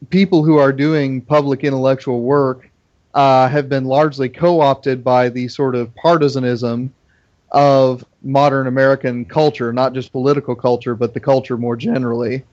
people 0.10 0.44
who 0.44 0.58
are 0.58 0.72
doing 0.72 1.22
public 1.22 1.64
intellectual 1.64 2.22
work 2.22 2.70
uh, 3.14 3.48
have 3.48 3.70
been 3.70 3.86
largely 3.86 4.30
co-opted 4.30 5.04
by 5.04 5.30
the 5.30 5.48
sort 5.48 5.76
of 5.76 5.94
partisanism 5.96 6.92
of 7.52 8.06
modern 8.22 8.68
American 8.68 9.26
culture, 9.26 9.72
not 9.74 9.94
just 9.94 10.12
political 10.12 10.56
culture, 10.56 10.96
but 10.96 11.14
the 11.14 11.20
culture 11.20 11.58
more 11.58 11.76
generally. 11.76 12.44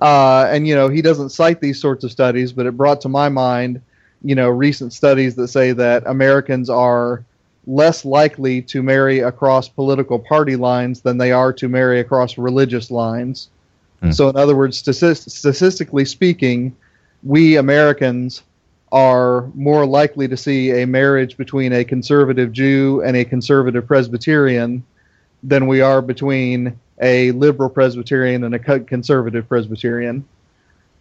Uh, 0.00 0.46
and 0.50 0.66
you 0.66 0.74
know, 0.74 0.88
he 0.88 1.02
doesn't 1.02 1.30
cite 1.30 1.60
these 1.60 1.80
sorts 1.80 2.04
of 2.04 2.10
studies, 2.10 2.52
but 2.52 2.66
it 2.66 2.76
brought 2.76 3.00
to 3.00 3.08
my 3.08 3.28
mind, 3.28 3.80
you 4.22 4.34
know, 4.34 4.48
recent 4.48 4.92
studies 4.92 5.34
that 5.36 5.48
say 5.48 5.72
that 5.72 6.02
Americans 6.06 6.68
are 6.68 7.24
less 7.66 8.04
likely 8.04 8.60
to 8.60 8.82
marry 8.82 9.20
across 9.20 9.68
political 9.68 10.18
party 10.18 10.56
lines 10.56 11.00
than 11.02 11.18
they 11.18 11.30
are 11.30 11.52
to 11.52 11.68
marry 11.68 12.00
across 12.00 12.36
religious 12.36 12.90
lines. 12.90 13.48
So, 14.12 14.28
in 14.28 14.36
other 14.36 14.56
words, 14.56 14.78
statist- 14.78 15.30
statistically 15.30 16.04
speaking, 16.04 16.74
we 17.22 17.56
Americans 17.56 18.42
are 18.92 19.50
more 19.54 19.86
likely 19.86 20.28
to 20.28 20.36
see 20.36 20.82
a 20.82 20.86
marriage 20.86 21.38
between 21.38 21.72
a 21.72 21.82
conservative 21.82 22.52
Jew 22.52 23.02
and 23.02 23.16
a 23.16 23.24
conservative 23.24 23.86
Presbyterian 23.86 24.84
than 25.42 25.66
we 25.66 25.80
are 25.80 26.02
between 26.02 26.78
a 27.00 27.32
liberal 27.32 27.70
Presbyterian 27.70 28.44
and 28.44 28.54
a 28.54 28.80
conservative 28.80 29.48
Presbyterian. 29.48 30.24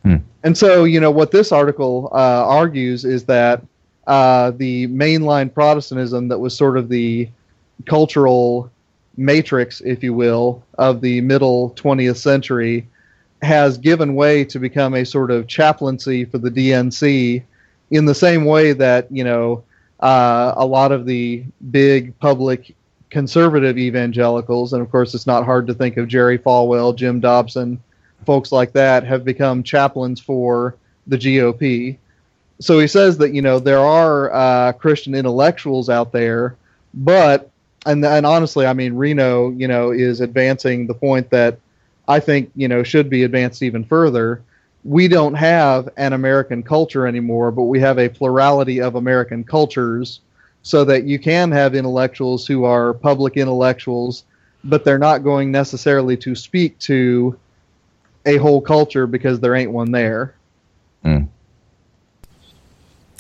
Hmm. 0.04 0.16
And 0.44 0.58
so, 0.58 0.86
you 0.86 1.02
know, 1.02 1.12
what 1.12 1.32
this 1.32 1.52
article 1.52 2.10
uh, 2.14 2.46
argues 2.48 3.04
is 3.04 3.26
that 3.26 3.62
uh, 4.08 4.52
the 4.52 4.88
mainline 4.88 5.54
Protestantism 5.54 6.30
that 6.30 6.40
was 6.40 6.56
sort 6.56 6.78
of 6.78 6.88
the 6.88 7.30
cultural 7.86 8.72
matrix, 9.18 9.82
if 9.82 10.02
you 10.02 10.14
will, 10.14 10.64
of 10.78 11.02
the 11.02 11.20
middle 11.22 11.72
20th 11.72 12.18
century 12.18 12.88
has 13.42 13.78
given 13.78 14.16
way 14.16 14.46
to 14.46 14.60
become 14.60 14.94
a 14.94 15.06
sort 15.06 15.30
of 15.30 15.48
chaplaincy 15.48 16.26
for 16.26 16.38
the 16.38 16.50
DNC 16.50 17.44
in 17.92 18.06
the 18.06 18.16
same 18.16 18.46
way 18.46 18.74
that, 18.74 19.12
you 19.12 19.24
know, 19.24 19.64
uh, 20.00 20.54
a 20.58 20.66
lot 20.66 20.92
of 20.92 21.06
the 21.06 21.44
big 21.70 22.18
public 22.20 22.76
conservative 23.10 23.78
evangelicals, 23.78 24.74
and 24.74 24.82
of 24.82 24.90
course 24.90 25.14
it's 25.14 25.28
not 25.28 25.46
hard 25.46 25.68
to 25.68 25.74
think 25.74 25.98
of 25.98 26.08
Jerry 26.08 26.40
Falwell, 26.40 26.96
Jim 26.96 27.20
Dobson, 27.20 27.82
folks 28.26 28.52
like 28.52 28.72
that, 28.74 29.04
have 29.04 29.24
become 29.24 29.62
chaplains 29.62 30.20
for 30.20 30.76
the 31.08 31.18
GOP. 31.18 31.98
So 32.60 32.80
he 32.80 32.88
says 32.88 33.18
that, 33.20 33.34
you 33.34 33.42
know, 33.42 33.60
there 33.60 33.80
are 33.80 34.34
uh, 34.34 34.72
Christian 34.74 35.14
intellectuals 35.14 35.90
out 35.90 36.12
there, 36.12 36.56
but, 36.94 37.50
and, 37.86 38.04
and 38.06 38.26
honestly, 38.26 38.66
I 38.66 38.74
mean, 38.74 38.94
Reno, 38.94 39.52
you 39.52 39.68
know, 39.68 39.92
is 39.92 40.22
advancing 40.22 40.88
the 40.88 40.94
point 40.94 41.30
that 41.32 41.60
I 42.12 42.20
think 42.20 42.52
you 42.56 42.68
know 42.68 42.84
should 42.84 43.10
be 43.10 43.24
advanced 43.24 43.64
even 43.64 43.84
further. 43.84 44.42
We 44.84 45.08
don't 45.08 45.36
have 45.36 45.90
an 45.98 46.14
American 46.14 46.64
culture 46.64 47.06
anymore, 47.06 47.52
but 47.52 47.64
we 47.64 47.80
have 47.82 48.00
a 48.00 48.10
plurality 48.10 48.82
of 48.82 48.96
American 48.96 49.44
cultures, 49.44 50.22
so 50.64 50.86
that 50.86 51.06
you 51.06 51.20
can 51.20 51.52
have 51.52 51.76
intellectuals 51.76 52.48
who 52.48 52.64
are 52.66 52.94
public 52.94 53.38
intellectuals, 53.38 54.24
but 54.64 54.84
they're 54.84 55.00
not 55.00 55.24
going 55.24 55.52
necessarily 55.52 56.18
to 56.18 56.36
speak 56.36 56.78
to 56.80 57.38
a 58.26 58.38
whole 58.38 58.62
culture 58.62 59.08
because 59.08 59.40
there 59.40 59.56
ain't 59.56 59.72
one 59.72 59.92
there. 59.92 60.36
Mm. 61.04 61.28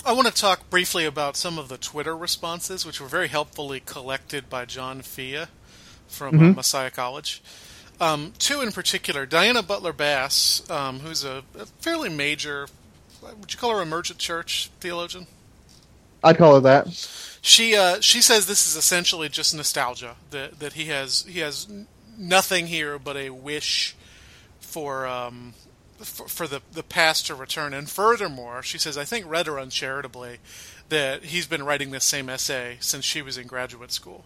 I 0.03 0.13
want 0.13 0.27
to 0.27 0.33
talk 0.33 0.69
briefly 0.69 1.05
about 1.05 1.35
some 1.37 1.59
of 1.59 1.67
the 1.67 1.77
Twitter 1.77 2.17
responses, 2.17 2.85
which 2.85 2.99
were 2.99 3.07
very 3.07 3.27
helpfully 3.27 3.79
collected 3.79 4.49
by 4.49 4.65
John 4.65 5.01
Fea 5.01 5.45
from 6.07 6.35
uh, 6.35 6.41
Mhm. 6.41 6.55
Messiah 6.55 6.89
College. 6.91 7.41
Um, 8.01 8.33
two 8.39 8.61
in 8.61 8.71
particular, 8.71 9.27
Diana 9.27 9.61
Butler 9.61 9.93
Bass, 9.93 10.67
um, 10.71 11.01
who's 11.01 11.23
a, 11.23 11.43
a 11.57 11.67
fairly 11.67 12.09
major, 12.09 12.67
would 13.21 13.53
you 13.53 13.59
call 13.59 13.75
her 13.75 13.81
emergent 13.81 14.17
church 14.17 14.71
theologian? 14.79 15.27
I'd 16.23 16.37
call 16.37 16.55
her 16.55 16.61
that. 16.61 16.87
She 17.41 17.75
uh, 17.75 18.01
she 18.01 18.21
says 18.21 18.47
this 18.47 18.65
is 18.65 18.75
essentially 18.75 19.29
just 19.29 19.55
nostalgia 19.55 20.15
that 20.31 20.59
that 20.59 20.73
he 20.73 20.85
has 20.85 21.25
he 21.27 21.39
has 21.39 21.67
nothing 22.17 22.67
here 22.67 22.97
but 22.97 23.15
a 23.17 23.29
wish 23.29 23.95
for 24.59 25.05
um 25.05 25.53
for, 25.99 26.27
for 26.27 26.47
the 26.47 26.61
the 26.71 26.83
past 26.83 27.27
to 27.27 27.35
return. 27.35 27.71
And 27.71 27.87
furthermore, 27.87 28.63
she 28.63 28.79
says 28.79 28.97
I 28.97 29.05
think 29.05 29.27
rather 29.27 29.59
uncharitably 29.59 30.37
that 30.89 31.25
he's 31.25 31.45
been 31.45 31.63
writing 31.63 31.91
this 31.91 32.05
same 32.05 32.29
essay 32.29 32.77
since 32.79 33.05
she 33.05 33.21
was 33.21 33.37
in 33.37 33.45
graduate 33.45 33.91
school. 33.91 34.25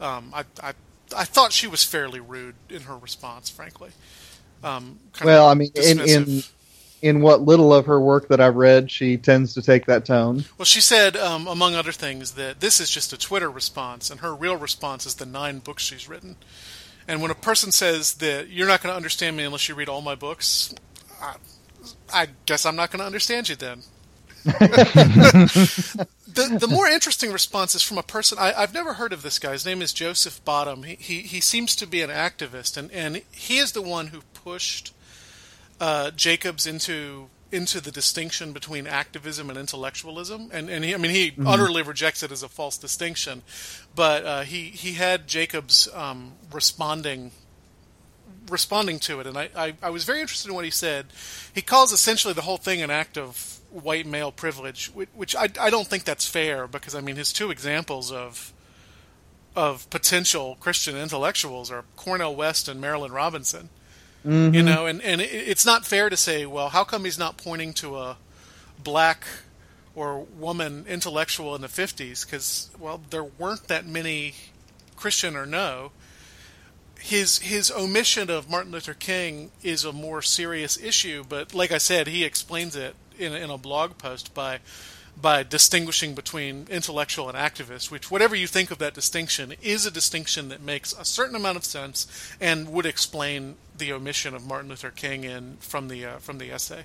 Um, 0.00 0.30
I 0.34 0.44
I 0.62 0.72
I 1.12 1.24
thought 1.24 1.52
she 1.52 1.66
was 1.66 1.84
fairly 1.84 2.20
rude 2.20 2.54
in 2.68 2.82
her 2.82 2.96
response, 2.96 3.50
frankly. 3.50 3.90
Um, 4.62 4.98
kind 5.12 5.26
Well, 5.26 5.46
of 5.46 5.50
I 5.50 5.54
mean, 5.54 5.70
in 5.74 6.00
in 6.00 6.42
in 7.02 7.20
what 7.20 7.42
little 7.42 7.74
of 7.74 7.86
her 7.86 8.00
work 8.00 8.28
that 8.28 8.40
I've 8.40 8.54
read, 8.54 8.90
she 8.90 9.16
tends 9.16 9.54
to 9.54 9.62
take 9.62 9.86
that 9.86 10.04
tone. 10.04 10.44
Well, 10.56 10.64
she 10.64 10.80
said, 10.80 11.16
um, 11.16 11.48
among 11.48 11.74
other 11.74 11.90
things, 11.92 12.32
that 12.32 12.60
this 12.60 12.78
is 12.80 12.88
just 12.90 13.12
a 13.12 13.18
Twitter 13.18 13.50
response, 13.50 14.08
and 14.08 14.20
her 14.20 14.34
real 14.34 14.56
response 14.56 15.04
is 15.04 15.16
the 15.16 15.26
nine 15.26 15.58
books 15.58 15.82
she's 15.82 16.08
written. 16.08 16.36
And 17.08 17.20
when 17.20 17.32
a 17.32 17.34
person 17.34 17.72
says 17.72 18.14
that 18.14 18.48
you're 18.48 18.68
not 18.68 18.82
going 18.82 18.92
to 18.92 18.96
understand 18.96 19.36
me 19.36 19.42
unless 19.42 19.68
you 19.68 19.74
read 19.74 19.88
all 19.88 20.00
my 20.00 20.14
books, 20.14 20.72
I, 21.20 21.34
I 22.12 22.28
guess 22.46 22.64
I'm 22.64 22.76
not 22.76 22.92
going 22.92 23.00
to 23.00 23.06
understand 23.06 23.48
you 23.48 23.56
then. 23.56 23.82
The 24.44 25.98
the 26.60 26.68
more 26.68 26.86
interesting 26.88 27.32
response 27.32 27.74
is 27.74 27.82
from 27.82 27.98
a 27.98 28.02
person 28.02 28.38
I, 28.38 28.52
I've 28.52 28.74
never 28.74 28.94
heard 28.94 29.12
of 29.12 29.22
this 29.22 29.38
guy. 29.38 29.52
His 29.52 29.64
name 29.64 29.82
is 29.82 29.92
Joseph 29.92 30.44
Bottom. 30.44 30.82
He 30.82 30.96
he, 30.96 31.20
he 31.20 31.40
seems 31.40 31.76
to 31.76 31.86
be 31.86 32.02
an 32.02 32.10
activist, 32.10 32.76
and, 32.76 32.90
and 32.92 33.22
he 33.30 33.58
is 33.58 33.72
the 33.72 33.82
one 33.82 34.08
who 34.08 34.22
pushed 34.34 34.94
uh, 35.80 36.10
Jacobs 36.10 36.66
into 36.66 37.28
into 37.52 37.80
the 37.80 37.90
distinction 37.90 38.52
between 38.52 38.86
activism 38.86 39.50
and 39.50 39.58
intellectualism. 39.58 40.50
And 40.52 40.68
and 40.70 40.84
he, 40.84 40.94
I 40.94 40.96
mean 40.96 41.12
he 41.12 41.34
utterly 41.44 41.82
rejects 41.82 42.22
it 42.22 42.32
as 42.32 42.42
a 42.42 42.48
false 42.48 42.78
distinction, 42.78 43.42
but 43.94 44.24
uh, 44.24 44.40
he 44.42 44.64
he 44.64 44.94
had 44.94 45.28
Jacobs 45.28 45.88
um, 45.94 46.32
responding 46.52 47.30
responding 48.48 48.98
to 49.00 49.20
it, 49.20 49.26
and 49.26 49.38
I, 49.38 49.50
I, 49.56 49.74
I 49.82 49.90
was 49.90 50.04
very 50.04 50.20
interested 50.20 50.48
in 50.48 50.54
what 50.54 50.64
he 50.64 50.70
said. 50.70 51.06
He 51.54 51.62
calls 51.62 51.92
essentially 51.92 52.34
the 52.34 52.42
whole 52.42 52.56
thing 52.56 52.82
an 52.82 52.90
act 52.90 53.16
of 53.16 53.51
white 53.72 54.06
male 54.06 54.32
privilege, 54.32 54.88
which, 54.88 55.08
which 55.14 55.36
I, 55.36 55.48
I 55.60 55.70
don't 55.70 55.86
think 55.86 56.04
that's 56.04 56.26
fair 56.26 56.66
because 56.66 56.94
I 56.94 57.00
mean 57.00 57.16
his 57.16 57.32
two 57.32 57.50
examples 57.50 58.12
of 58.12 58.52
of 59.54 59.88
potential 59.90 60.56
Christian 60.60 60.96
intellectuals 60.96 61.70
are 61.70 61.84
Cornel 61.96 62.34
West 62.34 62.68
and 62.68 62.82
Marilynne 62.82 63.12
Robinson. 63.12 63.68
Mm-hmm. 64.26 64.54
You 64.54 64.62
know, 64.62 64.86
and 64.86 65.02
and 65.02 65.20
it's 65.20 65.66
not 65.66 65.84
fair 65.84 66.08
to 66.08 66.16
say, 66.16 66.46
well, 66.46 66.68
how 66.68 66.84
come 66.84 67.04
he's 67.04 67.18
not 67.18 67.36
pointing 67.36 67.72
to 67.74 67.98
a 67.98 68.16
black 68.82 69.24
or 69.94 70.20
woman 70.38 70.84
intellectual 70.88 71.54
in 71.54 71.60
the 71.60 71.68
50s 71.68 72.24
because 72.24 72.70
well 72.78 73.00
there 73.10 73.24
weren't 73.24 73.68
that 73.68 73.86
many 73.86 74.34
christian 74.96 75.36
or 75.36 75.46
no. 75.46 75.92
His 76.98 77.40
his 77.40 77.70
omission 77.70 78.30
of 78.30 78.48
martin 78.48 78.70
luther 78.70 78.94
king 78.94 79.50
is 79.62 79.84
a 79.84 79.92
more 79.92 80.22
serious 80.22 80.80
issue 80.80 81.24
but 81.28 81.52
like 81.52 81.72
i 81.72 81.78
said 81.78 82.06
he 82.06 82.24
explains 82.24 82.76
it 82.76 82.94
in, 83.18 83.32
in 83.32 83.50
a 83.50 83.58
blog 83.58 83.98
post 83.98 84.34
by 84.34 84.60
by 85.20 85.42
distinguishing 85.42 86.14
between 86.14 86.66
intellectual 86.70 87.28
and 87.28 87.36
activist 87.36 87.90
which 87.90 88.10
whatever 88.10 88.34
you 88.34 88.46
think 88.46 88.70
of 88.70 88.78
that 88.78 88.94
distinction 88.94 89.52
is 89.60 89.84
a 89.84 89.90
distinction 89.90 90.48
that 90.48 90.62
makes 90.62 90.94
a 90.94 91.04
certain 91.04 91.36
amount 91.36 91.56
of 91.56 91.64
sense 91.64 92.34
and 92.40 92.72
would 92.72 92.86
explain 92.86 93.56
the 93.76 93.92
omission 93.92 94.34
of 94.34 94.46
Martin 94.46 94.70
Luther 94.70 94.90
King 94.90 95.24
in 95.24 95.56
from 95.60 95.88
the 95.88 96.04
uh, 96.04 96.18
from 96.18 96.38
the 96.38 96.50
essay. 96.50 96.84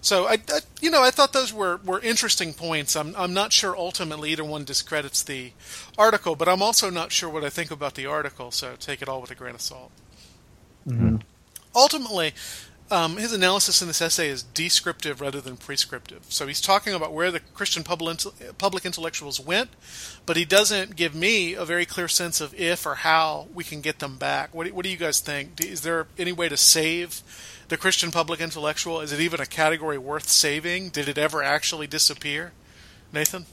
So 0.00 0.26
I, 0.26 0.38
I, 0.48 0.60
you 0.80 0.90
know 0.90 1.02
I 1.02 1.10
thought 1.10 1.32
those 1.32 1.52
were, 1.52 1.78
were 1.84 2.00
interesting 2.00 2.54
points. 2.54 2.96
I'm 2.96 3.14
I'm 3.16 3.34
not 3.34 3.52
sure 3.52 3.76
ultimately 3.76 4.32
either 4.32 4.44
one 4.44 4.64
discredits 4.64 5.22
the 5.22 5.52
article, 5.96 6.36
but 6.36 6.48
I'm 6.48 6.62
also 6.62 6.90
not 6.90 7.12
sure 7.12 7.28
what 7.28 7.44
I 7.44 7.50
think 7.50 7.70
about 7.70 7.94
the 7.94 8.06
article. 8.06 8.50
So 8.50 8.74
take 8.78 9.02
it 9.02 9.08
all 9.08 9.20
with 9.20 9.30
a 9.30 9.34
grain 9.34 9.54
of 9.54 9.60
salt. 9.60 9.90
Ultimately, 11.74 12.32
um, 12.90 13.16
his 13.16 13.32
analysis 13.32 13.82
in 13.82 13.88
this 13.88 14.00
essay 14.00 14.28
is 14.28 14.42
descriptive 14.42 15.20
rather 15.20 15.40
than 15.40 15.56
prescriptive. 15.56 16.24
So 16.28 16.46
he's 16.46 16.60
talking 16.60 16.94
about 16.94 17.12
where 17.12 17.30
the 17.30 17.40
Christian 17.40 17.82
public, 17.82 18.86
intellectuals 18.86 19.40
went, 19.40 19.70
but 20.26 20.36
he 20.36 20.44
doesn't 20.44 20.96
give 20.96 21.14
me 21.14 21.54
a 21.54 21.64
very 21.64 21.84
clear 21.84 22.08
sense 22.08 22.40
of 22.40 22.54
if 22.54 22.86
or 22.86 22.96
how 22.96 23.48
we 23.54 23.64
can 23.64 23.80
get 23.80 23.98
them 23.98 24.16
back. 24.16 24.54
What 24.54 24.66
do, 24.66 24.74
what 24.74 24.84
do 24.84 24.90
you 24.90 24.96
guys 24.96 25.20
think? 25.20 25.60
Is 25.62 25.82
there 25.82 26.06
any 26.18 26.32
way 26.32 26.48
to 26.48 26.56
save 26.56 27.22
the 27.68 27.76
Christian 27.76 28.10
public 28.10 28.40
intellectual? 28.40 29.00
Is 29.00 29.12
it 29.12 29.20
even 29.20 29.40
a 29.40 29.46
category 29.46 29.98
worth 29.98 30.28
saving? 30.28 30.88
Did 30.88 31.08
it 31.08 31.18
ever 31.18 31.42
actually 31.42 31.86
disappear? 31.86 32.52
Nathan? 33.12 33.46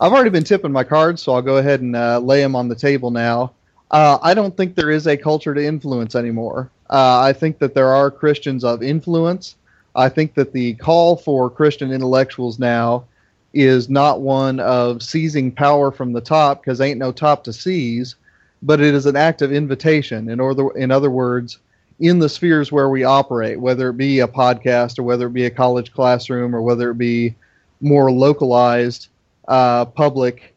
I've 0.00 0.12
already 0.12 0.30
been 0.30 0.44
tipping 0.44 0.72
my 0.72 0.84
cards, 0.84 1.22
so 1.22 1.32
I'll 1.32 1.42
go 1.42 1.58
ahead 1.58 1.80
and 1.80 1.94
uh, 1.94 2.18
lay 2.18 2.40
them 2.40 2.56
on 2.56 2.68
the 2.68 2.74
table 2.74 3.10
now. 3.10 3.52
Uh, 3.90 4.18
I 4.22 4.34
don't 4.34 4.56
think 4.56 4.74
there 4.74 4.90
is 4.90 5.06
a 5.06 5.16
culture 5.16 5.54
to 5.54 5.64
influence 5.64 6.14
anymore. 6.14 6.70
Uh, 6.90 7.20
I 7.20 7.32
think 7.32 7.58
that 7.58 7.74
there 7.74 7.88
are 7.88 8.10
Christians 8.10 8.64
of 8.64 8.82
influence. 8.82 9.56
I 9.94 10.08
think 10.08 10.34
that 10.34 10.52
the 10.52 10.74
call 10.74 11.16
for 11.16 11.48
Christian 11.48 11.92
intellectuals 11.92 12.58
now 12.58 13.04
is 13.52 13.88
not 13.88 14.20
one 14.20 14.58
of 14.60 15.02
seizing 15.02 15.52
power 15.52 15.90
from 15.92 16.12
the 16.12 16.20
top, 16.20 16.62
because 16.62 16.80
ain't 16.80 16.98
no 16.98 17.12
top 17.12 17.44
to 17.44 17.52
seize, 17.52 18.16
but 18.62 18.80
it 18.80 18.94
is 18.94 19.06
an 19.06 19.16
act 19.16 19.42
of 19.42 19.52
invitation. 19.52 20.28
In 20.28 20.40
other, 20.40 20.70
in 20.70 20.90
other 20.90 21.10
words, 21.10 21.58
in 22.00 22.18
the 22.18 22.28
spheres 22.28 22.72
where 22.72 22.88
we 22.88 23.04
operate, 23.04 23.60
whether 23.60 23.90
it 23.90 23.96
be 23.96 24.20
a 24.20 24.28
podcast 24.28 24.98
or 24.98 25.04
whether 25.04 25.28
it 25.28 25.32
be 25.32 25.46
a 25.46 25.50
college 25.50 25.92
classroom 25.92 26.54
or 26.54 26.62
whether 26.62 26.90
it 26.90 26.98
be 26.98 27.34
more 27.80 28.10
localized 28.10 29.08
uh, 29.46 29.84
public 29.84 30.54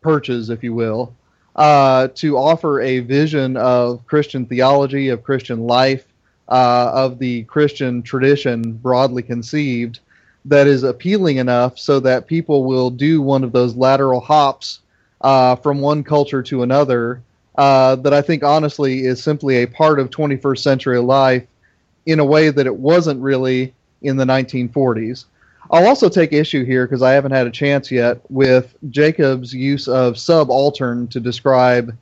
perches, 0.00 0.50
if 0.50 0.62
you 0.62 0.72
will, 0.74 1.12
uh, 1.58 2.08
to 2.14 2.38
offer 2.38 2.80
a 2.80 3.00
vision 3.00 3.56
of 3.56 4.06
Christian 4.06 4.46
theology, 4.46 5.08
of 5.08 5.24
Christian 5.24 5.66
life, 5.66 6.06
uh, 6.48 6.90
of 6.94 7.18
the 7.18 7.42
Christian 7.44 8.00
tradition 8.00 8.72
broadly 8.72 9.22
conceived 9.22 9.98
that 10.44 10.68
is 10.68 10.84
appealing 10.84 11.36
enough 11.38 11.78
so 11.78 12.00
that 12.00 12.28
people 12.28 12.64
will 12.64 12.90
do 12.90 13.20
one 13.20 13.44
of 13.44 13.52
those 13.52 13.76
lateral 13.76 14.20
hops 14.20 14.80
uh, 15.20 15.56
from 15.56 15.80
one 15.80 16.04
culture 16.04 16.42
to 16.44 16.62
another 16.62 17.20
uh, 17.56 17.96
that 17.96 18.14
I 18.14 18.22
think 18.22 18.44
honestly 18.44 19.00
is 19.00 19.22
simply 19.22 19.56
a 19.56 19.66
part 19.66 19.98
of 19.98 20.10
21st 20.10 20.58
century 20.58 21.00
life 21.00 21.44
in 22.06 22.20
a 22.20 22.24
way 22.24 22.50
that 22.50 22.66
it 22.66 22.76
wasn't 22.76 23.20
really 23.20 23.74
in 24.00 24.16
the 24.16 24.24
1940s. 24.24 25.24
I'll 25.70 25.86
also 25.86 26.08
take 26.08 26.32
issue 26.32 26.64
here 26.64 26.86
because 26.86 27.02
I 27.02 27.12
haven't 27.12 27.32
had 27.32 27.46
a 27.46 27.50
chance 27.50 27.90
yet 27.90 28.20
with 28.30 28.74
Jacob's 28.90 29.52
use 29.52 29.86
of 29.86 30.18
subaltern 30.18 31.08
to 31.08 31.20
describe 31.20 31.96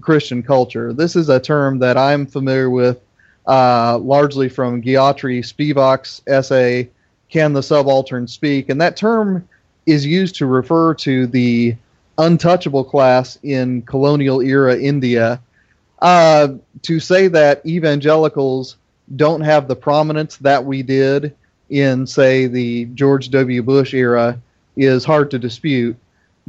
Christian 0.00 0.42
culture. 0.42 0.92
This 0.92 1.14
is 1.14 1.28
a 1.28 1.38
term 1.38 1.78
that 1.78 1.96
I'm 1.96 2.26
familiar 2.26 2.68
with 2.68 3.00
uh, 3.46 3.98
largely 3.98 4.48
from 4.48 4.82
Gayatri 4.82 5.40
Spivak's 5.40 6.22
essay, 6.26 6.90
Can 7.28 7.52
the 7.52 7.62
Subaltern 7.62 8.26
Speak? 8.26 8.68
And 8.68 8.80
that 8.80 8.96
term 8.96 9.48
is 9.86 10.04
used 10.04 10.34
to 10.36 10.46
refer 10.46 10.94
to 10.94 11.26
the 11.26 11.76
untouchable 12.18 12.84
class 12.84 13.38
in 13.42 13.82
colonial 13.82 14.40
era 14.40 14.76
India. 14.76 15.40
Uh, 16.00 16.54
to 16.82 16.98
say 16.98 17.28
that 17.28 17.64
evangelicals 17.64 18.76
don't 19.14 19.42
have 19.42 19.68
the 19.68 19.76
prominence 19.76 20.36
that 20.38 20.64
we 20.64 20.82
did 20.82 21.34
in, 21.72 22.06
say, 22.06 22.46
the 22.46 22.84
George 22.86 23.30
W. 23.30 23.62
Bush 23.62 23.94
era 23.94 24.38
is 24.76 25.04
hard 25.04 25.30
to 25.32 25.38
dispute. 25.38 25.96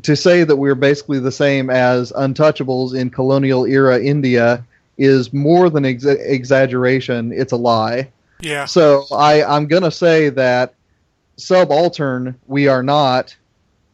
To 0.03 0.15
say 0.15 0.43
that 0.43 0.55
we're 0.55 0.75
basically 0.75 1.19
the 1.19 1.31
same 1.31 1.69
as 1.69 2.11
untouchables 2.11 2.93
in 2.93 3.09
colonial 3.09 3.65
era 3.65 4.01
India 4.01 4.65
is 4.97 5.33
more 5.33 5.69
than 5.69 5.85
ex- 5.85 6.05
exaggeration. 6.05 7.31
It's 7.31 7.53
a 7.53 7.57
lie. 7.57 8.09
Yeah. 8.41 8.65
So 8.65 9.05
I, 9.11 9.43
I'm 9.43 9.67
going 9.67 9.83
to 9.83 9.91
say 9.91 10.29
that 10.29 10.73
subaltern 11.37 12.39
we 12.47 12.67
are 12.67 12.83
not. 12.83 13.35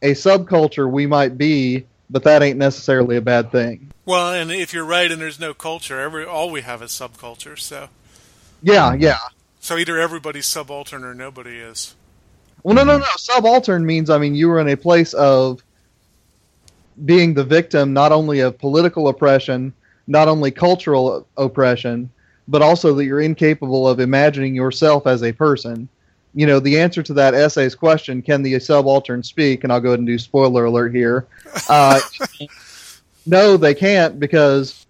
A 0.02 0.12
subculture 0.12 0.90
we 0.90 1.06
might 1.06 1.36
be, 1.36 1.84
but 2.08 2.24
that 2.24 2.42
ain't 2.42 2.58
necessarily 2.58 3.16
a 3.16 3.20
bad 3.20 3.52
thing. 3.52 3.90
Well, 4.06 4.32
and 4.32 4.50
if 4.50 4.72
you're 4.72 4.84
right, 4.84 5.12
and 5.12 5.20
there's 5.20 5.38
no 5.38 5.52
culture, 5.52 6.00
every 6.00 6.24
all 6.24 6.50
we 6.50 6.62
have 6.62 6.82
is 6.82 6.90
subculture. 6.90 7.58
So, 7.58 7.88
Yeah, 8.62 8.94
yeah. 8.94 9.18
So 9.70 9.78
either 9.78 10.00
everybody's 10.00 10.46
subaltern 10.46 11.04
or 11.04 11.14
nobody 11.14 11.58
is. 11.58 11.94
Well, 12.64 12.74
no, 12.74 12.82
no, 12.82 12.98
no. 12.98 13.06
Subaltern 13.16 13.86
means, 13.86 14.10
I 14.10 14.18
mean, 14.18 14.34
you 14.34 14.48
were 14.48 14.58
in 14.58 14.66
a 14.66 14.76
place 14.76 15.14
of 15.14 15.62
being 17.04 17.34
the 17.34 17.44
victim 17.44 17.92
not 17.92 18.10
only 18.10 18.40
of 18.40 18.58
political 18.58 19.06
oppression, 19.06 19.72
not 20.08 20.26
only 20.26 20.50
cultural 20.50 21.24
oppression, 21.36 22.10
but 22.48 22.62
also 22.62 22.94
that 22.94 23.04
you're 23.04 23.20
incapable 23.20 23.86
of 23.86 24.00
imagining 24.00 24.56
yourself 24.56 25.06
as 25.06 25.22
a 25.22 25.30
person. 25.30 25.88
You 26.34 26.48
know, 26.48 26.58
the 26.58 26.80
answer 26.80 27.04
to 27.04 27.14
that 27.14 27.34
essay's 27.34 27.76
question, 27.76 28.22
can 28.22 28.42
the 28.42 28.58
subaltern 28.58 29.22
speak? 29.22 29.62
And 29.62 29.72
I'll 29.72 29.80
go 29.80 29.90
ahead 29.90 30.00
and 30.00 30.06
do 30.08 30.18
spoiler 30.18 30.64
alert 30.64 30.92
here. 30.92 31.28
Uh, 31.68 32.00
no, 33.24 33.56
they 33.56 33.74
can't 33.74 34.18
because 34.18 34.84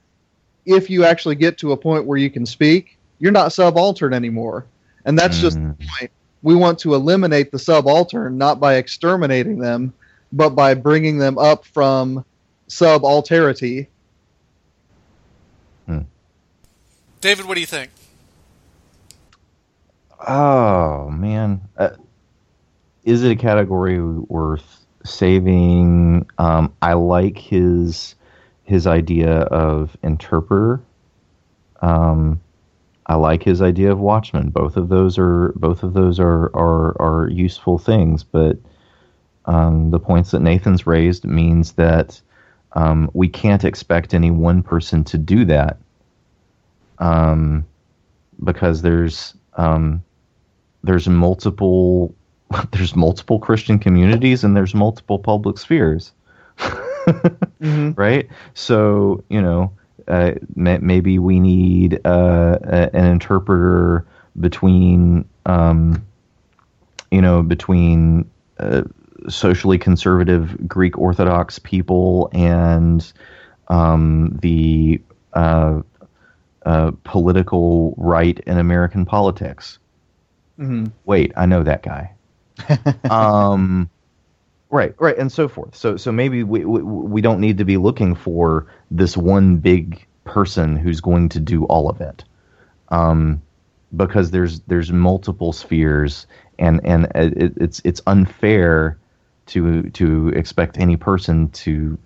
if 0.64 0.88
you 0.88 1.04
actually 1.04 1.34
get 1.34 1.58
to 1.58 1.72
a 1.72 1.76
point 1.76 2.06
where 2.06 2.16
you 2.16 2.30
can 2.30 2.46
speak, 2.46 2.96
you're 3.20 3.32
not 3.32 3.52
subaltern 3.52 4.12
anymore. 4.12 4.66
And 5.04 5.18
that's 5.18 5.38
just 5.38 5.56
the 5.56 5.76
point. 5.78 6.10
We 6.42 6.54
want 6.54 6.78
to 6.80 6.94
eliminate 6.94 7.52
the 7.52 7.58
subaltern 7.58 8.38
not 8.38 8.58
by 8.58 8.76
exterminating 8.76 9.58
them, 9.58 9.92
but 10.32 10.50
by 10.50 10.74
bringing 10.74 11.18
them 11.18 11.38
up 11.38 11.64
from 11.64 12.24
subalterity. 12.68 13.86
David, 17.20 17.44
what 17.44 17.54
do 17.54 17.60
you 17.60 17.66
think? 17.66 17.90
Oh 20.26 21.10
man, 21.10 21.60
uh, 21.76 21.90
is 23.04 23.22
it 23.22 23.32
a 23.32 23.36
category 23.36 24.00
worth 24.00 24.84
saving? 25.04 26.26
Um, 26.38 26.72
I 26.80 26.94
like 26.94 27.38
his 27.38 28.14
his 28.64 28.86
idea 28.86 29.32
of 29.32 29.96
interpreter. 30.02 30.80
Um, 31.82 32.40
I 33.10 33.16
like 33.16 33.42
his 33.42 33.60
idea 33.60 33.90
of 33.90 33.98
Watchmen. 33.98 34.50
Both 34.50 34.76
of 34.76 34.88
those 34.88 35.18
are 35.18 35.52
both 35.56 35.82
of 35.82 35.94
those 35.94 36.20
are 36.20 36.44
are, 36.54 36.94
are 37.02 37.28
useful 37.28 37.76
things, 37.76 38.22
but 38.22 38.56
um, 39.46 39.90
the 39.90 39.98
points 39.98 40.30
that 40.30 40.42
Nathan's 40.42 40.86
raised 40.86 41.24
means 41.24 41.72
that 41.72 42.20
um, 42.74 43.10
we 43.12 43.28
can't 43.28 43.64
expect 43.64 44.14
any 44.14 44.30
one 44.30 44.62
person 44.62 45.02
to 45.02 45.18
do 45.18 45.44
that 45.46 45.78
um, 47.00 47.66
because 48.44 48.82
there's 48.82 49.34
um, 49.54 50.04
there's 50.84 51.08
multiple 51.08 52.14
there's 52.70 52.94
multiple 52.94 53.40
Christian 53.40 53.80
communities 53.80 54.44
and 54.44 54.56
there's 54.56 54.72
multiple 54.72 55.18
public 55.18 55.58
spheres, 55.58 56.12
right? 57.60 58.28
So 58.54 59.24
you 59.28 59.42
know 59.42 59.72
uh, 60.10 60.34
maybe 60.56 61.18
we 61.18 61.38
need 61.38 62.00
uh, 62.04 62.58
a, 62.62 62.96
an 62.96 63.06
interpreter 63.06 64.06
between 64.38 65.24
um, 65.46 66.04
you 67.10 67.22
know 67.22 67.42
between 67.42 68.28
uh, 68.58 68.82
socially 69.28 69.78
conservative 69.78 70.68
Greek 70.68 70.98
Orthodox 70.98 71.58
people 71.58 72.30
and 72.32 73.12
um, 73.68 74.36
the 74.42 75.00
uh, 75.32 75.82
uh, 76.66 76.90
political 77.04 77.94
right 77.96 78.38
in 78.40 78.58
American 78.58 79.04
politics. 79.04 79.78
hmm 80.56 80.86
Wait, 81.04 81.32
I 81.36 81.46
know 81.46 81.62
that 81.62 81.82
guy. 81.82 82.12
um, 83.10 83.88
right, 84.70 84.94
right, 84.98 85.18
and 85.18 85.30
so 85.30 85.48
forth. 85.48 85.74
So, 85.74 85.96
so 85.96 86.10
maybe 86.10 86.42
we, 86.42 86.64
we 86.64 86.82
we 86.82 87.20
don't 87.20 87.40
need 87.40 87.58
to 87.58 87.64
be 87.64 87.76
looking 87.76 88.14
for 88.14 88.66
this 88.90 89.16
one 89.16 89.56
big 89.56 90.06
person 90.24 90.76
who's 90.76 91.00
going 91.00 91.28
to 91.30 91.40
do 91.40 91.64
all 91.64 91.88
of 91.88 92.00
it, 92.00 92.24
um, 92.88 93.42
because 93.96 94.30
there's 94.30 94.60
there's 94.60 94.92
multiple 94.92 95.52
spheres, 95.52 96.26
and 96.58 96.80
and 96.84 97.06
it, 97.14 97.54
it's 97.56 97.82
it's 97.84 98.00
unfair 98.06 98.96
to 99.46 99.90
to 99.90 100.28
expect 100.28 100.78
any 100.78 100.96
person 100.96 101.50
to 101.50 101.98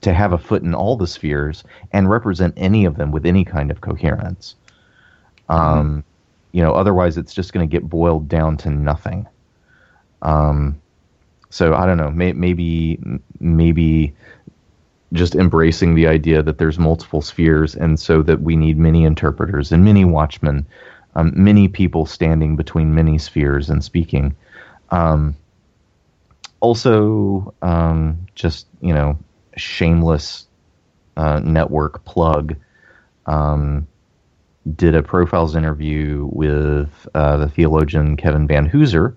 to 0.00 0.14
have 0.14 0.32
a 0.32 0.38
foot 0.38 0.62
in 0.62 0.74
all 0.74 0.96
the 0.96 1.06
spheres 1.06 1.64
and 1.92 2.08
represent 2.08 2.54
any 2.56 2.84
of 2.84 2.96
them 2.96 3.10
with 3.10 3.26
any 3.26 3.44
kind 3.44 3.70
of 3.70 3.80
coherence. 3.80 4.54
Um, 5.48 6.04
you 6.52 6.62
know, 6.62 6.72
otherwise 6.72 7.16
it's 7.18 7.34
just 7.34 7.52
going 7.52 7.68
to 7.68 7.70
get 7.70 7.88
boiled 7.88 8.28
down 8.28 8.56
to 8.58 8.70
nothing. 8.70 9.26
Um, 10.22 10.80
so 11.56 11.72
I 11.72 11.86
don't 11.86 11.96
know. 11.96 12.10
May, 12.10 12.34
maybe 12.34 12.98
maybe 13.40 14.14
just 15.14 15.34
embracing 15.34 15.94
the 15.94 16.06
idea 16.06 16.42
that 16.42 16.58
there's 16.58 16.78
multiple 16.78 17.22
spheres, 17.22 17.74
and 17.74 17.98
so 17.98 18.20
that 18.24 18.42
we 18.42 18.56
need 18.56 18.76
many 18.76 19.04
interpreters 19.04 19.72
and 19.72 19.82
many 19.82 20.04
watchmen, 20.04 20.66
um, 21.14 21.32
many 21.34 21.66
people 21.66 22.04
standing 22.04 22.56
between 22.56 22.94
many 22.94 23.16
spheres 23.16 23.70
and 23.70 23.82
speaking. 23.82 24.36
Um, 24.90 25.34
also, 26.60 27.54
um, 27.62 28.26
just 28.34 28.66
you 28.82 28.92
know, 28.92 29.18
shameless 29.56 30.46
uh, 31.16 31.40
network 31.40 32.04
plug. 32.04 32.54
Um, 33.24 33.88
did 34.74 34.94
a 34.94 35.02
profiles 35.02 35.56
interview 35.56 36.28
with 36.32 37.08
uh, 37.14 37.38
the 37.38 37.48
theologian 37.48 38.18
Kevin 38.18 38.46
Vanhoozer 38.46 39.16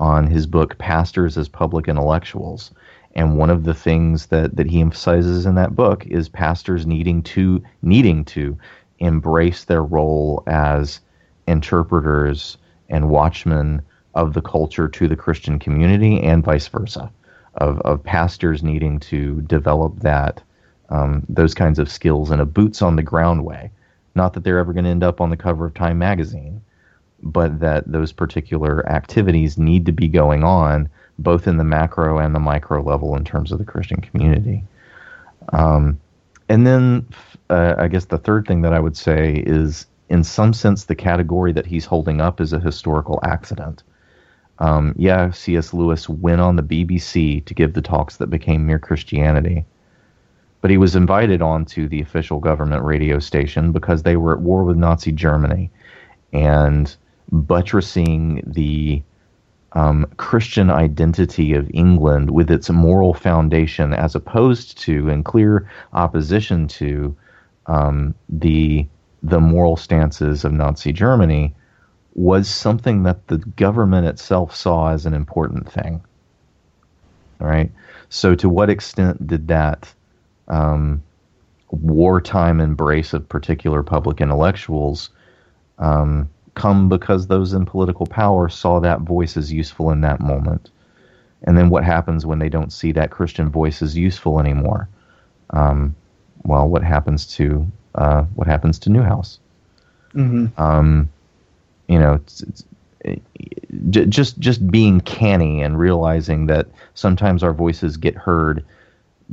on 0.00 0.26
his 0.26 0.46
book 0.46 0.78
Pastors 0.78 1.38
as 1.38 1.48
Public 1.48 1.86
Intellectuals. 1.86 2.72
And 3.14 3.36
one 3.36 3.50
of 3.50 3.64
the 3.64 3.74
things 3.74 4.26
that, 4.26 4.56
that 4.56 4.66
he 4.66 4.80
emphasizes 4.80 5.44
in 5.46 5.54
that 5.56 5.76
book 5.76 6.06
is 6.06 6.28
pastors 6.28 6.86
needing 6.86 7.22
to 7.24 7.62
needing 7.82 8.24
to 8.26 8.56
embrace 8.98 9.64
their 9.64 9.82
role 9.82 10.42
as 10.46 11.00
interpreters 11.46 12.56
and 12.88 13.10
watchmen 13.10 13.82
of 14.14 14.34
the 14.34 14.42
culture 14.42 14.88
to 14.88 15.06
the 15.06 15.16
Christian 15.16 15.58
community 15.58 16.20
and 16.20 16.44
vice 16.44 16.66
versa. 16.66 17.12
Of, 17.56 17.80
of 17.80 18.02
pastors 18.04 18.62
needing 18.62 19.00
to 19.00 19.40
develop 19.42 19.98
that 20.00 20.40
um, 20.88 21.26
those 21.28 21.52
kinds 21.52 21.80
of 21.80 21.90
skills 21.90 22.30
in 22.30 22.38
a 22.38 22.46
boots 22.46 22.80
on 22.80 22.94
the 22.94 23.02
ground 23.02 23.44
way. 23.44 23.72
Not 24.14 24.34
that 24.34 24.44
they're 24.44 24.60
ever 24.60 24.72
going 24.72 24.84
to 24.84 24.90
end 24.90 25.02
up 25.02 25.20
on 25.20 25.30
the 25.30 25.36
cover 25.36 25.66
of 25.66 25.74
Time 25.74 25.98
magazine, 25.98 26.62
but 27.22 27.60
that 27.60 27.90
those 27.90 28.12
particular 28.12 28.88
activities 28.88 29.58
need 29.58 29.86
to 29.86 29.92
be 29.92 30.08
going 30.08 30.44
on 30.44 30.88
both 31.18 31.46
in 31.46 31.58
the 31.58 31.64
macro 31.64 32.18
and 32.18 32.34
the 32.34 32.40
micro 32.40 32.82
level 32.82 33.14
in 33.14 33.24
terms 33.24 33.52
of 33.52 33.58
the 33.58 33.64
Christian 33.64 34.00
community. 34.00 34.64
Um, 35.52 36.00
and 36.48 36.66
then 36.66 37.06
uh, 37.50 37.74
I 37.78 37.88
guess 37.88 38.06
the 38.06 38.18
third 38.18 38.46
thing 38.46 38.62
that 38.62 38.72
I 38.72 38.80
would 38.80 38.96
say 38.96 39.42
is, 39.46 39.86
in 40.08 40.24
some 40.24 40.54
sense, 40.54 40.84
the 40.84 40.94
category 40.94 41.52
that 41.52 41.66
he's 41.66 41.84
holding 41.84 42.20
up 42.20 42.40
is 42.40 42.52
a 42.52 42.60
historical 42.60 43.20
accident. 43.22 43.82
Um, 44.58 44.94
yeah, 44.96 45.30
C.S. 45.30 45.74
Lewis 45.74 46.08
went 46.08 46.40
on 46.40 46.56
the 46.56 46.62
BBC 46.62 47.44
to 47.44 47.54
give 47.54 47.74
the 47.74 47.82
talks 47.82 48.16
that 48.16 48.28
became 48.28 48.66
Mere 48.66 48.78
Christianity 48.78 49.66
but 50.60 50.70
he 50.70 50.76
was 50.76 50.94
invited 50.94 51.40
onto 51.42 51.88
the 51.88 52.00
official 52.00 52.38
government 52.38 52.84
radio 52.84 53.18
station 53.18 53.72
because 53.72 54.02
they 54.02 54.16
were 54.16 54.34
at 54.34 54.40
war 54.40 54.64
with 54.64 54.76
Nazi 54.76 55.12
Germany 55.12 55.70
and 56.32 56.94
buttressing 57.32 58.42
the 58.46 59.02
um, 59.72 60.06
Christian 60.16 60.70
identity 60.70 61.54
of 61.54 61.70
England 61.72 62.30
with 62.30 62.50
its 62.50 62.70
moral 62.70 63.14
foundation, 63.14 63.92
as 63.92 64.14
opposed 64.14 64.78
to, 64.78 65.08
in 65.08 65.22
clear 65.22 65.70
opposition 65.92 66.66
to, 66.68 67.16
um, 67.66 68.14
the 68.28 68.86
the 69.22 69.40
moral 69.40 69.76
stances 69.76 70.44
of 70.44 70.52
Nazi 70.52 70.92
Germany, 70.92 71.54
was 72.14 72.48
something 72.48 73.02
that 73.02 73.26
the 73.28 73.36
government 73.38 74.06
itself 74.06 74.56
saw 74.56 74.92
as 74.92 75.04
an 75.04 75.12
important 75.12 75.70
thing. 75.70 76.02
All 77.40 77.46
right. 77.46 77.70
So, 78.08 78.34
to 78.34 78.48
what 78.48 78.70
extent 78.70 79.26
did 79.26 79.48
that 79.48 79.92
um, 80.48 81.02
wartime 81.70 82.60
embrace 82.60 83.12
of 83.12 83.28
particular 83.28 83.82
public 83.82 84.20
intellectuals 84.20 85.10
um, 85.78 86.28
come 86.54 86.88
because 86.88 87.26
those 87.26 87.52
in 87.52 87.66
political 87.66 88.06
power 88.06 88.48
saw 88.48 88.80
that 88.80 89.00
voice 89.00 89.36
as 89.36 89.52
useful 89.52 89.90
in 89.90 90.00
that 90.02 90.20
moment. 90.20 90.70
And 91.42 91.56
then 91.56 91.70
what 91.70 91.84
happens 91.84 92.26
when 92.26 92.38
they 92.38 92.48
don't 92.48 92.72
see 92.72 92.92
that 92.92 93.10
Christian 93.10 93.48
voice 93.50 93.82
as 93.82 93.96
useful 93.96 94.40
anymore? 94.40 94.88
Um, 95.50 95.94
well, 96.44 96.68
what 96.68 96.82
happens 96.82 97.26
to 97.36 97.66
uh, 97.94 98.22
what 98.34 98.46
happens 98.46 98.78
to 98.80 98.90
Neuhaus? 98.90 99.38
hmm 100.12 100.46
Um, 100.56 101.08
you 101.88 101.98
know, 101.98 102.14
it's, 102.14 102.42
it's, 102.42 102.64
it, 103.00 103.22
just 104.10 104.38
just 104.38 104.70
being 104.70 105.00
canny 105.00 105.62
and 105.62 105.78
realizing 105.78 106.46
that 106.46 106.66
sometimes 106.94 107.42
our 107.42 107.52
voices 107.52 107.96
get 107.96 108.14
heard 108.14 108.64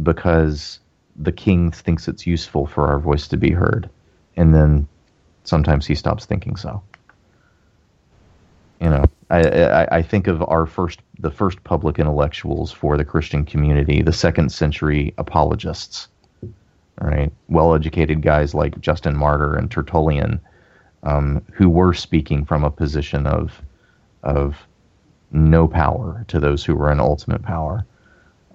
because 0.01 0.79
the 1.17 1.31
king 1.31 1.71
thinks 1.71 2.07
it's 2.07 2.25
useful 2.25 2.65
for 2.65 2.87
our 2.87 2.99
voice 2.99 3.27
to 3.27 3.37
be 3.37 3.51
heard, 3.51 3.89
and 4.37 4.53
then 4.55 4.87
sometimes 5.43 5.85
he 5.85 5.95
stops 5.95 6.25
thinking 6.25 6.55
so. 6.55 6.81
You 8.79 8.89
know, 8.89 9.05
I, 9.29 9.41
I, 9.41 9.97
I 9.97 10.01
think 10.01 10.27
of 10.27 10.43
our 10.43 10.65
first, 10.65 10.99
the 11.19 11.31
first 11.31 11.63
public 11.63 11.99
intellectuals 11.99 12.71
for 12.71 12.97
the 12.97 13.05
Christian 13.05 13.43
community, 13.43 14.01
the 14.01 14.13
second 14.13 14.51
century 14.51 15.13
apologists, 15.17 16.07
right? 17.01 17.31
Well-educated 17.49 18.21
guys 18.21 18.53
like 18.53 18.79
Justin 18.79 19.15
Martyr 19.15 19.55
and 19.55 19.69
Tertullian, 19.71 20.39
um, 21.03 21.43
who 21.53 21.69
were 21.69 21.93
speaking 21.93 22.45
from 22.45 22.63
a 22.63 22.71
position 22.71 23.25
of, 23.25 23.61
of 24.23 24.55
no 25.31 25.67
power 25.67 26.23
to 26.27 26.39
those 26.39 26.63
who 26.63 26.75
were 26.75 26.91
in 26.91 26.99
ultimate 26.99 27.43
power. 27.43 27.85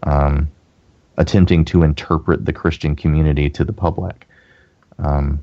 Um, 0.05 0.49
attempting 1.19 1.65
to 1.67 1.83
interpret 1.83 2.45
the 2.45 2.53
Christian 2.53 2.97
community 2.97 3.51
to 3.51 3.65
the 3.65 3.73
public. 3.73 4.27
Um, 4.99 5.43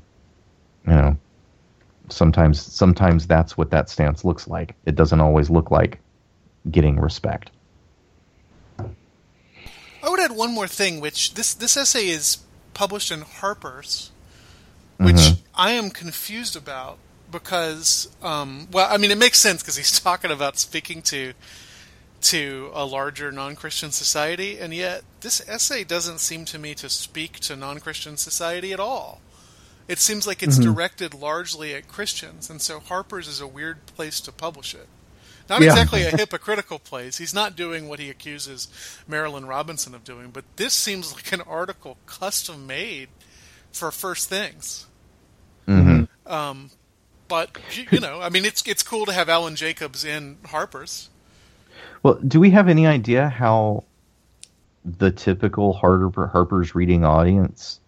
you 0.86 0.92
know, 0.92 1.16
sometimes 2.12 2.60
sometimes 2.60 3.26
that's 3.26 3.56
what 3.56 3.70
that 3.70 3.88
stance 3.88 4.24
looks 4.24 4.48
like. 4.48 4.74
It 4.86 4.94
doesn't 4.94 5.20
always 5.20 5.50
look 5.50 5.70
like 5.70 5.98
getting 6.70 6.98
respect. 6.98 7.50
I 8.78 10.08
would 10.08 10.20
add 10.20 10.32
one 10.32 10.52
more 10.52 10.68
thing, 10.68 11.00
which 11.00 11.34
this 11.34 11.54
this 11.54 11.76
essay 11.76 12.08
is 12.08 12.38
published 12.74 13.10
in 13.10 13.22
Harper's, 13.22 14.10
which 14.96 15.16
Mhm. 15.16 15.38
I 15.54 15.72
am 15.72 15.90
confused 15.90 16.56
about 16.56 16.98
because, 17.30 18.08
um, 18.22 18.68
well, 18.72 18.88
I 18.90 18.96
mean, 18.96 19.10
it 19.10 19.18
makes 19.18 19.38
sense 19.38 19.62
because 19.62 19.76
he's 19.76 20.00
talking 20.00 20.30
about 20.30 20.58
speaking 20.58 21.02
to 21.02 21.34
to 22.22 22.70
a 22.74 22.84
larger 22.84 23.32
non-Christian 23.32 23.90
society, 23.92 24.58
and 24.58 24.74
yet 24.74 25.02
this 25.22 25.40
essay 25.48 25.84
doesn't 25.84 26.18
seem 26.18 26.44
to 26.44 26.58
me 26.58 26.74
to 26.74 26.88
speak 26.90 27.40
to 27.40 27.56
non-Christian 27.56 28.18
society 28.18 28.72
at 28.74 28.80
all. 28.80 29.20
It 29.90 29.98
seems 29.98 30.24
like 30.26 30.40
it's 30.42 30.56
directed 30.56 31.14
largely 31.14 31.74
at 31.74 31.88
Christians, 31.88 32.48
and 32.48 32.62
so 32.62 32.78
Harper's 32.78 33.26
is 33.26 33.40
a 33.40 33.46
weird 33.46 33.84
place 33.86 34.20
to 34.20 34.30
publish 34.32 34.72
it. 34.74 34.86
Not 35.48 35.62
Yeah. 35.62 35.70
exactly 35.72 36.02
a 36.04 36.10
hypocritical 36.16 36.78
place. 36.78 37.18
He's 37.18 37.34
not 37.34 37.56
doing 37.56 37.88
what 37.88 37.98
he 37.98 38.08
accuses 38.08 38.68
Marilynne 39.10 39.48
Robinson 39.48 39.92
of 39.94 40.04
doing, 40.04 40.30
but 40.30 40.44
this 40.56 40.74
seems 40.74 41.12
like 41.12 41.32
an 41.32 41.40
article 41.40 41.96
custom 42.06 42.68
made 42.68 43.08
for 43.72 43.90
First 43.90 44.28
Things. 44.28 44.86
Mm-hmm. 45.66 46.32
Um, 46.32 46.70
but 47.26 47.58
you- 47.74 47.86
you 47.90 48.00
know, 48.00 48.20
I 48.20 48.28
mean, 48.28 48.44
it's 48.44 48.62
it's 48.66 48.84
cool 48.84 49.06
to 49.06 49.12
have 49.12 49.28
Alan 49.28 49.56
Jacobs 49.56 50.04
in 50.04 50.36
Harper's. 50.46 51.08
Well, 52.04 52.14
do 52.14 52.38
we 52.38 52.50
have 52.50 52.68
any 52.68 52.86
idea 52.86 53.28
how 53.28 53.82
the 54.84 55.10
typical 55.10 55.72
Harper, 55.72 56.28
Harper's 56.28 56.74
reading 56.76 57.04
audience 57.04 57.80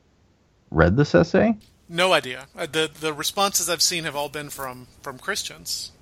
read 0.73 0.97
this 0.97 1.15
essay? 1.15 1.57
No 1.93 2.13
idea. 2.15 2.47
Uh, 2.57 2.67
the 2.67 2.91
The 3.01 3.13
responses 3.13 3.69
I've 3.69 3.83
seen 3.83 4.05
have 4.05 4.17
all 4.17 4.29
been 4.31 4.49
from 4.51 4.87
from 5.03 5.19
Christians. 5.19 5.93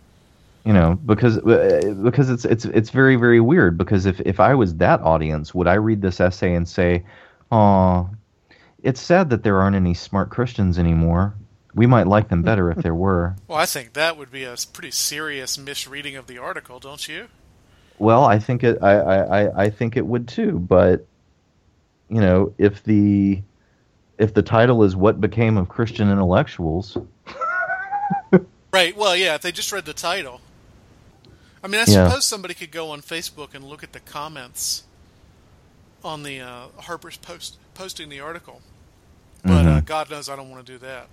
you 0.64 0.72
know 0.72 0.94
because 1.04 1.38
uh, 1.38 1.94
because 2.02 2.30
it's 2.30 2.44
it's 2.44 2.64
it's 2.66 2.90
very 2.90 3.16
very 3.16 3.40
weird 3.40 3.76
because 3.76 4.06
if 4.06 4.20
if 4.20 4.38
I 4.40 4.54
was 4.54 4.74
that 4.76 5.00
audience 5.00 5.52
would 5.54 5.66
I 5.66 5.74
read 5.74 6.00
this 6.02 6.20
essay 6.20 6.54
and 6.54 6.68
say 6.68 7.02
oh 7.50 8.10
it's 8.82 9.00
sad 9.00 9.30
that 9.30 9.42
there 9.42 9.58
aren't 9.58 9.76
any 9.76 9.94
smart 9.94 10.28
Christians 10.30 10.78
anymore 10.78 11.34
we 11.74 11.86
might 11.86 12.06
like 12.06 12.28
them 12.28 12.42
better 12.42 12.70
if 12.70 12.78
there 12.78 12.94
were 12.94 13.34
Well, 13.48 13.58
I 13.58 13.66
think 13.66 13.94
that 13.94 14.16
would 14.18 14.30
be 14.30 14.44
a 14.44 14.54
pretty 14.72 14.90
serious 14.90 15.56
misreading 15.58 16.14
of 16.16 16.26
the 16.26 16.38
article, 16.38 16.78
don't 16.78 17.08
you? 17.08 17.28
well 17.98 18.24
I 18.24 18.38
think 18.38 18.62
it 18.62 18.78
I 18.82 18.92
I 18.98 19.40
I- 19.42 19.64
I 19.64 19.70
think 19.70 19.96
it 19.96 20.06
would 20.06 20.28
too 20.28 20.58
but 20.58 21.06
you 22.10 22.20
know 22.20 22.52
if 22.58 22.82
the 22.84 23.42
if 24.20 24.34
the 24.34 24.42
title 24.42 24.82
is 24.84 24.94
what 24.94 25.20
became 25.20 25.56
of 25.56 25.68
Christian 25.68 26.10
intellectuals 26.10 26.96
Right. 28.72 28.96
Well, 28.96 29.16
yeah. 29.16 29.34
If 29.34 29.42
they 29.42 29.50
just 29.50 29.72
read 29.72 29.84
the 29.84 29.92
title, 29.92 30.40
I 31.62 31.66
mean, 31.66 31.80
I 31.80 31.90
Yeah. 31.90 32.08
suppose 32.08 32.24
somebody 32.24 32.54
could 32.54 32.70
go 32.70 32.90
on 32.90 33.00
Facebook 33.02 33.52
and 33.52 33.64
look 33.64 33.82
at 33.82 33.92
the 33.92 33.98
comments 34.00 34.84
on 36.04 36.22
the 36.22 36.40
uh, 36.40 36.66
Harper's 36.78 37.16
post 37.16 37.58
posting 37.74 38.08
the 38.10 38.20
article, 38.20 38.60
but 39.42 39.66
uh, 39.66 39.80
Mhm. 39.80 39.84
God 39.86 40.08
knows 40.10 40.28
I 40.28 40.36
don't 40.36 40.50
want 40.50 40.64
to 40.64 40.72
do 40.72 40.78
that. 40.78 41.08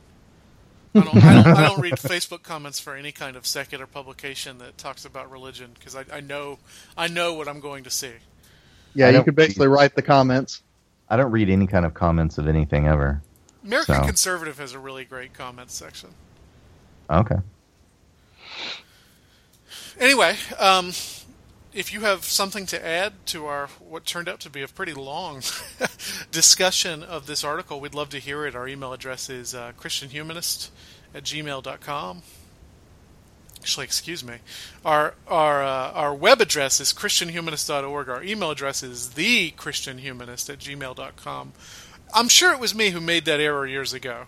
I 0.95 0.99
don't, 1.01 1.15
I, 1.23 1.33
don't, 1.43 1.47
I 1.57 1.67
don't 1.67 1.79
read 1.81 1.93
Facebook 1.95 2.43
comments 2.43 2.79
for 2.79 2.95
any 2.95 3.11
kind 3.11 3.35
of 3.35 3.45
secular 3.47 3.87
publication 3.87 4.59
that 4.59 4.77
talks 4.77 5.03
about 5.05 5.29
religion 5.31 5.71
because 5.73 5.95
I, 5.95 6.05
I 6.13 6.19
know 6.21 6.59
I 6.95 7.07
know 7.07 7.33
what 7.33 7.47
I'm 7.47 7.59
going 7.59 7.83
to 7.85 7.89
see. 7.89 8.11
Yeah, 8.93 9.07
you 9.07 9.13
don't- 9.13 9.25
could 9.25 9.35
basically 9.35 9.67
write 9.67 9.95
the 9.95 10.01
comments. 10.03 10.61
I 11.09 11.17
don't 11.17 11.31
read 11.31 11.49
any 11.49 11.67
kind 11.67 11.85
of 11.85 11.93
comments 11.93 12.37
of 12.37 12.47
anything 12.47 12.87
ever. 12.87 13.21
American 13.63 13.95
So- 13.95 14.05
Conservative 14.05 14.57
has 14.59 14.73
a 14.73 14.79
really 14.79 15.05
great 15.05 15.33
comments 15.33 15.73
section. 15.73 16.09
Okay. 17.09 17.37
Anyway, 19.99 20.35
um, 20.59 20.89
if 21.73 21.91
you 21.93 22.01
have 22.01 22.23
something 22.25 22.65
to 22.67 22.85
add 22.85 23.13
to 23.27 23.45
our 23.45 23.67
what 23.79 24.05
turned 24.05 24.27
out 24.29 24.39
to 24.41 24.49
be 24.49 24.61
a 24.61 24.67
pretty 24.67 24.93
long 24.93 25.41
discussion 26.31 27.03
of 27.03 27.25
this 27.27 27.43
article, 27.43 27.79
we'd 27.79 27.93
love 27.95 28.09
to 28.09 28.19
hear 28.19 28.45
it. 28.45 28.55
Our 28.55 28.67
email 28.67 28.93
address 28.93 29.29
is 29.29 29.55
uh, 29.55 29.71
christianhumanist 29.79 30.69
at 31.15 31.23
gmail.com. 31.23 32.21
Actually, 33.67 33.83
excuse 33.83 34.23
me. 34.23 34.35
Our 34.85 35.13
our 35.27 35.61
uh, 35.61 35.91
our 35.91 36.15
web 36.15 36.39
address 36.39 36.79
is 36.79 36.93
christianhumanist.org. 36.93 38.07
Our 38.07 38.23
email 38.23 38.49
address 38.49 38.81
is 38.81 39.09
thechristianhumanist 39.13 40.49
at 40.49 40.59
gmail.com. 40.59 41.51
I'm 42.15 42.29
sure 42.29 42.53
it 42.53 42.61
was 42.61 42.73
me 42.73 42.91
who 42.91 43.01
made 43.01 43.25
that 43.25 43.41
error 43.41 43.67
years 43.67 43.91
ago 43.91 44.27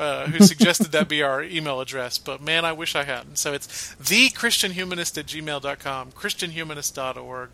uh, 0.00 0.26
who 0.26 0.44
suggested 0.44 0.90
that 0.90 1.08
be 1.08 1.22
our 1.22 1.44
email 1.44 1.80
address, 1.80 2.18
but 2.18 2.40
man, 2.40 2.64
I 2.64 2.72
wish 2.72 2.96
I 2.96 3.04
hadn't. 3.04 3.38
So 3.38 3.52
it's 3.52 3.68
thechristianhumanist 4.02 5.16
at 5.16 5.26
gmail.com, 5.26 6.10
christianhumanist.org. 6.10 7.50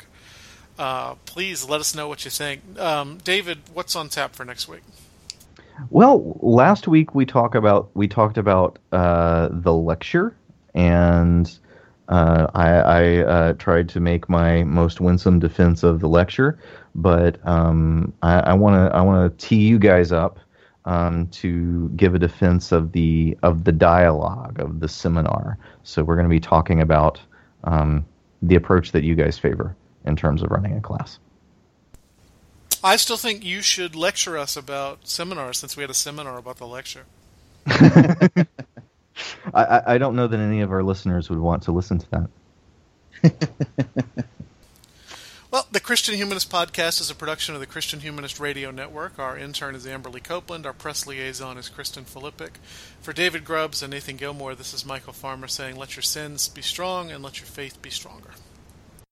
Uh, 0.79 1.15
please 1.27 1.69
let 1.69 1.79
us 1.79 1.95
know 1.95 2.09
what 2.09 2.25
you 2.25 2.31
think. 2.31 2.63
Um, 2.81 3.19
David, 3.23 3.59
what's 3.75 3.95
on 3.95 4.09
tap 4.09 4.35
for 4.35 4.47
next 4.47 4.67
week? 4.67 4.81
Well, 5.91 6.39
last 6.41 6.87
week 6.87 7.15
we 7.15 7.27
talk 7.27 7.55
about 7.55 7.91
we 7.95 8.07
talked 8.09 8.39
about 8.39 8.79
uh, 8.93 9.49
the 9.51 9.73
lecture, 9.73 10.37
and 10.75 11.59
uh, 12.09 12.47
I, 12.55 12.69
I 12.69 13.17
uh, 13.19 13.53
tried 13.55 13.89
to 13.91 14.01
make 14.01 14.29
my 14.29 14.65
most 14.65 15.01
winsome 15.01 15.39
defense 15.39 15.83
of 15.83 16.01
the 16.01 16.09
lecture, 16.09 16.59
but 16.95 17.39
um, 17.47 18.13
I 18.23 18.53
want 18.55 18.75
to 18.75 18.97
I 18.97 19.03
want 19.03 19.39
to 19.39 19.47
tee 19.47 19.63
you 19.63 19.79
guys 19.79 20.13
up 20.13 20.39
um, 20.85 21.29
to 21.29 21.89
give 21.91 22.15
a 22.15 22.19
defense 22.19 22.73
of 22.73 22.93
the 22.93 23.39
of 23.43 23.65
the 23.65 23.73
dialogue 23.73 24.59
of 24.61 24.81
the 24.81 24.89
seminar. 24.89 25.59
So 25.85 26.03
we're 26.03 26.17
going 26.17 26.27
to 26.27 26.31
be 26.31 26.41
talking 26.41 26.81
about 26.81 27.21
um, 27.65 28.05
the 28.43 28.57
approach 28.57 28.93
that 28.93 29.05
you 29.05 29.15
guys 29.15 29.39
favor 29.39 29.77
in 30.05 30.17
terms 30.17 30.43
of 30.43 30.51
running 30.51 30.77
a 30.77 30.81
class. 30.81 31.19
I 32.85 32.97
still 32.97 33.17
think 33.17 33.45
you 33.45 33.63
should 33.63 33.95
lecture 33.95 34.37
us 34.37 34.57
about 34.57 35.07
seminars 35.07 35.59
since 35.59 35.77
we 35.77 35.83
had 35.83 35.91
a 35.91 35.95
seminar 35.95 36.37
about 36.37 36.57
the 36.57 36.67
lecture. 36.67 37.05
I, 39.55 39.83
I, 39.87 39.99
don't 39.99 40.17
know 40.17 40.27
that 40.27 40.39
any 40.39 40.61
of 40.63 40.73
our 40.73 40.83
listeners 40.83 41.29
would 41.29 41.39
want 41.39 41.65
to 41.65 41.73
listen 41.73 41.99
to 41.99 42.29
that. 43.23 44.27
Well, 45.53 45.69
the 45.71 45.81
Christian 45.81 46.15
Humanist 46.15 46.51
Podcast 46.51 46.99
is 46.99 47.11
a 47.11 47.15
production 47.15 47.55
of 47.55 47.61
the 47.61 47.67
Christian 47.67 48.01
Humanist 48.01 48.41
Radio 48.41 48.71
Network. 48.71 49.19
Our 49.19 49.37
intern 49.37 49.75
is 49.75 49.85
Amberly 49.85 50.25
Copeland. 50.25 50.65
Our 50.65 50.73
press 50.73 51.07
liaison 51.07 51.59
is 51.59 51.69
Kristen 51.69 52.05
Filippic. 52.05 52.53
For 53.03 53.13
David 53.13 53.45
Grubbs 53.45 53.83
and 53.83 53.93
Nathan 53.93 54.17
Gilmour, 54.17 54.55
this 54.55 54.73
is 54.73 54.85
Michial 54.85 55.13
Farmer 55.13 55.49
saying, 55.49 55.77
Let 55.77 55.95
your 55.95 56.05
sins 56.05 56.49
be 56.49 56.63
strong 56.63 57.11
and 57.11 57.23
let 57.23 57.39
your 57.39 57.47
faith 57.47 57.83
be 57.83 57.91
stronger. 57.91 58.31